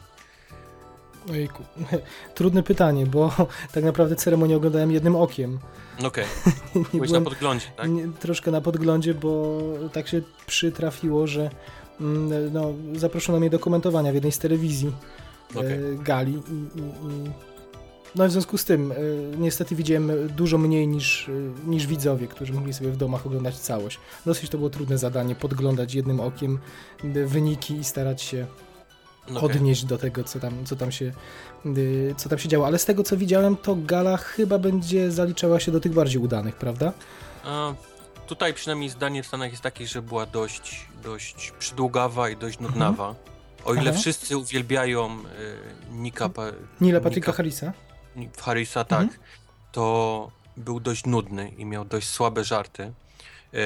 Ojejku. 1.30 1.62
Trudne 2.34 2.62
pytanie, 2.62 3.06
bo 3.06 3.32
tak 3.74 3.84
naprawdę 3.84 4.16
ceremonię 4.16 4.56
oglądałem 4.56 4.90
jednym 4.92 5.16
okiem. 5.16 5.58
No 6.00 6.08
Okej, 6.08 6.24
Nie 6.74 6.82
byłeś 6.92 7.08
byłem- 7.10 7.24
na 7.24 7.30
podglądzie, 7.30 7.66
tak? 7.76 7.90
Nie, 7.90 8.08
troszkę 8.20 8.50
na 8.50 8.60
podglądzie, 8.60 9.14
bo 9.14 9.58
tak 9.92 10.08
się 10.08 10.22
przytrafiło, 10.46 11.26
że 11.26 11.50
mm, 12.00 12.52
no, 12.52 12.72
zaproszono 12.96 13.40
mnie 13.40 13.50
do 13.50 13.58
komentowania 13.58 14.10
w 14.10 14.14
jednej 14.14 14.32
z 14.32 14.38
telewizji 14.38 14.92
Okej. 15.54 15.72
e, 15.72 15.78
gali 16.02 16.32
i, 16.32 16.78
i, 16.78 16.82
i 16.82 17.30
no 18.14 18.28
w 18.28 18.30
związku 18.30 18.58
z 18.58 18.64
tym 18.64 18.92
e, 18.92 18.96
niestety 19.38 19.74
widziałem 19.76 20.28
dużo 20.28 20.58
mniej 20.58 20.88
niż, 20.88 21.28
e, 21.28 21.32
niż 21.66 21.86
widzowie, 21.86 22.26
którzy 22.28 22.52
mogli 22.52 22.72
sobie 22.74 22.90
w 22.90 22.96
domach 22.96 23.26
oglądać 23.26 23.56
całość. 23.58 23.98
Dosyć 24.26 24.50
to 24.50 24.58
było 24.58 24.70
trudne 24.70 24.98
zadanie, 24.98 25.34
podglądać 25.34 25.94
jednym 25.94 26.20
okiem 26.20 26.58
e, 27.04 27.08
wyniki 27.26 27.74
i 27.76 27.84
starać 27.84 28.22
się 28.22 28.46
No 29.30 29.40
okej. 29.40 29.56
odnieść 29.56 29.84
do 29.84 29.98
tego, 29.98 30.24
co 30.24 30.40
tam, 30.40 30.64
co 30.64 30.76
tam 30.76 30.92
się 30.92 31.12
y, 31.66 32.14
co 32.16 32.28
tam 32.28 32.38
się 32.38 32.48
działo. 32.48 32.66
Ale 32.66 32.78
z 32.78 32.84
tego, 32.84 33.02
co 33.02 33.16
widziałem, 33.16 33.56
to 33.56 33.76
gala 33.76 34.16
chyba 34.16 34.58
będzie 34.58 35.10
zaliczała 35.10 35.60
się 35.60 35.72
do 35.72 35.80
tych 35.80 35.92
bardziej 35.92 36.22
udanych, 36.22 36.56
prawda? 36.56 36.92
A, 37.44 37.74
tutaj 38.26 38.54
przynajmniej 38.54 38.90
zdanie 38.90 39.22
w 39.22 39.26
Stanach 39.26 39.50
jest 39.50 39.62
takie, 39.62 39.86
że 39.86 40.02
była 40.02 40.26
dość, 40.26 40.86
dość 41.02 41.52
przydługawa 41.58 42.30
i 42.30 42.36
dość 42.36 42.60
nudnawa. 42.60 43.14
O 43.64 43.70
ile 43.72 43.78
Mhm. 43.80 43.88
Aha. 43.88 43.98
wszyscy 44.00 44.36
uwielbiają 44.36 45.06
e, 45.06 45.94
Nika, 45.94 46.28
pa, 46.28 46.42
Nila 46.80 47.00
Patryka 47.00 47.32
Nika- 47.32 47.36
Harrisa. 47.36 47.72
Nick 48.16 48.40
Harrisa, 48.42 48.84
tak, 48.84 49.02
Mhm. 49.02 49.20
to 49.72 50.30
był 50.56 50.80
dość 50.80 51.04
nudny 51.06 51.48
i 51.48 51.64
miał 51.64 51.84
dość 51.84 52.08
słabe 52.08 52.44
żarty. 52.44 52.92
E, 53.54 53.58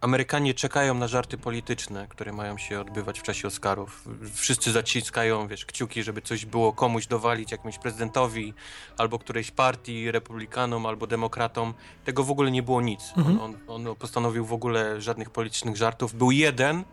Amerykanie 0.00 0.54
czekają 0.54 0.94
na 0.94 1.08
żarty 1.08 1.38
polityczne, 1.38 2.06
które 2.08 2.32
mają 2.32 2.58
się 2.58 2.80
odbywać 2.80 3.20
w 3.20 3.22
czasie 3.22 3.48
Oscarów. 3.48 4.08
Wszyscy 4.34 4.72
zaciskają, 4.72 5.48
wiesz, 5.48 5.64
kciuki, 5.66 6.02
żeby 6.02 6.22
coś 6.22 6.44
było 6.46 6.72
komuś 6.72 7.06
dowalić, 7.06 7.52
jakimś 7.52 7.78
prezydentowi, 7.78 8.54
albo 8.98 9.18
którejś 9.18 9.50
partii, 9.50 10.10
republikanom, 10.10 10.86
albo 10.86 11.06
demokratom. 11.06 11.74
Tego 12.04 12.24
w 12.24 12.30
ogóle 12.30 12.50
nie 12.50 12.62
było 12.62 12.80
nic. 12.80 13.12
Mhm. 13.16 13.40
On, 13.40 13.56
on, 13.68 13.86
on 13.88 13.96
postanowił 13.96 14.46
w 14.46 14.52
ogóle 14.52 15.00
żadnych 15.00 15.30
politycznych 15.30 15.76
żartów. 15.76 16.14
Był 16.14 16.30
jeden, 16.30 16.84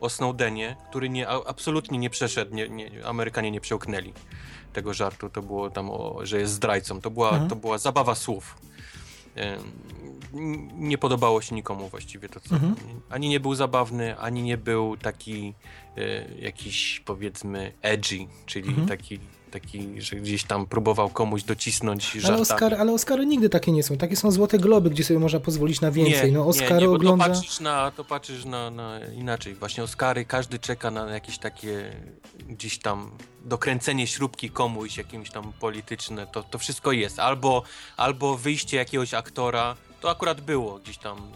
o 0.00 0.10
Snowdenie, 0.10 0.76
który 0.90 1.08
nie, 1.08 1.28
absolutnie 1.28 1.98
nie 1.98 2.10
przeszedł, 2.10 2.54
nie, 2.54 2.68
nie, 2.68 3.06
Amerykanie 3.06 3.50
nie 3.50 3.60
przełknęli 3.60 4.12
tego 4.72 4.94
żartu, 4.94 5.30
to 5.30 5.42
było 5.42 5.70
tam, 5.70 5.90
o, 5.90 6.18
że 6.22 6.38
jest 6.40 6.52
zdrajcą, 6.52 7.00
to 7.00 7.10
była, 7.10 7.30
Mhm. 7.30 7.50
to 7.50 7.56
była 7.56 7.78
zabawa 7.78 8.14
słów. 8.14 8.56
Nie 10.74 10.98
podobało 10.98 11.42
się 11.42 11.54
nikomu 11.54 11.88
właściwie 11.88 12.28
to, 12.28 12.40
co. 12.40 12.54
Mhm. 12.54 12.74
Ani 13.10 13.28
nie 13.28 13.40
był 13.40 13.54
zabawny, 13.54 14.18
ani 14.18 14.42
nie 14.42 14.56
był 14.56 14.96
taki 14.96 15.54
e, 15.96 16.34
jakiś 16.40 17.00
powiedzmy 17.04 17.72
edgy, 17.82 18.26
czyli 18.46 18.68
Mhm. 18.68 18.88
taki, 18.88 19.20
taki, 19.50 20.02
że 20.02 20.16
gdzieś 20.16 20.44
tam 20.44 20.66
próbował 20.66 21.08
komuś 21.08 21.42
docisnąć 21.42 22.10
Ale, 22.12 22.20
żartami. 22.20 22.42
Oscar, 22.42 22.74
ale 22.74 22.92
Oscary 22.92 23.26
nigdy 23.26 23.48
takie 23.48 23.72
nie 23.72 23.82
są. 23.82 23.96
Takie 23.96 24.16
są 24.16 24.30
złote 24.30 24.58
globy, 24.58 24.90
gdzie 24.90 25.04
sobie 25.04 25.20
można 25.20 25.40
pozwolić 25.40 25.80
na 25.80 25.90
więcej. 25.90 26.32
no 26.32 26.46
Oscary 26.46 26.80
nie, 26.80 26.86
bo 26.86 26.94
ogląda... 26.94 27.24
To 27.24 27.34
patrzysz, 27.34 27.60
na, 27.60 27.90
to 27.90 28.04
patrzysz 28.04 28.44
na, 28.44 28.70
na 28.70 29.00
inaczej. 29.14 29.54
Właśnie 29.54 29.82
Oscary, 29.84 30.24
każdy 30.24 30.58
czeka 30.58 30.90
na 30.90 31.10
jakieś 31.10 31.38
takie 31.38 31.92
gdzieś 32.48 32.78
tam 32.78 33.10
dokręcenie 33.44 34.06
śrubki 34.06 34.50
komuś, 34.50 34.96
jakimś 34.96 35.30
tam 35.30 35.52
polityczne. 35.52 36.26
To, 36.26 36.42
to 36.42 36.58
wszystko 36.58 36.92
jest. 36.92 37.18
Albo, 37.18 37.62
albo 37.96 38.36
wyjście 38.36 38.76
jakiegoś 38.76 39.14
aktora. 39.14 39.76
To 40.00 40.10
akurat 40.10 40.40
było 40.40 40.78
gdzieś 40.78 40.98
tam 40.98 41.32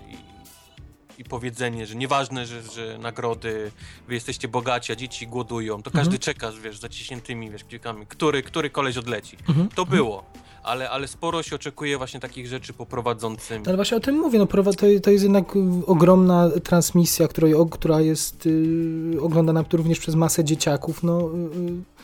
i, 1.18 1.24
powiedzenie, 1.24 1.86
że 1.86 1.94
nieważne, 1.94 2.46
że, 2.46 2.62
że 2.62 2.98
nagrody, 2.98 3.70
wy 4.08 4.14
jesteście 4.14 4.48
bogaci, 4.48 4.92
a 4.92 4.96
dzieci 4.96 5.26
głodują, 5.26 5.82
to 5.82 5.90
każdy 5.90 6.16
Mhm. 6.16 6.18
czeka, 6.18 6.52
wiesz, 6.62 6.78
zaciśniętymi, 6.78 7.50
wiesz, 7.50 7.64
kciukami, 7.64 8.06
który, 8.06 8.42
który 8.42 8.70
koleś 8.70 8.96
odleci. 8.96 9.36
Mhm. 9.48 9.68
To 9.68 9.86
było. 9.86 10.24
Ale, 10.62 10.90
ale 10.90 11.08
sporo 11.08 11.42
się 11.42 11.56
oczekuje 11.56 11.98
właśnie 11.98 12.20
takich 12.20 12.46
rzeczy 12.46 12.72
po 12.72 12.86
prowadzącym. 12.86 13.62
Ale 13.66 13.76
właśnie 13.76 13.96
o 13.96 14.00
tym 14.00 14.18
mówię, 14.18 14.38
no, 14.38 14.46
to, 14.46 14.86
to 15.02 15.10
jest 15.10 15.24
jednak 15.24 15.44
ogromna 15.86 16.50
transmisja, 16.64 17.28
której, 17.28 17.54
która 17.70 18.00
jest 18.00 18.46
y, 18.46 19.16
oglądana 19.20 19.64
również 19.72 19.98
przez 19.98 20.14
masę 20.14 20.44
dzieciaków. 20.44 21.02
No, 21.02 21.20
y, 21.20 21.58
y, 21.58 21.94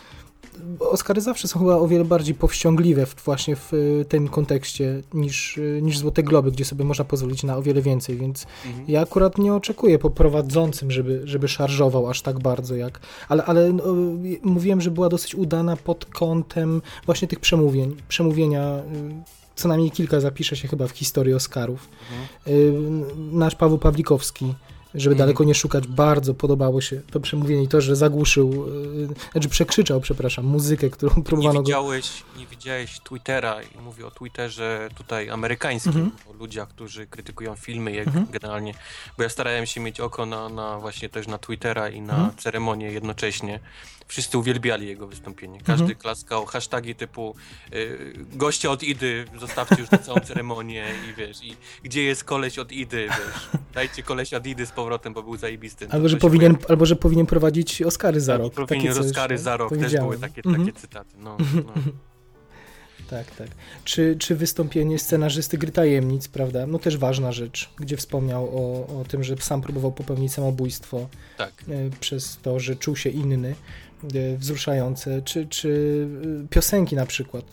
Oscary 0.80 1.20
zawsze 1.20 1.48
są 1.48 1.58
chyba 1.58 1.76
o 1.76 1.88
wiele 1.88 2.04
bardziej 2.04 2.34
powściągliwe 2.34 3.06
w, 3.06 3.14
właśnie 3.24 3.56
w 3.56 3.74
y, 3.74 4.04
tym 4.08 4.28
kontekście 4.28 5.02
niż, 5.14 5.58
y, 5.58 5.80
niż 5.82 5.98
Złote 5.98 6.22
Globy, 6.22 6.52
gdzie 6.52 6.64
sobie 6.64 6.84
można 6.84 7.04
pozwolić 7.04 7.42
na 7.42 7.56
o 7.56 7.62
wiele 7.62 7.82
więcej, 7.82 8.16
więc 8.16 8.46
Mhm. 8.66 8.84
ja 8.88 9.00
akurat 9.00 9.38
nie 9.38 9.54
oczekuję 9.54 9.98
po 9.98 10.10
prowadzącym, 10.10 10.90
żeby, 10.90 11.20
żeby 11.24 11.48
szarżował 11.48 12.08
aż 12.08 12.22
tak 12.22 12.38
bardzo 12.38 12.76
jak. 12.76 13.00
Ale, 13.28 13.44
ale 13.44 13.72
no, 13.72 13.84
y, 14.24 14.40
mówiłem, 14.42 14.80
że 14.80 14.90
była 14.90 15.08
dosyć 15.08 15.34
udana 15.34 15.76
pod 15.76 16.04
kątem 16.04 16.82
właśnie 17.06 17.28
tych 17.28 17.40
przemówień. 17.40 17.96
Przemówienia, 18.08 18.82
co 19.56 19.68
najmniej 19.68 19.90
kilka 19.90 20.20
zapisze 20.20 20.56
się 20.56 20.68
chyba 20.68 20.86
w 20.86 20.90
historii 20.90 21.34
Oscarów. 21.34 21.88
Mhm. 22.46 23.38
Nasz 23.38 23.54
Paweł 23.54 23.78
Pawlikowski, 23.78 24.54
żeby 24.94 25.12
Mhm. 25.14 25.18
daleko 25.18 25.44
nie 25.44 25.54
szukać, 25.54 25.86
bardzo 25.86 26.34
podobało 26.34 26.80
się 26.80 27.00
to 27.10 27.20
przemówienie 27.20 27.62
i 27.62 27.68
to, 27.68 27.80
że 27.80 27.96
zagłuszył, 27.96 28.66
y, 28.68 29.08
znaczy 29.32 29.48
przekrzyczał, 29.48 30.00
przepraszam, 30.00 30.44
muzykę, 30.44 30.90
którą 30.90 31.12
Nie 31.16 31.22
próbowano 31.22 31.60
go. 31.60 31.66
widziałeś, 31.66 32.22
nie 32.38 32.46
widziałeś 32.46 33.00
Twittera 33.04 33.56
i 33.62 33.78
mówię 33.80 34.06
o 34.06 34.10
Twitterze 34.10 34.88
tutaj 34.94 35.30
amerykańskim, 35.30 35.92
Mhm. 35.92 36.10
o 36.30 36.32
ludziach, 36.32 36.68
którzy 36.68 37.06
krytykują 37.06 37.56
filmy 37.56 37.92
jak 37.92 38.06
Mhm. 38.06 38.26
generalnie, 38.30 38.74
bo 39.16 39.22
ja 39.22 39.28
starałem 39.28 39.66
się 39.66 39.80
mieć 39.80 40.00
oko 40.00 40.26
na, 40.26 40.48
na 40.48 40.78
właśnie 40.78 41.08
też 41.08 41.26
na 41.26 41.38
Twittera 41.38 41.88
i 41.88 42.00
na 42.00 42.14
Mhm. 42.14 42.36
ceremonię 42.36 42.86
jednocześnie. 42.92 43.60
Wszyscy 44.10 44.38
uwielbiali 44.38 44.86
jego 44.86 45.06
wystąpienie. 45.06 45.58
Każdy 45.58 45.82
Mhm. 45.84 45.98
klaskał 45.98 46.46
hashtagi 46.46 46.94
typu 46.94 47.34
y, 47.72 48.12
goście 48.32 48.70
od 48.70 48.82
Idy, 48.82 49.24
zostawcie 49.40 49.76
już 49.80 49.88
tę 49.88 49.98
całą 49.98 50.20
ceremonię 50.28 50.86
i 51.10 51.14
wiesz, 51.14 51.44
i 51.44 51.56
gdzie 51.82 52.02
jest 52.02 52.24
koleś 52.24 52.58
od 52.58 52.72
Idy, 52.72 53.06
wiesz, 53.08 53.60
dajcie 53.74 54.02
koleś 54.02 54.34
od 54.34 54.46
Idy 54.46 54.66
z 54.66 54.70
powrotem, 54.70 55.14
bo 55.14 55.22
był 55.22 55.36
zajebisty. 55.36 55.86
Albo 55.90 56.08
że, 56.08 56.16
powinien, 56.16 56.56
albo, 56.68 56.86
że 56.86 56.96
powinien 56.96 57.26
prowadzić 57.26 57.82
Oscary 57.82 58.20
za 58.20 58.36
rok. 58.36 58.54
powinien 58.54 58.94
coś, 58.94 59.06
Oscary 59.06 59.34
tak, 59.36 59.44
za 59.44 59.56
rok, 59.56 59.76
też 59.76 59.94
były 59.94 60.18
takie, 60.18 60.42
Mhm. 60.46 60.66
takie 60.66 60.80
cytaty. 60.80 61.10
No, 61.18 61.36
no. 61.66 61.72
Tak, 63.10 63.30
tak. 63.30 63.48
Czy, 63.84 64.16
czy 64.18 64.34
wystąpienie 64.36 64.98
scenarzysty 64.98 65.58
Gry 65.58 65.72
Tajemnic, 65.72 66.28
prawda? 66.28 66.66
No 66.66 66.78
też 66.78 66.96
ważna 66.96 67.32
rzecz, 67.32 67.70
gdzie 67.76 67.96
wspomniał 67.96 68.44
o, 68.44 68.86
o 69.00 69.04
tym, 69.04 69.24
że 69.24 69.36
sam 69.36 69.62
próbował 69.62 69.92
popełnić 69.92 70.32
samobójstwo 70.32 71.08
tak. 71.36 71.52
e, 71.68 71.90
przez 72.00 72.38
to, 72.42 72.60
że 72.60 72.76
czuł 72.76 72.96
się 72.96 73.10
inny, 73.10 73.54
wzruszające. 74.38 75.22
Czy, 75.22 75.46
czy 75.46 76.06
e, 76.44 76.48
piosenki 76.48 76.96
na 76.96 77.06
przykład. 77.06 77.44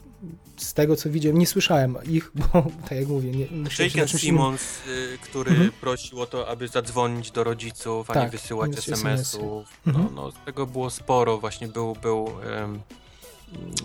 Z 0.58 0.74
tego, 0.74 0.96
co 0.96 1.10
widziałem, 1.10 1.38
nie 1.40 1.48
słyszałem 1.48 1.98
ich, 2.10 2.32
bo 2.54 2.68
tak 2.90 2.92
jak 2.92 3.08
mówię, 3.08 3.32
nie, 3.32 3.46
innym... 3.46 4.08
Simmons, 4.08 4.62
y, 4.88 5.18
który 5.22 5.52
Mhm. 5.52 5.72
prosił 5.82 6.22
o 6.22 6.26
to, 6.26 6.48
aby 6.48 6.68
zadzwonić 6.68 7.32
do 7.32 7.44
rodziców, 7.44 8.10
a 8.10 8.14
Tak, 8.14 8.24
nie 8.24 8.30
wysyłać 8.30 8.78
SMS-ów. 8.78 9.68
Mhm. 9.88 10.06
No, 10.06 10.22
no, 10.22 10.32
z 10.32 10.36
tego 10.46 10.68
było 10.68 10.90
sporo. 10.90 11.38
Właśnie 11.38 11.68
był, 11.68 11.96
był 12.02 12.28
em, 12.44 12.80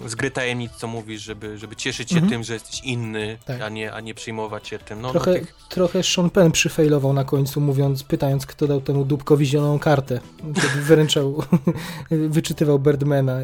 z 0.06 0.14
gry 0.14 0.30
tajemnic, 0.30 0.72
co 0.72 0.86
mówisz, 0.86 1.22
żeby, 1.22 1.58
żeby 1.58 1.76
cieszyć 1.76 2.08
się 2.10 2.14
Mhm. 2.16 2.30
tym, 2.32 2.42
że 2.44 2.54
jesteś 2.54 2.80
inny, 2.84 3.38
Tak. 3.44 3.60
a, 3.60 3.68
nie, 3.68 3.92
a 3.92 4.00
nie 4.00 4.14
przejmować 4.14 4.68
się 4.68 4.78
tym. 4.78 5.00
No, 5.00 5.10
Trochę, 5.10 5.30
no, 5.32 5.38
tych, 5.38 5.54
trochę 5.68 6.02
Sean 6.02 6.30
Penn 6.30 6.52
przyfejlował 6.52 7.12
na 7.12 7.24
końcu, 7.24 7.60
mówiąc, 7.60 8.02
pytając, 8.02 8.46
kto 8.46 8.66
dał 8.66 8.80
temu 8.80 9.04
dupkowi 9.04 9.46
zieloną 9.46 9.78
kartę. 9.78 10.20
Kiedy 10.54 10.68
wyręczał, 10.88 11.42
wyczytywał 12.10 12.78
Birdmana 12.78 13.38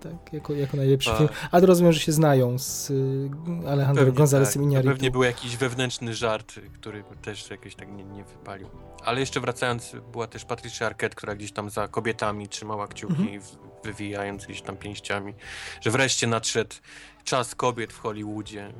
tak, 0.00 0.32
jako, 0.32 0.52
jako 0.52 0.76
najlepszy 0.76 1.08
Tak. 1.10 1.18
film. 1.18 1.30
Ale 1.50 1.66
rozumiem, 1.66 1.92
że 1.92 2.00
się 2.00 2.12
znają 2.12 2.58
z 2.58 2.90
y, 2.90 3.30
Alejandro 3.68 4.04
pewnie, 4.04 4.18
Gonzalesem 4.18 4.62
tak, 4.62 4.72
Iñárritu. 4.72 4.88
pewnie 4.92 5.10
był 5.10 5.22
jakiś 5.22 5.56
wewnętrzny 5.56 6.14
żart, 6.14 6.54
który 6.74 7.04
też 7.22 7.50
jakoś 7.50 7.74
tak 7.74 7.88
nie, 7.88 8.04
nie 8.04 8.24
wypalił. 8.24 8.68
Ale 9.04 9.20
jeszcze 9.20 9.40
wracając, 9.40 9.92
była 10.12 10.26
też 10.26 10.44
Patricia 10.44 10.86
Arquette, 10.86 11.16
która 11.16 11.34
gdzieś 11.34 11.52
tam 11.52 11.70
za 11.70 11.88
kobietami 11.88 12.48
trzymała 12.48 12.88
kciuki, 12.88 13.14
Mhm. 13.22 13.40
w- 13.40 13.67
wywijając 13.84 14.44
gdzieś 14.46 14.62
tam 14.62 14.76
pięściami, 14.76 15.34
że 15.80 15.90
wreszcie 15.90 16.26
nadszedł 16.26 16.76
czas 17.24 17.54
kobiet 17.54 17.92
w 17.92 17.98
Hollywoodzie. 18.00 18.72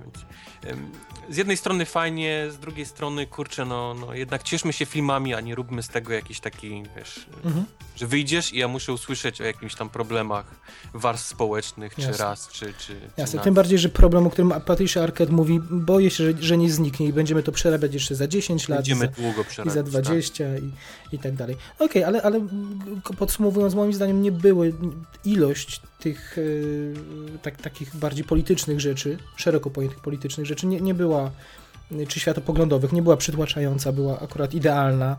Z 1.31 1.37
jednej 1.37 1.57
strony 1.57 1.85
fajnie, 1.85 2.47
z 2.51 2.59
drugiej 2.59 2.87
strony, 2.87 3.27
kurczę, 3.27 3.65
no, 3.65 3.95
no 3.95 4.15
jednak 4.15 4.43
cieszmy 4.43 4.73
się 4.73 4.87
filmami, 4.87 5.35
a 5.35 5.41
nie 5.41 5.55
róbmy 5.55 5.83
z 5.83 5.89
tego 5.89 6.13
jakiś 6.13 6.41
taki, 6.41 6.83
wiesz, 6.97 7.27
Mhm. 7.45 7.65
że 7.97 8.07
wyjdziesz 8.07 8.53
i 8.53 8.59
ja 8.59 8.69
muszę 8.69 8.93
usłyszeć 8.93 9.41
o 9.41 9.45
jakimś 9.45 9.75
tam 9.75 9.89
problemach 9.91 10.45
warstw 10.95 11.29
społecznych, 11.29 11.95
czy 11.95 12.01
Jasne. 12.01 12.25
ras, 12.25 12.49
czy... 12.49 12.67
czy, 12.67 12.73
czy 12.79 12.95
Jasne, 13.17 13.41
tym 13.41 13.55
bardziej, 13.55 13.79
że 13.79 13.89
problem, 13.89 14.27
o 14.27 14.31
którym 14.31 14.53
Patricia 14.67 15.03
Arquette 15.03 15.33
mówi, 15.33 15.61
boję 15.71 16.11
się, 16.11 16.25
że, 16.25 16.43
że 16.43 16.57
nie 16.59 16.71
zniknie 16.71 17.07
i 17.07 17.13
będziemy 17.13 17.43
to 17.43 17.53
przerabiać 17.53 17.95
jeszcze 17.95 18.15
za 18.15 18.27
10 18.29 18.69
lat. 18.69 18.79
Będziemy 18.79 19.07
za, 19.07 19.23
długo 19.23 19.45
i 19.67 19.71
za 19.71 19.83
20 19.83 20.45
i, 20.57 20.71
i 21.15 21.19
tak 21.19 21.35
dalej. 21.35 21.57
Okej, 21.79 22.05
ale, 22.05 22.23
ale 22.23 22.37
mm, 22.39 22.81
podsumowując, 23.19 23.75
moim 23.75 23.93
zdaniem 23.93 24.23
nie 24.23 24.33
były 24.33 24.75
ilość 25.25 25.81
tych 26.01 26.39
y, 26.39 26.95
tak, 27.43 27.57
takich 27.57 27.97
bardziej 27.97 28.25
politycznych 28.25 28.38
rzeczy, 28.77 29.19
szeroko 29.37 29.71
pojętych 29.71 30.01
politycznych 30.01 30.47
rzeczy, 30.47 30.67
nie, 30.67 30.81
nie 30.81 30.95
była, 30.95 31.31
czy 32.09 32.21
światopoglądowych, 32.21 32.93
nie 32.93 33.03
była 33.03 33.17
przytłaczająca, 33.17 33.93
była 33.93 34.21
akurat 34.21 34.55
idealna. 34.55 35.17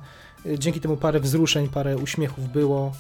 Dzięki 0.57 0.81
temu 0.81 0.97
parę 0.97 1.19
wzruszeń, 1.19 1.69
parę 1.69 1.97
uśmiechów 1.97 2.49
było, 2.49 2.91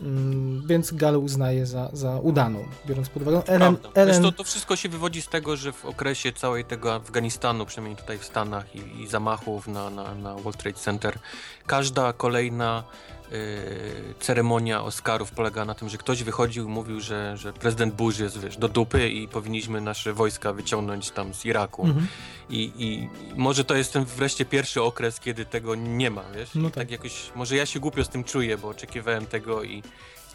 mm, 0.00 0.66
więc 0.66 0.92
galę 0.92 1.18
uznaję 1.18 1.66
za, 1.66 1.90
za 1.92 2.18
udaną, 2.18 2.64
biorąc 2.86 3.08
pod 3.08 3.22
uwagę. 3.22 3.42
Ellen. 3.46 3.76
Ellen, 3.94 4.22
to, 4.22 4.32
to 4.32 4.44
wszystko 4.44 4.76
się 4.76 4.88
wywodzi 4.88 5.22
z 5.22 5.28
tego, 5.28 5.56
że 5.56 5.72
w 5.72 5.84
okresie 5.84 6.32
całej 6.32 6.64
tego 6.64 6.94
Afganistanu, 6.94 7.66
przynajmniej 7.66 7.96
tutaj 7.96 8.18
w 8.18 8.24
Stanach 8.24 8.76
i, 8.76 9.02
i 9.02 9.08
zamachów 9.08 9.68
na, 9.68 9.90
na, 9.90 10.14
na 10.14 10.34
World 10.34 10.56
Trade 10.56 10.78
Center, 10.78 11.18
każda 11.66 12.12
kolejna 12.12 12.84
y, 13.32 14.14
ceremonia 14.20 14.82
Oscarów 14.82 15.30
polegała 15.30 15.64
na 15.64 15.74
tym, 15.74 15.88
że 15.88 15.98
ktoś 15.98 16.22
wychodził 16.22 16.64
i 16.64 16.68
mówił, 16.68 17.00
że, 17.00 17.36
że 17.36 17.52
prezydent 17.52 17.94
Bush 17.94 18.18
jest 18.18 18.40
wiesz, 18.40 18.56
do 18.56 18.68
dupy 18.68 19.08
i 19.08 19.28
powinniśmy 19.28 19.80
nasze 19.80 20.12
wojska 20.12 20.52
wyciągnąć 20.52 21.10
tam 21.10 21.34
z 21.34 21.44
Iraku. 21.44 21.84
Mhm. 21.86 22.06
I, 22.50 22.72
I 22.76 23.08
może 23.36 23.64
to 23.64 23.74
jest 23.74 23.92
ten 23.92 24.04
wreszcie 24.04 24.44
pierwszy 24.44 24.82
okres, 24.82 25.20
kiedy 25.20 25.44
tego 25.44 25.74
nie 25.74 26.10
ma, 26.10 26.24
wiesz? 26.36 26.50
No 26.54 26.70
tak. 26.70 26.74
tak 26.74 26.90
jakoś, 26.90 27.30
może 27.34 27.56
ja 27.56 27.66
się 27.66 27.80
głupio 27.80 28.04
z 28.04 28.08
tym 28.08 28.24
czuję, 28.24 28.58
bo 28.58 28.68
oczekiwałem 28.68 29.26
tego 29.26 29.62
i, 29.62 29.82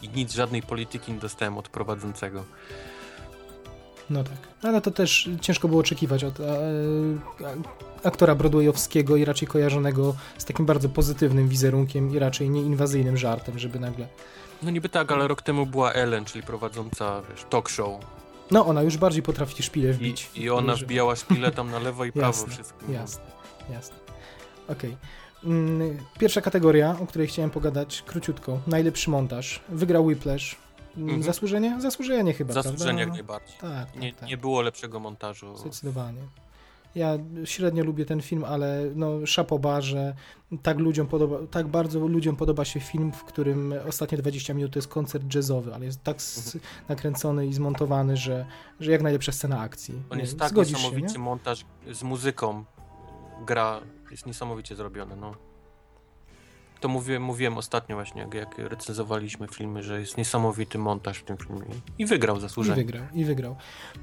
i 0.02 0.08
nic, 0.08 0.32
żadnej 0.32 0.62
polityki 0.62 1.12
nie 1.12 1.18
dostałem 1.18 1.58
od 1.58 1.68
prowadzącego. 1.68 2.44
No 4.10 4.24
tak. 4.24 4.36
Ale 4.62 4.80
to 4.80 4.90
też 4.90 5.30
ciężko 5.40 5.68
było 5.68 5.80
oczekiwać 5.80 6.24
od 6.24 6.40
e, 6.40 6.44
a- 7.44 8.08
aktora 8.08 8.34
broadwayowskiego 8.34 9.16
i 9.16 9.24
raczej 9.24 9.48
kojarzonego 9.48 10.14
z 10.38 10.44
takim 10.44 10.66
bardzo 10.66 10.88
pozytywnym 10.88 11.48
wizerunkiem 11.48 12.14
i 12.16 12.18
raczej 12.18 12.50
nieinwazyjnym 12.50 13.16
żartem, 13.16 13.58
żeby 13.58 13.80
nagle... 13.80 14.06
No 14.62 14.70
niby 14.70 14.88
tak, 14.88 15.12
ale 15.12 15.28
rok 15.28 15.42
temu 15.42 15.66
była 15.66 15.92
Ellen, 15.92 16.24
czyli 16.24 16.44
prowadząca 16.44 17.22
wiesz, 17.30 17.44
talk 17.50 17.68
show. 17.68 18.00
No, 18.50 18.66
ona 18.66 18.82
już 18.82 18.96
bardziej 18.96 19.22
potrafi 19.22 19.62
szpilę 19.62 19.90
I, 19.90 19.92
wbić. 19.92 20.30
I 20.34 20.50
ona 20.50 20.72
Może- 20.72 20.84
wbijała 20.86 21.16
szpilę 21.16 21.50
tam 21.52 21.70
na 21.70 21.78
lewo 21.78 22.04
i 22.04 22.12
prawo 22.22 22.26
Jasne, 22.26 22.52
wszystko. 22.52 22.92
Jasne, 22.92 23.22
jasne. 23.70 23.96
Okej. 24.68 24.96
Mm, 25.44 25.98
Pierwsza 26.18 26.40
kategoria, 26.40 26.96
o 27.02 27.06
której 27.06 27.28
chciałem 27.28 27.50
pogadać 27.50 28.02
króciutko. 28.06 28.58
Najlepszy 28.66 29.10
montaż. 29.10 29.60
Wygrał 29.68 30.04
Whiplash. 30.04 30.56
Mhm. 30.96 31.22
Zasłużenie? 31.22 31.80
Zasłużenie 31.80 32.32
chyba, 32.32 32.52
Zasłużenie 32.54 33.00
jak 33.00 33.08
prawda? 33.08 33.12
najbardziej. 33.34 33.56
Tak, 33.60 33.90
tak, 33.92 34.00
Nie, 34.02 34.12
tak. 34.12 34.28
nie 34.28 34.36
było 34.36 34.62
lepszego 34.62 35.00
montażu. 35.00 35.56
Zdecydowanie. 35.56 36.20
Ja 36.94 37.18
średnio 37.44 37.84
lubię 37.84 38.04
ten 38.06 38.22
film, 38.22 38.44
ale 38.44 38.82
no 38.94 39.26
szapoba, 39.26 39.80
że 39.80 40.14
tak, 40.62 40.78
ludziom 40.78 41.06
podoba, 41.06 41.36
tak 41.50 41.66
bardzo 41.68 41.98
ludziom 42.00 42.36
podoba 42.36 42.64
się 42.64 42.80
film, 42.80 43.12
w 43.12 43.24
którym 43.24 43.74
ostatnie 43.88 44.18
20 44.18 44.54
minut 44.54 44.72
to 44.72 44.78
jest 44.78 44.88
koncert 44.88 45.34
jazzowy, 45.34 45.74
ale 45.74 45.84
jest 45.84 46.02
tak 46.02 46.16
s- 46.16 46.58
nakręcony 46.88 47.46
i 47.46 47.52
zmontowany, 47.52 48.16
że, 48.16 48.46
że 48.80 48.92
jak 48.92 49.02
najlepsza 49.02 49.32
scena 49.32 49.60
akcji. 49.60 49.94
On 50.10 50.18
jest 50.18 50.38
tak 50.38 50.48
zgodzisz 50.48 50.78
się, 50.78 50.82
niesamowity 50.84 51.12
nie? 51.12 51.24
montaż 51.24 51.64
z 51.92 52.02
muzyką. 52.02 52.64
Gra 53.46 53.80
jest 54.10 54.26
niesamowicie 54.26 54.76
zrobione, 54.76 55.16
no. 55.16 55.34
To 56.84 56.88
mówiłem, 56.88 57.22
mówiłem 57.22 57.58
ostatnio 57.58 57.96
właśnie, 57.96 58.20
jak, 58.20 58.34
jak 58.34 58.58
recenzowaliśmy 58.58 59.48
filmy, 59.48 59.82
że 59.82 60.00
jest 60.00 60.16
niesamowity 60.18 60.78
montaż 60.78 61.18
w 61.18 61.24
tym 61.24 61.36
filmie. 61.36 61.62
I 61.98 62.06
wygrał 62.06 62.36
I 62.36 62.40
zasłużenie. 62.40 62.76
wygrał, 62.76 63.02
i 63.14 63.24
wygrał. 63.24 63.56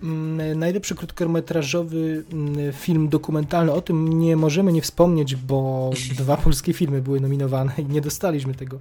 Mm, 0.04 0.60
Najlepszy 0.60 0.96
krótkometrażowy 0.96 2.24
mm, 2.34 2.74
film 2.74 3.10
dokumentalny, 3.10 3.72
o 3.72 3.82
tym 3.82 4.20
nie 4.20 4.36
możemy 4.36 4.74
nie 4.74 4.82
wspomnieć, 4.82 5.36
bo 5.36 5.90
dwa 6.18 6.38
polskie 6.38 6.74
filmy 6.74 7.02
były 7.02 7.20
nominowane 7.20 7.72
i 7.78 7.86
nie 7.86 8.02
dostaliśmy 8.02 8.54
tego, 8.56 8.80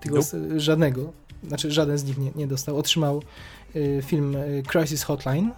tego 0.00 0.18
s- 0.18 0.36
żadnego. 0.56 1.12
Znaczy 1.48 1.70
żaden 1.70 1.98
z 1.98 2.04
nich 2.04 2.18
nie, 2.18 2.30
nie 2.36 2.46
dostał. 2.46 2.76
Otrzymał 2.78 3.22
y, 3.76 4.02
film 4.06 4.36
y, 4.36 4.62
Crisis 4.72 5.02
Hotline. 5.02 5.50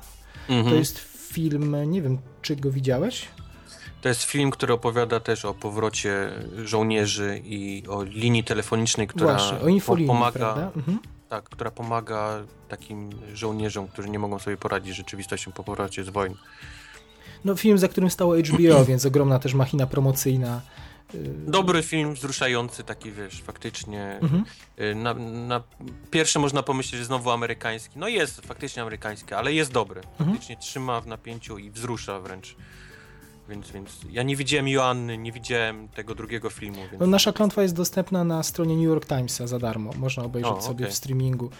Mhm. 0.48 0.69
To 0.69 0.74
jest 0.74 0.98
film, 1.32 1.77
nie 1.90 2.02
wiem, 2.02 2.19
czy 2.43 2.56
go 2.56 2.70
widziałeś? 2.70 3.28
To 4.02 4.08
jest 4.08 4.22
film, 4.22 4.50
który 4.50 4.72
opowiada 4.72 5.20
też 5.20 5.44
o 5.44 5.54
powrocie 5.54 6.30
żołnierzy 6.64 7.40
i 7.44 7.82
o 7.88 8.02
linii 8.02 8.44
telefonicznej, 8.44 9.08
która 9.08 9.32
Właśnie, 9.32 10.06
pomaga? 10.06 10.70
Mhm. 10.76 10.98
tak, 11.28 11.44
która 11.44 11.70
pomaga 11.70 12.42
takim 12.68 13.10
żołnierzom, 13.34 13.88
którzy 13.88 14.10
nie 14.10 14.18
mogą 14.18 14.38
sobie 14.38 14.56
poradzić 14.56 14.94
z 14.94 14.96
rzeczywistością 14.96 15.52
po 15.52 15.64
powrocie 15.64 16.04
z 16.04 16.08
wojny. 16.08 16.36
No 17.44 17.56
film, 17.56 17.78
za 17.78 17.88
którym 17.88 18.10
stało 18.10 18.36
HBO, 18.36 18.84
więc 18.88 19.06
ogromna 19.06 19.38
też 19.38 19.54
machina 19.54 19.86
promocyjna. 19.86 20.60
Y, 21.14 21.34
Dobry 21.46 21.82
film, 21.82 22.14
wzruszający, 22.14 22.84
taki 22.84 23.12
wiesz, 23.12 23.42
faktycznie. 23.42 24.18
Mhm. 24.22 24.44
Y, 24.80 24.94
Na, 24.94 25.14
na 25.14 25.62
pierwsze 26.10 26.38
można 26.38 26.62
pomyśleć, 26.62 26.98
że 26.98 27.04
znowu 27.04 27.30
amerykański. 27.30 27.98
No 27.98 28.08
jest 28.08 28.40
faktycznie 28.40 28.82
amerykański, 28.82 29.34
ale 29.34 29.52
jest 29.52 29.72
dobry. 29.72 30.00
Mhm. 30.00 30.30
Faktycznie 30.30 30.56
trzyma 30.56 31.00
w 31.00 31.06
napięciu 31.06 31.58
i 31.58 31.70
wzrusza 31.70 32.20
wręcz. 32.20 32.56
Więc, 33.52 33.70
więc 33.70 34.00
ja 34.10 34.22
nie 34.22 34.36
widziałem 34.36 34.68
Joanny, 34.68 35.18
nie 35.18 35.32
widziałem 35.32 35.88
tego 35.88 36.14
drugiego 36.14 36.50
filmu. 36.50 36.76
Więc... 36.90 37.00
No, 37.00 37.06
nasza 37.06 37.32
klątwa 37.32 37.62
jest 37.62 37.74
dostępna 37.74 38.24
na 38.24 38.42
stronie 38.42 38.74
New 38.76 38.84
York 38.84 39.06
Timesa 39.06 39.46
za 39.46 39.58
darmo. 39.58 39.90
Można 39.98 40.22
obejrzeć 40.24 40.52
O, 40.52 40.62
sobie 40.62 40.84
okej. 40.84 40.92
w 40.94 40.96
streamingu. 40.96 41.50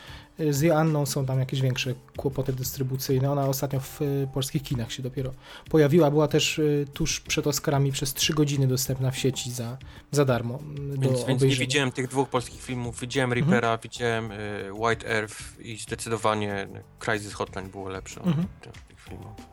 Y, 0.40 0.52
Z 0.52 0.60
Joanną 0.62 1.06
są 1.06 1.27
tam 1.27 1.39
jakieś 1.39 1.60
większe 1.60 1.94
kłopoty 2.16 2.52
dystrybucyjne. 2.52 3.32
Ona 3.32 3.47
ostatnio 3.47 3.81
w 3.81 4.02
y, 4.02 4.28
polskich 4.35 4.62
kinach 4.62 4.93
się 4.93 5.02
dopiero 5.02 5.32
pojawiła. 5.70 6.10
Była 6.10 6.28
też 6.28 6.59
y, 6.59 6.86
tuż 6.94 7.20
przed 7.20 7.47
Oscarami 7.47 7.93
przez 7.93 8.14
3 8.14 8.35
godziny 8.35 8.66
dostępna 8.66 9.10
w 9.10 9.19
sieci 9.19 9.51
za, 9.51 9.78
za 10.10 10.24
darmo 10.24 10.59
do 10.77 11.09
Więc, 11.09 11.24
więc 11.24 11.43
nie 11.43 11.48
widziałem 11.56 11.93
tych 11.93 12.09
dwóch 12.09 12.28
polskich 12.28 12.62
filmów. 12.62 13.01
Widziałem 13.01 13.32
Mhm. 13.32 13.51
Reapera, 13.51 13.78
widziałem 13.78 14.32
y, 14.32 14.73
White 14.73 15.09
Earth 15.09 15.60
i 15.60 15.77
zdecydowanie 15.77 16.69
Crisis 16.98 17.32
Hotline 17.32 17.69
było 17.70 17.89
lepsze 17.89 18.20
Mhm. 18.20 18.47
od 18.69 18.89
tych 18.89 19.01
filmów. 19.01 19.52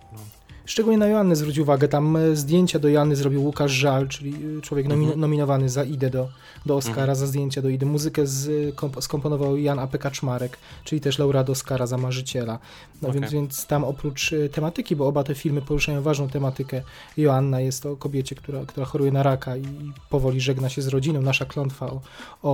Szczególnie 0.70 0.98
na 0.98 1.08
Joannę 1.08 1.36
zwróć 1.36 1.58
uwagę. 1.58 1.88
Tam 1.88 2.16
y, 2.16 2.36
zdjęcia 2.36 2.80
do 2.80 2.90
Joanny 2.90 3.16
zrobił 3.16 3.44
Łukasz 3.44 3.72
Żal, 3.72 4.08
czyli 4.08 4.34
y, 4.58 4.62
człowiek 4.62 4.88
nomi- 4.88 5.04
Mhm. 5.04 5.20
nominowany 5.20 5.70
za 5.70 5.84
Idę 5.84 6.10
do, 6.10 6.30
do 6.66 6.76
Oscara, 6.76 7.00
Mhm. 7.02 7.16
za 7.16 7.28
zdjęcia 7.28 7.62
do 7.62 7.70
Idy. 7.70 7.86
Muzykę 7.86 8.28
z, 8.28 8.76
komp- 8.76 9.02
skomponował 9.02 9.58
Jan 9.58 9.80
A.P. 9.80 9.98
Kaczmarek, 9.98 10.58
czyli 10.84 11.02
też 11.02 11.20
laureat 11.20 11.50
Oscara 11.50 11.88
za 11.88 11.98
Marzyciela. 11.98 12.60
No 13.02 13.08
Okej. 13.10 13.22
więc, 13.22 13.34
więc 13.34 13.66
tam 13.66 13.84
oprócz 13.84 14.32
y, 14.34 14.50
tematyki, 14.50 14.96
bo 14.96 15.08
oba 15.08 15.24
te 15.24 15.36
filmy 15.36 15.62
poruszają 15.62 16.02
ważną 16.02 16.30
tematykę, 16.30 16.82
Joanna 17.18 17.62
jest 17.62 17.86
o 17.86 17.96
kobiecie, 17.98 18.36
która, 18.36 18.66
która 18.66 18.86
choruje 18.86 19.12
na 19.12 19.24
raka 19.24 19.58
i 19.58 19.64
powoli 20.10 20.42
żegna 20.42 20.70
się 20.70 20.82
z 20.82 20.88
rodziną. 20.88 21.22
Nasza 21.22 21.46
klątwa 21.46 21.86
o, 21.92 22.02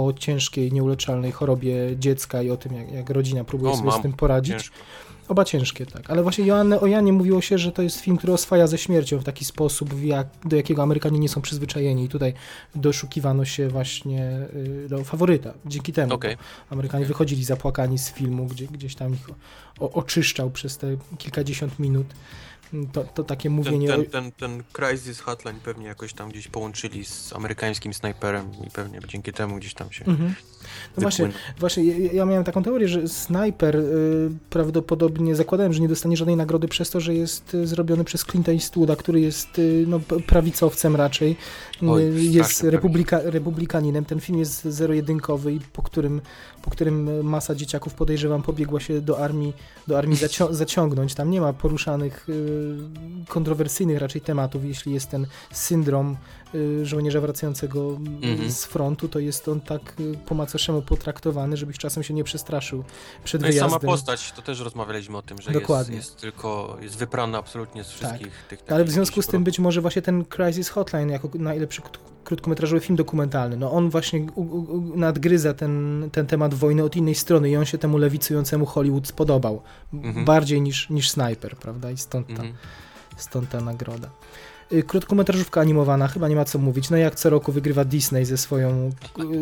o 0.07 0.13
ciężkiej, 0.13 0.71
nieuleczalnej 0.71 1.31
chorobie 1.31 1.75
dziecka 1.99 2.41
i 2.41 2.49
o 2.51 2.57
tym, 2.57 2.73
jak, 2.73 2.91
jak 2.91 3.09
rodzina 3.09 3.43
próbuje 3.43 3.71
O, 3.71 3.77
sobie 3.77 3.91
z 3.91 3.93
mam. 3.93 4.01
tym 4.01 4.13
poradzić. 4.13 4.53
Ciężko. 4.55 4.75
Oba 5.27 5.45
ciężkie, 5.45 5.85
tak. 5.85 6.09
Ale 6.09 6.23
właśnie 6.23 6.45
Joanny, 6.45 6.79
o 6.79 6.87
Janie 6.87 7.13
mówiło 7.13 7.41
się, 7.41 7.57
że 7.57 7.71
to 7.71 7.81
jest 7.81 7.99
film, 7.99 8.17
który 8.17 8.33
oswaja 8.33 8.67
ze 8.67 8.77
śmiercią 8.77 9.19
w 9.19 9.23
taki 9.23 9.45
sposób, 9.45 9.93
w 9.93 10.03
jak, 10.03 10.27
do 10.45 10.55
jakiego 10.55 10.83
Amerykanie 10.83 11.19
nie 11.19 11.29
są 11.29 11.41
przyzwyczajeni. 11.41 12.05
I 12.05 12.09
tutaj 12.09 12.33
doszukiwano 12.75 13.45
się 13.45 13.67
właśnie 13.67 14.47
y, 14.55 14.89
do 14.89 15.03
faworyta. 15.03 15.53
Dzięki 15.65 15.93
temu 15.93 16.13
Okej. 16.13 16.37
Amerykanie 16.69 17.05
wychodzili 17.05 17.43
zapłakani 17.43 17.99
z 17.99 18.11
filmu, 18.11 18.45
gdzie 18.45 18.67
gdzieś 18.67 18.95
tam 18.95 19.13
ich 19.13 19.29
o, 19.79 19.91
oczyszczał 19.91 20.51
przez 20.51 20.77
te 20.77 20.97
kilkadziesiąt 21.17 21.79
minut. 21.79 22.07
To, 22.93 23.03
to 23.03 23.23
takie 23.23 23.49
Ten, 23.49 23.51
mówienie 23.51 23.87
ten, 23.87 24.01
o... 24.01 24.03
ten, 24.03 24.31
ten 24.31 24.63
Crisis 24.73 25.19
Hotline 25.19 25.59
pewnie 25.63 25.85
jakoś 25.85 26.13
tam 26.13 26.29
gdzieś 26.29 26.47
połączyli 26.47 27.05
z 27.05 27.33
amerykańskim 27.33 27.93
snajperem 27.93 28.51
i 28.67 28.71
pewnie 28.71 28.99
dzięki 29.07 29.33
temu 29.33 29.55
gdzieś 29.55 29.73
tam 29.73 29.91
się 29.91 30.05
Mhm. 30.05 30.35
No 30.97 31.01
właśnie. 31.01 31.29
Właśnie, 31.59 31.83
ja, 31.99 32.25
miałem 32.25 32.43
taką 32.43 32.63
teorię, 32.63 32.87
że 32.87 33.07
Sniper 33.07 33.75
y, 33.75 34.29
prawdopodobnie 34.49 35.35
zakładałem, 35.35 35.73
że 35.73 35.81
nie 35.81 35.87
dostanie 35.87 36.17
żadnej 36.17 36.35
nagrody 36.35 36.67
przez 36.67 36.89
to, 36.89 36.99
że 36.99 37.13
jest 37.13 37.53
y, 37.53 37.67
zrobiony 37.67 38.03
przez 38.03 38.25
Clint'a 38.25 38.53
Eastwooda, 38.53 38.95
który 38.95 39.21
jest 39.21 39.59
y, 39.59 39.85
no, 39.87 39.99
prawicowcem 40.27 40.95
raczej, 40.95 41.37
Oj, 41.87 42.31
jest 42.31 42.63
republika, 42.63 43.19
republikaninem. 43.23 44.05
Ten 44.05 44.19
film 44.19 44.39
jest 44.39 44.65
zero-jedynkowy 44.65 45.53
i 45.53 45.59
po 45.59 45.81
którym, 45.81 46.21
po 46.61 46.71
którym 46.71 47.25
masa 47.25 47.55
dzieciaków 47.55 47.93
podejrzewam 47.93 48.41
pobiegła 48.41 48.79
się 48.79 49.01
do 49.01 49.19
armii, 49.19 49.53
do 49.87 49.97
armii 49.97 50.17
zacią 50.17 50.53
zaciągnąć. 50.63 51.15
Tam 51.15 51.29
nie 51.29 51.41
ma 51.41 51.53
poruszanych 51.53 52.27
kontrowersyjnych 53.27 53.99
raczej 53.99 54.21
tematów, 54.21 54.65
jeśli 54.65 54.93
jest 54.93 55.09
ten 55.09 55.27
syndrom 55.51 56.17
żołnierza 56.83 57.21
wracającego 57.21 57.91
y, 58.23 58.27
Mhm. 58.27 58.51
z 58.51 58.65
frontu, 58.65 59.07
to 59.09 59.19
jest 59.19 59.47
on 59.47 59.61
tak 59.61 59.93
y, 59.99 60.17
po 60.25 60.35
macoszemu 60.35 60.81
potraktowany, 60.81 61.57
żebyś 61.57 61.77
czasem 61.77 62.03
się 62.03 62.13
nie 62.13 62.23
przestraszył 62.23 62.83
przed 63.23 63.41
No 63.41 63.47
i 63.47 63.51
wyjazdem. 63.51 63.69
sama 63.79 63.91
postać, 63.93 64.31
to 64.31 64.41
też 64.41 64.59
rozmawialiśmy 64.59 65.17
o 65.17 65.21
tym, 65.21 65.41
że 65.41 65.51
jest, 65.51 65.61
Dokładnie. 65.61 65.95
jest 65.95 66.17
tylko, 66.21 66.77
jest 66.81 66.97
wyprana 66.97 67.37
absolutnie 67.37 67.83
z 67.83 67.87
wszystkich 67.89 68.45
tych... 68.49 68.59
Ale 68.67 68.83
w 68.83 68.91
związku 68.91 69.21
z 69.21 69.27
tym 69.27 69.43
być 69.43 69.59
może 69.59 69.81
właśnie 69.81 70.01
ten 70.01 70.25
Crisis 70.25 70.69
Hotline 70.69 71.09
jako 71.09 71.29
najlepszy 71.35 71.81
krótkometrażowy 72.23 72.79
film 72.81 72.95
dokumentalny, 72.95 73.57
no 73.57 73.71
on 73.71 73.89
właśnie 73.89 74.27
u, 74.35 74.41
u, 74.41 74.77
u- 74.77 74.97
nadgryza 74.97 75.53
ten, 75.53 76.09
ten 76.11 76.27
temat 76.27 76.53
wojny 76.53 76.83
od 76.83 76.95
innej 76.95 77.15
strony 77.15 77.49
i 77.49 77.55
on 77.57 77.65
się 77.65 77.77
temu 77.77 77.97
lewicującemu 77.97 78.65
Hollywood 78.65 79.07
spodobał. 79.07 79.61
Mhm. 79.93 80.25
Bardziej 80.25 80.61
niż, 80.61 80.89
niż 80.89 81.09
Sniper, 81.09 81.55
prawda? 81.57 81.91
I 81.91 81.97
stąd 81.97 82.27
ta, 82.27 82.33
Mhm. 82.33 82.53
stąd 83.17 83.49
ta 83.49 83.61
nagroda. 83.61 84.09
Y, 84.73 84.83
Krótkometrażówka 84.83 85.61
animowana, 85.61 86.07
chyba 86.07 86.27
nie 86.27 86.35
ma 86.35 86.45
co 86.45 86.59
mówić. 86.59 86.89
No 86.89 86.97
jak 86.97 87.15
co 87.15 87.29
roku 87.29 87.51
wygrywa 87.51 87.85
Disney 87.85 88.25
ze, 88.25 88.37
swoją, 88.37 88.91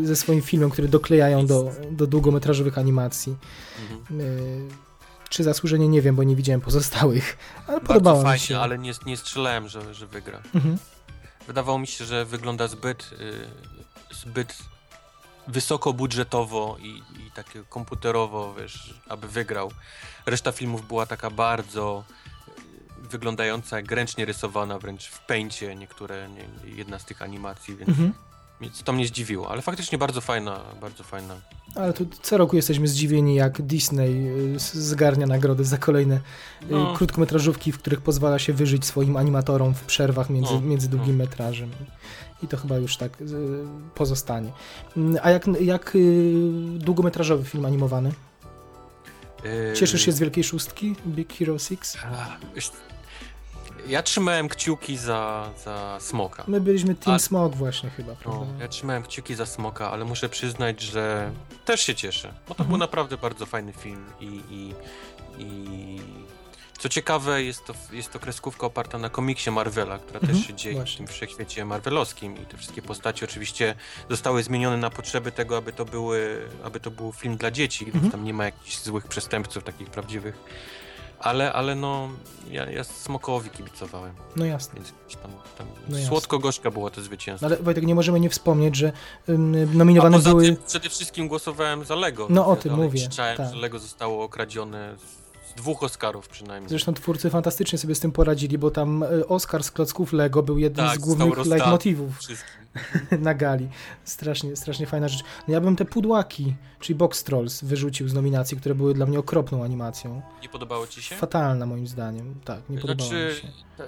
ze 0.04 0.16
swoim 0.16 0.42
filmem, 0.42 0.70
który 0.70 0.88
doklejają 0.88 1.46
do, 1.46 1.72
do 1.92 2.08
długometrażowych 2.08 2.78
animacji. 2.78 3.36
Mhm. 3.92 4.22
Y, 4.22 4.68
Czy 5.30 5.44
zasłużenie 5.44 5.88
nie 5.88 6.02
wiem, 6.02 6.16
bo 6.16 6.24
nie 6.24 6.36
widziałem 6.36 6.62
pozostałych, 6.62 7.38
ale 7.68 7.78
Bardzo 7.78 7.88
podobało 7.88 8.18
mi 8.20 8.24
fajnie, 8.26 8.40
się. 8.46 8.60
ale 8.60 8.78
nie, 8.80 8.92
nie 9.06 9.18
strzelałem, 9.18 9.68
że, 9.68 9.94
że 9.94 10.08
wygra. 10.08 10.42
Mhm. 10.56 10.78
Wydawało 11.48 11.80
mi 11.80 11.88
się, 11.88 12.06
że 12.06 12.26
wygląda 12.26 12.68
zbyt, 12.68 13.10
y, 14.12 14.16
zbyt 14.16 14.58
wysokobudżetowo 15.48 16.78
i, 16.80 16.88
i 17.28 17.32
takie 17.36 17.64
komputerowo, 17.70 18.54
wiesz, 18.60 18.94
aby 19.10 19.28
wygrał. 19.28 19.72
Reszta 20.26 20.52
filmów 20.52 20.88
była 20.88 21.06
taka 21.06 21.30
bardzo 21.30 22.04
wyglądająca 23.14 23.78
jak 23.78 23.92
ręcznie 23.92 24.26
rysowana, 24.26 24.80
wręcz 24.80 25.08
w 25.08 25.26
pęcie 25.26 25.76
niektóre, 25.76 26.30
nie, 26.30 26.76
jedna 26.76 27.00
z 27.00 27.06
tych 27.06 27.22
animacji, 27.22 27.76
więc, 27.76 27.90
Mhm. 27.90 28.14
to 28.84 28.94
mnie 28.94 29.08
zdziwiło, 29.08 29.50
ale 29.52 29.62
faktycznie 29.62 29.98
bardzo 29.98 30.22
fajna, 30.22 30.60
bardzo 30.82 31.04
fajna. 31.04 31.36
Ale 31.76 31.94
tu 31.94 32.06
co 32.22 32.38
roku 32.38 32.56
jesteśmy 32.56 32.88
zdziwieni, 32.88 33.36
jak 33.36 33.62
Disney 33.62 34.28
y, 34.56 34.60
zgarnia 34.74 35.28
nagrody 35.28 35.64
za 35.66 35.78
kolejne 35.78 36.16
y, 36.16 36.20
No. 36.70 36.94
krótkometrażówki, 36.94 37.72
w 37.72 37.78
których 37.78 38.02
pozwala 38.02 38.40
się 38.40 38.54
wyżyć 38.54 38.86
swoim 38.86 39.18
animatorom 39.18 39.74
w 39.74 39.82
przerwach 39.84 40.30
między, 40.30 40.54
No, 40.54 40.62
między 40.62 40.90
no. 40.90 40.96
długim 40.98 41.16
metrażem. 41.16 41.72
I 42.44 42.48
to 42.48 42.58
chyba 42.58 42.78
już 42.78 42.98
tak 42.98 43.22
y, 43.22 43.26
pozostanie. 43.96 44.52
Mm, 44.98 45.18
A 45.24 45.30
jak, 45.32 45.48
jak 45.62 45.98
długometrażowy 46.78 47.46
film 47.46 47.66
animowany? 47.66 48.12
Y, 49.46 49.74
Cieszysz 49.76 50.02
się 50.06 50.12
z 50.12 50.20
Wielkiej 50.20 50.44
Szóstki? 50.44 50.96
Big 51.08 51.34
Hero 51.34 51.60
6? 51.60 51.80
Ja 53.88 54.04
trzymałem 54.04 54.50
kciuki 54.50 54.98
za, 54.98 55.50
za 55.64 55.98
Smoka. 56.02 56.44
My 56.48 56.62
byliśmy 56.62 56.96
Team 56.96 57.16
A- 57.16 57.20
Smog 57.20 57.56
właśnie 57.56 57.90
chyba, 57.90 58.12
No, 58.12 58.18
prawda? 58.18 58.46
ja 58.60 58.68
trzymałem 58.68 59.04
kciuki 59.04 59.36
za 59.36 59.46
Smoka, 59.46 59.92
ale 59.92 60.06
muszę 60.06 60.30
przyznać, 60.30 60.82
że 60.82 61.32
też 61.66 61.82
się 61.82 61.96
cieszę, 61.96 62.28
bo 62.48 62.56
to 62.56 62.64
Mhm. 62.64 62.70
był 62.70 62.78
naprawdę 62.78 63.18
bardzo 63.18 63.46
fajny 63.46 63.74
film 63.74 64.06
i, 64.20 64.26
i, 64.50 64.74
i 65.38 66.00
co 66.78 66.90
ciekawe, 66.90 67.44
jest 67.44 67.66
to, 67.66 67.74
jest 67.92 68.12
to 68.14 68.20
kreskówka 68.20 68.68
oparta 68.68 68.98
na 68.98 69.10
komiksie 69.10 69.52
Marvela, 69.52 69.98
która 69.98 70.20
Mhm, 70.20 70.38
też 70.38 70.48
się 70.48 70.54
dzieje 70.54 70.76
właśnie. 70.76 70.94
w 70.94 70.98
tym 70.98 71.08
wszechświecie 71.16 71.66
marvelowskim 71.66 72.38
i 72.38 72.46
te 72.46 72.58
wszystkie 72.58 72.82
postacie 72.82 73.26
oczywiście 73.26 73.76
zostały 74.10 74.44
zmienione 74.44 74.78
na 74.78 74.90
potrzeby 74.90 75.32
tego, 75.32 75.58
aby 75.58 75.74
to, 75.74 75.86
były, 75.86 76.50
aby 76.64 76.80
to 76.80 76.92
był 76.92 77.12
film 77.12 77.38
dla 77.38 77.52
dzieci, 77.52 77.86
Mhm. 77.86 78.02
więc 78.02 78.12
tam 78.12 78.24
nie 78.24 78.34
ma 78.34 78.46
jakichś 78.46 78.78
złych 78.78 79.08
przestępców 79.08 79.64
takich 79.64 79.90
prawdziwych. 79.90 80.38
Ale, 81.24 81.54
ale 81.54 81.76
no, 81.76 82.10
ja, 82.52 82.72
ja 82.72 82.84
Smokowi 82.84 83.50
kibicowałem, 83.50 84.14
No 84.36 84.46
jasne. 84.46 84.76
więc 84.76 84.94
tam, 85.24 85.32
tam 85.58 85.68
No 85.90 85.98
słodko-gorzka 86.08 86.72
było 86.72 86.90
to 86.90 87.02
zwycięstwo. 87.02 87.50
No 87.50 87.56
ale 87.56 87.64
Wojtek, 87.64 87.86
nie 87.86 87.96
możemy 87.96 88.20
nie 88.20 88.30
wspomnieć, 88.30 88.76
że 88.76 88.92
A 89.28 89.32
nominowane 89.74 90.18
poza 90.18 90.30
były... 90.30 90.44
tym 90.46 90.58
przede 90.68 90.90
wszystkim 90.90 91.28
głosowałem 91.28 91.86
za 91.86 91.96
Lego. 91.96 92.28
No, 92.30 92.46
o 92.48 92.56
tym 92.56 92.76
mówię, 92.76 93.00
Krzyczałem, 93.00 93.38
tak. 93.38 93.54
że 93.54 93.56
Lego 93.56 93.80
zostało 93.80 94.24
okradzione 94.24 94.96
z 94.98 95.23
dwóch 95.56 95.84
Oscarów 95.84 96.28
przynajmniej. 96.28 96.70
Zresztą 96.70 96.94
twórcy 96.94 97.30
fantastycznie 97.30 97.78
sobie 97.80 97.96
z 97.96 98.00
tym 98.00 98.12
poradzili, 98.12 98.58
bo 98.58 98.72
tam 98.72 99.04
y, 99.04 99.28
Oscar 99.28 99.64
z 99.64 99.72
klocków 99.72 100.14
Lego 100.14 100.44
był 100.44 100.58
jednym 100.58 100.86
Tak, 100.86 100.96
z 100.96 101.00
głównych 101.00 101.46
leitmotivów 101.46 102.20
na 103.20 103.34
gali. 103.34 103.70
Strasznie, 104.04 104.56
strasznie 104.56 104.86
fajna 104.88 105.08
rzecz. 105.08 105.24
No 105.48 105.54
ja 105.54 105.62
bym 105.62 105.76
te 105.76 105.86
pudłaki, 105.86 106.56
czyli 106.80 106.96
Box 106.98 107.24
Trolls, 107.24 107.64
wyrzucił 107.64 108.08
z 108.10 108.14
nominacji, 108.14 108.58
które 108.58 108.76
były 108.76 108.94
dla 108.94 109.06
mnie 109.06 109.20
okropną 109.20 109.64
animacją. 109.64 110.22
Nie 110.42 110.50
podobało 110.50 110.88
ci 110.88 111.02
się? 111.02 111.16
Fatalna 111.16 111.66
moim 111.66 111.88
zdaniem. 111.88 112.36
Tak, 112.46 112.70
nie 112.70 112.80
podobało 112.80 113.10
Znaczy, 113.10 113.36
mi 113.36 113.42
się. 113.42 113.84
e, 113.84 113.88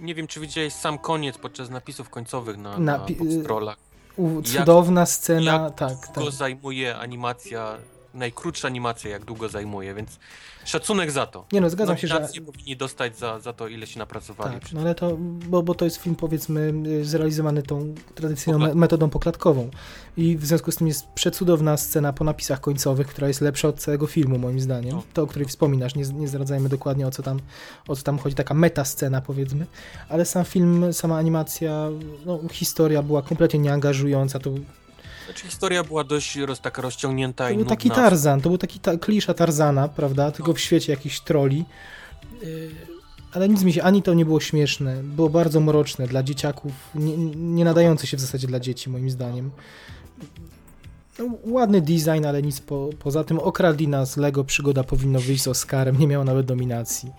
nie 0.00 0.14
wiem, 0.14 0.26
czy 0.26 0.40
widziałeś 0.40 0.72
sam 0.72 0.98
koniec 0.98 1.38
podczas 1.38 1.70
napisów 1.70 2.10
końcowych 2.10 2.56
na, 2.56 2.78
Na 2.78 2.98
na, 2.98 3.06
Boxtrollach. 3.18 3.76
U, 4.16 4.42
cudowna 4.42 5.06
scena, 5.06 5.52
jak 5.52 5.74
tak, 5.74 6.06
tak. 6.06 6.14
Długo 6.14 6.30
zajmuje 6.30 6.96
animacja, 6.96 7.76
najkrótsza 8.16 8.68
animacja, 8.68 9.10
jak 9.10 9.24
długo 9.24 9.48
zajmuje, 9.48 9.94
więc 9.94 10.18
szacunek 10.64 11.10
za 11.10 11.26
to. 11.26 11.46
Nie 11.52 11.60
no, 11.60 11.70
zgadzam 11.70 11.96
się, 11.96 12.06
że... 12.08 12.14
Nominacje 12.14 12.42
powinni 12.42 12.76
dostać 12.76 13.18
za, 13.18 13.40
za 13.40 13.52
to, 13.52 13.68
ile 13.68 13.86
się 13.86 13.98
napracowali. 13.98 14.60
Tak, 14.60 14.72
no 14.72 14.80
ale 14.80 14.94
to, 14.94 15.16
bo, 15.20 15.62
bo 15.62 15.74
to 15.74 15.84
jest 15.84 15.96
film 15.96 16.16
powiedzmy 16.16 16.72
zrealizowany 17.02 17.62
tą 17.62 17.94
tradycyjną 18.14 18.58
Poklat- 18.58 18.74
metodą 18.74 19.10
poklatkową 19.10 19.70
i 20.16 20.36
w 20.36 20.46
związku 20.46 20.72
z 20.72 20.76
tym 20.76 20.86
jest 20.86 21.06
przecudowna 21.14 21.76
scena 21.76 22.12
po 22.12 22.24
napisach 22.24 22.60
końcowych, 22.60 23.06
która 23.06 23.28
jest 23.28 23.40
lepsza 23.40 23.68
od 23.68 23.76
całego 23.80 24.06
filmu 24.06 24.38
moim 24.38 24.60
zdaniem, 24.60 24.96
No. 24.96 25.02
to 25.14 25.22
o 25.22 25.26
której 25.26 25.48
wspominasz, 25.48 25.94
nie, 25.94 26.02
nie 26.04 26.28
zdradzajmy 26.28 26.68
dokładnie 26.68 27.06
o 27.06 27.10
co 27.10 27.22
tam, 27.22 27.40
o 27.88 27.96
co 27.96 28.02
tam 28.02 28.18
chodzi, 28.18 28.34
taka 28.34 28.54
meta 28.54 28.84
scena 28.84 29.20
powiedzmy, 29.20 29.66
ale 30.08 30.24
sam 30.24 30.44
film, 30.44 30.92
sama 30.92 31.18
animacja, 31.18 31.88
no, 32.26 32.40
historia 32.52 33.02
była 33.02 33.22
kompletnie 33.22 33.60
nieangażująca, 33.60 34.38
to, 34.38 34.50
Znaczy, 35.26 35.46
historia 35.46 35.84
była 35.84 36.04
dość 36.04 36.36
roz, 36.36 36.60
taka 36.60 36.82
rozciągnięta 36.82 37.44
to 37.46 37.50
i 37.50 37.56
był 37.56 37.64
taki. 37.64 37.90
Tarzan, 37.90 38.40
to 38.40 38.48
był 38.48 38.58
taki 38.58 38.80
ta, 38.80 38.96
klisza 38.96 39.34
Tarzana, 39.34 39.88
prawda, 39.88 40.30
tylko 40.30 40.52
w 40.52 40.60
świecie 40.60 40.92
jakichś 40.92 41.20
troli. 41.20 41.64
Y, 42.42 42.70
Ale 43.32 43.48
nic 43.48 43.62
mi 43.62 43.72
się, 43.72 43.82
ani 43.82 44.02
to 44.02 44.14
nie 44.14 44.24
było 44.24 44.40
śmieszne, 44.40 45.02
było 45.02 45.28
bardzo 45.28 45.60
mroczne 45.60 46.06
dla 46.08 46.22
dzieciaków, 46.22 46.72
nie, 46.94 47.16
nie 47.36 47.64
nadające 47.64 48.06
się 48.06 48.16
w 48.16 48.20
zasadzie 48.20 48.46
dla 48.46 48.60
dzieci, 48.60 48.90
moim 48.90 49.10
zdaniem. 49.10 49.50
No, 51.18 51.24
ładny 51.44 51.80
design, 51.80 52.26
ale 52.26 52.42
nic 52.42 52.60
po, 52.60 52.90
poza 52.98 53.24
tym. 53.24 53.38
Okradli 53.38 53.88
nas, 53.88 54.16
Lego 54.16 54.44
Przygoda 54.44 54.84
powinno 54.84 55.20
wyjść 55.20 55.42
z 55.42 55.48
Oscarem, 55.48 55.98
nie 55.98 56.06
miało 56.06 56.24
nawet 56.24 56.46
dominacji. 56.46 57.10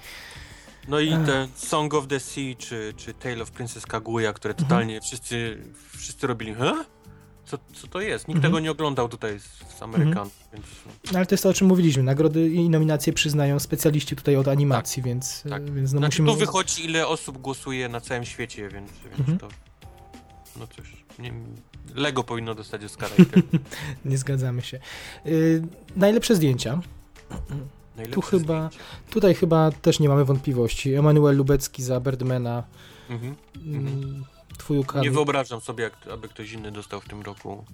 No 0.88 1.00
i 1.00 1.10
ten 1.10 1.48
Song 1.56 1.94
of 1.94 2.08
the 2.08 2.20
Sea, 2.20 2.56
czy, 2.58 2.94
czy 2.98 3.14
Tale 3.14 3.42
of 3.42 3.52
Princess 3.52 3.86
Kaguya, 3.86 4.34
które 4.34 4.54
Mhm. 4.54 4.70
totalnie 4.70 5.02
wszyscy, 5.02 5.58
wszyscy 5.98 6.28
robili? 6.28 6.56
Co, 7.48 7.58
co 7.74 7.88
to 7.88 8.02
jest? 8.02 8.28
Nikt 8.28 8.36
Mhm. 8.38 8.52
tego 8.52 8.60
nie 8.60 8.72
oglądał 8.72 9.10
tutaj 9.10 9.40
z, 9.40 9.78
z 9.78 9.82
Amerykanów, 9.82 10.34
więc 10.54 10.66
No, 11.12 11.18
ale 11.18 11.26
to 11.26 11.34
jest 11.36 11.44
to, 11.44 11.50
o 11.50 11.54
czym 11.54 11.68
mówiliśmy. 11.68 12.04
Nagrody 12.04 12.50
i 12.50 12.70
nominacje 12.70 13.14
przyznają 13.14 13.60
specjaliści 13.60 14.16
tutaj 14.16 14.36
od 14.36 14.48
animacji, 14.48 15.04
więc, 15.04 15.44
tak. 15.50 15.72
więc 15.74 15.94
no 15.94 16.00
Znaczy, 16.00 16.22
musimy... 16.22 16.40
tu 16.40 16.46
wychodzi, 16.46 16.86
ile 16.86 17.08
osób 17.08 17.38
głosuje 17.38 17.90
na 17.90 18.02
całym 18.02 18.26
świecie, 18.26 18.70
więc, 18.70 18.92
więc 19.06 19.20
Mhm. 19.20 19.38
to. 19.38 19.48
No 20.60 20.68
cóż, 20.68 21.04
nie, 21.20 21.34
Lego 21.96 22.24
powinno 22.24 22.56
dostać 22.56 22.84
Oscara. 22.84 23.14
Nie 24.06 24.18
zgadzamy 24.18 24.62
się. 24.62 24.80
Y, 25.26 25.62
najlepsze 25.96 26.36
zdjęcia. 26.36 26.82
Najlepsze 27.98 28.16
Tu 28.16 28.22
chyba- 28.22 28.68
zdjęcie. 28.68 28.86
Tutaj 29.10 29.36
chyba 29.36 29.72
też 29.72 30.00
nie 30.00 30.10
mamy 30.10 30.26
wątpliwości. 30.26 30.94
Emanuel 30.94 31.38
Lubecki 31.38 31.84
za 31.84 32.00
Birdmana. 32.00 32.64
Mhm. 33.10 33.36
Mm, 33.66 34.24
Twój 34.58 34.78
ukradł. 34.78 35.04
Nie 35.06 35.12
wyobrażam 35.12 35.62
sobie, 35.62 35.84
jak, 35.84 35.94
aby 36.14 36.30
ktoś 36.30 36.52
inny 36.52 36.72
dostał 36.72 37.02
w 37.02 37.06
tym 37.08 37.22
roku. 37.22 37.66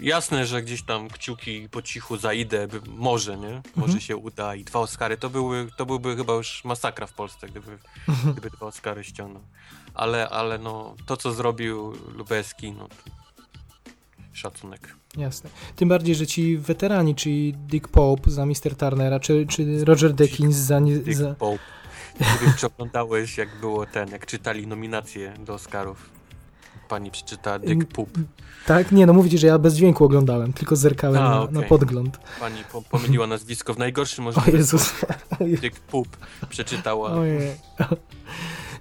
Jasne, 0.00 0.46
że 0.46 0.62
gdzieś 0.62 0.82
tam 0.82 1.08
kciuki 1.08 1.68
po 1.68 1.82
cichu 1.82 2.16
zaidę, 2.16 2.68
może, 2.86 3.36
nie? 3.38 3.62
Może 3.76 3.84
Mhm. 3.92 4.00
się 4.00 4.16
uda 4.16 4.54
i 4.54 4.64
dwa 4.64 4.78
Oscary. 4.80 5.16
To, 5.16 5.30
były, 5.30 5.68
to 5.76 5.86
byłby 5.86 6.16
chyba 6.16 6.32
już 6.34 6.64
masakra 6.64 7.06
w 7.06 7.12
Polsce, 7.12 7.46
gdyby, 7.48 7.78
gdyby 8.32 8.50
dwa 8.50 8.66
Oscary 8.66 9.04
ściągnął. 9.04 9.42
Ale, 9.94 10.28
ale 10.28 10.58
no, 10.58 10.94
to 11.06 11.16
co 11.16 11.32
zrobił 11.32 11.92
Lubeski, 12.14 12.72
no 12.72 12.88
szacunek. 14.32 14.94
Jasne. 15.16 15.50
Tym 15.76 15.88
bardziej, 15.88 16.14
że 16.14 16.26
ci 16.26 16.58
weterani, 16.58 17.14
czyli 17.14 17.54
Dick 17.54 17.88
Pope 17.88 18.30
za 18.30 18.46
Mr. 18.46 18.76
Turnera, 18.78 19.20
czy, 19.20 19.46
czy 19.48 19.84
Roger 19.84 20.12
Deakins 20.14 20.56
za... 20.56 20.80
Dick 20.80 21.12
za... 21.18 21.34
Pope. 21.34 21.58
Nie 22.20 22.26
wiem, 22.46 22.54
czy 22.58 22.66
oglądałeś, 22.66 23.38
jak 23.38 23.48
było 23.60 23.86
ten, 23.86 24.08
jak 24.10 24.26
czytali 24.26 24.66
nominacje 24.66 25.32
do 25.38 25.54
Oscarów. 25.54 26.10
Pani 26.88 27.10
przeczyta 27.10 27.58
Dick 27.58 27.84
Poop. 27.92 28.08
Tak? 28.66 28.92
Nie, 28.92 29.06
no 29.06 29.12
mówicie, 29.12 29.38
że 29.38 29.46
ja 29.46 29.58
bez 29.58 29.74
dźwięku 29.74 30.04
oglądałem, 30.04 30.52
tylko 30.52 30.76
zerkałem 30.76 31.22
A, 31.22 31.28
na, 31.30 31.40
okej. 31.42 31.54
na 31.54 31.62
podgląd. 31.62 32.18
Pani 32.40 32.64
po, 32.72 32.82
pomyliła 32.82 33.26
nazwisko 33.26 33.74
w 33.74 33.78
najgorszy 33.78 34.20
O 34.22 34.24
możliwy 34.24 34.58
Jezus. 34.58 34.92
Dick 35.40 35.80
Poop 35.80 36.08
przeczytała. 36.48 37.10
Ojej. 37.10 37.50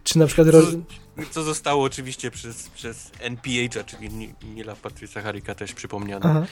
Czy 0.04 0.20
na 0.20 0.26
przykład... 0.26 0.48
Ro... 0.48 0.62
Co 1.32 1.44
zostało 1.44 1.84
oczywiście 1.84 2.32
przez, 2.32 2.70
przez 2.70 3.12
NPH, 3.20 3.86
czyli 3.86 4.10
Ni- 4.10 4.34
Nila 4.56 4.76
Patrycja 4.76 5.22
Harika 5.22 5.56
też 5.56 5.74
przypomniane. 5.74 6.26
Aha. 6.26 6.44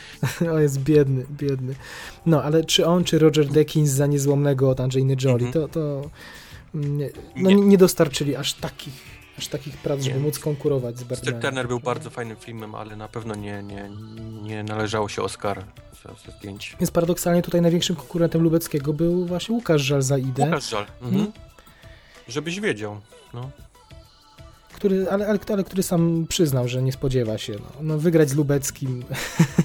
O, 0.53 0.59
jest 0.59 0.79
biedny, 0.79 1.25
biedny. 1.31 1.75
No, 2.25 2.43
ale 2.43 2.63
czy 2.63 2.85
on, 2.85 3.03
czy 3.03 3.19
Roger 3.19 3.47
Deakins 3.47 3.89
za 3.89 4.07
niezłomnego 4.07 4.69
od 4.69 4.79
Angeliny 4.79 5.15
Jolie, 5.23 5.47
Mhm. 5.47 5.51
to, 5.53 5.67
to 5.67 5.79
mm, 5.79 6.01
nie, 6.01 6.09
no, 6.73 7.05
Nie. 7.35 7.55
nie. 7.55 7.77
dostarczyli 7.77 8.35
aż 8.35 8.53
takich, 8.53 8.93
aż 9.37 9.47
takich 9.47 9.77
prac, 9.77 10.01
żeby 10.03 10.15
Nie. 10.17 10.23
móc 10.23 10.39
konkurować 10.39 10.97
z 10.99 11.03
Birdmanem. 11.03 11.41
Turner 11.41 11.67
był 11.67 11.79
bardzo 11.79 12.09
fajnym 12.09 12.37
filmem, 12.37 12.75
ale 12.75 12.95
na 12.95 13.07
pewno 13.07 13.35
nie, 13.35 13.63
nie, 13.63 13.89
nie 14.43 14.63
należało 14.63 15.09
się 15.09 15.21
Oscar 15.21 15.63
za, 16.03 16.09
za 16.31 16.37
zdjęcie. 16.37 16.75
Więc 16.79 16.91
paradoksalnie 16.91 17.41
tutaj 17.41 17.61
największym 17.61 17.95
konkurentem 17.95 18.41
Lubeckiego 18.41 18.93
był 18.93 19.25
właśnie 19.25 19.55
Łukasz 19.55 19.81
Żal 19.81 20.01
za 20.01 20.17
Idę, 20.17 20.43
Łukasz 20.45 20.69
żal. 20.69 20.85
Mhm. 21.01 21.31
Żebyś 22.27 22.59
wiedział. 22.59 23.01
No. 23.33 23.49
Który, 24.81 25.09
ale, 25.09 25.27
ale, 25.27 25.39
ale 25.53 25.63
który 25.63 25.83
sam 25.83 26.25
przyznał, 26.29 26.67
że 26.67 26.81
nie 26.81 26.91
spodziewa 26.91 27.37
się. 27.37 27.53
No, 27.53 27.69
no 27.81 27.97
wygrać 27.97 28.29
z 28.29 28.35
Lubeckim 28.35 29.03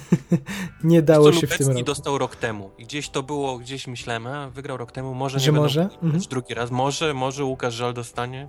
nie 0.85 1.03
dało 1.03 1.33
się 1.33 1.47
w 1.47 1.51
tym 1.51 1.59
Lubecki 1.59 1.73
roku. 1.73 1.85
dostał 1.85 2.19
rok 2.19 2.37
temu. 2.37 2.71
I 2.79 2.85
gdzieś 2.85 3.09
to 3.09 3.23
było, 3.23 3.59
gdzieś 3.59 3.87
myślałem, 3.87 4.27
a 4.27 4.51
wygrał 4.51 4.77
rok 4.77 4.93
temu, 4.93 5.15
może 5.15 5.41
Że 5.41 5.53
nie 5.53 5.59
może? 5.59 5.89
Mhm. 6.03 6.23
drugi 6.31 6.55
raz. 6.55 6.71
Może, 6.71 7.15
może 7.15 7.45
Łukasz 7.45 7.75
Żal 7.75 7.95
dostanie. 7.95 8.49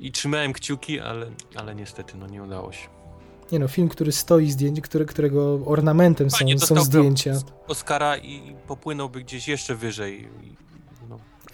I 0.00 0.12
trzymałem 0.12 0.52
kciuki, 0.52 1.00
ale, 1.00 1.26
ale 1.54 1.74
niestety 1.74 2.16
no 2.16 2.26
nie 2.26 2.42
udało 2.42 2.72
się. 2.72 2.88
Nie 3.52 3.58
no, 3.58 3.68
film, 3.68 3.88
który 3.88 4.12
stoi 4.12 4.50
zdjęć, 4.50 4.80
który, 4.80 5.06
którego 5.06 5.60
ornamentem 5.66 6.30
są, 6.30 6.58
są 6.58 6.84
zdjęcia. 6.84 7.32
Oscara 7.66 8.16
i 8.16 8.56
popłynąłby 8.66 9.20
gdzieś 9.20 9.48
jeszcze 9.48 9.74
wyżej. 9.74 10.28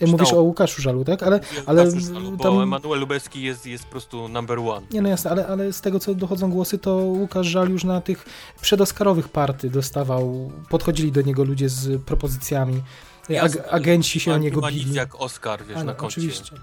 Mówisz 0.01 0.33
o 0.33 0.43
Łukaszu 0.43 0.83
Żalu, 0.83 1.05
tak? 1.05 1.23
Ale, 1.23 1.41
ale 1.67 2.01
Żalu, 2.01 2.33
bo 2.37 2.43
tam- 2.45 2.61
Emanuel 2.61 3.01
Lubecki 3.01 3.43
jest, 3.43 3.67
jest 3.67 3.85
po 3.85 3.91
prostu 3.91 4.29
number 4.29 4.59
one. 4.59 4.87
Nie 4.91 5.03
no 5.03 5.09
jasne, 5.09 5.31
ale, 5.31 5.47
ale 5.47 5.73
z 5.73 5.81
tego 5.81 6.01
co 6.01 6.15
dochodzą 6.15 6.51
głosy, 6.51 6.79
to 6.79 6.95
Łukasz 6.97 7.47
Żal 7.47 7.71
już 7.71 7.85
na 7.85 8.01
tych 8.01 8.25
przedoskarowych 8.61 9.29
party 9.29 9.71
dostawał, 9.71 10.53
podchodzili 10.69 11.13
do 11.13 11.23
niego 11.23 11.45
ludzie 11.45 11.69
z 11.69 12.03
propozycjami, 12.03 12.83
ag, 13.43 13.53
agenci 13.71 14.21
się 14.21 14.33
o 14.33 14.39
niego 14.39 14.61
ma 14.61 14.71
nic 14.71 14.83
bili. 14.85 14.95
jak 14.95 15.15
Oscar, 15.21 15.65
wiesz, 15.67 15.85
na 15.85 15.95
koncie. 15.95 16.15
oczywiście, 16.21 16.55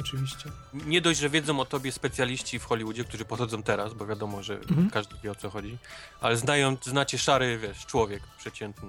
oczywiście. 0.00 0.50
Nie 0.86 1.00
dość, 1.00 1.20
że 1.20 1.30
wiedzą 1.30 1.60
o 1.60 1.64
tobie 1.64 1.92
specjaliści 1.92 2.58
w 2.58 2.64
Hollywoodzie, 2.64 3.04
którzy 3.04 3.24
podchodzą 3.24 3.62
teraz, 3.62 3.94
bo 3.94 4.06
wiadomo, 4.06 4.42
że 4.42 4.54
Mhm. 4.54 4.90
każdy 4.90 5.14
wie 5.24 5.30
o 5.30 5.34
co 5.34 5.50
chodzi, 5.50 5.78
ale 6.20 6.36
znają, 6.36 6.76
znacie 6.82 7.18
szary, 7.18 7.58
wiesz, 7.58 7.86
człowiek 7.86 8.22
przeciętny 8.38 8.88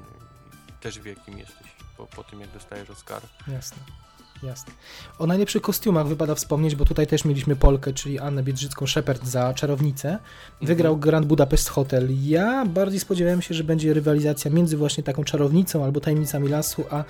też 0.82 1.00
wie 1.00 1.16
kim 1.16 1.38
jesteś 1.38 1.68
po, 2.02 2.16
po 2.16 2.24
tym, 2.24 2.42
jak 2.42 2.50
dostajesz 2.52 2.90
Oscar. 2.90 3.22
Jasne. 3.48 3.78
Jasne. 4.44 4.74
O 5.20 5.28
najlepszych 5.28 5.62
kostiumach 5.62 6.08
wypada 6.08 6.36
wspomnieć, 6.36 6.76
bo 6.76 6.86
tutaj 6.86 7.08
też 7.08 7.26
mieliśmy 7.26 7.56
Polkę, 7.56 7.94
czyli 7.94 8.20
Annę 8.20 8.44
Biedrzycką 8.44 8.88
Shepard 8.88 9.26
za 9.26 9.54
czarownicę. 9.54 10.20
Wygrał 10.62 10.98
Grand 10.98 11.26
Budapest 11.26 11.70
Hotel. 11.70 12.08
Ja 12.30 12.66
bardziej 12.66 13.00
spodziewałem 13.00 13.42
się, 13.42 13.54
że 13.54 13.64
będzie 13.64 13.94
rywalizacja 13.94 14.52
między 14.52 14.78
właśnie 14.78 15.04
taką 15.04 15.24
czarownicą 15.24 15.84
albo 15.84 16.00
tajemnicami 16.00 16.48
lasu, 16.50 16.84
a, 16.92 17.04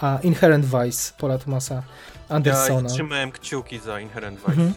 a 0.00 0.18
Inherent 0.22 0.64
Vice 0.66 1.12
Paula 1.18 1.38
Thomasa 1.38 1.74
Ja 1.74 1.82
Andersona. 2.36 2.88
trzymałem 2.88 3.32
kciuki 3.32 3.78
za 3.78 4.00
Inherent 4.00 4.38
Vice. 4.40 4.50
Mhm. 4.52 4.74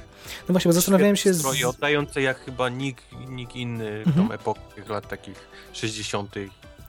No 0.50 0.52
właśnie, 0.54 0.70
bo 0.70 0.74
zastanawiałem 0.74 1.16
się. 1.16 1.22
Świetne 1.22 1.38
Z... 1.38 1.40
Stroje 1.42 1.68
oddające 1.70 2.22
jak 2.22 2.40
chyba 2.40 2.70
nikt, 2.70 3.06
nikt 3.30 3.56
inny 3.56 4.04
Mhm. 4.06 4.28
tą 4.28 4.34
epokę 4.34 4.62
tych 4.76 4.90
lat 4.90 5.08
takich 5.08 5.48
60. 5.74 6.36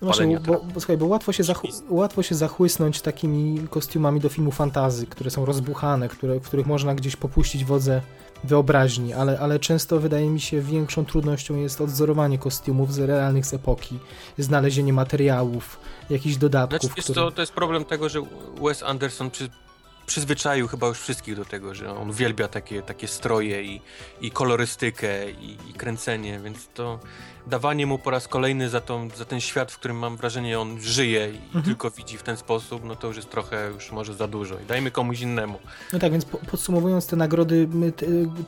No 0.03 0.11
palenia 0.11 0.41
bo, 0.41 0.53
bo, 0.53 0.81
słuchaj, 0.81 0.97
bo 0.97 1.07
łatwo 1.07 1.33
się, 1.33 1.43
łatwo 1.89 2.23
się 2.23 2.35
zachłysnąć 2.35 3.01
takimi 3.01 3.69
kostiumami 3.71 4.21
do 4.21 4.29
filmu 4.29 4.51
fantazy, 4.51 5.07
które 5.07 5.31
są 5.31 5.45
rozbuchane, 5.45 6.09
które, 6.09 6.41
w 6.41 6.43
których 6.43 6.67
można 6.67 6.95
gdzieś 6.95 7.17
popuścić 7.17 7.65
wodze 7.65 8.03
wyobraźni, 8.45 9.13
ale, 9.13 9.39
ale 9.39 9.59
często 9.59 10.01
wydaje 10.01 10.31
mi 10.31 10.41
się 10.41 10.61
większą 10.61 11.05
trudnością 11.05 11.57
jest 11.57 11.81
odzorowanie 11.81 12.39
kostiumów 12.39 12.95
z 12.95 12.99
realnych 12.99 13.47
z 13.47 13.55
epoki, 13.55 13.99
znalezienie 14.39 14.93
materiałów, 14.93 15.79
jakichś 16.11 16.37
dodatków. 16.37 16.81
Znaczy, 16.81 16.95
jest 16.97 17.11
które... 17.11 17.27
to, 17.27 17.31
to 17.31 17.43
jest 17.43 17.53
problem 17.53 17.85
tego, 17.85 18.09
że 18.09 18.23
Wes 18.63 18.83
Anderson 18.83 19.31
przy, 19.31 19.49
przyzwyczaił 20.07 20.69
chyba 20.69 20.87
już 20.87 20.99
wszystkich 20.99 21.37
do 21.37 21.45
tego, 21.45 21.75
że 21.75 21.97
on 21.97 22.11
uwielbia 22.11 22.49
takie, 22.49 22.83
takie 22.83 23.09
stroje 23.09 23.63
i, 23.63 23.81
i 24.21 24.31
kolorystykę 24.31 25.31
i, 25.31 25.59
i 25.71 25.75
kręcenie, 25.75 26.41
więc 26.45 26.69
to 26.75 26.99
dawanie 27.47 27.87
mu 27.87 27.99
po 27.99 28.11
raz 28.11 28.29
kolejny 28.29 28.69
za, 28.69 28.81
tą, 28.81 29.09
za 29.17 29.25
ten 29.25 29.41
świat, 29.41 29.73
w 29.73 29.79
którym 29.79 29.97
mam 29.99 30.17
wrażenie 30.17 30.61
on 30.61 30.81
żyje 30.81 31.29
i 31.35 31.37
Mhm. 31.47 31.65
tylko 31.65 31.91
widzi 31.91 32.19
w 32.19 32.23
ten 32.23 32.37
sposób, 32.37 32.85
no 32.85 32.97
to 32.97 33.07
już 33.07 33.17
jest 33.17 33.31
trochę 33.31 33.71
już 33.75 33.93
może 33.93 34.15
za 34.15 34.29
dużo 34.29 34.55
i 34.61 34.65
dajmy 34.65 34.91
komuś 34.91 35.21
innemu. 35.21 35.59
No 35.93 35.99
tak, 35.99 36.13
więc 36.13 36.25
po, 36.25 36.39
podsumowując 36.39 37.07
te 37.07 37.17
nagrody 37.17 37.69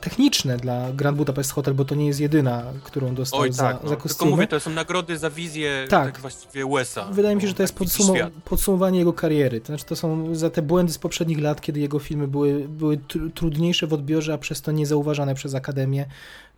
techniczne 0.01 0.57
dla 0.57 0.91
Grand 0.93 1.17
Budapest 1.17 1.51
Hotel, 1.51 1.73
bo 1.73 1.85
to 1.85 1.95
nie 1.95 2.07
jest 2.07 2.19
jedyna, 2.19 2.63
którą 2.83 3.15
dostał 3.15 3.39
Oj 3.39 3.51
za, 3.53 3.63
tak, 3.63 3.75
za 3.77 3.83
no. 3.83 3.89
tylko 3.89 4.03
kostiumy. 4.03 4.31
mówię, 4.31 4.47
to 4.47 4.59
są 4.59 4.69
nagrody 4.71 5.17
za 5.17 5.29
wizję 5.29 5.85
Tak. 5.89 6.05
tak, 6.13 6.19
właściwie 6.21 6.65
Wesa. 6.73 7.05
Wydaje 7.11 7.35
mi 7.35 7.41
się, 7.41 7.47
że 7.47 7.53
to 7.53 7.63
jest 7.63 7.75
świat. 8.13 8.33
podsumowanie 8.45 8.99
jego 8.99 9.13
kariery. 9.13 9.59
To 9.61 9.67
znaczy, 9.67 9.85
to 9.85 9.95
są 9.95 10.35
za 10.35 10.49
te 10.49 10.61
błędy 10.61 10.93
z 10.93 10.97
poprzednich 10.97 11.39
lat, 11.41 11.61
kiedy 11.61 11.79
jego 11.79 11.99
filmy 11.99 12.27
były, 12.27 12.67
były 12.69 12.97
tr- 12.97 13.31
trudniejsze 13.33 13.87
w 13.87 13.93
odbiorze, 13.93 14.33
a 14.33 14.37
przez 14.37 14.61
to 14.61 14.71
niezauważane 14.71 15.35
przez 15.35 15.55
Akademię. 15.55 16.05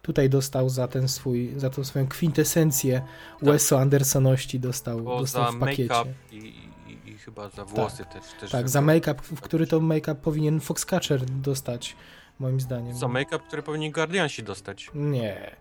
Tutaj 0.08 0.30
dostał 0.30 0.70
za 0.70 0.88
ten 0.88 1.08
swój, 1.08 1.54
za 1.58 1.70
tą 1.70 1.84
swoją 1.84 2.08
kwintesencję 2.08 3.02
Weso 3.42 3.80
Andersoności 3.80 4.60
dostał, 4.60 4.96
Tak. 4.96 5.06
Bo 5.06 5.20
dostał 5.20 5.44
za 5.44 5.52
w 5.52 5.60
pakiecie. 5.60 5.94
i, 6.32 6.36
i, 6.36 7.10
i 7.10 7.18
chyba 7.18 7.50
za 7.50 7.66
włosy 7.66 8.06
też. 8.06 8.24
też 8.40 8.52
Tak, 8.52 8.70
za 8.70 8.82
make-up, 8.82 9.22
w 9.24 9.42
który 9.42 9.68
to 9.68 9.80
make-up 9.80 10.16
powinien 10.16 10.60
Foxcatcher 10.60 11.26
dostać, 11.26 11.96
moim 12.40 12.62
zdaniem. 12.62 12.98
Za 12.98 13.08
make-up, 13.08 13.40
który 13.48 13.64
powinni 13.64 13.92
Guardiansi 13.92 14.44
dostać. 14.44 14.92
Nie. 14.94 15.56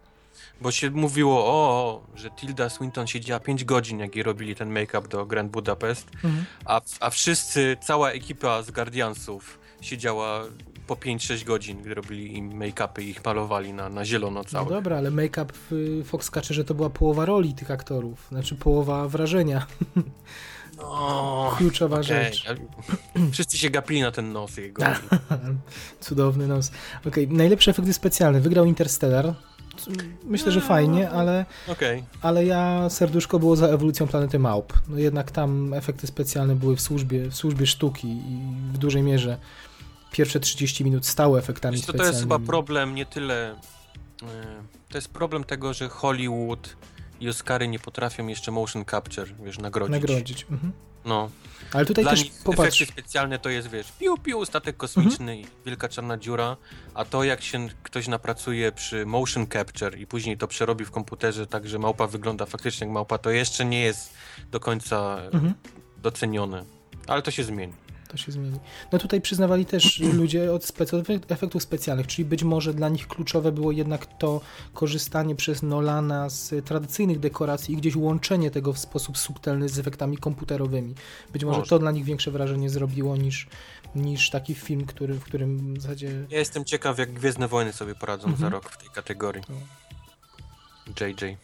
Bo 0.61 0.71
się 0.73 0.91
mówiło, 0.91 1.45
o, 1.47 2.03
że 2.15 2.31
Tilda 2.31 2.69
Swinton 2.69 3.07
siedziała 3.07 3.41
5 3.41 3.65
godzin, 3.65 3.99
jak 3.99 4.15
jej 4.17 4.23
robili 4.23 4.55
ten 4.55 4.71
make-up 4.71 5.09
do 5.09 5.27
Grand 5.27 5.51
Budapest, 5.51 6.09
Mhm. 6.25 6.45
a, 6.65 6.81
a 7.01 7.11
wszyscy, 7.11 7.77
cała 7.81 8.11
ekipa 8.11 8.63
z 8.63 8.71
Guardiansów 8.71 9.59
siedziała 9.81 10.41
po 10.87 10.95
5-6 10.95 11.45
godzin, 11.45 11.83
gdy 11.83 11.95
robili 11.95 12.37
im 12.37 12.59
make-upy 12.59 13.03
i 13.03 13.09
ich 13.09 13.25
malowali 13.25 13.73
na, 13.73 13.89
na 13.89 14.05
zielono 14.05 14.41
No 14.41 14.45
całe. 14.45 14.71
dobra, 14.71 14.97
ale 14.99 15.11
make-up 15.11 15.53
w 15.71 16.03
Foxcatcherze 16.05 16.65
to 16.65 16.75
była 16.75 16.91
połowa 16.91 17.25
roli 17.25 17.55
tych 17.55 17.71
aktorów, 17.71 18.27
znaczy 18.29 18.55
połowa 18.55 19.09
wrażenia, 19.09 19.67
No, 20.77 21.51
kluczowa 21.59 21.97
okej, 21.97 22.07
rzecz. 22.09 22.45
Wszyscy 23.33 23.59
się 23.59 23.71
gapili 23.71 24.01
na 24.01 24.11
ten 24.11 24.33
nos 24.33 24.57
jego. 24.57 24.83
Cudowny 26.01 26.47
nos. 26.47 26.71
Okej, 27.07 27.29
najlepsze 27.29 27.71
efekty 27.71 27.93
specjalne. 27.93 28.41
Wygrał 28.41 28.65
Interstellar. 28.65 29.35
Myślę, 30.25 30.53
że 30.53 30.61
fajnie, 30.61 31.11
ale, 31.11 31.45
Okej. 31.69 32.05
ale 32.23 32.45
ja 32.47 32.91
serduszko 32.91 33.39
było 33.39 33.57
za 33.57 33.67
ewolucją 33.69 34.07
planety 34.07 34.39
Małp. 34.39 34.73
No 34.89 34.99
jednak 34.99 35.31
tam 35.31 35.75
efekty 35.75 36.07
specjalne 36.07 36.55
były 36.55 36.77
w 36.77 36.81
służbie, 36.81 37.29
w 37.31 37.35
służbie 37.35 37.67
sztuki 37.67 38.09
i 38.09 38.39
w 38.73 38.79
dużej 38.79 39.03
mierze 39.03 39.39
pierwsze 40.13 40.41
30 40.41 40.85
minut 40.85 41.07
stały 41.07 41.39
efektami 41.39 41.77
Wiesz 41.77 41.87
to 41.87 41.93
specjalnymi. 41.93 42.15
jest 42.15 42.23
chyba 42.25 42.39
problem 42.39 42.95
nie 42.95 43.07
tyle. 43.07 43.51
e, 44.23 44.63
To 44.89 44.99
jest 44.99 45.09
problem 45.09 45.45
tego, 45.45 45.75
że 45.75 45.89
Hollywood 45.89 46.77
i 47.21 47.29
Oscary 47.29 47.69
nie 47.69 47.79
potrafią 47.79 48.27
jeszcze 48.27 48.51
motion 48.51 48.85
capture, 48.85 49.29
wiesz, 49.45 49.59
nagrodzić. 49.59 49.93
Nagrodzić. 49.93 50.47
Mhm. 50.51 50.73
No. 51.05 51.31
Ale 51.73 51.87
tutaj 51.87 52.05
Dla 52.05 52.11
też 52.13 52.23
nich 52.25 52.33
popatrz. 52.45 52.83
efekty 52.83 52.93
specjalne 52.93 53.39
to 53.39 53.49
jest, 53.51 53.69
wiesz, 53.71 53.93
piu, 53.99 54.19
piu, 54.19 54.45
statek 54.45 54.77
kosmiczny 54.77 55.41
i 55.41 55.47
wielka 55.67 55.89
czarna 55.89 56.17
dziura, 56.17 56.57
a 56.95 57.05
to 57.05 57.25
jak 57.25 57.43
się 57.43 57.69
ktoś 57.83 58.09
napracuje 58.09 58.73
przy 58.73 59.07
motion 59.07 59.47
capture 59.47 59.99
i 59.99 60.07
później 60.07 60.39
to 60.39 60.49
przerobi 60.49 60.85
w 60.85 60.91
komputerze 60.91 61.47
tak, 61.47 61.69
że 61.69 61.79
małpa 61.79 62.07
wygląda 62.07 62.47
faktycznie 62.47 62.87
jak 62.87 62.95
małpa, 62.95 63.19
to 63.19 63.31
jeszcze 63.31 63.65
nie 63.65 63.81
jest 63.81 64.15
do 64.51 64.61
końca 64.61 65.19
Mhm. 65.33 65.55
docenione. 65.99 66.65
Ale 67.07 67.23
to 67.23 67.31
się 67.31 67.45
zmieni. 67.45 67.73
To 68.09 68.17
się 68.17 68.33
zmieni. 68.33 68.59
No 68.93 68.99
tutaj 68.99 69.21
przyznawali 69.21 69.67
też 69.67 70.01
ludzie 70.21 70.53
od 70.53 70.63
spec- 70.65 70.95
od 71.21 71.31
efektów 71.33 71.63
specjalnych, 71.63 72.07
czyli 72.07 72.25
być 72.25 72.45
może 72.45 72.75
dla 72.75 72.89
nich 72.89 73.09
kluczowe 73.09 73.53
było 73.53 73.73
jednak 73.73 74.19
to 74.19 74.41
korzystanie 74.75 75.35
przez 75.35 75.63
Nolana 75.63 76.31
z 76.31 76.67
tradycyjnych 76.67 77.21
dekoracji 77.21 77.75
i 77.75 77.77
gdzieś 77.77 77.97
łączenie 77.97 78.51
tego 78.51 78.73
w 78.73 78.79
sposób 78.79 79.19
subtelny 79.19 79.69
z 79.69 79.79
efektami 79.79 80.17
komputerowymi. 80.19 80.95
Być 81.33 81.45
może 81.45 81.59
Może. 81.59 81.71
to 81.71 81.79
dla 81.79 81.91
nich 81.91 82.05
większe 82.05 82.31
wrażenie 82.31 82.71
zrobiło 82.71 83.17
niż, 83.17 83.47
niż 83.95 84.31
taki 84.31 84.55
film, 84.55 84.87
który, 84.87 85.15
w 85.15 85.25
którym 85.25 85.75
w 85.75 85.81
zasadzie... 85.83 86.27
Ja 86.31 86.39
jestem 86.39 86.65
ciekaw, 86.65 86.99
jak 86.99 87.13
Gwiezdne 87.13 87.49
Wojny 87.49 87.73
sobie 87.73 87.95
poradzą 87.95 88.29
Mhm. 88.29 88.41
za 88.41 88.49
rok 88.49 88.71
w 88.71 88.77
tej 88.77 88.89
kategorii. 88.91 89.43
No. 89.49 89.57
JJ. 91.07 91.37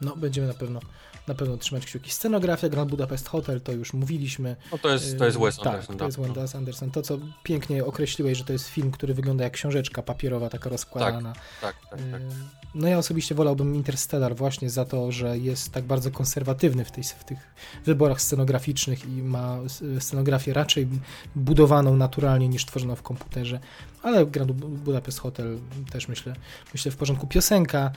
No, 0.00 0.16
będziemy 0.16 0.46
na 0.46 0.54
pewno 0.54 0.80
na 1.26 1.34
pewno 1.34 1.56
trzymać 1.56 1.86
kciuki. 1.86 2.10
Scenografia 2.10 2.68
Grand 2.68 2.90
Budapest 2.90 3.28
Hotel, 3.28 3.60
to 3.60 3.72
już 3.72 3.92
mówiliśmy. 3.92 4.56
No 4.72 4.78
to 4.78 4.88
jest, 4.88 5.18
to 5.18 5.24
jest 5.24 5.38
Wes 5.38 5.56
tak, 5.56 5.66
Anderson. 5.66 5.96
to 5.98 6.04
jest 6.06 6.18
tak. 6.18 6.32
Wes 6.32 6.54
Anderson. 6.54 6.90
To, 6.90 7.02
co 7.02 7.18
pięknie 7.42 7.84
określiłeś, 7.84 8.38
że 8.38 8.44
to 8.44 8.52
jest 8.52 8.68
film, 8.68 8.90
który 8.90 9.14
wygląda 9.14 9.44
jak 9.44 9.52
książeczka 9.52 10.02
papierowa, 10.02 10.48
taka 10.48 10.70
rozkładana. 10.70 11.32
Tak, 11.32 11.76
tak, 11.90 11.90
tak. 11.90 12.00
Yy, 12.00 12.28
No 12.74 12.88
ja 12.88 12.98
osobiście 12.98 13.34
wolałbym 13.34 13.74
Interstellar 13.74 14.36
właśnie 14.36 14.70
za 14.70 14.84
to, 14.84 15.12
że 15.12 15.38
jest 15.38 15.72
tak 15.72 15.84
bardzo 15.84 16.10
konserwatywny 16.10 16.84
w, 16.84 16.90
tej, 16.90 17.04
w 17.04 17.24
tych 17.24 17.38
wyborach 17.84 18.22
scenograficznych 18.22 19.04
i 19.04 19.22
ma 19.22 19.58
scenografię 20.00 20.52
raczej 20.52 20.88
budowaną 21.36 21.96
naturalnie 21.96 22.48
niż 22.48 22.64
tworzoną 22.66 22.96
w 22.96 23.02
komputerze. 23.02 23.60
Ale 24.02 24.26
Grand 24.26 24.52
Budapest 24.52 25.18
Hotel 25.18 25.58
też 25.90 26.08
myślę, 26.08 26.36
myślę 26.72 26.92
w 26.92 26.96
porządku. 26.96 27.26
Piosenka. 27.26 27.92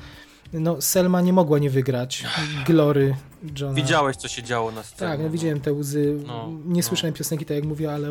No, 0.53 0.81
Selma 0.81 1.21
nie 1.21 1.33
mogła 1.33 1.59
nie 1.59 1.69
wygrać. 1.69 2.23
Glory 2.65 3.15
Johna. 3.59 3.73
Widziałeś, 3.75 4.15
co 4.17 4.27
się 4.27 4.43
działo 4.43 4.71
na 4.71 4.83
scenie. 4.83 5.11
Tak, 5.11 5.19
no 5.19 5.29
widziałem 5.29 5.61
te 5.61 5.73
łzy. 5.73 6.17
No, 6.27 6.49
nie 6.65 6.81
no. 6.81 6.87
słyszałem 6.87 7.13
piosenki, 7.13 7.45
tak 7.45 7.55
jak 7.55 7.65
mówię, 7.65 7.93
ale 7.93 8.09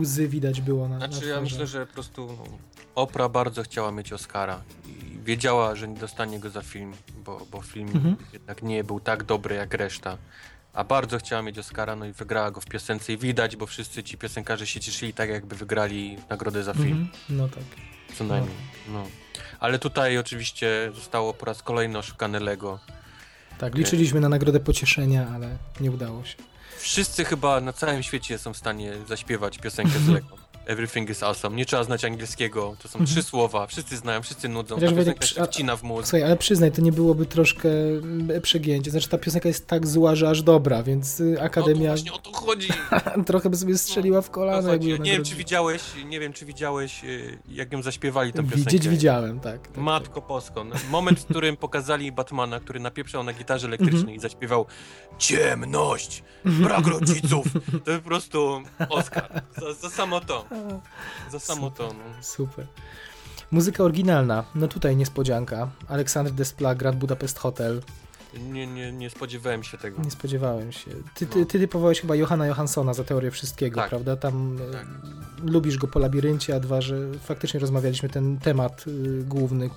łzy 0.00 0.28
widać 0.28 0.60
było 0.60 0.88
na, 0.88 0.98
na 0.98 1.06
Znaczy 1.06 1.26
ja 1.26 1.34
twarzy. 1.36 1.40
myślę, 1.52 1.66
że 1.66 1.86
po 1.86 1.92
prostu 1.92 2.26
no, 2.26 2.44
Opra 2.94 3.28
bardzo 3.28 3.62
chciała 3.62 3.92
mieć 3.92 4.12
Oscara 4.12 4.62
i 4.86 5.18
wiedziała, 5.24 5.74
że 5.74 5.88
nie 5.88 5.96
dostanie 5.96 6.38
go 6.40 6.50
za 6.50 6.62
film, 6.62 6.92
bo, 7.24 7.46
bo 7.50 7.62
film 7.62 7.88
Mhm. 7.94 8.16
jednak 8.32 8.62
nie 8.62 8.84
był 8.84 9.00
tak 9.00 9.24
dobry 9.24 9.54
jak 9.54 9.74
reszta. 9.74 10.18
A 10.72 10.84
bardzo 10.84 11.18
chciała 11.18 11.42
mieć 11.42 11.58
Oscara, 11.58 11.96
no 11.96 12.06
i 12.06 12.12
wygrała 12.12 12.50
go 12.50 12.60
w 12.60 12.66
piosence 12.66 13.12
i 13.12 13.18
widać, 13.18 13.56
bo 13.56 13.66
wszyscy 13.66 14.02
ci 14.02 14.18
piosenkarze 14.18 14.66
się 14.66 14.80
cieszyli 14.80 15.12
tak, 15.14 15.30
jakby 15.30 15.56
wygrali 15.56 16.16
nagrodę 16.28 16.62
za 16.62 16.74
film, 16.74 16.86
Mhm. 16.88 17.08
No 17.38 17.48
tak. 17.48 17.62
co 18.18 18.24
najmniej. 18.24 18.54
No. 18.92 19.06
Ale 19.60 19.78
tutaj 19.78 20.18
oczywiście 20.18 20.92
zostało 20.94 21.34
po 21.34 21.46
raz 21.46 21.62
kolejny 21.62 21.98
oszukane 21.98 22.40
Lego. 22.40 22.78
Tak, 23.58 23.74
liczyliśmy 23.74 24.20
na 24.20 24.28
nagrodę 24.28 24.60
pocieszenia, 24.60 25.28
ale 25.34 25.56
nie 25.80 25.90
udało 25.90 26.24
się. 26.24 26.36
Wszyscy 26.78 27.24
chyba 27.24 27.60
na 27.60 27.72
całym 27.72 28.02
świecie 28.02 28.38
są 28.38 28.52
w 28.52 28.56
stanie 28.56 28.92
zaśpiewać 29.08 29.58
piosenkę 29.58 29.98
z 29.98 30.08
Lego. 30.08 30.36
Everything 30.70 31.10
is 31.10 31.22
awesome. 31.22 31.56
Nie 31.56 31.66
trzeba 31.66 31.84
znać 31.84 32.04
angielskiego. 32.04 32.76
To 32.82 32.88
są 32.88 32.98
Mhm. 32.98 33.06
trzy 33.06 33.22
słowa. 33.22 33.66
Wszyscy 33.66 33.96
znają, 33.96 34.22
wszyscy 34.22 34.48
nudzą. 34.48 34.68
Ta 34.68 34.80
Chociaż 34.80 34.94
Wojtek, 34.94 35.18
piosenka 35.18 35.20
przy- 35.26 35.34
się 35.34 35.44
wcina 35.44 35.76
w 35.76 35.82
mózg. 35.82 36.08
Słuchaj, 36.08 36.22
ale 36.22 36.36
przyznaj, 36.36 36.72
to 36.72 36.82
nie 36.82 36.92
byłoby 36.92 37.26
troszkę 37.26 37.68
mm, 37.68 38.40
przegięcie. 38.42 38.90
Znaczy 38.90 39.08
ta 39.08 39.18
piosenka 39.18 39.48
jest 39.48 39.66
tak 39.66 39.86
zła, 39.86 40.14
że 40.14 40.28
aż 40.30 40.42
dobra, 40.42 40.82
więc 40.82 41.20
y, 41.20 41.24
No 41.24 41.36
to 41.38 41.42
Akademia 41.42 41.88
właśnie 41.90 42.12
o 42.12 42.18
to 42.18 42.32
chodzi. 42.32 42.68
trochę 43.26 43.50
by 43.50 43.56
sobie 43.56 43.78
strzeliła 43.78 44.20
w 44.22 44.24
O 44.24 44.28
to 44.28 44.34
kolano. 44.34 44.68
chodzi. 44.68 44.88
jakby 44.88 44.88
ją 44.88 44.96
Nie 45.04 45.12
wiem, 45.12 45.24
czy 45.24 45.34
widziałeś, 45.36 45.82
nie 46.06 46.20
wiem, 46.20 46.32
czy 46.32 46.46
widziałeś, 46.46 47.04
y, 47.04 47.38
jak 47.48 47.72
ją 47.72 47.82
zaśpiewali 47.82 48.32
tę 48.32 48.42
piosenkę. 48.42 48.56
Widzieć 48.70 48.88
widziałem, 48.88 49.40
tak. 49.40 49.68
tak, 49.68 49.76
Matko 49.76 50.22
Posko. 50.22 50.64
No, 50.64 50.74
Moment, 50.90 51.20
w 51.20 51.24
którym 51.24 51.56
pokazali 51.56 52.12
Batmana, 52.12 52.60
który 52.60 52.80
napieprzał 52.80 53.22
na 53.24 53.32
gitarze 53.32 53.66
elektrycznej 53.66 54.00
Mhm. 54.00 54.16
i 54.16 54.20
zaśpiewał 54.20 54.66
Ciemność! 55.18 56.22
Brak 56.44 56.86
rodziców! 56.86 57.46
To 57.84 57.92
po 57.98 58.04
prostu 58.08 58.62
Oscar. 58.88 59.42
Za, 59.60 59.72
za 59.74 59.90
samo 59.90 60.20
to. 60.20 60.44
Za 61.30 61.38
samo 61.40 61.70
to. 61.70 61.86
No. 61.88 62.22
Super. 62.22 62.66
Muzyka 63.50 63.84
oryginalna. 63.84 64.44
No 64.54 64.68
tutaj 64.68 64.96
niespodzianka. 64.96 65.68
Aleksander 65.88 66.32
Desplat, 66.32 66.78
Grand 66.78 66.96
Budapest 66.98 67.38
Hotel. 67.38 67.82
Nie, 68.38 68.66
nie, 68.66 68.92
nie 68.92 69.10
spodziewałem 69.10 69.62
się 69.62 69.78
tego. 69.78 70.02
Nie 70.02 70.10
spodziewałem 70.10 70.72
się. 70.72 70.90
Ty, 71.14 71.26
ty, 71.26 71.38
No. 71.40 71.46
ty 71.46 71.58
typowałeś 71.58 72.00
chyba 72.00 72.14
Johanna 72.16 72.46
Johanssona 72.46 72.94
za 72.94 73.04
teorię 73.04 73.30
wszystkiego, 73.30 73.80
Tak. 73.80 73.88
prawda? 73.90 74.16
Tam 74.16 74.58
e, 74.68 74.72
Tak. 74.72 74.86
lubisz 75.44 75.78
go 75.78 75.88
po 75.88 75.98
labiryncie, 75.98 76.56
a 76.56 76.60
dwa, 76.60 76.80
że 76.80 76.96
faktycznie 77.24 77.60
rozmawialiśmy 77.60 78.08
ten 78.08 78.38
temat 78.38 78.84
y, 78.86 79.24
główny. 79.24 79.70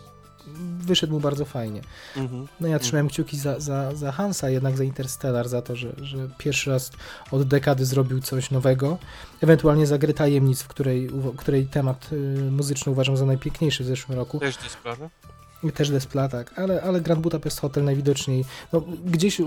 Wyszedł 0.80 1.14
mu 1.14 1.20
bardzo 1.20 1.46
fajnie. 1.46 1.82
Mhm. 2.18 2.48
No 2.60 2.68
ja 2.68 2.80
trzymałem 2.80 3.08
kciuki 3.08 3.38
za, 3.38 3.60
za, 3.60 3.96
za 3.96 4.12
Hansa, 4.12 4.50
jednak 4.50 4.78
za 4.78 4.84
Interstellar, 4.84 5.50
za 5.50 5.62
to, 5.62 5.76
że, 5.76 5.94
że 6.02 6.30
pierwszy 6.38 6.70
raz 6.70 6.92
od 7.32 7.44
dekady 7.48 7.86
zrobił 7.86 8.22
coś 8.22 8.52
nowego. 8.52 8.98
Ewentualnie 9.42 9.88
za 9.88 9.98
Grę 9.98 10.14
Tajemnic, 10.14 10.62
w 10.62 10.68
której, 10.68 11.10
uwa- 11.10 11.36
której 11.38 11.66
temat 11.68 12.10
y, 12.14 12.52
muzyczny 12.52 12.92
uważam 12.92 13.18
za 13.18 13.26
najpiękniejszy 13.26 13.84
w 13.84 13.88
zeszłym 13.88 14.18
roku. 14.18 14.40
Też 14.40 14.58
to 14.58 14.70
sprawa? 14.70 15.06
I 15.06 15.43
też 15.72 15.90
Desplat, 15.90 16.32
tak, 16.32 16.60
ale, 16.60 16.82
ale 16.82 17.02
Grand 17.02 17.22
Budapest 17.22 17.60
Hotel 17.60 17.84
najwidoczniej, 17.84 18.46
no, 18.74 18.82
gdzieś 19.06 19.42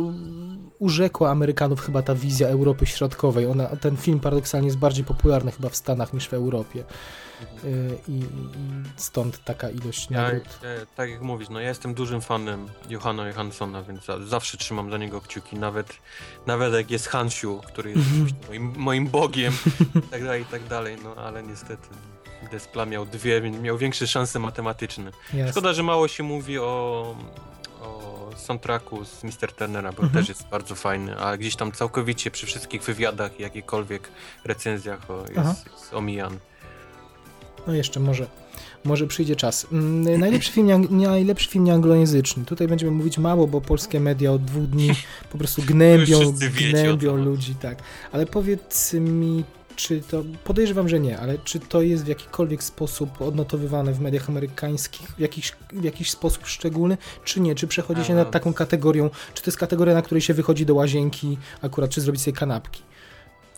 urzekła 0.78 1.30
Amerykanów 1.30 1.80
chyba 1.80 2.02
ta 2.02 2.14
wizja 2.14 2.48
Europy 2.48 2.86
Środkowej. 2.86 3.46
Ona, 3.46 3.66
ten 3.66 3.96
film 3.96 4.20
paradoksalnie 4.20 4.66
jest 4.66 4.78
bardziej 4.78 5.04
popularny 5.04 5.52
chyba 5.52 5.68
w 5.68 5.76
Stanach 5.76 6.12
niż 6.12 6.28
w 6.28 6.34
Europie. 6.34 6.84
y, 7.64 7.98
i, 8.08 8.12
i 8.12 8.24
stąd 8.96 9.44
taka 9.44 9.70
ilość 9.70 10.10
Ja, 10.10 10.22
nagród. 10.22 10.44
e, 10.64 10.86
tak 10.96 11.10
jak 11.10 11.22
mówisz, 11.22 11.48
no 11.48 11.60
ja 11.60 11.68
jestem 11.68 11.94
dużym 11.94 12.20
fanem 12.20 12.66
Johanna 12.90 13.28
Johanssona, 13.28 13.82
więc 13.82 14.04
za, 14.04 14.18
zawsze 14.26 14.56
trzymam 14.58 14.90
za 14.90 14.98
niego 14.98 15.20
kciuki, 15.20 15.56
nawet, 15.56 15.86
nawet 16.46 16.74
jak 16.74 16.90
jest 16.90 17.06
Hansiu, 17.06 17.60
który 17.66 17.90
jest 17.90 18.02
Mhm. 18.10 18.26
moim, 18.48 18.72
moim 18.76 19.06
bogiem 19.08 19.52
i 19.94 20.02
tak 20.02 20.24
dalej, 20.24 20.42
i 20.42 20.46
tak 20.46 20.68
dalej, 20.68 20.96
no 21.04 21.14
ale 21.14 21.42
niestety 21.42 21.88
Despla 22.50 22.86
miał 22.86 23.06
dwie, 23.06 23.40
miał 23.40 23.78
większe 23.78 24.06
szanse 24.06 24.38
matematyczne. 24.38 25.10
Szkoda, 25.50 25.72
że 25.72 25.82
mało 25.82 26.08
się 26.08 26.22
mówi 26.22 26.58
o, 26.58 27.16
o 27.82 28.30
soundtracku 28.36 29.04
z 29.04 29.24
Mr. 29.24 29.52
Turnera, 29.52 29.92
bo 29.92 30.02
Mhm. 30.02 30.12
też 30.12 30.28
jest 30.28 30.48
bardzo 30.48 30.74
fajny, 30.74 31.18
a 31.18 31.36
gdzieś 31.36 31.56
tam 31.56 31.72
całkowicie 31.72 32.30
przy 32.30 32.46
wszystkich 32.46 32.82
wywiadach 32.82 33.40
i 33.40 33.42
jakichkolwiek 33.42 34.08
recenzjach 34.44 35.10
o, 35.10 35.18
jest, 35.20 35.66
jest 35.72 35.94
omijany. 35.94 36.36
No 37.66 37.74
jeszcze 37.74 38.00
może, 38.00 38.26
może 38.84 39.06
przyjdzie 39.06 39.36
czas. 39.36 39.66
Mm, 39.72 40.20
Najlepszy 40.20 40.52
film, 40.52 40.88
najlepszy 40.90 41.48
film 41.48 41.64
nieanglojęzyczny. 41.64 42.44
Tutaj 42.44 42.68
będziemy 42.68 42.92
mówić 42.92 43.18
mało, 43.18 43.46
bo 43.46 43.60
polskie 43.60 44.00
media 44.00 44.32
od 44.32 44.44
dwóch 44.44 44.64
dni 44.66 44.90
po 45.32 45.38
prostu 45.38 45.62
gnębią, 45.72 46.32
gnębią 46.70 47.16
ludzi, 47.16 47.54
tak. 47.54 47.78
Ale 48.12 48.26
powiedz 48.26 48.92
mi, 48.92 49.44
czy 49.76 50.00
to, 50.00 50.24
podejrzewam, 50.44 50.88
że 50.88 51.00
nie, 51.00 51.18
ale 51.18 51.38
czy 51.38 51.60
to 51.60 51.82
jest 51.82 52.04
w 52.04 52.08
jakikolwiek 52.08 52.62
sposób 52.62 53.22
odnotowywane 53.22 53.92
w 53.92 54.00
mediach 54.00 54.28
amerykańskich, 54.28 55.10
w 55.10 55.18
jakiś, 55.18 55.52
w 55.72 55.84
jakiś 55.84 56.10
sposób 56.10 56.46
szczególny, 56.46 56.98
czy 57.24 57.40
nie? 57.40 57.54
Czy 57.54 57.66
przechodzi 57.66 58.04
się 58.04 58.14
nad 58.14 58.30
taką 58.30 58.54
kategorią, 58.54 59.10
czy 59.34 59.42
to 59.42 59.50
jest 59.50 59.58
kategoria, 59.58 59.94
na 59.94 60.02
której 60.02 60.20
się 60.20 60.34
wychodzi 60.34 60.66
do 60.66 60.74
łazienki 60.74 61.38
akurat, 61.62 61.90
czy 61.90 62.00
zrobić 62.00 62.22
sobie 62.22 62.36
kanapki? 62.36 62.82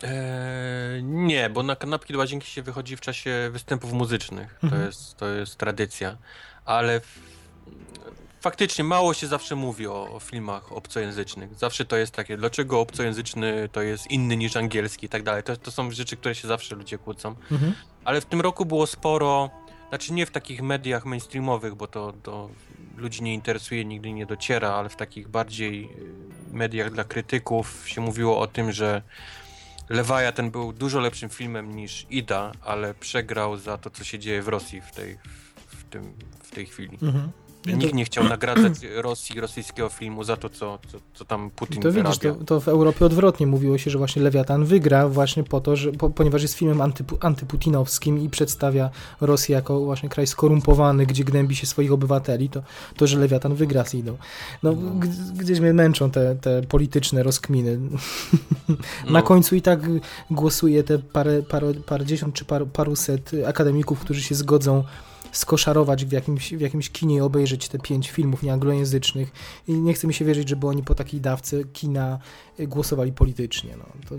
Eee, 0.02 1.02
nie, 1.02 1.50
bo 1.50 1.62
na 1.62 1.76
kanapki 1.76 2.12
do 2.12 2.18
łazienki 2.18 2.50
się 2.50 2.62
wychodzi 2.62 2.96
w 2.96 3.00
czasie 3.00 3.48
występów 3.52 3.92
muzycznych. 3.92 4.58
Mhm. 4.62 4.82
To, 4.82 4.86
jest, 4.86 5.16
to 5.16 5.28
jest 5.28 5.56
tradycja. 5.56 6.16
Ale 6.64 7.00
faktycznie 8.40 8.84
mało 8.84 9.14
się 9.14 9.26
zawsze 9.26 9.56
mówi 9.56 9.86
o, 9.86 10.14
o 10.14 10.20
filmach 10.20 10.72
obcojęzycznych. 10.72 11.54
Zawsze 11.54 11.84
to 11.84 11.96
jest 11.96 12.12
takie, 12.12 12.36
dlaczego 12.36 12.80
obcojęzyczny 12.80 13.68
to 13.72 13.82
jest 13.82 14.10
inny 14.10 14.36
niż 14.36 14.56
angielski 14.56 15.06
i 15.06 15.08
tak 15.08 15.22
dalej. 15.22 15.42
To, 15.42 15.56
to 15.56 15.70
są 15.70 15.90
rzeczy, 15.90 16.16
które 16.16 16.34
się 16.34 16.48
zawsze 16.48 16.74
ludzie 16.74 16.98
kłócą. 16.98 17.34
Mhm. 17.52 17.74
Ale 18.04 18.20
w 18.20 18.24
tym 18.24 18.40
roku 18.40 18.66
było 18.66 18.86
sporo, 18.86 19.50
znaczy 19.88 20.12
nie 20.12 20.26
w 20.26 20.30
takich 20.30 20.62
mediach 20.62 21.04
mainstreamowych, 21.04 21.74
bo 21.74 21.86
to, 21.86 22.12
to 22.22 22.50
ludzi 22.96 23.22
nie 23.22 23.34
interesuje, 23.34 23.84
nigdy 23.84 24.12
nie 24.12 24.26
dociera, 24.26 24.70
ale 24.70 24.88
w 24.88 24.96
takich 24.96 25.28
bardziej 25.28 25.84
y, 25.84 25.88
mediach 26.52 26.90
dla 26.90 27.04
krytyków 27.04 27.88
się 27.88 28.00
mówiło 28.00 28.40
o 28.40 28.46
tym, 28.46 28.72
że 28.72 29.02
Lewaja 29.88 30.32
ten 30.32 30.50
był 30.50 30.72
dużo 30.72 31.00
lepszym 31.00 31.28
filmem 31.28 31.76
niż 31.76 32.06
Ida, 32.10 32.52
ale 32.62 32.94
przegrał 32.94 33.56
za 33.56 33.78
to, 33.78 33.90
co 33.90 34.04
się 34.04 34.18
dzieje 34.18 34.42
w 34.42 34.48
Rosji 34.48 34.80
w 34.80 34.92
tej, 34.92 35.18
w 35.66 35.84
tym, 35.84 36.14
w 36.42 36.50
tej 36.50 36.66
chwili. 36.66 36.98
Mhm. 37.02 37.32
Nikt 37.66 37.94
nie 37.94 38.04
chciał 38.04 38.24
nagradzać 38.24 38.72
Rosji, 38.96 39.40
rosyjskiego 39.40 39.88
filmu 39.88 40.24
za 40.24 40.36
to, 40.36 40.48
co, 40.48 40.78
co, 40.92 40.98
co 41.14 41.24
tam 41.24 41.50
Putin 41.50 41.82
To 41.82 41.92
widzisz, 41.92 42.18
to, 42.18 42.34
to 42.34 42.60
w 42.60 42.68
Europie 42.68 43.06
odwrotnie 43.06 43.46
mówiło 43.46 43.78
się, 43.78 43.90
że 43.90 43.98
właśnie 43.98 44.22
Lewiatan 44.22 44.64
wygra 44.64 45.08
właśnie 45.08 45.44
po 45.44 45.60
to, 45.60 45.76
że, 45.76 45.92
po, 45.92 46.10
ponieważ 46.10 46.42
jest 46.42 46.54
filmem 46.54 46.80
antypu, 46.80 47.18
antyputinowskim 47.20 48.18
i 48.20 48.28
przedstawia 48.28 48.90
Rosję 49.20 49.54
jako 49.54 49.80
właśnie 49.80 50.08
kraj 50.08 50.26
skorumpowany, 50.26 51.06
gdzie 51.06 51.24
gnębi 51.24 51.56
się 51.56 51.66
swoich 51.66 51.92
obywateli, 51.92 52.48
to, 52.48 52.62
to 52.96 53.06
że 53.06 53.18
Lewiatan 53.18 53.54
wygra 53.54 53.84
z 53.84 53.94
idą. 53.94 54.16
No, 54.62 54.72
No. 54.72 55.00
gdzieś 55.34 55.60
mnie 55.60 55.72
męczą 55.72 56.10
te, 56.10 56.36
te 56.36 56.62
polityczne 56.62 57.22
rozkminy. 57.22 57.78
No. 59.04 59.12
Na 59.12 59.22
końcu 59.22 59.56
i 59.56 59.62
tak 59.62 59.80
głosuje 60.30 60.84
te 60.84 60.98
parę, 60.98 61.42
parę, 61.42 61.74
parędziesiąt 61.74 62.34
czy 62.34 62.44
par, 62.44 62.66
paruset 62.66 63.30
akademików, 63.46 64.00
którzy 64.00 64.22
się 64.22 64.34
zgodzą 64.34 64.84
skoszarować 65.32 66.04
w 66.04 66.12
jakimś, 66.12 66.54
w 66.54 66.60
jakimś 66.60 66.90
kinie 66.90 67.16
i 67.16 67.20
obejrzeć 67.20 67.68
te 67.68 67.78
pięć 67.78 68.10
filmów 68.10 68.42
nieanglojęzycznych 68.42 69.32
i 69.68 69.72
nie 69.72 69.94
chce 69.94 70.06
mi 70.06 70.14
się 70.14 70.24
wierzyć, 70.24 70.48
żeby 70.48 70.66
oni 70.66 70.82
po 70.82 70.94
takiej 70.94 71.20
dawce 71.20 71.64
kina 71.64 72.18
y, 72.60 72.66
głosowali 72.66 73.12
politycznie. 73.12 73.74
No. 73.78 73.84
To, 74.08 74.14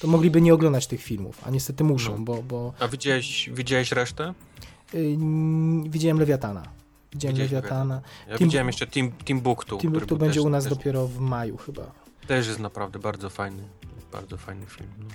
to 0.00 0.08
mogliby 0.08 0.40
nie 0.40 0.54
oglądać 0.54 0.86
tych 0.86 1.02
filmów, 1.02 1.40
a 1.46 1.50
niestety 1.50 1.84
muszą, 1.84 2.18
No. 2.18 2.24
bo, 2.24 2.42
bo 2.42 2.72
A 2.80 2.88
widziałeś, 2.88 3.50
widziałeś 3.54 3.92
resztę? 3.92 4.34
y, 4.94 4.98
n- 4.98 5.90
widziałem 5.90 6.18
Lewiatana. 6.18 6.62
Widziałem 7.12 7.34
Widziałeś 7.36 7.52
Lewiatana. 7.52 8.00
Ja 8.28 8.36
Tim- 8.36 8.44
widziałem 8.46 8.66
jeszcze 8.66 8.86
Tim, 8.86 9.12
Timbuktu. 9.12 9.78
Timbuktu 9.78 10.16
będzie 10.16 10.40
też- 10.40 10.46
u 10.46 10.50
nas 10.50 10.64
też, 10.64 10.72
dopiero 10.74 11.06
w 11.08 11.18
maju 11.20 11.56
chyba. 11.56 11.92
Też 12.26 12.46
jest 12.46 12.58
naprawdę 12.58 12.98
bardzo 12.98 13.30
fajny. 13.30 13.62
Bardzo 14.12 14.36
fajny 14.36 14.66
film. 14.66 14.88
No. 14.98 15.06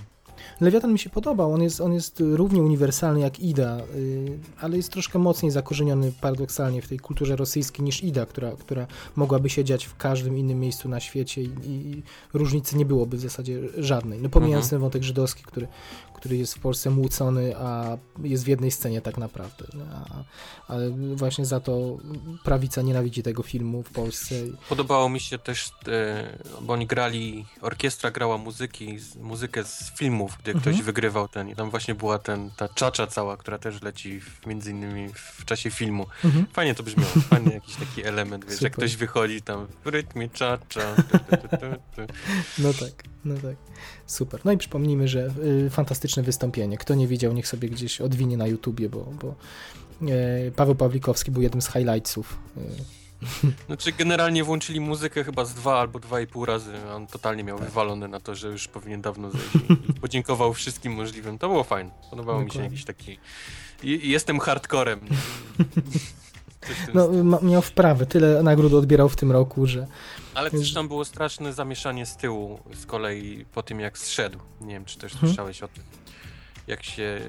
Lewiatan 0.60 0.92
mi 0.92 0.98
się 0.98 1.10
podobał, 1.10 1.52
on 1.52 1.62
jest, 1.62 1.80
on 1.80 1.92
jest 1.92 2.22
równie 2.30 2.62
uniwersalny 2.62 3.20
jak 3.20 3.40
Ida, 3.40 3.78
y, 3.94 4.38
ale 4.60 4.76
jest 4.76 4.92
troszkę 4.92 5.18
mocniej 5.18 5.52
zakorzeniony 5.52 6.12
paradoksalnie 6.20 6.82
w 6.82 6.88
tej 6.88 6.98
kulturze 6.98 7.36
rosyjskiej 7.36 7.84
niż 7.84 8.04
Ida, 8.04 8.26
która, 8.26 8.52
która 8.52 8.86
mogłaby 9.16 9.50
się 9.50 9.64
dziać 9.64 9.84
w 9.84 9.96
każdym 9.96 10.38
innym 10.38 10.60
miejscu 10.60 10.88
na 10.88 11.00
świecie 11.00 11.42
i, 11.42 11.50
i 11.64 12.02
różnicy 12.34 12.76
nie 12.76 12.84
byłoby 12.84 13.16
w 13.16 13.20
zasadzie 13.20 13.60
żadnej. 13.78 14.20
No 14.22 14.28
pomijając 14.28 14.64
Mhm. 14.66 14.70
ten 14.70 14.80
wątek 14.80 15.02
żydowski, 15.02 15.42
który, 15.42 15.68
który 16.20 16.36
jest 16.36 16.54
w 16.54 16.58
Polsce 16.60 16.90
młócony, 16.90 17.56
a 17.56 17.96
jest 18.22 18.44
w 18.44 18.48
jednej 18.48 18.70
scenie 18.70 19.00
tak 19.00 19.18
naprawdę. 19.18 19.64
no, 19.74 19.84
A, 19.94 20.24
ale 20.72 20.90
właśnie 21.14 21.46
za 21.46 21.60
to 21.60 21.98
prawica 22.44 22.82
nienawidzi 22.82 23.22
tego 23.22 23.42
filmu 23.42 23.82
w 23.82 23.90
Polsce. 23.90 24.34
Podobało 24.68 25.08
mi 25.08 25.20
się 25.20 25.38
też, 25.38 25.70
e, 25.88 26.38
bo 26.60 26.72
oni 26.72 26.86
grali, 26.86 27.46
orkiestra 27.60 28.10
grała 28.10 28.38
muzyki, 28.38 28.98
muzykę 29.20 29.64
z 29.64 29.92
filmów, 29.98 30.36
gdy 30.42 30.50
Mhm. 30.52 30.60
ktoś 30.74 30.84
wygrywał 30.86 31.28
ten 31.28 31.48
i 31.48 31.56
tam 31.56 31.70
właśnie 31.70 31.94
była 31.94 32.18
ten, 32.18 32.50
ta 32.56 32.68
czacza 32.68 33.06
cała, 33.06 33.36
która 33.36 33.58
też 33.58 33.82
leci 33.82 34.20
w, 34.20 34.46
między 34.46 34.70
innymi 34.70 35.08
w 35.14 35.44
czasie 35.44 35.70
filmu. 35.70 36.06
Mhm. 36.24 36.46
Fajnie 36.52 36.74
to 36.74 36.82
brzmiało, 36.82 37.10
fajny 37.30 37.52
jakiś 37.54 37.76
taki 37.76 38.04
element, 38.04 38.44
wiesz, 38.44 38.62
jak 38.62 38.72
Super. 38.72 38.88
ktoś 38.88 38.96
wychodzi 38.96 39.42
tam 39.42 39.66
w 39.84 39.86
rytmie 39.88 40.28
czacza. 40.28 40.80
No 42.58 42.72
tak, 42.72 43.04
no 43.24 43.34
tak. 43.34 43.56
Super. 44.06 44.40
No 44.44 44.52
i 44.52 44.58
przypomnijmy, 44.58 45.08
że 45.08 45.30
y, 45.66 45.70
fantastyczne 45.70 46.22
wystąpienie. 46.22 46.78
Kto 46.78 46.94
nie 46.94 47.06
widział, 47.06 47.32
niech 47.32 47.48
sobie 47.48 47.68
gdzieś 47.68 48.00
odwinie 48.00 48.36
na 48.36 48.46
YouTubie, 48.46 48.88
bo, 48.88 49.06
bo 49.22 49.34
e, 50.12 50.50
Paweł 50.50 50.74
Pawlikowski 50.74 51.30
był 51.30 51.42
jednym 51.42 51.62
z 51.62 51.72
highlightsów. 51.72 52.38
Y, 52.56 53.00
Znaczy 53.66 53.92
generalnie 53.92 54.44
włączyli 54.44 54.80
muzykę 54.80 55.24
chyba 55.24 55.44
z 55.44 55.54
dwa 55.54 55.80
albo 55.80 55.98
dwa 55.98 56.20
i 56.20 56.26
pół 56.26 56.44
razy, 56.44 56.72
on 56.94 57.06
totalnie 57.06 57.44
miał 57.44 57.58
wywalone 57.58 58.08
na 58.08 58.20
to, 58.20 58.34
że 58.34 58.48
już 58.48 58.68
powinien 58.68 59.02
dawno 59.02 59.30
zejść 59.30 59.48
podziękował 60.00 60.54
wszystkim 60.54 60.92
możliwym. 60.92 61.38
To 61.38 61.48
było 61.48 61.64
fajne, 61.64 61.90
podobało 62.10 62.40
mi 62.40 62.50
się 62.50 62.62
jakiś 62.62 62.84
taki... 62.84 63.18
Jestem 63.82 64.40
hardcorem. 64.40 65.00
No, 66.94 67.08
miał 67.42 67.62
wprawę. 67.62 68.06
Tyle 68.06 68.42
nagród 68.42 68.72
odbierał 68.72 69.08
w 69.08 69.16
tym 69.16 69.32
roku, 69.32 69.66
że 69.66 69.86
Ale 70.34 70.50
też 70.50 70.74
tam 70.74 70.88
było 70.88 71.04
straszne 71.04 71.52
zamieszanie 71.52 72.06
z 72.06 72.16
tyłu 72.16 72.60
z 72.74 72.86
kolei 72.86 73.44
po 73.54 73.62
tym 73.62 73.80
jak 73.80 73.98
zszedł. 73.98 74.38
Nie 74.60 74.74
wiem, 74.74 74.84
czy 74.84 74.98
też 74.98 75.12
Mhm. 75.12 75.28
słyszałeś 75.30 75.62
o 75.62 75.68
tym. 75.68 75.82
Jak 76.66 76.82
się 76.84 77.20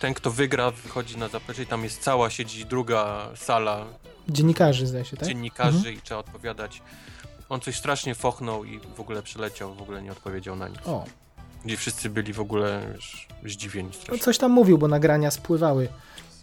ten, 0.00 0.14
kto 0.14 0.30
wygra, 0.30 0.70
wychodzi 0.70 1.16
na 1.16 1.28
zaplecze 1.28 1.62
i 1.62 1.66
tam 1.66 1.84
jest 1.84 2.02
cała, 2.02 2.30
siedzi 2.30 2.66
druga 2.66 3.28
sala 3.36 3.86
dziennikarzy, 4.28 4.86
zdaje 4.86 5.04
się, 5.04 5.16
tak? 5.16 5.28
dziennikarzy 5.28 5.76
Mhm. 5.76 5.94
i 5.94 6.00
trzeba 6.00 6.20
odpowiadać. 6.20 6.82
On 7.48 7.60
coś 7.60 7.76
strasznie 7.76 8.14
fochnął 8.14 8.64
i 8.64 8.80
w 8.96 9.00
ogóle 9.00 9.22
przeleciał, 9.22 9.74
w 9.74 9.82
ogóle 9.82 10.02
nie 10.02 10.12
odpowiedział 10.12 10.56
na 10.56 10.68
nic. 10.68 10.78
O, 10.86 11.04
Gdzie 11.64 11.76
wszyscy 11.76 12.10
byli 12.10 12.32
w 12.32 12.40
ogóle 12.40 12.92
wiesz, 12.94 13.28
zdziwieni 13.44 13.88
no 13.88 13.94
strasznie. 13.94 14.24
coś 14.24 14.38
tam 14.38 14.52
mówił, 14.52 14.78
bo 14.78 14.88
nagrania 14.88 15.30
spływały. 15.30 15.88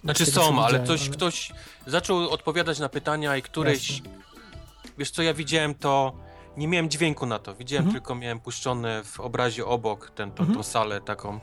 Znaczy 0.03 0.25
są, 0.25 0.63
ale 0.65 0.87
coś, 0.87 1.09
ktoś 1.09 1.51
zaczął 1.87 2.29
odpowiadać 2.29 2.79
na 2.79 2.89
pytania 2.89 3.37
i 3.37 3.41
któreś... 3.41 3.89
Jasne. 3.89 4.09
Wiesz 4.97 5.11
co, 5.11 5.21
ja 5.21 5.33
widziałem 5.33 5.75
to... 5.75 6.13
Nie 6.57 6.67
miałem 6.67 6.89
dźwięku 6.89 7.25
na 7.25 7.39
to, 7.39 7.55
widziałem 7.55 7.85
Mhm. 7.85 7.93
tylko, 8.01 8.15
miałem 8.15 8.39
puszczone 8.39 9.03
w 9.03 9.19
obrazie 9.19 9.65
obok 9.65 10.09
ten, 10.09 10.31
tą, 10.31 10.41
Mhm. 10.43 10.57
tą 10.57 10.63
salę 10.63 11.01
taką. 11.01 11.39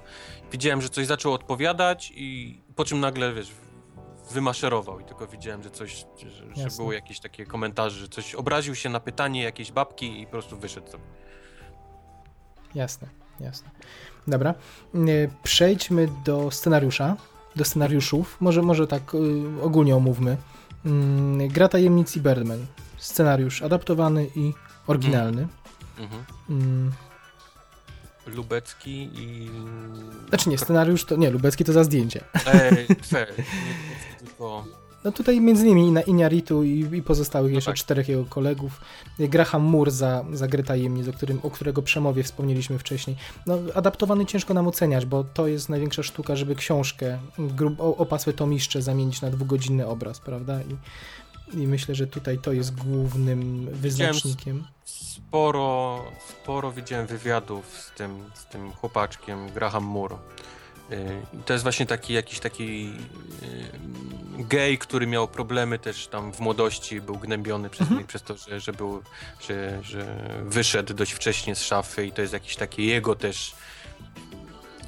Widziałem, 0.52 0.82
że 0.82 0.88
coś 0.88 1.06
zaczął 1.06 1.32
odpowiadać 1.32 2.12
i 2.14 2.60
po 2.76 2.84
czym 2.84 3.00
nagle, 3.00 3.32
wiesz, 3.34 3.52
wymaszerował 4.30 5.00
i 5.00 5.04
tylko 5.04 5.26
widziałem, 5.26 5.62
że 5.62 5.70
coś, 5.70 6.04
że, 6.18 6.30
że 6.70 6.76
były 6.76 6.94
jakieś 6.94 7.20
takie 7.20 7.46
komentarze, 7.46 7.98
że 8.00 8.08
coś 8.08 8.34
obraził 8.34 8.74
się 8.74 8.88
na 8.88 9.00
pytanie 9.00 9.42
jakiejś 9.42 9.72
babki 9.72 10.20
i 10.20 10.24
po 10.26 10.30
prostu 10.32 10.56
wyszedł 10.58 10.90
sobie. 10.90 11.04
Jasne, 12.74 13.08
jasne. 13.40 13.70
Dobra. 14.26 14.54
Y, 14.94 15.30
Przejdźmy 15.42 16.08
do 16.24 16.50
scenariusza, 16.50 17.16
do 17.56 17.64
scenariuszów. 17.64 18.36
Może, 18.40 18.62
może 18.62 18.86
tak 18.86 19.14
y, 19.14 19.18
ogólnie 19.62 19.96
omówmy. 19.96 20.36
Mm, 20.86 21.48
Gra 21.48 21.68
tajemnic 21.68 22.16
i 22.16 22.20
Birdman. 22.20 22.66
Scenariusz 22.98 23.62
adaptowany 23.62 24.30
i 24.36 24.54
oryginalny. 24.86 25.48
Mhm. 25.98 26.24
Mm, 26.50 26.92
Lubecki 28.26 29.10
i... 29.14 29.50
Znaczy 30.28 30.48
nie, 30.48 30.58
scenariusz 30.58 31.04
to... 31.04 31.16
Nie, 31.16 31.30
Lubecki 31.30 31.64
to 31.64 31.72
za 31.72 31.84
zdjęcie. 31.84 32.24
Ej, 32.46 32.86
tylko... 34.18 34.64
No 35.04 35.12
tutaj 35.12 35.40
między 35.40 35.66
innymi 35.66 35.92
na 35.92 36.02
Iñárritu 36.02 36.64
i, 36.64 36.96
i 36.96 37.02
pozostałych 37.02 37.52
No 37.52 37.56
jeszcze 37.56 37.70
tak. 37.70 37.78
czterech 37.78 38.08
jego 38.08 38.24
kolegów. 38.24 38.80
Graham 39.18 39.62
Moore 39.62 39.90
za, 39.90 40.24
za 40.32 40.48
Grę 40.48 40.62
Tajemnic, 40.62 41.08
o, 41.08 41.12
którym, 41.12 41.40
o 41.42 41.50
którego 41.50 41.82
przemowie 41.82 42.22
wspomnieliśmy 42.22 42.78
wcześniej. 42.78 43.16
No, 43.46 43.58
adaptowany 43.74 44.26
ciężko 44.26 44.54
nam 44.54 44.68
oceniać, 44.68 45.06
bo 45.06 45.24
to 45.24 45.46
jest 45.46 45.68
największa 45.68 46.02
sztuka, 46.02 46.36
żeby 46.36 46.54
książkę, 46.54 47.18
grub, 47.38 47.80
opasłe 47.80 48.32
tomiszcze 48.32 48.82
zamienić 48.82 49.20
na 49.20 49.30
dwugodzinny 49.30 49.86
obraz, 49.86 50.20
prawda? 50.20 50.62
I, 50.62 50.76
I 51.54 51.66
myślę, 51.66 51.94
że 51.94 52.06
tutaj 52.06 52.38
to 52.38 52.52
jest 52.52 52.74
głównym 52.74 53.68
wyznacznikiem. 53.72 54.64
Sporo, 54.84 56.04
sporo 56.28 56.72
widziałem 56.72 57.06
wywiadów 57.06 57.64
z 57.78 57.90
tym, 57.98 58.24
z 58.34 58.46
tym 58.46 58.72
chłopaczkiem, 58.72 59.50
Graham 59.50 59.84
Moore. 59.84 60.16
I 61.34 61.42
To 61.42 61.52
jest 61.52 61.62
właśnie 61.62 61.86
taki 61.86 62.12
jakiś 62.14 62.40
taki 62.40 62.84
yy, 62.84 62.92
gej, 64.38 64.78
który 64.78 65.06
miał 65.06 65.28
problemy 65.28 65.78
też 65.78 66.06
tam 66.06 66.32
w 66.32 66.40
młodości, 66.40 67.00
był 67.00 67.16
gnębiony 67.16 67.70
przez 67.70 67.88
Mhm. 67.88 68.06
przez 68.06 68.22
to, 68.22 68.36
że, 68.36 68.60
że 68.60 68.72
był, 68.72 69.02
że, 69.48 69.78
że 69.82 70.16
wyszedł 70.44 70.94
dość 70.94 71.12
wcześnie 71.12 71.54
z 71.54 71.62
szafy 71.62 72.06
i 72.06 72.12
to 72.12 72.20
jest 72.22 72.32
jakieś 72.32 72.56
takie 72.56 72.84
jego 72.84 73.14
też 73.14 73.54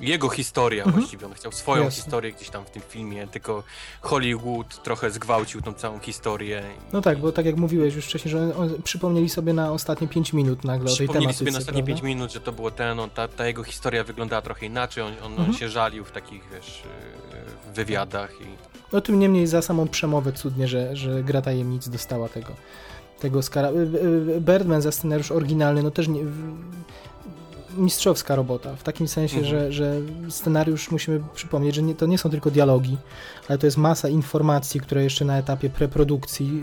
jego 0.01 0.29
historia 0.29 0.85
Mhm. 0.85 1.01
właściwie, 1.01 1.27
on 1.27 1.35
chciał 1.35 1.53
swoją 1.53 1.85
Jasne. 1.85 2.03
historię 2.03 2.33
gdzieś 2.33 2.51
tam 2.51 2.65
w 2.65 2.71
tym 2.71 2.83
filmie, 2.89 3.27
tylko 3.27 3.63
Hollywood 4.01 4.83
trochę 4.83 5.11
zgwałcił 5.11 5.61
tą 5.63 5.73
całą 5.73 5.99
historię. 5.99 6.63
No 6.93 7.01
tak, 7.03 7.19
bo 7.19 7.33
tak 7.33 7.47
jak 7.47 7.57
mówiłeś 7.57 7.95
już 7.95 8.05
wcześniej, 8.05 8.31
że 8.33 8.57
on, 8.57 8.83
przypomnieli 8.85 9.29
sobie 9.29 9.53
na 9.53 9.73
ostatnie 9.73 10.09
5 10.09 10.33
minut 10.33 10.65
nagle 10.65 10.85
o 10.85 10.89
tej 10.89 10.95
Przypomnieli 10.97 11.25
tematyce, 11.27 11.39
sobie 11.39 11.53
na 11.53 11.59
ostatnie 11.59 11.83
prawda? 11.83 12.01
5 12.01 12.03
minut, 12.03 12.33
że 12.33 12.41
to 12.41 12.53
było 12.53 12.71
ten, 12.71 13.01
on, 13.01 13.11
ta, 13.11 13.29
ta 13.29 13.47
jego 13.47 13.63
historia 13.65 14.05
wyglądała 14.05 14.43
trochę 14.43 14.67
inaczej, 14.67 15.05
on, 15.05 15.13
on, 15.23 15.31
Mhm. 15.33 15.49
on 15.51 15.57
się 15.57 15.69
żalił 15.69 16.05
w 16.05 16.11
takich, 16.11 16.43
wiesz, 16.53 16.83
yy, 17.69 17.75
wywiadach 17.75 18.33
i 18.41 18.45
No 18.93 19.01
tym 19.01 19.19
niemniej 19.19 19.47
za 19.47 19.63
samą 19.63 19.89
przemowę 19.89 20.33
cudnie, 20.33 20.69
że, 20.69 20.97
że 20.97 21.23
Gra 21.23 21.43
Tajemnic 21.43 21.89
dostała 21.89 22.29
tego, 22.29 22.53
tego 23.21 23.39
Oscara. 23.39 23.69
Y, 23.71 23.75
y, 24.37 24.41
Birdman 24.41 24.83
za 24.83 24.93
scenariusz 24.93 25.33
oryginalny, 25.33 25.83
no 25.83 25.91
też 25.91 26.09
nie, 26.09 26.21
mistrzowska 27.77 28.37
robota, 28.37 28.77
w 28.77 28.83
takim 28.83 29.09
sensie, 29.09 29.39
Mhm. 29.39 29.51
że, 29.51 29.73
że 29.73 30.01
scenariusz 30.29 30.91
musimy 30.91 31.21
przypomnieć, 31.35 31.75
że 31.75 31.83
nie, 31.83 31.95
to 31.95 32.07
nie 32.07 32.19
są 32.19 32.31
tylko 32.31 32.51
dialogi, 32.51 32.97
ale 33.49 33.59
to 33.59 33.67
jest 33.67 33.77
masa 33.77 34.09
informacji, 34.09 34.81
które 34.81 35.05
jeszcze 35.05 35.25
na 35.25 35.39
etapie 35.39 35.71
preprodukcji 35.71 36.63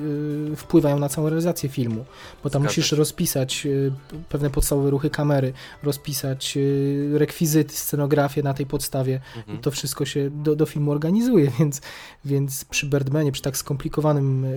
y, 0.53 0.55
wpływają 0.55 0.99
na 0.99 1.09
całą 1.09 1.29
realizację 1.29 1.69
filmu, 1.69 2.05
bo 2.43 2.49
tam 2.49 2.61
Zgadza 2.61 2.69
musisz 2.69 2.91
rozpisać 2.91 3.65
y, 3.65 3.91
pewne 4.29 4.49
podstawowe 4.49 4.89
ruchy 4.89 5.09
kamery, 5.09 5.53
rozpisać 5.83 6.57
y, 6.57 7.09
rekwizyty, 7.13 7.73
scenografię 7.73 8.43
na 8.43 8.53
tej 8.53 8.65
podstawie, 8.65 9.21
mhm. 9.37 9.57
to 9.57 9.71
wszystko 9.71 10.05
się 10.05 10.29
do, 10.29 10.55
do 10.55 10.65
filmu 10.65 10.91
organizuje, 10.91 11.51
więc, 11.59 11.81
więc 12.25 12.65
przy 12.65 12.89
Birdmanie, 12.89 13.31
przy 13.31 13.41
tak 13.41 13.57
skomplikowanym 13.57 14.45
y, 14.45 14.47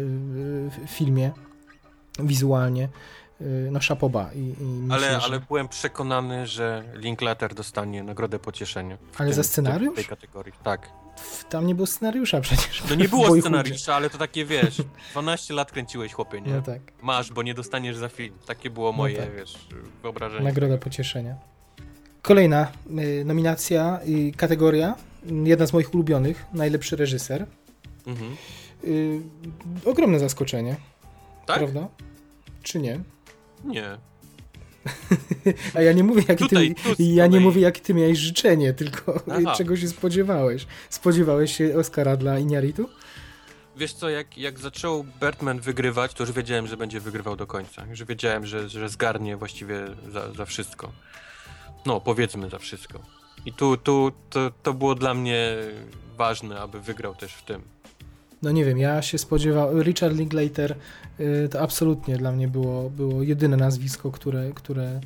y, 0.84 0.86
filmie 0.86 1.30
wizualnie, 2.18 2.88
no 3.70 3.80
szapoba. 3.80 4.30
I, 4.34 4.38
i 4.38 4.64
myślę, 4.64 4.94
ale, 4.94 5.20
że... 5.20 5.24
ale 5.26 5.40
byłem 5.40 5.68
przekonany, 5.68 6.46
że 6.46 6.84
Linklater 6.94 7.54
dostanie 7.54 8.02
nagrodę 8.02 8.38
pocieszenia. 8.38 8.98
Ale 9.18 9.28
tym- 9.28 9.36
za 9.36 9.42
scenariusz? 9.42 9.92
W 9.92 9.96
tej 9.96 10.04
kategorii, 10.04 10.52
tak. 10.64 10.90
Tam 11.48 11.66
nie 11.66 11.74
było 11.74 11.86
scenariusza 11.86 12.40
przecież. 12.46 12.82
No 12.90 12.94
nie 12.94 13.08
było 13.08 13.40
scenariusza, 13.40 13.94
ale 13.94 14.10
to 14.10 14.18
takie, 14.18 14.44
wiesz, 14.44 14.82
12 15.12 15.54
lat 15.54 15.72
kręciłeś, 15.72 16.12
chłopie, 16.12 16.40
nie? 16.40 16.52
No 16.52 16.62
tak, 16.62 16.80
Masz, 17.02 17.32
bo 17.32 17.42
nie 17.42 17.54
dostaniesz 17.54 17.96
za 17.96 18.08
film. 18.08 18.34
Takie 18.46 18.70
było 18.70 18.92
moje, 18.92 19.16
tak. 19.18 19.36
wiesz, 19.36 19.58
wyobrażenie. 20.02 20.44
nagroda 20.44 20.78
pocieszenia. 20.78 21.36
Kolejna 22.22 22.72
y, 22.98 23.24
nominacja 23.24 24.00
i 24.06 24.32
kategoria, 24.36 24.94
y, 25.30 25.48
jedna 25.48 25.66
z 25.66 25.72
moich 25.72 25.94
ulubionych, 25.94 26.46
najlepszy 26.52 26.96
reżyser. 26.96 27.46
Mhm. 28.06 28.36
Y, 28.84 29.20
ogromne 29.84 30.18
zaskoczenie, 30.18 30.76
Tak? 31.46 31.58
prawda? 31.58 31.88
Czy 32.62 32.78
nie? 32.80 33.00
Nie. 33.64 33.98
A 35.74 35.80
ja 35.82 35.92
nie 35.92 36.04
mówię, 36.04 36.36
Tutaj, 36.36 36.74
ty, 36.96 37.02
ja 37.02 37.26
nie 37.26 37.30
kolei. 37.30 37.44
mówię, 37.44 37.60
jakie 37.60 37.80
ty 37.80 37.94
miałeś 37.94 38.18
życzenie, 38.18 38.72
tylko 38.72 39.20
Aha. 39.30 39.54
czego 39.58 39.76
się 39.76 39.88
spodziewałeś. 39.88 40.66
Spodziewałeś 40.90 41.56
się 41.56 41.78
Oscara 41.78 42.16
dla 42.16 42.38
Iñárritu? 42.38 42.84
Wiesz 43.76 43.92
co, 43.92 44.08
jak, 44.10 44.38
jak 44.38 44.58
zaczął 44.58 45.04
Bertman 45.20 45.60
wygrywać, 45.60 46.14
to 46.14 46.22
już 46.22 46.32
wiedziałem, 46.32 46.66
że 46.66 46.76
będzie 46.76 47.00
wygrywał 47.00 47.36
do 47.36 47.46
końca. 47.46 47.86
Już 47.86 48.04
wiedziałem, 48.04 48.46
że, 48.46 48.68
że 48.68 48.88
zgarnie 48.88 49.36
właściwie 49.36 49.80
za, 50.12 50.32
za 50.32 50.44
wszystko. 50.44 50.92
No, 51.86 52.00
powiedzmy 52.00 52.50
za 52.50 52.58
wszystko. 52.58 53.00
I 53.46 53.52
tu, 53.52 53.76
tu 53.76 54.12
to, 54.30 54.50
to 54.62 54.74
było 54.74 54.94
dla 54.94 55.14
mnie 55.14 55.56
ważne, 56.16 56.60
aby 56.60 56.80
wygrał 56.80 57.14
też 57.14 57.34
w 57.34 57.42
tym. 57.42 57.62
No 58.42 58.50
nie 58.50 58.64
wiem, 58.64 58.78
ja 58.78 59.02
się 59.02 59.18
spodziewałem. 59.18 59.82
Richard 59.82 60.16
Linklater 60.16 60.74
y, 61.20 61.48
to 61.52 61.60
absolutnie 61.60 62.16
dla 62.16 62.32
mnie 62.32 62.48
było, 62.48 62.90
było 62.90 63.22
jedyne 63.22 63.56
nazwisko, 63.56 64.10
które, 64.10 64.50
które. 64.54 65.00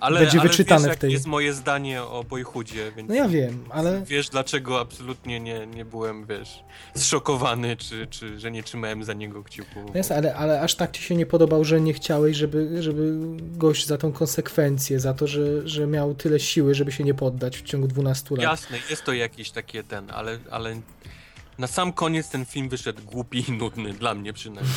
Ale, 0.00 0.20
Będzie 0.20 0.40
ale 0.40 0.48
wyczytane 0.48 0.88
wiesz, 0.88 0.96
w 0.96 1.00
tej- 1.00 1.12
jest 1.12 1.26
moje 1.26 1.52
zdanie 1.54 2.02
o 2.02 2.24
Boyhoodzie, 2.24 2.92
więc 2.96 3.08
No 3.08 3.14
ja 3.14 3.28
wiem, 3.28 3.64
ale. 3.70 4.02
wiesz 4.06 4.28
dlaczego 4.28 4.80
absolutnie 4.80 5.40
nie, 5.40 5.66
nie 5.66 5.84
byłem, 5.84 6.26
wiesz, 6.26 6.64
zszokowany, 6.94 7.76
czy, 7.76 8.06
czy 8.10 8.40
że 8.40 8.50
nie 8.50 8.62
trzymałem 8.62 9.04
za 9.04 9.12
niego 9.12 9.42
kciuku. 9.44 9.80
No 9.86 9.90
Jasne, 9.94 10.16
ale, 10.16 10.34
ale 10.34 10.60
aż 10.60 10.74
tak 10.74 10.90
ci 10.90 11.02
się 11.02 11.14
nie 11.16 11.26
podobał, 11.26 11.64
że 11.64 11.80
nie 11.80 11.92
chciałeś, 11.92 12.36
żeby, 12.36 12.82
żeby 12.82 13.12
gość 13.40 13.86
za 13.86 13.98
tą 13.98 14.12
konsekwencję, 14.12 15.00
za 15.00 15.14
to, 15.14 15.26
że, 15.26 15.68
że 15.68 15.86
miał 15.86 16.14
tyle 16.14 16.40
siły, 16.40 16.74
żeby 16.74 16.92
się 16.92 17.04
nie 17.04 17.14
poddać 17.14 17.56
w 17.58 17.62
ciągu 17.62 17.86
12 17.88 18.34
lat. 18.34 18.42
Jasne, 18.44 18.78
jest 18.90 19.04
to 19.04 19.12
jakiś 19.12 19.50
takie 19.50 19.82
ten, 19.82 20.10
ale, 20.10 20.38
ale 20.50 20.80
na 21.58 21.66
sam 21.66 21.92
koniec 21.92 22.28
ten 22.28 22.44
film 22.44 22.68
wyszedł 22.68 23.02
głupi 23.02 23.44
i 23.48 23.52
nudny, 23.52 23.92
dla 23.92 24.14
mnie 24.14 24.32
przynajmniej. 24.32 24.74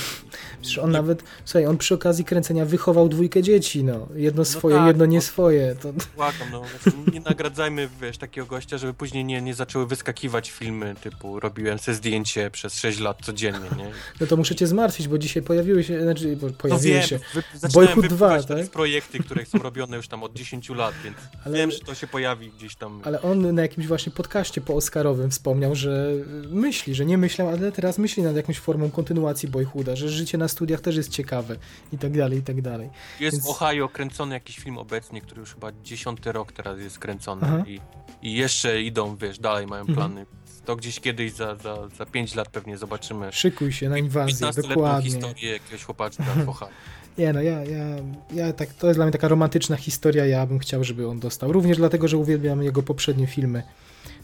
Przecież 0.62 0.78
on 0.78 0.92
nawet, 0.92 1.24
słuchaj, 1.46 1.66
on 1.66 1.78
przy 1.78 1.94
okazji 1.96 2.26
kręcenia 2.26 2.66
wychował 2.66 3.10
dwójkę 3.10 3.44
dzieci, 3.44 3.84
no. 3.84 4.08
Jedno 4.16 4.46
swoje, 4.46 4.76
tak, 4.76 4.88
jedno 4.88 5.06
nie 5.06 5.18
bo- 5.18 5.22
swoje. 5.22 5.76
To, 5.76 5.94
Płakam, 6.16 6.48
no. 6.52 6.64
Znaczy, 6.84 6.98
Nie 7.14 7.20
nagradzajmy, 7.20 7.90
wiesz, 8.02 8.18
takiego 8.18 8.48
gościa, 8.48 8.78
żeby 8.78 8.94
później 8.94 9.26
nie, 9.26 9.42
nie 9.42 9.54
zaczęły 9.54 9.88
wyskakiwać 9.88 10.52
filmy 10.52 10.96
typu 11.04 11.40
robiłem 11.40 11.80
se 11.80 11.94
zdjęcie 11.94 12.52
przez 12.52 12.80
6 12.80 13.00
lat 13.00 13.18
codziennie, 13.24 13.70
nie? 13.78 13.92
no 14.22 14.28
to 14.28 14.38
muszę 14.38 14.56
cię 14.56 14.68
zmartwić, 14.68 15.08
bo 15.08 15.18
dzisiaj 15.18 15.44
pojawiły 15.44 15.84
się, 15.84 16.02
znaczy 16.04 16.36
bo 16.42 16.48
No 16.48 16.54
pojawiły 16.54 16.94
wiem, 17.00 17.08
się, 17.08 17.20
wy, 17.34 17.44
zaczynałem 17.54 17.88
Boyhood 17.88 18.02
wypływać 18.12 18.42
2, 18.46 18.48
teraz 18.48 18.66
tak? 18.66 18.74
projekty, 18.74 19.20
które 19.20 19.46
są 19.46 19.58
robione 19.58 19.98
już 19.98 20.08
tam 20.08 20.24
od 20.24 20.34
10 20.34 20.70
lat, 20.70 20.94
więc 21.04 21.18
Ale- 21.46 21.58
wiem, 21.58 21.72
że 21.72 21.80
to 21.80 21.96
się 21.96 22.08
pojawi 22.08 22.52
gdzieś 22.58 22.76
tam. 22.76 23.02
ale 23.04 23.22
on 23.22 23.56
na 23.56 23.62
jakimś 23.62 23.88
właśnie 23.88 24.12
podcaście 24.12 24.62
po 24.62 24.76
Oscarowym 24.76 25.32
wspomniał, 25.32 25.76
że 25.76 26.12
myśli, 26.72 26.96
że 26.96 27.06
nie 27.06 27.18
myślał, 27.18 27.48
ale 27.48 27.72
teraz 27.72 27.98
myśli 27.98 28.24
nad 28.24 28.36
jakąś 28.36 28.60
formą 28.60 28.92
kontynuacji 28.92 29.50
Boyhooda, 29.50 29.96
że 29.96 30.10
życie 30.10 30.38
na 30.38 30.48
studiach 30.48 30.82
też 30.82 30.96
jest 30.96 31.10
ciekawe 31.10 31.56
i 31.94 31.98
tak 31.98 32.18
dalej, 32.18 32.40
i 32.40 32.42
tak 32.42 32.62
dalej. 32.62 32.90
Jest 33.20 33.38
więc- 33.38 33.46
w 33.48 33.50
Ohio 33.50 33.90
kręcony 33.90 34.34
jakiś 34.36 34.60
film 34.60 34.78
obecnie, 34.78 35.22
który 35.22 35.40
już 35.42 35.54
chyba 35.54 35.72
dziesiąty 35.84 36.32
rok 36.32 36.52
teraz 36.52 36.80
jest 36.80 37.00
kręcony 37.00 37.64
i, 37.68 37.80
i 38.22 38.34
jeszcze 38.34 38.82
idą, 38.82 39.16
wiesz, 39.16 39.40
dalej 39.40 39.68
mają 39.68 39.82
Mhm. 39.82 39.98
plany. 39.98 40.26
To 40.66 40.76
gdzieś 40.76 41.00
kiedyś 41.00 41.32
za, 41.34 41.56
za, 41.56 41.88
za 41.98 42.06
5 42.06 42.36
lat 42.36 42.50
pewnie 42.50 42.78
zobaczymy 42.78 43.32
Szykuj 43.32 43.72
się 43.72 43.90
na 43.90 43.98
inwazję, 43.98 44.48
15-letnią 44.48 44.68
dokładnie. 44.70 45.12
historię 45.12 45.52
jakiegoś 45.52 45.84
chłopaczka 45.84 46.24
w 46.24 46.50
Ohio. 46.50 46.70
Nie 47.18 47.34
no, 47.34 47.42
ja, 47.42 47.64
ja, 47.66 47.86
ja 48.34 48.54
tak, 48.54 48.74
to 48.74 48.88
jest 48.88 48.98
dla 48.98 49.06
mnie 49.06 49.12
taka 49.12 49.28
romantyczna 49.28 49.76
historia, 49.76 50.26
ja 50.26 50.46
bym 50.46 50.60
chciał, 50.60 50.84
żeby 50.84 51.08
on 51.08 51.20
dostał. 51.20 51.52
Również 51.52 51.78
dlatego, 51.78 52.08
że 52.08 52.18
uwielbiam 52.18 52.64
jego 52.64 52.84
poprzednie 52.84 53.28
filmy. 53.28 53.64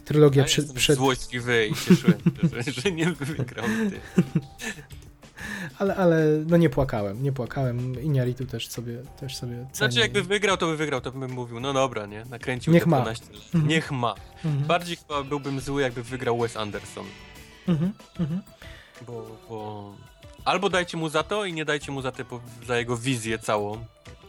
Trylogia 0.07 0.41
Ja 0.41 0.47
przed, 0.47 0.73
przed 0.73 0.95
złośliwy 0.95 1.67
i 1.67 1.75
cieszyłem 1.75 2.19
się, 2.19 2.61
że, 2.71 2.81
że 2.81 2.91
nie 2.91 3.11
wygrał 3.11 3.65
ty. 3.65 3.99
ale, 5.79 5.95
ale 5.95 6.25
no 6.47 6.57
nie 6.57 6.69
płakałem, 6.69 7.23
nie 7.23 7.31
płakałem. 7.31 7.93
Iñárritu 7.95 8.45
też 8.45 8.67
sobie, 8.67 9.01
też 9.19 9.35
sobie 9.35 9.55
cenię. 9.55 9.67
Znaczy 9.73 9.99
jakby 9.99 10.23
wygrał, 10.23 10.57
to 10.57 10.65
by 10.67 10.77
wygrał, 10.77 11.01
to 11.01 11.11
bym 11.11 11.31
mówił, 11.31 11.59
no 11.59 11.73
dobra, 11.73 12.05
nie? 12.05 12.25
Nakręcił 12.25 12.73
Niech 12.73 12.87
ma. 12.87 13.01
12 13.01 13.25
lat. 13.33 13.41
Mhm. 13.45 13.67
Niech 13.67 13.91
ma. 13.91 14.15
Mhm, 14.45 14.63
Bardziej 14.63 14.95
chyba 14.97 15.23
byłbym 15.23 15.59
zły, 15.59 15.81
jakby 15.81 16.03
wygrał 16.03 16.37
Wes 16.37 16.57
Anderson. 16.57 17.05
mhm, 17.67 17.93
mhm. 18.19 18.41
Bo, 19.07 19.37
bo... 19.49 19.93
Albo 20.45 20.69
dajcie 20.69 20.97
mu 20.97 21.09
za 21.09 21.23
to 21.23 21.45
i 21.45 21.53
nie 21.53 21.65
dajcie 21.65 21.91
mu 21.91 22.01
za, 22.01 22.11
te, 22.11 22.23
za 22.67 22.77
jego 22.77 22.97
wizję 22.97 23.39
całą. 23.39 23.85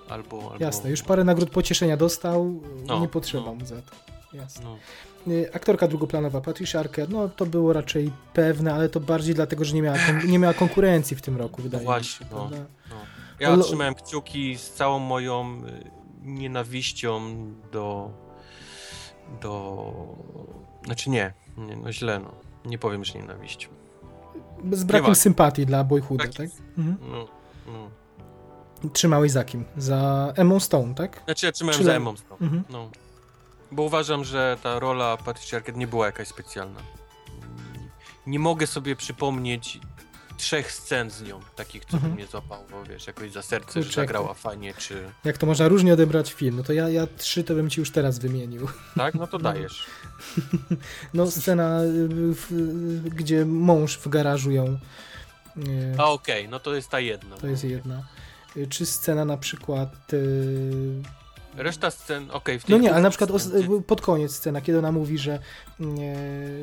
Albo, 0.08 0.50
albo... 0.52 0.64
Jasne, 0.64 0.90
już 0.90 1.02
parę 1.02 1.24
nagród 1.24 1.50
pocieszenia 1.50 1.96
dostał, 1.96 2.62
No, 2.86 3.00
nie 3.00 3.08
potrzeba 3.08 3.44
no. 3.44 3.54
mu 3.54 3.66
za 3.66 3.82
to. 3.82 3.92
Jasne. 4.32 4.64
No. 4.64 4.78
Y, 5.30 5.50
Aktorka 5.54 5.88
drugoplanowa, 5.88 6.40
Patricia 6.40 6.80
Arquette, 6.80 7.12
no 7.12 7.28
to 7.28 7.46
było 7.46 7.72
raczej 7.72 8.12
pewne, 8.32 8.74
ale 8.74 8.88
to 8.88 9.00
bardziej 9.00 9.34
dlatego, 9.34 9.64
że 9.64 9.74
nie 9.74 9.82
miała, 9.82 9.96
nie 10.26 10.38
miała 10.38 10.54
konkurencji 10.54 11.16
w 11.16 11.22
tym 11.22 11.36
roku, 11.36 11.62
wydaje 11.62 11.80
mi 11.80 11.86
właśnie, 11.86 12.26
się. 12.26 12.34
no. 12.34 12.50
No. 12.90 12.96
Ja 13.40 13.56
trzymałem 13.56 13.94
kciuki 13.94 14.58
z 14.58 14.70
całą 14.70 14.98
moją 14.98 15.62
y, 15.66 15.90
nienawiścią 16.22 17.20
do. 17.72 18.10
do. 19.42 19.92
Znaczy 20.84 21.10
nie, 21.10 21.32
nie 21.56 21.76
no 21.76 21.92
źle, 21.92 22.20
no. 22.20 22.32
Nie 22.64 22.78
powiem, 22.78 23.04
że 23.04 23.14
nienawiścią. 23.18 23.68
Z 24.72 24.84
brakiem 24.84 25.04
Nieważne. 25.04 25.14
sympatii 25.22 25.66
dla 25.66 25.84
Boyhooda, 25.84 26.24
Tak 26.24 26.34
tak? 26.34 26.48
Mhm. 26.78 26.96
No, 27.10 27.26
no. 27.66 27.90
Trzymałeś 28.92 29.32
za 29.32 29.44
kim? 29.44 29.64
Za 29.76 30.32
Emma 30.36 30.60
Stone, 30.60 30.94
tak? 30.94 31.22
Znaczy 31.24 31.46
ja 31.46 31.52
trzymałem 31.52 31.78
Czy 31.78 31.84
za 31.84 31.92
Emmą 31.92 32.16
Stone. 32.16 32.40
Mhm. 32.40 32.64
No. 32.70 32.90
Bo 33.72 33.82
uważam, 33.82 34.24
że 34.24 34.56
ta 34.62 34.78
rola 34.78 35.16
Patricia 35.16 35.56
Arquette 35.56 35.78
nie 35.78 35.86
była 35.86 36.06
jakaś 36.06 36.28
specjalna. 36.28 36.80
Nie 38.26 38.38
mogę 38.38 38.66
sobie 38.66 38.96
przypomnieć 38.96 39.80
trzech 40.36 40.72
scen 40.72 41.10
z 41.10 41.22
nią, 41.22 41.40
takich, 41.56 41.84
co 41.84 41.96
Mhm. 41.96 42.14
mnie 42.14 42.26
złapało, 42.26 42.64
wiesz, 42.88 43.06
jakoś 43.06 43.32
za 43.32 43.42
serce, 43.42 43.72
Kurczę, 43.72 43.82
że 43.82 43.92
zagrała 43.92 44.34
fajnie, 44.34 44.74
czy... 44.74 45.10
Jak 45.24 45.38
to 45.38 45.46
można 45.46 45.68
różnie 45.68 45.92
odebrać 45.94 46.32
film? 46.32 46.56
No 46.56 46.62
to 46.62 46.72
ja, 46.72 46.88
ja 46.88 47.06
trzy 47.16 47.44
to 47.44 47.54
bym 47.54 47.70
ci 47.70 47.80
już 47.80 47.90
teraz 47.90 48.18
wymienił. 48.18 48.68
Tak? 48.96 49.14
No 49.14 49.26
to 49.26 49.38
dajesz. 49.38 49.86
No 51.14 51.30
scena, 51.30 51.80
y, 51.82 52.08
w, 52.34 52.52
y, 53.06 53.10
gdzie 53.10 53.44
mąż 53.46 53.96
w 53.98 54.08
garażu 54.08 54.50
ją... 54.50 54.64
y, 55.56 55.94
A 55.98 56.04
okej, 56.04 56.48
no 56.48 56.60
to 56.60 56.74
jest 56.74 56.88
ta 56.88 57.00
jedna. 57.00 57.36
To 57.36 57.46
jest 57.46 57.64
jedna. 57.64 58.02
Y, 58.56 58.66
Czy 58.66 58.86
scena 58.86 59.24
na 59.24 59.36
przykład... 59.36 59.90
Reszta 61.58 61.90
scen, 61.90 62.30
okej, 62.30 62.60
tej 62.60 62.76
No 62.76 62.78
nie, 62.82 62.92
ale 62.92 63.02
na 63.02 63.10
przykład 63.10 63.30
scen- 63.30 63.82
pod 63.82 64.00
koniec 64.00 64.36
scena, 64.36 64.60
kiedy 64.60 64.78
ona 64.78 64.92
mówi, 64.92 65.18
że 65.18 65.38
nie, 65.80 66.16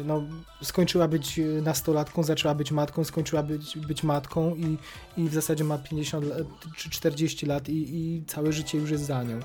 no, 0.06 0.24
skończyła 0.62 1.08
być 1.08 1.40
y, 1.40 1.62
nastolatką, 1.62 2.24
zaczęła 2.24 2.56
być 2.56 2.72
matką, 2.72 3.04
skończyła 3.04 3.44
być, 3.44 3.78
być 3.78 4.04
matką 4.04 4.56
i, 4.56 4.78
i 5.18 5.30
w 5.30 5.34
zasadzie 5.34 5.64
ma 5.64 5.78
50 5.78 6.26
lat, 6.26 6.40
czy 6.78 6.90
40 6.90 7.46
lat 7.46 7.70
i, 7.70 7.96
i 7.98 8.24
całe 8.28 8.54
życie 8.54 8.78
już 8.78 8.92
jest 8.92 9.06
za 9.06 9.24
nią. 9.24 9.40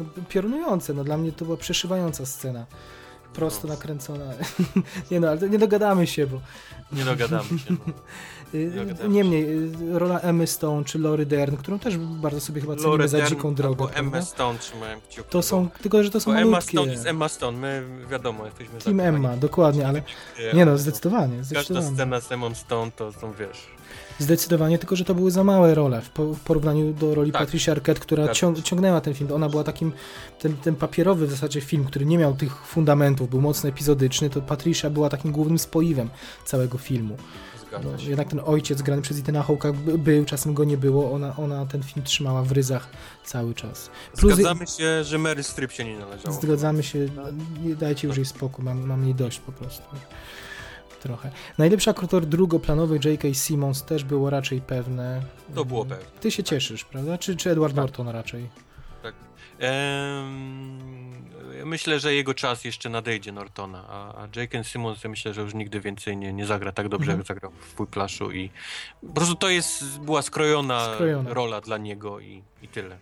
No, 0.00 0.06
piorunujące, 0.28 0.94
no 0.94 1.04
dla 1.04 1.16
mnie 1.16 1.32
to 1.32 1.44
była 1.44 1.56
przeszywająca 1.56 2.26
scena. 2.26 2.66
Prosto 3.34 3.68
No. 3.68 3.74
nakręcona. 3.74 4.24
nie 5.10 5.20
no, 5.20 5.28
ale 5.28 5.48
nie 5.50 5.58
dogadamy 5.58 6.06
się, 6.06 6.26
bo 6.26 6.40
Nie 6.92 7.04
dogadamy 7.04 7.48
się. 7.58 7.70
No. 7.70 7.76
y, 8.54 9.08
niemniej 9.08 9.44
y, 9.94 9.98
rola 9.98 10.20
Emmy 10.20 10.46
Stone 10.46 10.84
czy 10.84 10.98
Lory 10.98 11.26
Dern, 11.26 11.56
którą 11.56 11.78
też 11.78 11.96
bardzo 11.98 12.40
sobie 12.40 12.60
chyba 12.60 12.76
cenimy 12.76 13.08
za 13.08 13.18
Dern 13.18 13.30
dziką 13.30 13.54
drogę, 13.54 13.84
Emma? 13.94 14.22
Stone 14.22 14.58
trzymałem 14.58 15.00
kciuki. 15.00 15.28
To 15.30 15.42
są, 15.42 15.68
tylko 15.82 16.02
że 16.02 16.10
to 16.10 16.20
są 16.20 16.30
Bo 16.32 16.38
Emma 16.38 16.50
malutkie. 16.50 16.72
Stone 16.78 16.92
jest 16.92 17.06
Emma 17.06 17.28
Stone, 17.28 17.58
my 17.58 17.82
wiadomo, 18.10 18.46
jesteśmy 18.46 18.78
Team. 18.80 19.00
Emma, 19.00 19.36
dokładnie, 19.36 19.88
ale 19.88 20.02
Nie, 20.54 20.64
no, 20.64 20.72
to- 20.72 20.78
zdecydowanie, 20.78 21.36
Każda 21.38 21.44
zdecydowanie. 21.62 21.94
scena 21.94 22.20
z 22.20 22.32
Emma 22.32 22.54
Stone 22.54 22.90
to 22.90 23.12
są, 23.12 23.32
wiesz... 23.32 23.76
Zdecydowanie, 24.18 24.78
tylko 24.78 24.96
że 24.96 25.04
to 25.04 25.14
były 25.14 25.30
za 25.30 25.44
małe 25.44 25.74
role 25.74 26.00
w, 26.02 26.10
po, 26.10 26.34
w 26.34 26.40
porównaniu 26.40 26.92
do 26.92 27.14
roli 27.14 27.32
Tak. 27.32 27.42
Patricia 27.42 27.72
Arquette, 27.72 28.00
która 28.00 28.28
ciągnęła 28.62 29.00
ten 29.00 29.14
film. 29.14 29.32
Ona 29.32 29.48
była 29.48 29.64
takim, 29.64 29.92
ten, 30.40 30.56
ten 30.56 30.74
papierowy 30.76 31.26
w 31.26 31.30
zasadzie 31.30 31.60
film, 31.60 31.84
który 31.84 32.06
nie 32.06 32.18
miał 32.18 32.34
tych 32.34 32.56
fundamentów, 32.66 33.30
był 33.30 33.40
mocno 33.40 33.68
epizodyczny, 33.68 34.30
to 34.30 34.40
Patricia 34.42 34.90
była 34.90 35.08
takim 35.08 35.32
głównym 35.32 35.58
spoiwem 35.58 36.10
całego 36.44 36.78
filmu. 36.78 37.16
Zgadza 37.80 37.92
No, 37.96 37.98
się. 38.02 38.08
jednak 38.08 38.28
ten 38.28 38.40
ojciec 38.44 38.82
grany 38.82 39.02
przez 39.02 39.18
Ethana 39.18 39.42
Hawke'a 39.42 39.72
by- 39.72 39.98
był, 39.98 40.24
czasem 40.24 40.54
go 40.54 40.64
nie 40.64 40.76
było, 40.76 41.12
ona, 41.12 41.36
ona 41.36 41.66
ten 41.66 41.82
film 41.82 42.04
trzymała 42.06 42.42
w 42.42 42.52
ryzach 42.52 42.88
cały 43.24 43.54
czas. 43.54 43.90
Plus- 44.18 44.34
Zgadzamy 44.34 44.66
się, 44.66 45.04
że 45.04 45.18
Mary 45.18 45.42
Strip 45.42 45.72
się 45.72 45.84
nie 45.84 45.98
należało. 45.98 46.40
Zgadzamy 46.40 46.82
się, 46.82 46.98
nie 47.64 47.74
dajcie 47.74 48.08
już 48.08 48.16
jej 48.16 48.26
spokój, 48.26 48.64
mam, 48.64 48.86
mam 48.86 49.04
jej 49.04 49.14
dość 49.14 49.38
po 49.40 49.52
prostu. 49.52 49.82
Trochę. 51.02 51.30
Najlepszy 51.58 51.90
aktor 51.90 52.26
drugoplanowy 52.26 52.98
J.K. 53.04 53.34
Simmons 53.34 53.82
też 53.82 54.04
było 54.04 54.30
raczej 54.30 54.60
pewne. 54.60 55.22
To 55.54 55.64
było 55.64 55.84
pewne. 55.84 56.04
Ty 56.20 56.30
się 56.30 56.42
cieszysz, 56.44 56.84
prawda? 56.84 57.18
Czy, 57.18 57.36
czy 57.36 57.50
Edward 57.50 57.74
Tak. 57.74 57.76
Norton 57.82 58.08
raczej? 58.08 58.48
Myślę, 61.64 62.00
że 62.00 62.14
jego 62.14 62.34
czas 62.34 62.64
jeszcze 62.64 62.88
nadejdzie 62.88 63.32
Nortona, 63.32 63.84
a, 63.88 64.22
a 64.22 64.28
J.K. 64.40 64.64
Simmons 64.64 65.04
ja 65.04 65.10
myślę, 65.10 65.34
że 65.34 65.40
już 65.40 65.54
nigdy 65.54 65.80
więcej 65.80 66.16
nie, 66.16 66.32
nie 66.32 66.46
zagra 66.46 66.72
tak 66.72 66.88
dobrze, 66.88 67.04
Mhm. 67.12 67.18
jak 67.18 67.26
zagrał 67.26 67.52
w 67.52 67.80
Whiplashu 67.80 68.32
i 68.32 68.50
po 69.06 69.12
prostu 69.12 69.34
to 69.34 69.48
jest, 69.48 70.00
była 70.00 70.22
skrojona, 70.22 70.94
Skrojona. 70.94 71.34
rola 71.34 71.60
dla 71.60 71.78
niego 71.78 72.20
i, 72.20 72.42
i 72.62 72.68
tyle. 72.68 72.98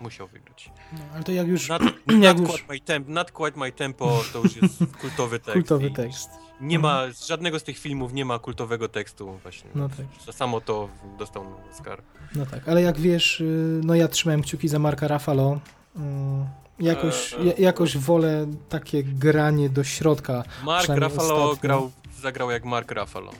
Musiał 0.00 0.28
wygrać. 0.28 0.70
No, 0.92 0.98
ale 1.14 1.22
to 1.24 1.32
jak 1.32 1.46
już 1.48 1.68
Not, 1.68 1.82
Jak 2.20 2.38
not, 2.40 2.50
już- 2.52 2.64
my 2.68 2.80
temp, 2.80 3.08
quite 3.32 3.58
my 3.60 3.72
tempo 3.72 4.22
to 4.32 4.38
już 4.42 4.56
jest 4.62 4.78
kultowy 5.00 5.38
tekst. 5.38 5.52
kultowy 5.54 5.90
tekst. 5.90 6.30
Nie 6.60 6.78
ma, 6.78 7.02
z 7.12 7.26
żadnego 7.26 7.58
z 7.58 7.62
tych 7.64 7.78
filmów 7.78 8.12
nie 8.12 8.24
ma 8.24 8.38
kultowego 8.38 8.88
tekstu 8.88 9.38
właśnie. 9.42 9.70
No 9.74 9.88
tak. 9.88 10.34
Samo 10.34 10.60
to 10.60 10.88
dostał 11.18 11.46
Oscar. 11.72 12.02
No 12.34 12.46
tak, 12.46 12.68
ale 12.68 12.82
jak 12.82 12.98
wiesz, 12.98 13.40
y, 13.40 13.80
no 13.84 13.94
ja 13.94 14.08
trzymałem 14.08 14.42
kciuki 14.42 14.68
za 14.68 14.78
Marka 14.78 15.08
Ruffalo. 15.08 15.60
Mm, 15.96 16.46
Jakoś, 16.80 17.32
Eee. 17.32 17.46
ja- 17.46 17.52
jakoś 17.58 17.96
wolę 17.98 18.46
takie 18.68 19.02
granie 19.04 19.68
do 19.68 19.84
środka. 19.84 20.44
Mark 20.64 20.88
Ruffalo 20.88 21.56
grał, 21.62 21.90
zagrał 22.22 22.50
jak 22.50 22.64
Mark 22.64 22.90
Ruffalo. 22.92 23.30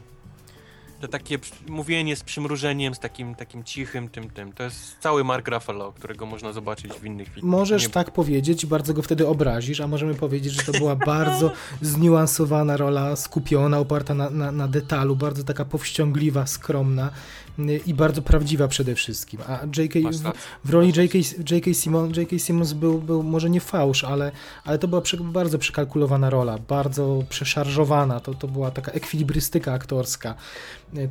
To 1.00 1.08
takie 1.08 1.38
mówienie 1.68 2.16
z 2.16 2.22
przymrużeniem, 2.22 2.94
z 2.94 2.98
takim, 2.98 3.34
takim 3.34 3.64
cichym 3.64 4.08
tym, 4.08 4.30
tym. 4.30 4.52
To 4.52 4.62
jest 4.62 4.96
cały 5.00 5.24
Mark 5.24 5.48
Ruffalo, 5.48 5.92
którego 5.92 6.26
można 6.26 6.52
zobaczyć 6.52 6.92
w 6.92 7.04
innych 7.04 7.28
filmach. 7.28 7.50
Możesz 7.58 7.82
Nie- 7.82 7.88
tak 7.88 8.10
powiedzieć, 8.10 8.66
bardzo 8.66 8.94
go 8.94 9.02
wtedy 9.02 9.26
obrazisz, 9.26 9.80
a 9.80 9.86
możemy 9.86 10.14
powiedzieć, 10.14 10.52
że 10.52 10.72
to 10.72 10.78
była 10.78 10.96
bardzo 11.16 11.52
zniuansowana 11.80 12.76
rola, 12.76 13.16
skupiona, 13.16 13.78
oparta 13.78 14.14
na, 14.14 14.30
na, 14.30 14.52
na 14.52 14.68
detalu, 14.68 15.16
bardzo 15.16 15.44
taka 15.44 15.64
powściągliwa, 15.64 16.46
skromna 16.46 17.10
y, 17.58 17.80
i 17.86 17.94
bardzo 17.94 18.22
prawdziwa 18.22 18.68
przede 18.68 18.94
wszystkim. 18.94 19.40
A 19.48 19.52
J.K. 19.76 19.98
W, 20.12 20.32
w 20.64 20.70
roli 20.70 20.88
J.K. 20.96 21.18
J.K. 21.50 21.74
Simon, 21.74 22.12
J.K. 22.16 22.38
Simmons 22.38 22.72
był, 22.72 22.98
był 22.98 23.22
może 23.22 23.50
nie 23.50 23.60
fałsz, 23.60 24.04
ale, 24.04 24.32
ale 24.64 24.78
to 24.78 24.88
była 24.88 25.00
przy, 25.00 25.16
bardzo 25.16 25.58
przekalkulowana 25.58 26.30
rola, 26.30 26.58
bardzo 26.68 27.22
przeszarżowana, 27.28 28.20
to, 28.20 28.34
to 28.34 28.48
była 28.48 28.70
taka 28.70 28.92
ekwilibrystyka 28.92 29.72
aktorska 29.72 30.34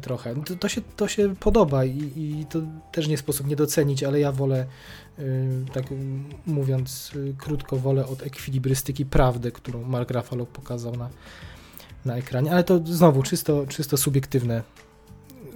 trochę. 0.01 0.35
To, 0.43 0.55
to, 0.55 0.69
się, 0.69 0.81
to 0.81 1.07
się 1.07 1.35
podoba 1.35 1.85
i, 1.85 2.11
i 2.15 2.45
to 2.49 2.60
też 2.91 3.07
nie 3.07 3.18
sposób 3.18 3.47
nie 3.47 3.55
docenić, 3.55 4.03
ale 4.03 4.19
ja 4.19 4.31
wolę 4.31 4.65
y, 5.19 5.65
tak 5.73 5.85
mówiąc 6.45 7.11
y, 7.15 7.35
krótko, 7.38 7.77
wolę 7.77 8.07
od 8.07 8.23
ekwilibrystyki 8.23 9.05
prawdę, 9.05 9.51
którą 9.51 9.84
Mark 9.84 10.11
Ruffalo 10.11 10.45
pokazał 10.45 10.95
na, 10.95 11.10
na 12.05 12.18
ekranie, 12.18 12.51
ale 12.51 12.64
to 12.64 12.80
znowu 12.85 13.23
czysto, 13.23 13.65
czysto 13.68 13.97
subiektywne 13.97 14.64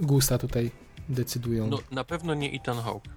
gusta 0.00 0.38
tutaj 0.38 0.70
decydują. 1.08 1.66
No, 1.66 1.78
na 1.90 2.04
pewno 2.04 2.34
nie 2.34 2.52
Ethan 2.52 2.78
Hawke. 2.78 3.08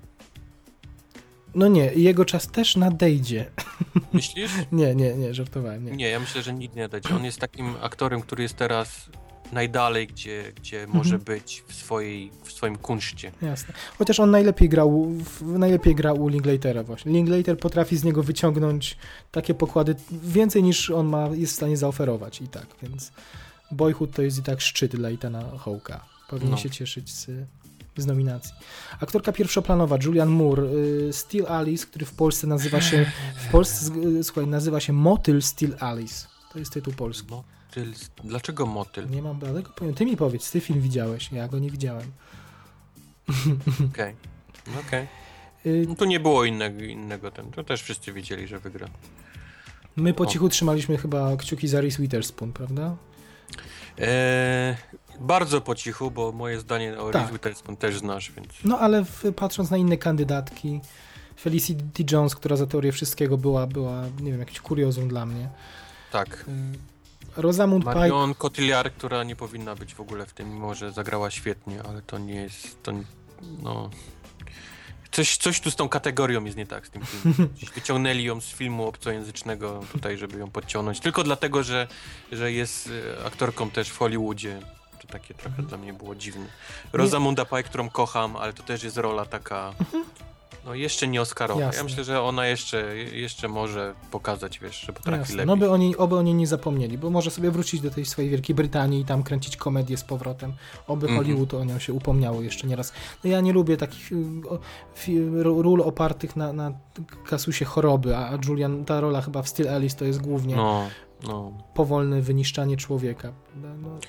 No 1.56 1.68
nie, 1.68 1.94
jego 1.94 2.26
czas 2.26 2.48
też 2.48 2.76
nadejdzie. 2.76 3.52
Myślisz? 4.14 4.52
Nie, 4.72 4.96
nie, 4.96 5.16
nie, 5.16 5.34
żartowałem, 5.34 5.86
nie. 5.86 5.92
Nie, 5.92 6.10
ja 6.10 6.20
myślę, 6.20 6.42
że 6.42 6.54
nigdy 6.54 6.80
nie 6.80 6.90
dać. 6.90 7.12
On 7.12 7.26
jest 7.26 7.40
takim 7.40 7.76
aktorem, 7.82 8.22
który 8.22 8.44
jest 8.44 8.56
teraz 8.56 9.10
najdalej, 9.52 10.08
gdzie, 10.08 10.52
gdzie 10.56 10.88
może 10.88 11.20
być 11.20 11.64
w, 11.68 11.74
swojej, 11.74 12.32
w 12.44 12.52
swoim 12.52 12.78
kunszcie. 12.78 13.32
Jasne. 13.42 13.74
Chociaż 13.98 14.20
on 14.20 14.32
najlepiej 14.32 14.70
grał, 14.70 15.08
w, 15.10 15.42
najlepiej 15.42 15.96
grał 15.96 16.22
u 16.22 16.28
Linklatera 16.28 16.84
właśnie. 16.84 17.12
Linklater 17.12 17.58
potrafi 17.58 17.98
z 17.98 18.04
niego 18.04 18.24
wyciągnąć 18.24 18.98
takie 19.32 19.54
pokłady 19.54 19.96
więcej 20.12 20.64
niż 20.64 20.90
on 20.90 21.08
ma, 21.08 21.28
jest 21.28 21.54
w 21.54 21.56
stanie 21.56 21.78
zaoferować 21.78 22.42
i 22.42 22.48
tak, 22.48 22.66
więc 22.84 23.12
Boyhood 23.72 24.12
to 24.12 24.22
jest 24.22 24.38
i 24.40 24.44
tak 24.44 24.62
szczyt 24.62 24.96
dla 24.96 25.10
Ethana 25.10 25.42
Hawke'a. 25.42 26.00
Powinien 26.30 26.52
No. 26.52 26.58
się 26.58 26.70
cieszyć 26.70 27.10
z, 27.10 27.28
z 27.98 28.06
nominacji. 28.06 28.54
Aktorka 29.00 29.32
pierwszoplanowa 29.32 29.98
Julian 30.04 30.30
Moore, 30.30 30.64
y, 30.64 31.14
Steel 31.14 31.46
Alice, 31.48 31.86
który 31.86 32.06
w 32.06 32.14
Polsce 32.14 32.48
nazywa 32.48 32.82
się, 32.82 33.06
w 33.36 33.52
Polsce, 33.52 33.92
y, 34.20 34.24
słuchaj, 34.24 34.48
nazywa 34.48 34.80
się 34.80 34.94
Motyl 34.94 35.42
Steel 35.42 35.76
Alice. 35.80 36.28
To 36.54 36.60
jest 36.60 36.74
tytuł 36.74 36.94
polski. 36.94 37.28
Motyl. 37.76 37.94
Dlaczego 38.24 38.66
motyl? 38.66 39.10
Nie 39.10 39.22
mam 39.22 39.40
bladego 39.40 39.72
pojęcia. 39.72 39.98
Ty 39.98 40.06
mi 40.06 40.18
powiedz, 40.18 40.52
ty 40.52 40.60
film 40.62 40.82
widziałeś, 40.82 41.32
ja 41.32 41.48
go 41.48 41.60
nie 41.60 41.72
widziałem. 41.72 42.12
Okej. 43.94 44.16
Okej. 44.88 45.08
Y, 45.66 45.86
No 45.90 45.96
tu 45.96 46.06
nie 46.06 46.20
było 46.20 46.46
innego, 46.46 46.84
innego 46.84 47.32
ten. 47.32 47.52
To 47.52 47.64
też 47.64 47.82
wszyscy 47.84 48.14
wiedzieli, 48.14 48.48
że 48.48 48.60
wygra. 48.60 48.88
My 49.96 50.14
po 50.14 50.26
cichu 50.26 50.50
trzymaliśmy 50.50 50.98
chyba 50.98 51.38
kciuki 51.38 51.68
za 51.68 51.82
Reese 51.82 51.98
Witherspoon, 52.02 52.54
prawda? 52.54 52.96
Eee, 53.98 54.76
bardzo 55.20 55.62
po 55.62 55.76
cichu, 55.76 56.12
bo 56.12 56.32
moje 56.32 56.60
zdanie 56.60 57.00
o 57.00 57.12
Tak. 57.12 57.22
Reese 57.22 57.34
Witherspoon 57.34 57.78
też 57.78 57.98
znasz, 58.00 58.32
więc... 58.32 58.48
No 58.64 58.80
ale 58.80 59.06
w, 59.06 59.24
patrząc 59.36 59.72
na 59.72 59.78
inne 59.78 59.98
kandydatki, 59.98 60.80
Felicity 61.40 62.04
Jones, 62.12 62.36
która 62.36 62.56
za 62.56 62.68
teorię 62.68 62.92
wszystkiego 62.92 63.38
była, 63.38 63.68
była 63.68 64.04
nie 64.22 64.32
wiem, 64.32 64.40
jakimś 64.40 64.60
kuriozum 64.60 65.08
dla 65.08 65.26
mnie. 65.26 65.50
Tak. 66.12 66.46
Rosamund 67.38 67.84
Pike, 67.84 67.96
Marion 67.96 68.34
Cotillard, 68.34 68.94
która 68.98 69.24
nie 69.24 69.36
powinna 69.36 69.76
być 69.76 69.94
w 69.94 70.00
ogóle 70.00 70.26
w 70.26 70.34
tym, 70.34 70.50
mimo 70.54 70.76
że 70.76 70.92
zagrała 70.92 71.32
świetnie, 71.32 71.84
ale 71.84 72.02
to 72.02 72.18
nie 72.18 72.36
jest, 72.36 72.84
to 72.84 72.92
no... 73.62 73.90
Coś, 75.12 75.38
coś 75.38 75.60
tu 75.60 75.72
z 75.72 75.76
tą 75.76 75.90
kategorią 75.90 76.44
jest 76.44 76.58
nie 76.58 76.68
tak 76.68 76.88
z 76.88 76.90
tym 76.90 77.06
filmem. 77.06 77.50
Wyciągnęli 77.76 78.24
ją 78.24 78.42
z 78.42 78.46
filmu 78.46 78.88
obcojęzycznego 78.88 79.84
tutaj, 79.92 80.18
żeby 80.18 80.40
ją 80.40 80.52
podciągnąć, 80.52 81.00
tylko 81.00 81.24
dlatego, 81.24 81.64
że, 81.64 81.88
że 82.32 82.52
jest 82.52 82.90
e, 83.20 83.26
aktorką 83.26 83.70
też 83.70 83.90
w 83.90 83.98
Hollywoodzie. 83.98 84.60
To 85.02 85.08
takie 85.08 85.34
trochę 85.34 85.64
dla 85.64 85.78
mnie 85.78 85.94
było 85.94 86.16
dziwne. 86.16 86.46
Rosamunda 86.94 87.46
Pike, 87.46 87.64
którą 87.64 87.90
kocham, 87.90 88.36
ale 88.36 88.54
to 88.54 88.64
też 88.64 88.84
jest 88.84 88.98
rola 88.98 89.26
taka, 89.26 89.74
no 90.66 90.74
jeszcze 90.76 91.08
nie 91.08 91.22
Oscarowa. 91.22 91.62
Jasne. 91.62 91.78
Ja 91.78 91.84
myślę, 91.84 92.04
że 92.04 92.22
ona 92.22 92.48
jeszcze, 92.48 92.96
jeszcze 92.98 93.48
może 93.48 93.94
pokazać, 94.12 94.60
wiesz, 94.60 94.82
że 94.82 94.94
potrafi 94.94 95.20
Jasne. 95.20 95.36
lepiej. 95.36 95.48
No 95.48 95.58
by 95.58 95.70
oni, 95.70 95.98
oby 95.98 96.16
oni 96.16 96.34
nie 96.34 96.48
zapomnieli, 96.48 96.98
bo 96.98 97.10
może 97.10 97.32
sobie 97.32 97.52
wrócić 97.52 97.82
do 97.82 97.92
tej 97.92 98.06
swojej 98.06 98.32
Wielkiej 98.32 98.56
Brytanii 98.56 99.02
i 99.02 99.06
tam 99.06 99.24
kręcić 99.24 99.58
komedię 99.58 99.98
z 99.98 100.04
powrotem. 100.04 100.54
Oby 100.88 101.08
Mhm. 101.08 101.24
Hollywood 101.26 101.54
o 101.54 101.64
nią 101.64 101.80
się 101.80 101.94
upomniało 101.94 102.42
jeszcze 102.42 102.68
nieraz. 102.68 102.94
No 103.24 103.30
ja 103.30 103.42
nie 103.42 103.54
lubię 103.54 103.78
takich 103.78 104.12
y, 104.12 105.44
ról 105.44 105.82
opartych 105.82 106.36
na, 106.36 106.54
na 106.54 106.72
kasusie 107.30 107.66
choroby, 107.66 108.16
a 108.18 108.38
Julian, 108.48 108.86
ta 108.86 109.00
rola 109.02 109.22
chyba 109.22 109.42
w 109.42 109.50
Still 109.50 109.70
Alice 109.70 109.98
to 109.98 110.06
jest 110.06 110.22
głównie 110.22 110.56
No, 110.56 110.88
no. 111.28 111.52
powolne 111.74 112.22
wyniszczanie 112.22 112.78
człowieka. 112.78 113.32
prawda? 113.52 113.70
No, 113.82 114.00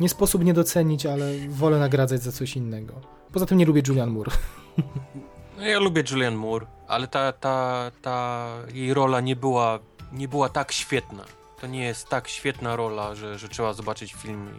Nie 0.00 0.08
sposób 0.08 0.44
nie 0.44 0.54
docenić, 0.54 1.06
ale 1.06 1.32
wolę 1.48 1.78
nagradzać 1.78 2.22
za 2.22 2.32
coś 2.32 2.56
innego. 2.56 3.00
Poza 3.32 3.46
tym 3.46 3.58
nie 3.58 3.64
lubię 3.66 3.82
Julian 3.88 4.10
Moore. 4.10 4.30
No 5.62 5.68
ja 5.68 5.78
lubię 5.78 6.02
Julian 6.10 6.34
Moore, 6.34 6.66
ale 6.88 7.08
ta, 7.08 7.32
ta, 7.32 7.90
ta 8.02 8.48
jej 8.74 8.94
rola 8.94 9.20
nie 9.20 9.36
była, 9.36 9.78
nie 10.12 10.28
była 10.28 10.48
tak 10.48 10.72
świetna. 10.72 11.24
To 11.60 11.66
nie 11.66 11.84
jest 11.84 12.08
tak 12.08 12.28
świetna 12.28 12.76
rola, 12.76 13.14
że, 13.14 13.38
że 13.38 13.48
trzeba 13.48 13.72
zobaczyć 13.72 14.12
film. 14.14 14.50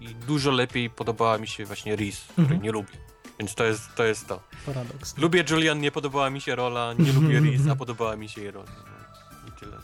I, 0.00 0.04
i 0.04 0.14
dużo 0.14 0.50
lepiej 0.50 0.90
podobała 0.90 1.38
mi 1.38 1.48
się 1.48 1.64
właśnie 1.64 1.96
Reese, 1.96 2.20
której 2.32 2.42
Mhm. 2.44 2.62
nie 2.62 2.72
lubię. 2.72 2.92
Więc 3.38 3.54
to 3.54 3.64
jest, 3.64 3.82
to 3.96 4.04
jest 4.04 4.28
to. 4.28 4.40
Paradoks. 4.66 5.18
Lubię 5.18 5.44
Julian, 5.50 5.80
nie 5.80 5.90
podobała 5.92 6.30
mi 6.30 6.40
się 6.40 6.54
rola, 6.54 6.92
nie 6.98 7.12
lubię 7.12 7.40
Reese, 7.50 7.68
a 7.72 7.76
podobała 7.76 8.16
mi 8.16 8.28
się 8.28 8.40
jej 8.42 8.50
rola. 8.50 8.66
No, 8.68 9.48
I 9.48 9.60
tyle. 9.60 9.76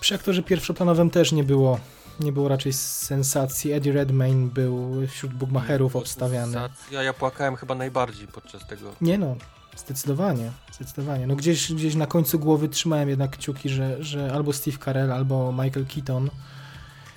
Przy 0.00 0.14
aktorze 0.14 0.42
pierwszoplanowym 0.42 1.10
też 1.10 1.32
nie 1.32 1.44
było, 1.44 1.80
nie 2.20 2.32
było 2.32 2.48
raczej 2.48 2.72
sensacji. 2.72 3.72
Eddie 3.72 3.92
Redmayne 3.92 4.48
był 4.48 5.06
wśród 5.06 5.34
bookmacherów 5.34 5.96
obstawiany. 5.96 6.58
Ja, 6.90 7.02
ja 7.02 7.12
płakałem 7.12 7.56
chyba 7.56 7.74
najbardziej 7.74 8.26
podczas 8.28 8.66
tego. 8.66 8.94
Nie 9.00 9.18
no, 9.18 9.36
zdecydowanie, 9.76 10.50
zdecydowanie. 10.72 11.26
No 11.26 11.36
gdzieś, 11.36 11.72
gdzieś 11.72 11.94
na 11.94 12.06
końcu 12.06 12.38
głowy 12.38 12.68
trzymałem 12.68 13.08
jednak 13.08 13.30
kciuki, 13.30 13.68
że, 13.68 14.04
że 14.04 14.32
albo 14.32 14.52
Steve 14.52 14.78
Carell, 14.78 15.12
albo 15.12 15.52
Michael 15.52 15.86
Keaton. 15.94 16.30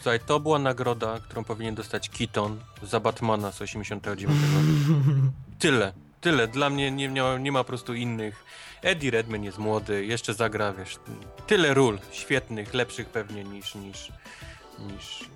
Słuchaj, 0.02 0.20
to 0.26 0.40
była 0.40 0.60
nagroda, 0.60 1.20
którą 1.20 1.44
powinien 1.44 1.76
dostać 1.76 2.10
Keaton 2.10 2.60
za 2.84 3.00
Batmana 3.00 3.52
z 3.52 3.62
89 3.62 4.32
roku. 4.32 5.02
Tyle, 5.60 5.94
tyle. 6.22 6.48
Dla 6.48 6.70
mnie 6.70 6.92
nie, 6.92 7.08
nie, 7.08 7.24
nie 7.40 7.52
ma 7.52 7.60
po 7.60 7.66
prostu 7.66 7.94
innych. 7.94 8.46
Eddie 8.82 9.12
Redmayne 9.12 9.46
jest 9.46 9.58
młody, 9.58 10.06
jeszcze 10.06 10.34
zagra, 10.34 10.74
wiesz, 10.74 10.98
tyle 11.48 11.74
ról 11.74 12.00
świetnych, 12.12 12.74
lepszych 12.74 13.10
pewnie 13.10 13.44
niż, 13.44 13.76
niż, 13.76 14.12
niż 14.80 15.30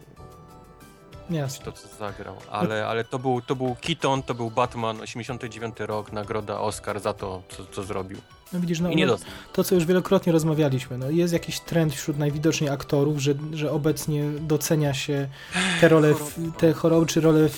Jasne. 1.29 1.65
to, 1.65 1.71
co 1.71 1.87
zagrał. 1.87 2.35
Ale, 2.51 2.87
ale 2.87 3.03
to, 3.03 3.19
był, 3.19 3.41
to 3.41 3.55
był 3.55 3.75
Keaton, 3.81 4.23
to 4.23 4.33
był 4.33 4.51
Batman, 4.51 5.01
89 5.01 5.75
rok, 5.79 6.11
nagroda 6.11 6.59
Oscar 6.59 6.99
za 6.99 7.13
to, 7.13 7.41
co, 7.49 7.65
co 7.65 7.83
zrobił. 7.83 8.17
No 8.53 8.59
widzisz, 8.59 8.80
no, 8.80 8.89
I 8.89 8.95
nie 8.95 9.05
no, 9.05 9.17
to 9.53 9.63
co 9.63 9.76
już 9.76 9.85
wielokrotnie 9.85 10.34
rozmawialiśmy, 10.34 10.97
no 10.97 11.09
jest 11.09 11.34
jakiś 11.34 11.59
trend 11.59 11.93
wśród 11.93 12.17
najwidoczniej 12.17 12.69
aktorów, 12.69 13.19
że, 13.19 13.34
że 13.53 13.71
obecnie 13.71 14.23
docenia 14.41 14.93
się 14.93 15.27
te 15.81 15.88
role, 15.88 16.13
te 16.57 16.73
choroby, 16.73 17.05
czy 17.05 17.21
role 17.21 17.49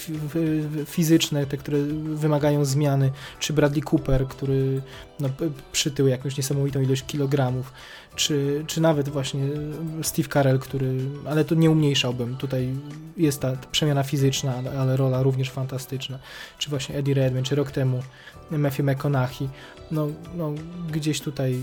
fizyczne, 0.86 1.46
te, 1.46 1.58
które 1.58 1.78
wymagają 2.04 2.66
zmiany, 2.66 3.12
czy 3.40 3.54
Bradley 3.54 3.84
Cooper, 3.92 4.28
który 4.28 4.82
no, 5.20 5.30
przytył 5.72 6.08
jakąś 6.08 6.38
niesamowitą 6.38 6.82
ilość 6.82 7.06
kilogramów, 7.06 7.74
czy, 8.16 8.64
czy 8.68 8.82
nawet 8.82 9.10
właśnie 9.10 9.44
Steve 10.02 10.30
Carell, 10.30 10.60
który, 10.60 10.98
ale 11.30 11.46
to 11.46 11.56
nie 11.56 11.72
umniejszałbym, 11.72 12.38
tutaj 12.38 12.70
jest 13.18 13.42
ta 13.42 13.52
przemiana 13.72 14.04
fizyczna, 14.04 14.56
ale, 14.56 14.80
ale 14.80 14.98
rola 14.98 15.24
również 15.24 15.52
fantastyczna, 15.52 16.20
czy 16.58 16.70
właśnie 16.70 16.96
Eddie 16.96 17.14
Redmayne, 17.14 17.46
czy 17.46 17.56
rok 17.56 17.72
temu 17.72 18.04
Matthew 18.52 18.86
McConaughey, 18.86 19.50
no, 19.92 20.08
no 20.36 20.52
gdzieś 20.92 21.22
tutaj 21.22 21.56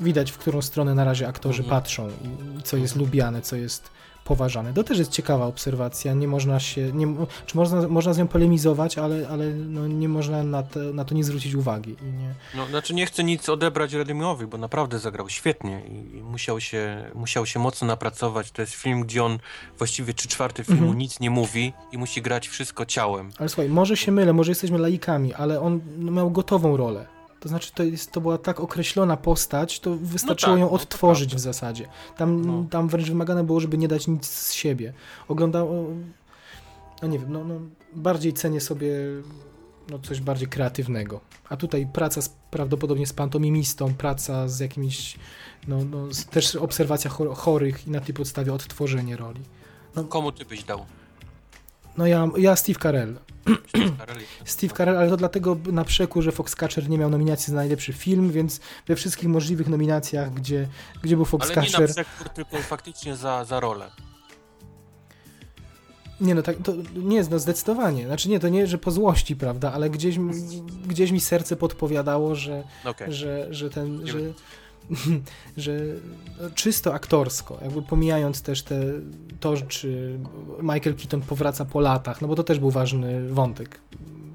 widać, 0.00 0.30
w 0.32 0.38
którą 0.38 0.62
stronę 0.62 0.94
na 0.94 1.04
razie 1.04 1.28
aktorzy 1.28 1.62
Mhm. 1.62 1.80
patrzą 1.82 2.08
i, 2.08 2.62
co 2.62 2.76
jest 2.76 2.96
lubiane, 2.96 3.42
co 3.42 3.56
jest 3.56 3.90
poważane. 4.24 4.72
To 4.74 4.84
też 4.84 4.98
jest 4.98 5.10
ciekawa 5.10 5.46
obserwacja, 5.46 6.12
nie 6.14 6.28
można 6.28 6.60
się, 6.60 6.92
nie, 6.92 7.06
czy 7.46 7.56
można, 7.56 7.88
można 7.88 8.14
z 8.14 8.18
nią 8.18 8.28
polemizować, 8.28 8.98
ale, 8.98 9.28
ale 9.28 9.50
no, 9.50 9.86
nie 9.86 10.08
można 10.08 10.42
na 10.42 10.62
to, 10.62 10.80
na 10.80 11.04
to 11.04 11.14
nie 11.14 11.24
zwrócić 11.24 11.54
uwagi. 11.54 11.96
I 12.02 12.12
nie, 12.12 12.34
No, 12.56 12.66
znaczy 12.66 12.94
nie 12.94 13.06
chcę 13.06 13.24
nic 13.24 13.48
odebrać 13.48 13.92
Redmayne'owi, 13.92 14.46
bo 14.46 14.58
naprawdę 14.58 14.98
zagrał 14.98 15.28
świetnie 15.28 15.82
i, 15.86 16.22
musiał, 16.22 16.60
się, 16.60 17.10
musiał 17.14 17.46
się 17.46 17.58
mocno 17.60 17.86
napracować. 17.86 18.50
To 18.50 18.62
jest 18.62 18.74
film, 18.74 19.00
gdzie 19.00 19.24
on 19.24 19.38
właściwie 19.78 20.14
trzy 20.14 20.28
czwarte 20.28 20.64
filmu 20.64 20.80
Mhm. 20.82 20.98
nic 20.98 21.20
nie 21.20 21.30
mówi 21.30 21.72
i 21.92 21.98
musi 21.98 22.22
grać 22.22 22.48
wszystko 22.48 22.86
ciałem. 22.86 23.30
ale 23.38 23.48
słuchaj, 23.48 23.68
może 23.68 23.96
się 23.96 24.12
mylę, 24.12 24.32
może 24.32 24.50
jesteśmy 24.50 24.78
laikami, 24.78 25.34
ale 25.34 25.60
on 25.60 25.80
miał 25.98 26.30
gotową 26.30 26.76
rolę. 26.76 27.06
To 27.40 27.48
znaczy, 27.48 27.72
to, 27.74 27.82
jest, 27.82 28.12
to 28.12 28.20
była 28.20 28.38
tak 28.38 28.60
określona 28.60 29.16
postać, 29.16 29.80
to 29.80 29.96
wystarczyło 29.96 30.52
tak, 30.52 30.60
ją 30.60 30.66
no 30.66 30.72
odtworzyć 30.72 31.28
prawda. 31.28 31.40
w 31.40 31.44
zasadzie. 31.44 31.88
Tam, 32.16 32.46
No. 32.46 32.64
tam 32.70 32.88
wręcz 32.88 33.08
wymagane 33.08 33.44
było, 33.44 33.60
żeby 33.60 33.78
nie 33.78 33.88
dać 33.88 34.06
nic 34.08 34.26
z 34.26 34.52
siebie. 34.52 34.92
Oglądał, 35.28 35.86
no 37.02 37.08
nie 37.08 37.18
wiem, 37.18 37.32
no, 37.32 37.44
no 37.44 37.60
bardziej 37.94 38.32
cenię 38.32 38.60
sobie 38.60 38.92
no, 39.90 39.98
coś 39.98 40.20
bardziej 40.20 40.48
kreatywnego. 40.48 41.20
A 41.48 41.56
tutaj 41.56 41.86
praca 41.92 42.22
z, 42.22 42.28
prawdopodobnie 42.50 43.06
z 43.06 43.12
pantomimistą, 43.12 43.94
praca 43.94 44.48
z 44.48 44.60
jakimiś, 44.60 45.16
no, 45.68 45.84
no 45.84 46.06
też 46.30 46.56
obserwacja 46.56 47.10
chor- 47.10 47.34
chorych 47.36 47.86
i 47.86 47.90
na 47.90 48.00
tej 48.00 48.14
podstawie 48.14 48.52
odtworzenie 48.54 49.16
roli. 49.16 49.40
Komu 50.08 50.32
ty 50.32 50.44
byś 50.44 50.64
dał? 50.64 50.86
No 51.98 52.06
ja, 52.06 52.28
ja 52.36 52.56
Steve 52.56 52.78
Carell. 52.80 53.18
Steve 54.44 54.74
Carell, 54.76 54.96
ale 54.98 55.08
to 55.08 55.16
dlatego 55.16 55.56
na 55.72 55.84
przekór, 55.84 56.22
że 56.22 56.32
Foxcatcher 56.32 56.88
nie 56.88 56.98
miał 56.98 57.10
nominacji 57.10 57.50
za 57.50 57.56
najlepszy 57.56 57.92
film, 57.92 58.30
więc 58.30 58.60
we 58.86 58.96
wszystkich 58.96 59.28
możliwych 59.28 59.68
nominacjach, 59.68 60.34
gdzie, 60.34 60.68
gdzie 61.02 61.16
był 61.16 61.26
Ale 61.32 61.40
nie 61.40 61.56
na 61.56 61.62
Foxcatcher... 61.62 61.90
przekór, 61.90 62.28
tylko 62.28 62.56
faktycznie 62.58 63.16
za, 63.16 63.44
za 63.44 63.60
rolę. 63.60 63.90
Nie 66.20 66.34
no, 66.34 66.42
tak, 66.42 66.56
to 66.64 66.72
nie 66.96 67.16
jest, 67.16 67.30
no 67.30 67.38
zdecydowanie. 67.38 68.06
Znaczy 68.06 68.28
nie, 68.28 68.40
to 68.40 68.48
nie, 68.48 68.66
że 68.66 68.78
po 68.78 68.90
złości, 68.90 69.36
prawda, 69.36 69.72
ale 69.72 69.90
gdzieś, 69.90 70.16
mi- 70.16 70.62
gdzieś 70.86 71.10
mi 71.10 71.20
serce 71.20 71.56
podpowiadało, 71.56 72.34
że, 72.34 72.64
Okej. 72.84 73.12
że, 73.12 73.46
że 73.50 73.70
ten, 73.70 74.04
Nie 74.04 74.12
że, 74.12 74.18
że 75.56 75.72
no, 76.40 76.50
czysto 76.54 76.94
aktorsko, 76.94 77.58
jakby 77.62 77.82
pomijając 77.82 78.42
też 78.42 78.62
te, 78.62 78.80
to, 79.40 79.56
czy 79.56 80.18
Michael 80.62 80.96
Keaton 80.96 81.20
powraca 81.20 81.64
po 81.64 81.80
latach, 81.80 82.20
no 82.20 82.28
bo 82.28 82.34
to 82.34 82.44
też 82.44 82.58
był 82.58 82.70
ważny 82.70 83.28
wątek, 83.28 83.80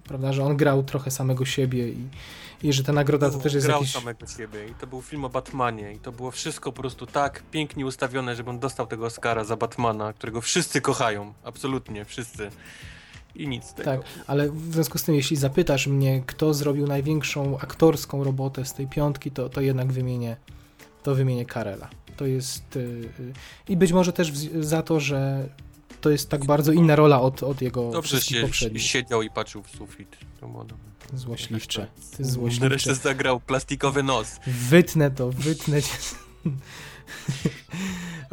prawda, 0.08 0.34
że 0.34 0.44
on 0.44 0.58
grał 0.58 0.84
trochę 0.84 1.12
samego 1.12 1.46
siebie 1.46 1.90
i, 1.90 2.08
i 2.64 2.74
że 2.74 2.84
ta 2.84 2.94
nagroda 2.94 3.30
to 3.30 3.38
też 3.38 3.54
jest 3.54 3.68
Grał 3.68 3.80
jakiś... 3.80 3.94
samego 3.94 4.28
siebie 4.28 4.68
i 4.68 4.74
to 4.74 4.88
był 4.88 5.02
film 5.02 5.26
o 5.26 5.30
Batmanie 5.30 5.94
i 5.94 6.00
to 6.00 6.12
było 6.12 6.32
wszystko 6.32 6.72
po 6.72 6.82
prostu 6.82 7.06
tak 7.06 7.44
pięknie 7.52 7.86
ustawione, 7.86 8.36
żeby 8.36 8.50
on 8.50 8.60
dostał 8.60 8.88
tego 8.88 9.06
Oscara 9.06 9.44
za 9.44 9.58
Batmana, 9.58 10.14
którego 10.14 10.42
wszyscy 10.42 10.82
kochają, 10.82 11.34
absolutnie 11.44 12.06
wszyscy. 12.06 12.52
I 13.36 13.48
nic 13.48 13.64
z 13.66 13.74
tego. 13.74 13.92
Tak, 13.92 14.02
ale 14.28 14.50
w 14.50 14.74
związku 14.74 14.98
z 14.98 15.04
tym, 15.04 15.16
jeśli 15.16 15.38
zapytasz 15.38 15.88
mnie, 15.88 16.24
kto 16.26 16.54
zrobił 16.54 16.88
największą 16.88 17.60
aktorską 17.60 18.24
robotę 18.24 18.66
z 18.66 18.74
tej 18.74 18.88
piątki, 18.88 19.32
to, 19.32 19.50
to 19.50 19.62
jednak 19.62 19.92
wymienię, 19.92 20.38
to 21.04 21.16
wymienię 21.16 21.46
Karela. 21.46 21.90
To 22.18 22.26
jest... 22.26 22.76
y, 22.76 22.80
y, 23.20 23.34
I 23.70 23.78
być 23.78 23.92
może 23.92 24.14
też 24.14 24.32
w, 24.32 24.64
za 24.66 24.82
to, 24.82 25.00
że 25.00 25.50
to 26.02 26.10
jest 26.10 26.30
tak 26.30 26.46
bardzo 26.46 26.72
inna 26.72 26.96
rola 26.96 27.22
od, 27.22 27.44
od 27.44 27.62
jego 27.62 27.92
Dobrze 27.92 28.22
się 28.22 28.42
poprzednich. 28.42 28.84
siedział 28.84 29.22
i 29.22 29.30
patrzył 29.30 29.64
w 29.64 29.70
sufit. 29.70 30.18
To 30.40 30.48
było 30.48 30.64
dobre. 30.64 30.84
Złośliwcze. 31.14 31.88
Jest 31.98 32.20
Nareszcie 32.20 32.34
złośliwcze. 32.34 32.96
zagrał 32.96 33.40
plastikowy 33.40 34.04
nos. 34.04 34.40
Wytnę 34.48 35.12
to, 35.12 35.30
wytnę 35.32 35.82
cię. 35.82 35.98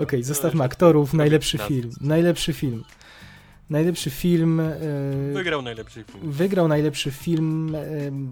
Okej, 0.02 0.24
zostawmy 0.24 0.64
aktorów. 0.64 1.14
Najlepszy 1.14 1.58
film. 1.58 1.90
Najlepszy 2.00 2.52
film. 2.52 2.84
Najlepszy 3.70 4.10
film... 4.10 4.60
y, 4.60 5.32
Wygrał 5.34 5.62
najlepszy 5.62 6.04
film. 6.04 6.32
Wygrał 6.32 6.68
najlepszy 6.68 7.10
film. 7.10 7.74
e, 7.74 7.80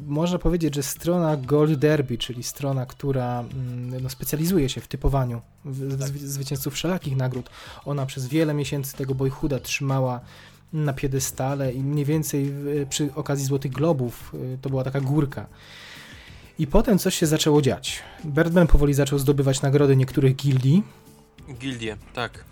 Można 0.06 0.38
powiedzieć, 0.38 0.74
że 0.74 0.82
strona 0.82 1.36
Gold 1.36 1.74
Derby, 1.78 2.18
czyli 2.18 2.42
strona, 2.42 2.86
która 2.86 3.40
mm, 3.40 4.02
no, 4.02 4.08
specjalizuje 4.08 4.68
się 4.68 4.80
w 4.80 4.88
typowaniu 4.88 5.40
zwy- 5.66 6.18
zwycięzców 6.26 6.74
wszelakich 6.74 7.16
nagród. 7.16 7.50
Ona 7.84 8.06
przez 8.06 8.26
wiele 8.28 8.54
miesięcy 8.54 8.96
tego 8.96 9.14
Boyhooda 9.14 9.58
trzymała 9.58 10.20
na 10.72 10.92
piedestale 10.92 11.72
i 11.72 11.80
mniej 11.82 12.04
więcej 12.04 12.52
przy 12.90 13.14
okazji 13.14 13.46
Złotych 13.46 13.72
Globów 13.72 14.32
e, 14.54 14.58
to 14.62 14.70
była 14.70 14.84
taka 14.84 15.00
górka. 15.00 15.46
I 16.58 16.66
potem 16.66 16.98
coś 16.98 17.14
się 17.14 17.26
zaczęło 17.26 17.62
dziać. 17.62 18.02
Birdman 18.24 18.66
powoli 18.66 18.94
zaczął 18.94 19.18
zdobywać 19.18 19.62
nagrody 19.62 19.96
niektórych 19.96 20.36
gildii 20.36 20.82
Gildie, 21.58 21.96
tak. 22.14 22.44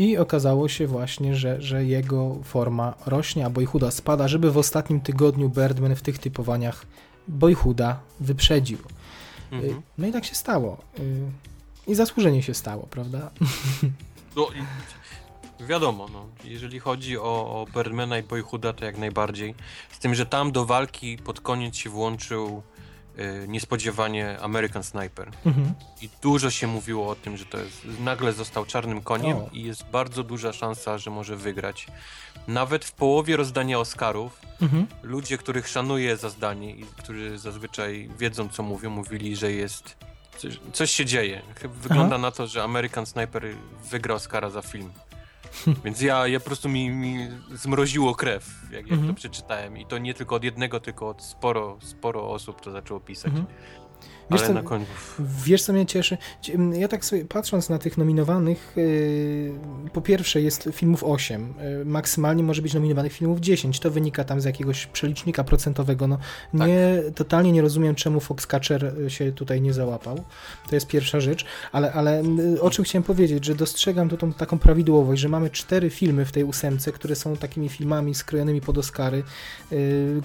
I 0.00 0.18
okazało 0.18 0.68
się 0.68 0.86
właśnie, 0.86 1.34
że, 1.36 1.62
że 1.62 1.84
jego 1.84 2.36
forma 2.44 2.94
rośnie, 3.06 3.46
a 3.46 3.50
Boyhooda 3.50 3.90
spada, 3.90 4.28
żeby 4.28 4.50
w 4.50 4.58
ostatnim 4.58 5.00
tygodniu 5.00 5.48
Birdman 5.48 5.96
w 5.96 6.02
tych 6.02 6.18
typowaniach 6.18 6.86
Boyhooda 7.28 8.00
wyprzedził. 8.20 8.78
Y, 8.78 8.82
Mhm. 9.52 9.82
No 9.98 10.06
i 10.06 10.12
tak 10.12 10.24
się 10.24 10.34
stało. 10.34 10.76
Y, 10.98 11.30
I 11.86 11.94
zasłużenie 11.94 12.42
się 12.42 12.54
stało, 12.54 12.86
prawda? 12.90 13.30
No, 14.36 14.48
wiadomo, 15.60 16.08
no, 16.12 16.26
jeżeli 16.44 16.78
chodzi 16.80 17.18
o, 17.18 17.22
o 17.22 17.66
Birdmana 17.74 18.18
i 18.18 18.22
Boyhooda, 18.22 18.72
to 18.72 18.84
jak 18.84 18.98
najbardziej. 18.98 19.54
Z 19.90 19.98
tym, 19.98 20.14
że 20.14 20.26
tam 20.26 20.52
do 20.52 20.66
walki 20.66 21.18
pod 21.18 21.40
koniec 21.40 21.76
się 21.76 21.90
włączył 21.90 22.46
y, 22.48 22.69
niespodziewanie 23.48 24.38
American 24.40 24.82
Sniper. 24.82 25.30
Mhm. 25.46 25.74
I 26.02 26.08
dużo 26.22 26.50
się 26.50 26.66
mówiło 26.66 27.08
o 27.08 27.14
tym, 27.14 27.36
że 27.36 27.44
to 27.44 27.58
jest, 27.58 27.86
nagle 28.00 28.32
został 28.32 28.66
czarnym 28.66 29.00
koniem 29.02 29.36
O. 29.36 29.48
i 29.52 29.62
jest 29.62 29.84
bardzo 29.84 30.22
duża 30.22 30.52
szansa, 30.52 30.98
że 30.98 31.10
może 31.10 31.36
wygrać. 31.36 31.86
Nawet 32.48 32.84
w 32.84 32.92
połowie 32.92 33.36
rozdania 33.36 33.78
Oscarów 33.78 34.40
Mhm. 34.62 34.86
ludzie, 35.02 35.38
których 35.38 35.68
szanuję 35.68 36.16
za 36.16 36.28
zdanie 36.30 36.70
i 36.74 36.84
którzy 36.84 37.38
zazwyczaj 37.38 38.10
wiedzą, 38.18 38.48
co 38.48 38.62
mówią, 38.62 38.90
mówili, 38.90 39.36
że 39.36 39.52
jest. 39.52 39.96
Coś, 40.38 40.60
coś 40.72 40.90
się 40.90 41.04
dzieje. 41.04 41.42
Wygląda 41.82 42.18
na 42.18 42.30
to, 42.30 42.46
że 42.46 42.62
American 42.62 43.06
Sniper 43.06 43.44
wygra 43.90 44.14
Oscara 44.14 44.50
za 44.50 44.62
film. 44.62 44.92
Więc 45.84 46.00
ja, 46.00 46.26
ja 46.26 46.40
po 46.40 46.46
prostu 46.46 46.68
mi, 46.68 46.90
mi 46.90 47.28
zmroziło 47.54 48.14
krew, 48.14 48.50
jak, 48.64 48.72
jak 48.72 48.92
Mhm. 48.92 49.08
to 49.08 49.14
przeczytałem. 49.14 49.76
I 49.78 49.86
to 49.86 49.98
nie 49.98 50.14
tylko 50.14 50.36
od 50.36 50.44
jednego, 50.44 50.80
tylko 50.80 51.08
od 51.08 51.22
sporo, 51.22 51.78
sporo 51.80 52.30
osób 52.30 52.60
to 52.60 52.70
zaczęło 52.70 53.00
pisać. 53.00 53.26
Mhm. 53.26 53.46
Wiesz 54.30 54.40
Ale 54.40 54.48
co- 54.48 54.54
na 54.54 54.62
końcu... 54.62 54.86
Wiesz, 55.44 55.62
co 55.62 55.72
mnie 55.72 55.86
cieszy? 55.86 56.16
Cie- 56.42 56.58
Ja 56.78 56.88
tak 56.88 57.04
sobie 57.04 57.24
patrząc 57.24 57.68
na 57.68 57.78
tych 57.78 57.98
nominowanych, 57.98 58.72
yy, 58.76 59.52
po 59.92 60.00
pierwsze 60.00 60.40
jest 60.40 60.68
filmów 60.72 61.04
8, 61.04 61.54
yy, 61.78 61.84
maksymalnie 61.84 62.42
może 62.42 62.62
być 62.62 62.74
nominowanych 62.74 63.12
filmów 63.12 63.40
10. 63.40 63.80
To 63.80 63.90
wynika 63.90 64.24
tam 64.24 64.40
z 64.40 64.44
jakiegoś 64.44 64.86
przelicznika 64.86 65.44
procentowego. 65.44 66.06
No, 66.08 66.18
nie, 66.66 67.02
Totalnie 67.14 67.52
nie 67.52 67.62
rozumiem, 67.62 67.94
czemu 67.94 68.20
Foxcatcher 68.20 68.84
y, 69.06 69.10
się 69.10 69.32
tutaj 69.32 69.60
nie 69.60 69.72
załapał. 69.72 70.16
To 70.68 70.74
jest 70.76 70.86
pierwsza 70.86 71.20
rzecz. 71.20 71.44
Ale, 71.72 71.92
ale 71.92 72.22
o 72.60 72.70
czym 72.70 72.84
chciałem 72.84 73.02
powiedzieć, 73.02 73.44
że 73.44 73.54
dostrzegam 73.54 74.08
tu 74.08 74.16
tą 74.16 74.32
taką 74.32 74.58
prawidłowość, 74.58 75.20
że 75.22 75.28
mamy 75.28 75.50
cztery 75.50 75.90
filmy 75.90 76.24
w 76.24 76.32
tej 76.32 76.44
ósemce, 76.44 76.92
które 76.92 77.16
są 77.16 77.36
takimi 77.36 77.68
filmami 77.68 78.14
skrojonymi 78.14 78.60
pod 78.60 78.78
Oscary, 78.78 79.22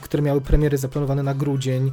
które 0.02 0.24
miały 0.24 0.42
premiery 0.42 0.78
zaplanowane 0.78 1.24
na 1.24 1.34
grudzień. 1.34 1.92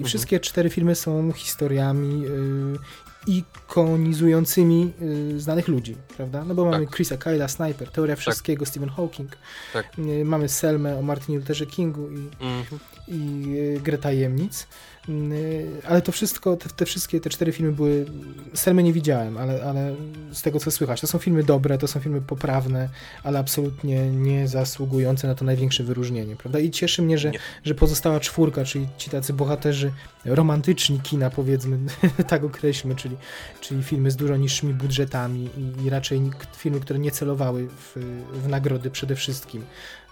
I 0.00 0.04
wszystkie 0.04 0.40
cztery 0.40 0.70
filmy 0.70 0.94
są 0.94 1.32
historiami 1.46 2.20
yy, 2.22 2.78
ikonizującymi 3.26 4.92
yy, 5.32 5.40
znanych 5.40 5.68
ludzi, 5.68 5.96
prawda? 6.16 6.44
No 6.44 6.54
bo 6.54 6.64
mamy 6.64 6.86
Tak. 6.86 6.94
Chrisa 6.96 7.16
Kyla, 7.16 7.48
Sniper, 7.48 7.90
Teoria 7.90 8.16
Wszystkiego, 8.16 8.66
Stephen 8.66 8.88
Hawking, 8.90 9.36
Tak. 9.72 9.98
yy, 9.98 10.24
mamy 10.24 10.48
Selmę 10.48 10.98
o 10.98 11.02
Martinie 11.02 11.38
Lutherze 11.38 11.66
Kingu 11.66 12.10
i, 12.10 12.28
Mhm. 12.40 12.80
i 13.08 13.42
yy, 13.50 13.80
Grę 13.80 13.98
Tajemnic, 13.98 14.66
Yy, 15.08 15.66
ale 15.88 16.02
to 16.02 16.12
wszystko, 16.12 16.56
te, 16.56 16.68
te 16.68 16.84
wszystkie, 16.86 17.20
te 17.20 17.30
cztery 17.30 17.52
filmy 17.52 17.72
były, 17.72 18.06
Selmy 18.54 18.82
nie 18.82 18.92
widziałem, 18.92 19.36
ale, 19.36 19.64
ale 19.64 19.94
z 20.32 20.42
tego 20.42 20.60
co 20.60 20.70
słychać, 20.70 21.00
to 21.00 21.06
są 21.06 21.18
filmy 21.18 21.42
dobre, 21.44 21.78
to 21.78 21.88
są 21.88 22.00
filmy 22.00 22.20
poprawne, 22.20 22.88
ale 23.22 23.38
absolutnie 23.38 24.10
nie 24.10 24.48
zasługujące 24.48 25.26
na 25.28 25.34
to 25.34 25.44
największe 25.44 25.84
wyróżnienie, 25.84 26.36
prawda? 26.36 26.58
I 26.58 26.70
cieszy 26.70 27.02
mnie, 27.02 27.18
że, 27.18 27.30
Nie. 27.30 27.38
że 27.64 27.74
pozostała 27.74 28.20
czwórka, 28.20 28.64
czyli 28.64 28.88
ci 28.98 29.10
tacy 29.10 29.32
bohaterzy 29.32 29.92
romantyczni 30.24 31.00
kina, 31.00 31.30
powiedzmy, 31.30 31.78
tak 32.28 32.44
określmy, 32.44 32.94
czyli, 32.96 33.15
czyli 33.60 33.82
filmy 33.82 34.10
z 34.10 34.16
dużo 34.16 34.36
niższymi 34.36 34.74
budżetami 34.74 35.50
i, 35.58 35.84
i 35.84 35.90
raczej 35.90 36.30
filmy, 36.56 36.80
które 36.80 36.98
nie 36.98 37.10
celowały 37.10 37.68
w, 37.68 37.96
w 38.32 38.48
nagrody 38.48 38.90
przede 38.90 39.16
wszystkim. 39.16 39.64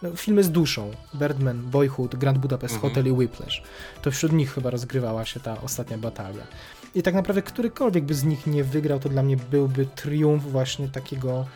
No, 0.03 0.17
filmy 0.17 0.45
z 0.45 0.51
duszą, 0.51 0.91
Birdman, 1.15 1.63
Boyhood, 1.71 2.17
Grand 2.17 2.39
Budapest 2.39 2.75
Mhm. 2.75 2.93
Hotel 2.93 3.07
i 3.07 3.13
Whiplash. 3.13 3.63
To 4.03 4.11
wśród 4.11 4.33
nich 4.33 4.55
chyba 4.55 4.71
rozgrywała 4.71 5.25
się 5.25 5.41
ta 5.41 5.61
ostatnia 5.61 5.99
batalia. 5.99 6.47
I 6.95 7.03
tak 7.03 7.15
naprawdę 7.15 7.43
którykolwiek 7.43 8.05
by 8.05 8.15
z 8.15 8.25
nich 8.25 8.47
nie 8.47 8.65
wygrał, 8.65 9.01
to 9.01 9.09
dla 9.09 9.23
mnie 9.23 9.37
byłby 9.37 9.87
triumf 9.87 10.43
właśnie 10.43 10.89
takiego 10.89 11.47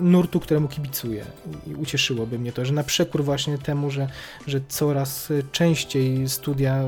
nurtu, 0.00 0.40
któremu 0.40 0.68
kibicuję. 0.68 1.24
I 1.66 1.74
ucieszyłoby 1.74 2.38
mnie 2.38 2.52
to, 2.52 2.64
że 2.64 2.72
na 2.72 2.84
przekór 2.84 3.24
właśnie 3.24 3.58
temu, 3.58 3.90
że, 3.90 4.08
że 4.46 4.60
coraz 4.68 5.30
y, 5.30 5.44
częściej 5.52 6.28
studia 6.28 6.84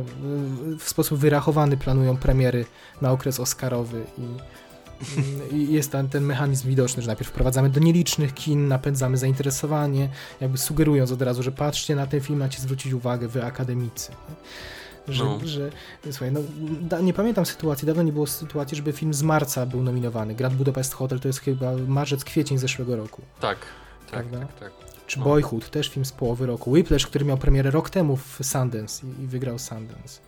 y, 0.74 0.78
w 0.78 0.88
sposób 0.88 1.18
wyrachowany 1.18 1.76
planują 1.76 2.16
premiery 2.16 2.64
na 3.00 3.12
okres 3.12 3.40
oscarowy 3.40 4.04
i 4.18 4.22
y, 4.22 4.62
i 5.52 5.72
jest 5.72 5.92
ten, 5.92 6.08
ten 6.08 6.24
mechanizm 6.24 6.68
widoczny, 6.68 7.02
że 7.02 7.06
najpierw 7.06 7.30
wprowadzamy 7.30 7.70
do 7.70 7.80
nielicznych 7.80 8.34
kin, 8.34 8.68
napędzamy 8.68 9.16
zainteresowanie, 9.16 10.08
jakby 10.40 10.58
sugerując 10.58 11.12
od 11.12 11.22
razu, 11.22 11.42
że 11.42 11.52
patrzcie 11.52 11.96
na 11.96 12.06
ten 12.06 12.20
film, 12.20 12.38
macie 12.38 12.60
zwrócić 12.60 12.92
uwagę, 12.92 13.28
wy 13.28 13.44
akademicy. 13.44 14.12
Że, 15.08 15.24
No. 15.24 15.38
że 15.44 15.70
słuchaj, 16.10 16.32
no, 16.32 16.40
da, 16.80 17.00
nie 17.00 17.12
pamiętam 17.14 17.46
sytuacji, 17.46 17.86
dawno 17.86 18.02
nie 18.02 18.12
było 18.12 18.26
sytuacji, 18.26 18.76
żeby 18.76 18.92
film 18.92 19.14
z 19.14 19.22
marca 19.22 19.66
był 19.66 19.82
nominowany. 19.82 20.34
Grand 20.34 20.54
Budapest 20.56 20.94
Hotel 20.94 21.20
to 21.20 21.28
jest 21.28 21.40
chyba 21.40 21.72
marzec, 21.86 22.24
kwiecień 22.24 22.58
zeszłego 22.58 22.96
roku. 22.96 23.22
Tak, 23.40 23.58
tak, 24.10 24.26
tak, 24.30 24.58
tak. 24.60 24.72
Czy 25.06 25.18
No. 25.18 25.24
Boyhood, 25.24 25.70
też 25.70 25.88
film 25.88 26.04
z 26.04 26.12
połowy 26.12 26.46
roku. 26.46 26.70
Whiplash, 26.70 27.06
który 27.06 27.24
miał 27.24 27.38
premierę 27.38 27.70
rok 27.70 27.90
temu 27.90 28.16
w 28.16 28.38
Sundance 28.42 29.06
i, 29.06 29.22
i 29.22 29.26
wygrał 29.26 29.58
Sundance. 29.58 30.20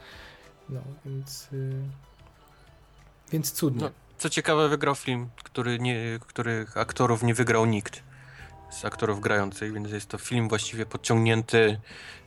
No, 0.69 0.81
więc... 1.07 1.49
Y, 1.53 1.73
więc 3.33 3.53
cudnie. 3.53 3.83
No, 3.83 3.91
co 4.19 4.31
ciekawe, 4.31 4.69
wygrał 4.69 4.95
film, 4.95 5.29
który 5.45 5.79
nie, 5.79 6.19
których 6.27 6.77
aktorów 6.77 7.23
nie 7.23 7.35
wygrał 7.35 7.67
nikt 7.67 8.03
z 8.71 8.85
aktorów 8.85 9.21
grających, 9.21 9.73
więc 9.73 9.91
jest 9.91 10.09
to 10.09 10.19
film 10.19 10.49
właściwie 10.49 10.87
podciągnięty 10.87 11.81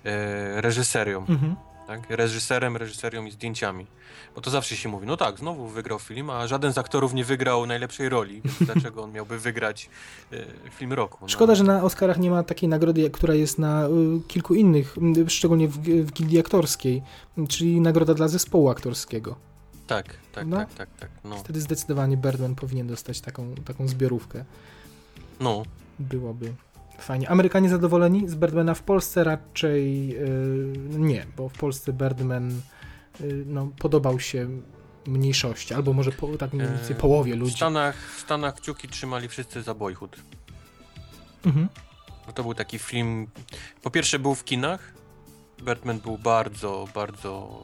e, 0.05 0.61
reżyserią, 0.61 1.19
Mhm. 1.19 1.55
Tak? 1.87 2.09
Reżyserem, 2.09 2.77
reżyserią 2.77 3.25
i 3.25 3.31
zdjęciami. 3.31 3.87
Bo 4.35 4.41
to 4.41 4.49
zawsze 4.49 4.75
się 4.75 4.89
mówi, 4.89 5.07
no 5.07 5.17
tak, 5.17 5.37
znowu 5.39 5.67
wygrał 5.67 5.99
film, 5.99 6.29
a 6.29 6.47
żaden 6.47 6.73
z 6.73 6.77
aktorów 6.77 7.13
nie 7.13 7.25
wygrał 7.25 7.65
najlepszej 7.65 8.09
roli, 8.09 8.41
więc 8.41 8.57
dlaczego 8.73 9.03
on 9.03 9.11
miałby 9.11 9.39
wygrać 9.39 9.89
e, 10.33 10.45
film 10.71 10.93
roku? 10.93 11.17
No, 11.21 11.27
Szkoda, 11.27 11.55
że 11.55 11.63
na 11.63 11.83
Oscarach 11.83 12.17
nie 12.17 12.29
ma 12.29 12.43
takiej 12.43 12.69
nagrody, 12.69 13.09
która 13.09 13.33
jest 13.33 13.59
na 13.59 13.87
y, 13.87 13.89
kilku 14.27 14.55
innych, 14.55 14.95
y, 15.17 15.29
szczególnie 15.29 15.67
w, 15.67 15.77
w 15.77 16.11
gildii 16.13 16.39
aktorskiej, 16.39 17.03
czyli 17.49 17.81
nagroda 17.81 18.13
dla 18.13 18.27
zespołu 18.27 18.69
aktorskiego. 18.69 19.35
Tak, 19.87 20.05
tak, 20.31 20.47
No. 20.47 20.57
tak, 20.57 20.73
tak, 20.73 20.89
tak, 20.99 21.09
no. 21.23 21.37
Wtedy 21.37 21.61
zdecydowanie 21.61 22.17
Birdman 22.17 22.55
powinien 22.55 22.87
dostać 22.87 23.21
taką, 23.21 23.55
taką 23.65 23.87
zbiorówkę. 23.87 24.45
no. 25.39 25.63
Byłoby 25.99 26.53
fajnie. 27.01 27.29
Amerykanie 27.29 27.69
zadowoleni 27.69 28.29
z 28.29 28.35
Birdmana 28.35 28.73
w 28.73 28.83
Polsce 28.83 29.23
raczej 29.23 30.15
y, 30.17 30.73
nie, 30.89 31.25
bo 31.37 31.49
w 31.49 31.53
Polsce 31.53 31.93
Birdman 31.93 32.51
y, 33.21 33.43
no, 33.47 33.71
podobał 33.79 34.19
się 34.19 34.47
mniejszości, 35.07 35.73
albo 35.73 35.93
może 35.93 36.11
po, 36.11 36.37
tak 36.37 36.53
mniej 36.53 36.67
więcej 36.67 36.95
E, 36.95 36.99
połowie 36.99 37.35
W 37.35 37.37
ludzi. 37.37 37.55
Stanach, 37.55 37.95
w 38.17 38.19
Stanach 38.19 38.55
kciuki 38.55 38.87
trzymali 38.87 39.27
wszyscy 39.27 39.61
za 39.61 39.73
Boyhood. 39.73 40.15
Mhm. 41.45 41.69
No 42.27 42.33
to 42.33 42.43
był 42.43 42.53
taki 42.53 42.79
film. 42.79 43.27
Po 43.81 43.89
pierwsze 43.91 44.19
był 44.19 44.35
w 44.35 44.43
kinach. 44.43 44.93
Batman 45.63 45.99
był 45.99 46.17
bardzo, 46.17 46.87
bardzo 46.95 47.59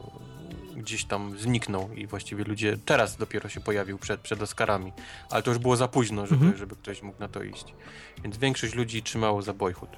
gdzieś 0.76 1.04
tam 1.04 1.38
zniknął 1.38 1.92
i 1.92 2.06
właściwie 2.06 2.44
ludzie 2.44 2.78
teraz 2.84 3.16
dopiero 3.16 3.48
się 3.48 3.60
pojawił 3.60 3.98
przed, 3.98 4.20
przed 4.20 4.42
Oscarami. 4.42 4.92
Ale 5.30 5.42
to 5.42 5.50
już 5.50 5.58
było 5.58 5.76
za 5.76 5.88
późno, 5.88 6.26
żeby, 6.26 6.34
Mhm. 6.44 6.56
żeby 6.58 6.76
ktoś 6.76 7.02
mógł 7.02 7.20
na 7.20 7.28
to 7.28 7.42
iść. 7.42 7.74
Więc 8.22 8.36
większość 8.38 8.74
ludzi 8.74 9.02
trzymało 9.02 9.42
za 9.42 9.52
Boyhood. 9.54 9.90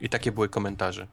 I 0.00 0.08
takie 0.08 0.32
były 0.32 0.48
komentarze. 0.48 1.06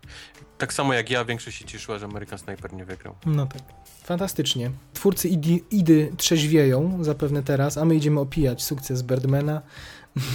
Tak 0.58 0.74
samo 0.74 0.94
jak 0.94 1.10
ja, 1.10 1.26
większość 1.26 1.58
się 1.58 1.66
cieszyła, 1.66 2.00
że 2.00 2.06
American 2.06 2.40
Sniper 2.40 2.74
nie 2.74 2.86
wygrał. 2.86 3.16
No 3.26 3.46
tak. 3.46 3.62
Fantastycznie. 4.04 4.72
Twórcy 4.94 5.28
Idy, 5.30 5.60
Idy 5.72 6.12
trzeźwieją 6.18 7.04
zapewne 7.04 7.44
teraz, 7.44 7.78
a 7.78 7.86
my 7.86 7.96
idziemy 7.96 8.20
opijać 8.20 8.64
sukces 8.64 9.04
Birdmana, 9.04 9.62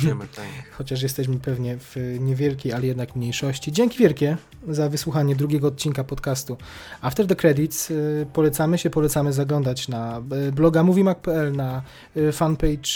Wiemy, 0.02 0.26
tak. 0.36 0.44
chociaż 0.72 1.02
jesteśmy 1.02 1.38
pewnie 1.40 1.76
w 1.78 1.96
niewielkiej, 2.20 2.72
ale 2.72 2.86
jednak 2.86 3.16
mniejszości. 3.16 3.72
Dzięki 3.72 3.98
wielkie 3.98 4.36
za 4.68 4.88
wysłuchanie 4.88 5.36
drugiego 5.36 5.68
odcinka 5.68 6.04
podcastu 6.04 6.56
After 7.00 7.26
the 7.26 7.36
Credits. 7.36 7.90
Y, 7.90 8.26
Polecamy 8.32 8.78
się, 8.78 8.90
polecamy 8.90 9.32
zaglądać 9.32 9.88
na 9.88 10.22
y, 10.48 10.52
bloga 10.52 10.82
moviemac.pl, 10.82 11.52
na 11.56 11.82
y, 12.16 12.32
fanpage 12.32 12.88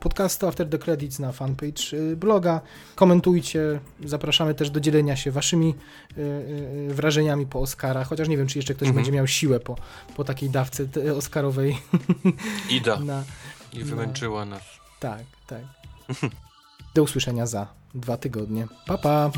podcastu 0.00 0.46
After 0.46 0.68
the 0.68 0.78
Credits, 0.78 1.18
na 1.18 1.32
fanpage 1.32 1.82
bloga. 2.16 2.60
Komentujcie, 2.94 3.80
zapraszamy 4.04 4.54
też 4.54 4.70
do 4.70 4.80
dzielenia 4.80 5.16
się 5.16 5.30
waszymi 5.30 5.74
wrażeniami 6.88 7.46
po 7.46 7.60
Oscarach, 7.60 8.08
chociaż 8.08 8.28
nie 8.28 8.36
wiem, 8.36 8.46
czy 8.46 8.58
jeszcze 8.58 8.74
ktoś 8.74 8.88
Mhm. 8.88 8.94
będzie 8.96 9.12
miał 9.12 9.26
siłę 9.26 9.60
po, 9.60 9.76
po 10.16 10.24
takiej 10.24 10.50
dawce 10.50 10.84
Oscarowej. 11.16 11.78
Ida. 12.70 13.00
Na, 13.10 13.24
I 13.72 13.84
wymęczyła 13.84 14.44
nas. 14.44 14.62
tak, 15.00 15.22
tak. 15.46 15.79
Do 16.94 17.02
usłyszenia 17.02 17.46
za 17.46 17.66
dwa 17.94 18.16
tygodnie. 18.16 18.66
Pa, 18.86 18.98
pa! 18.98 19.30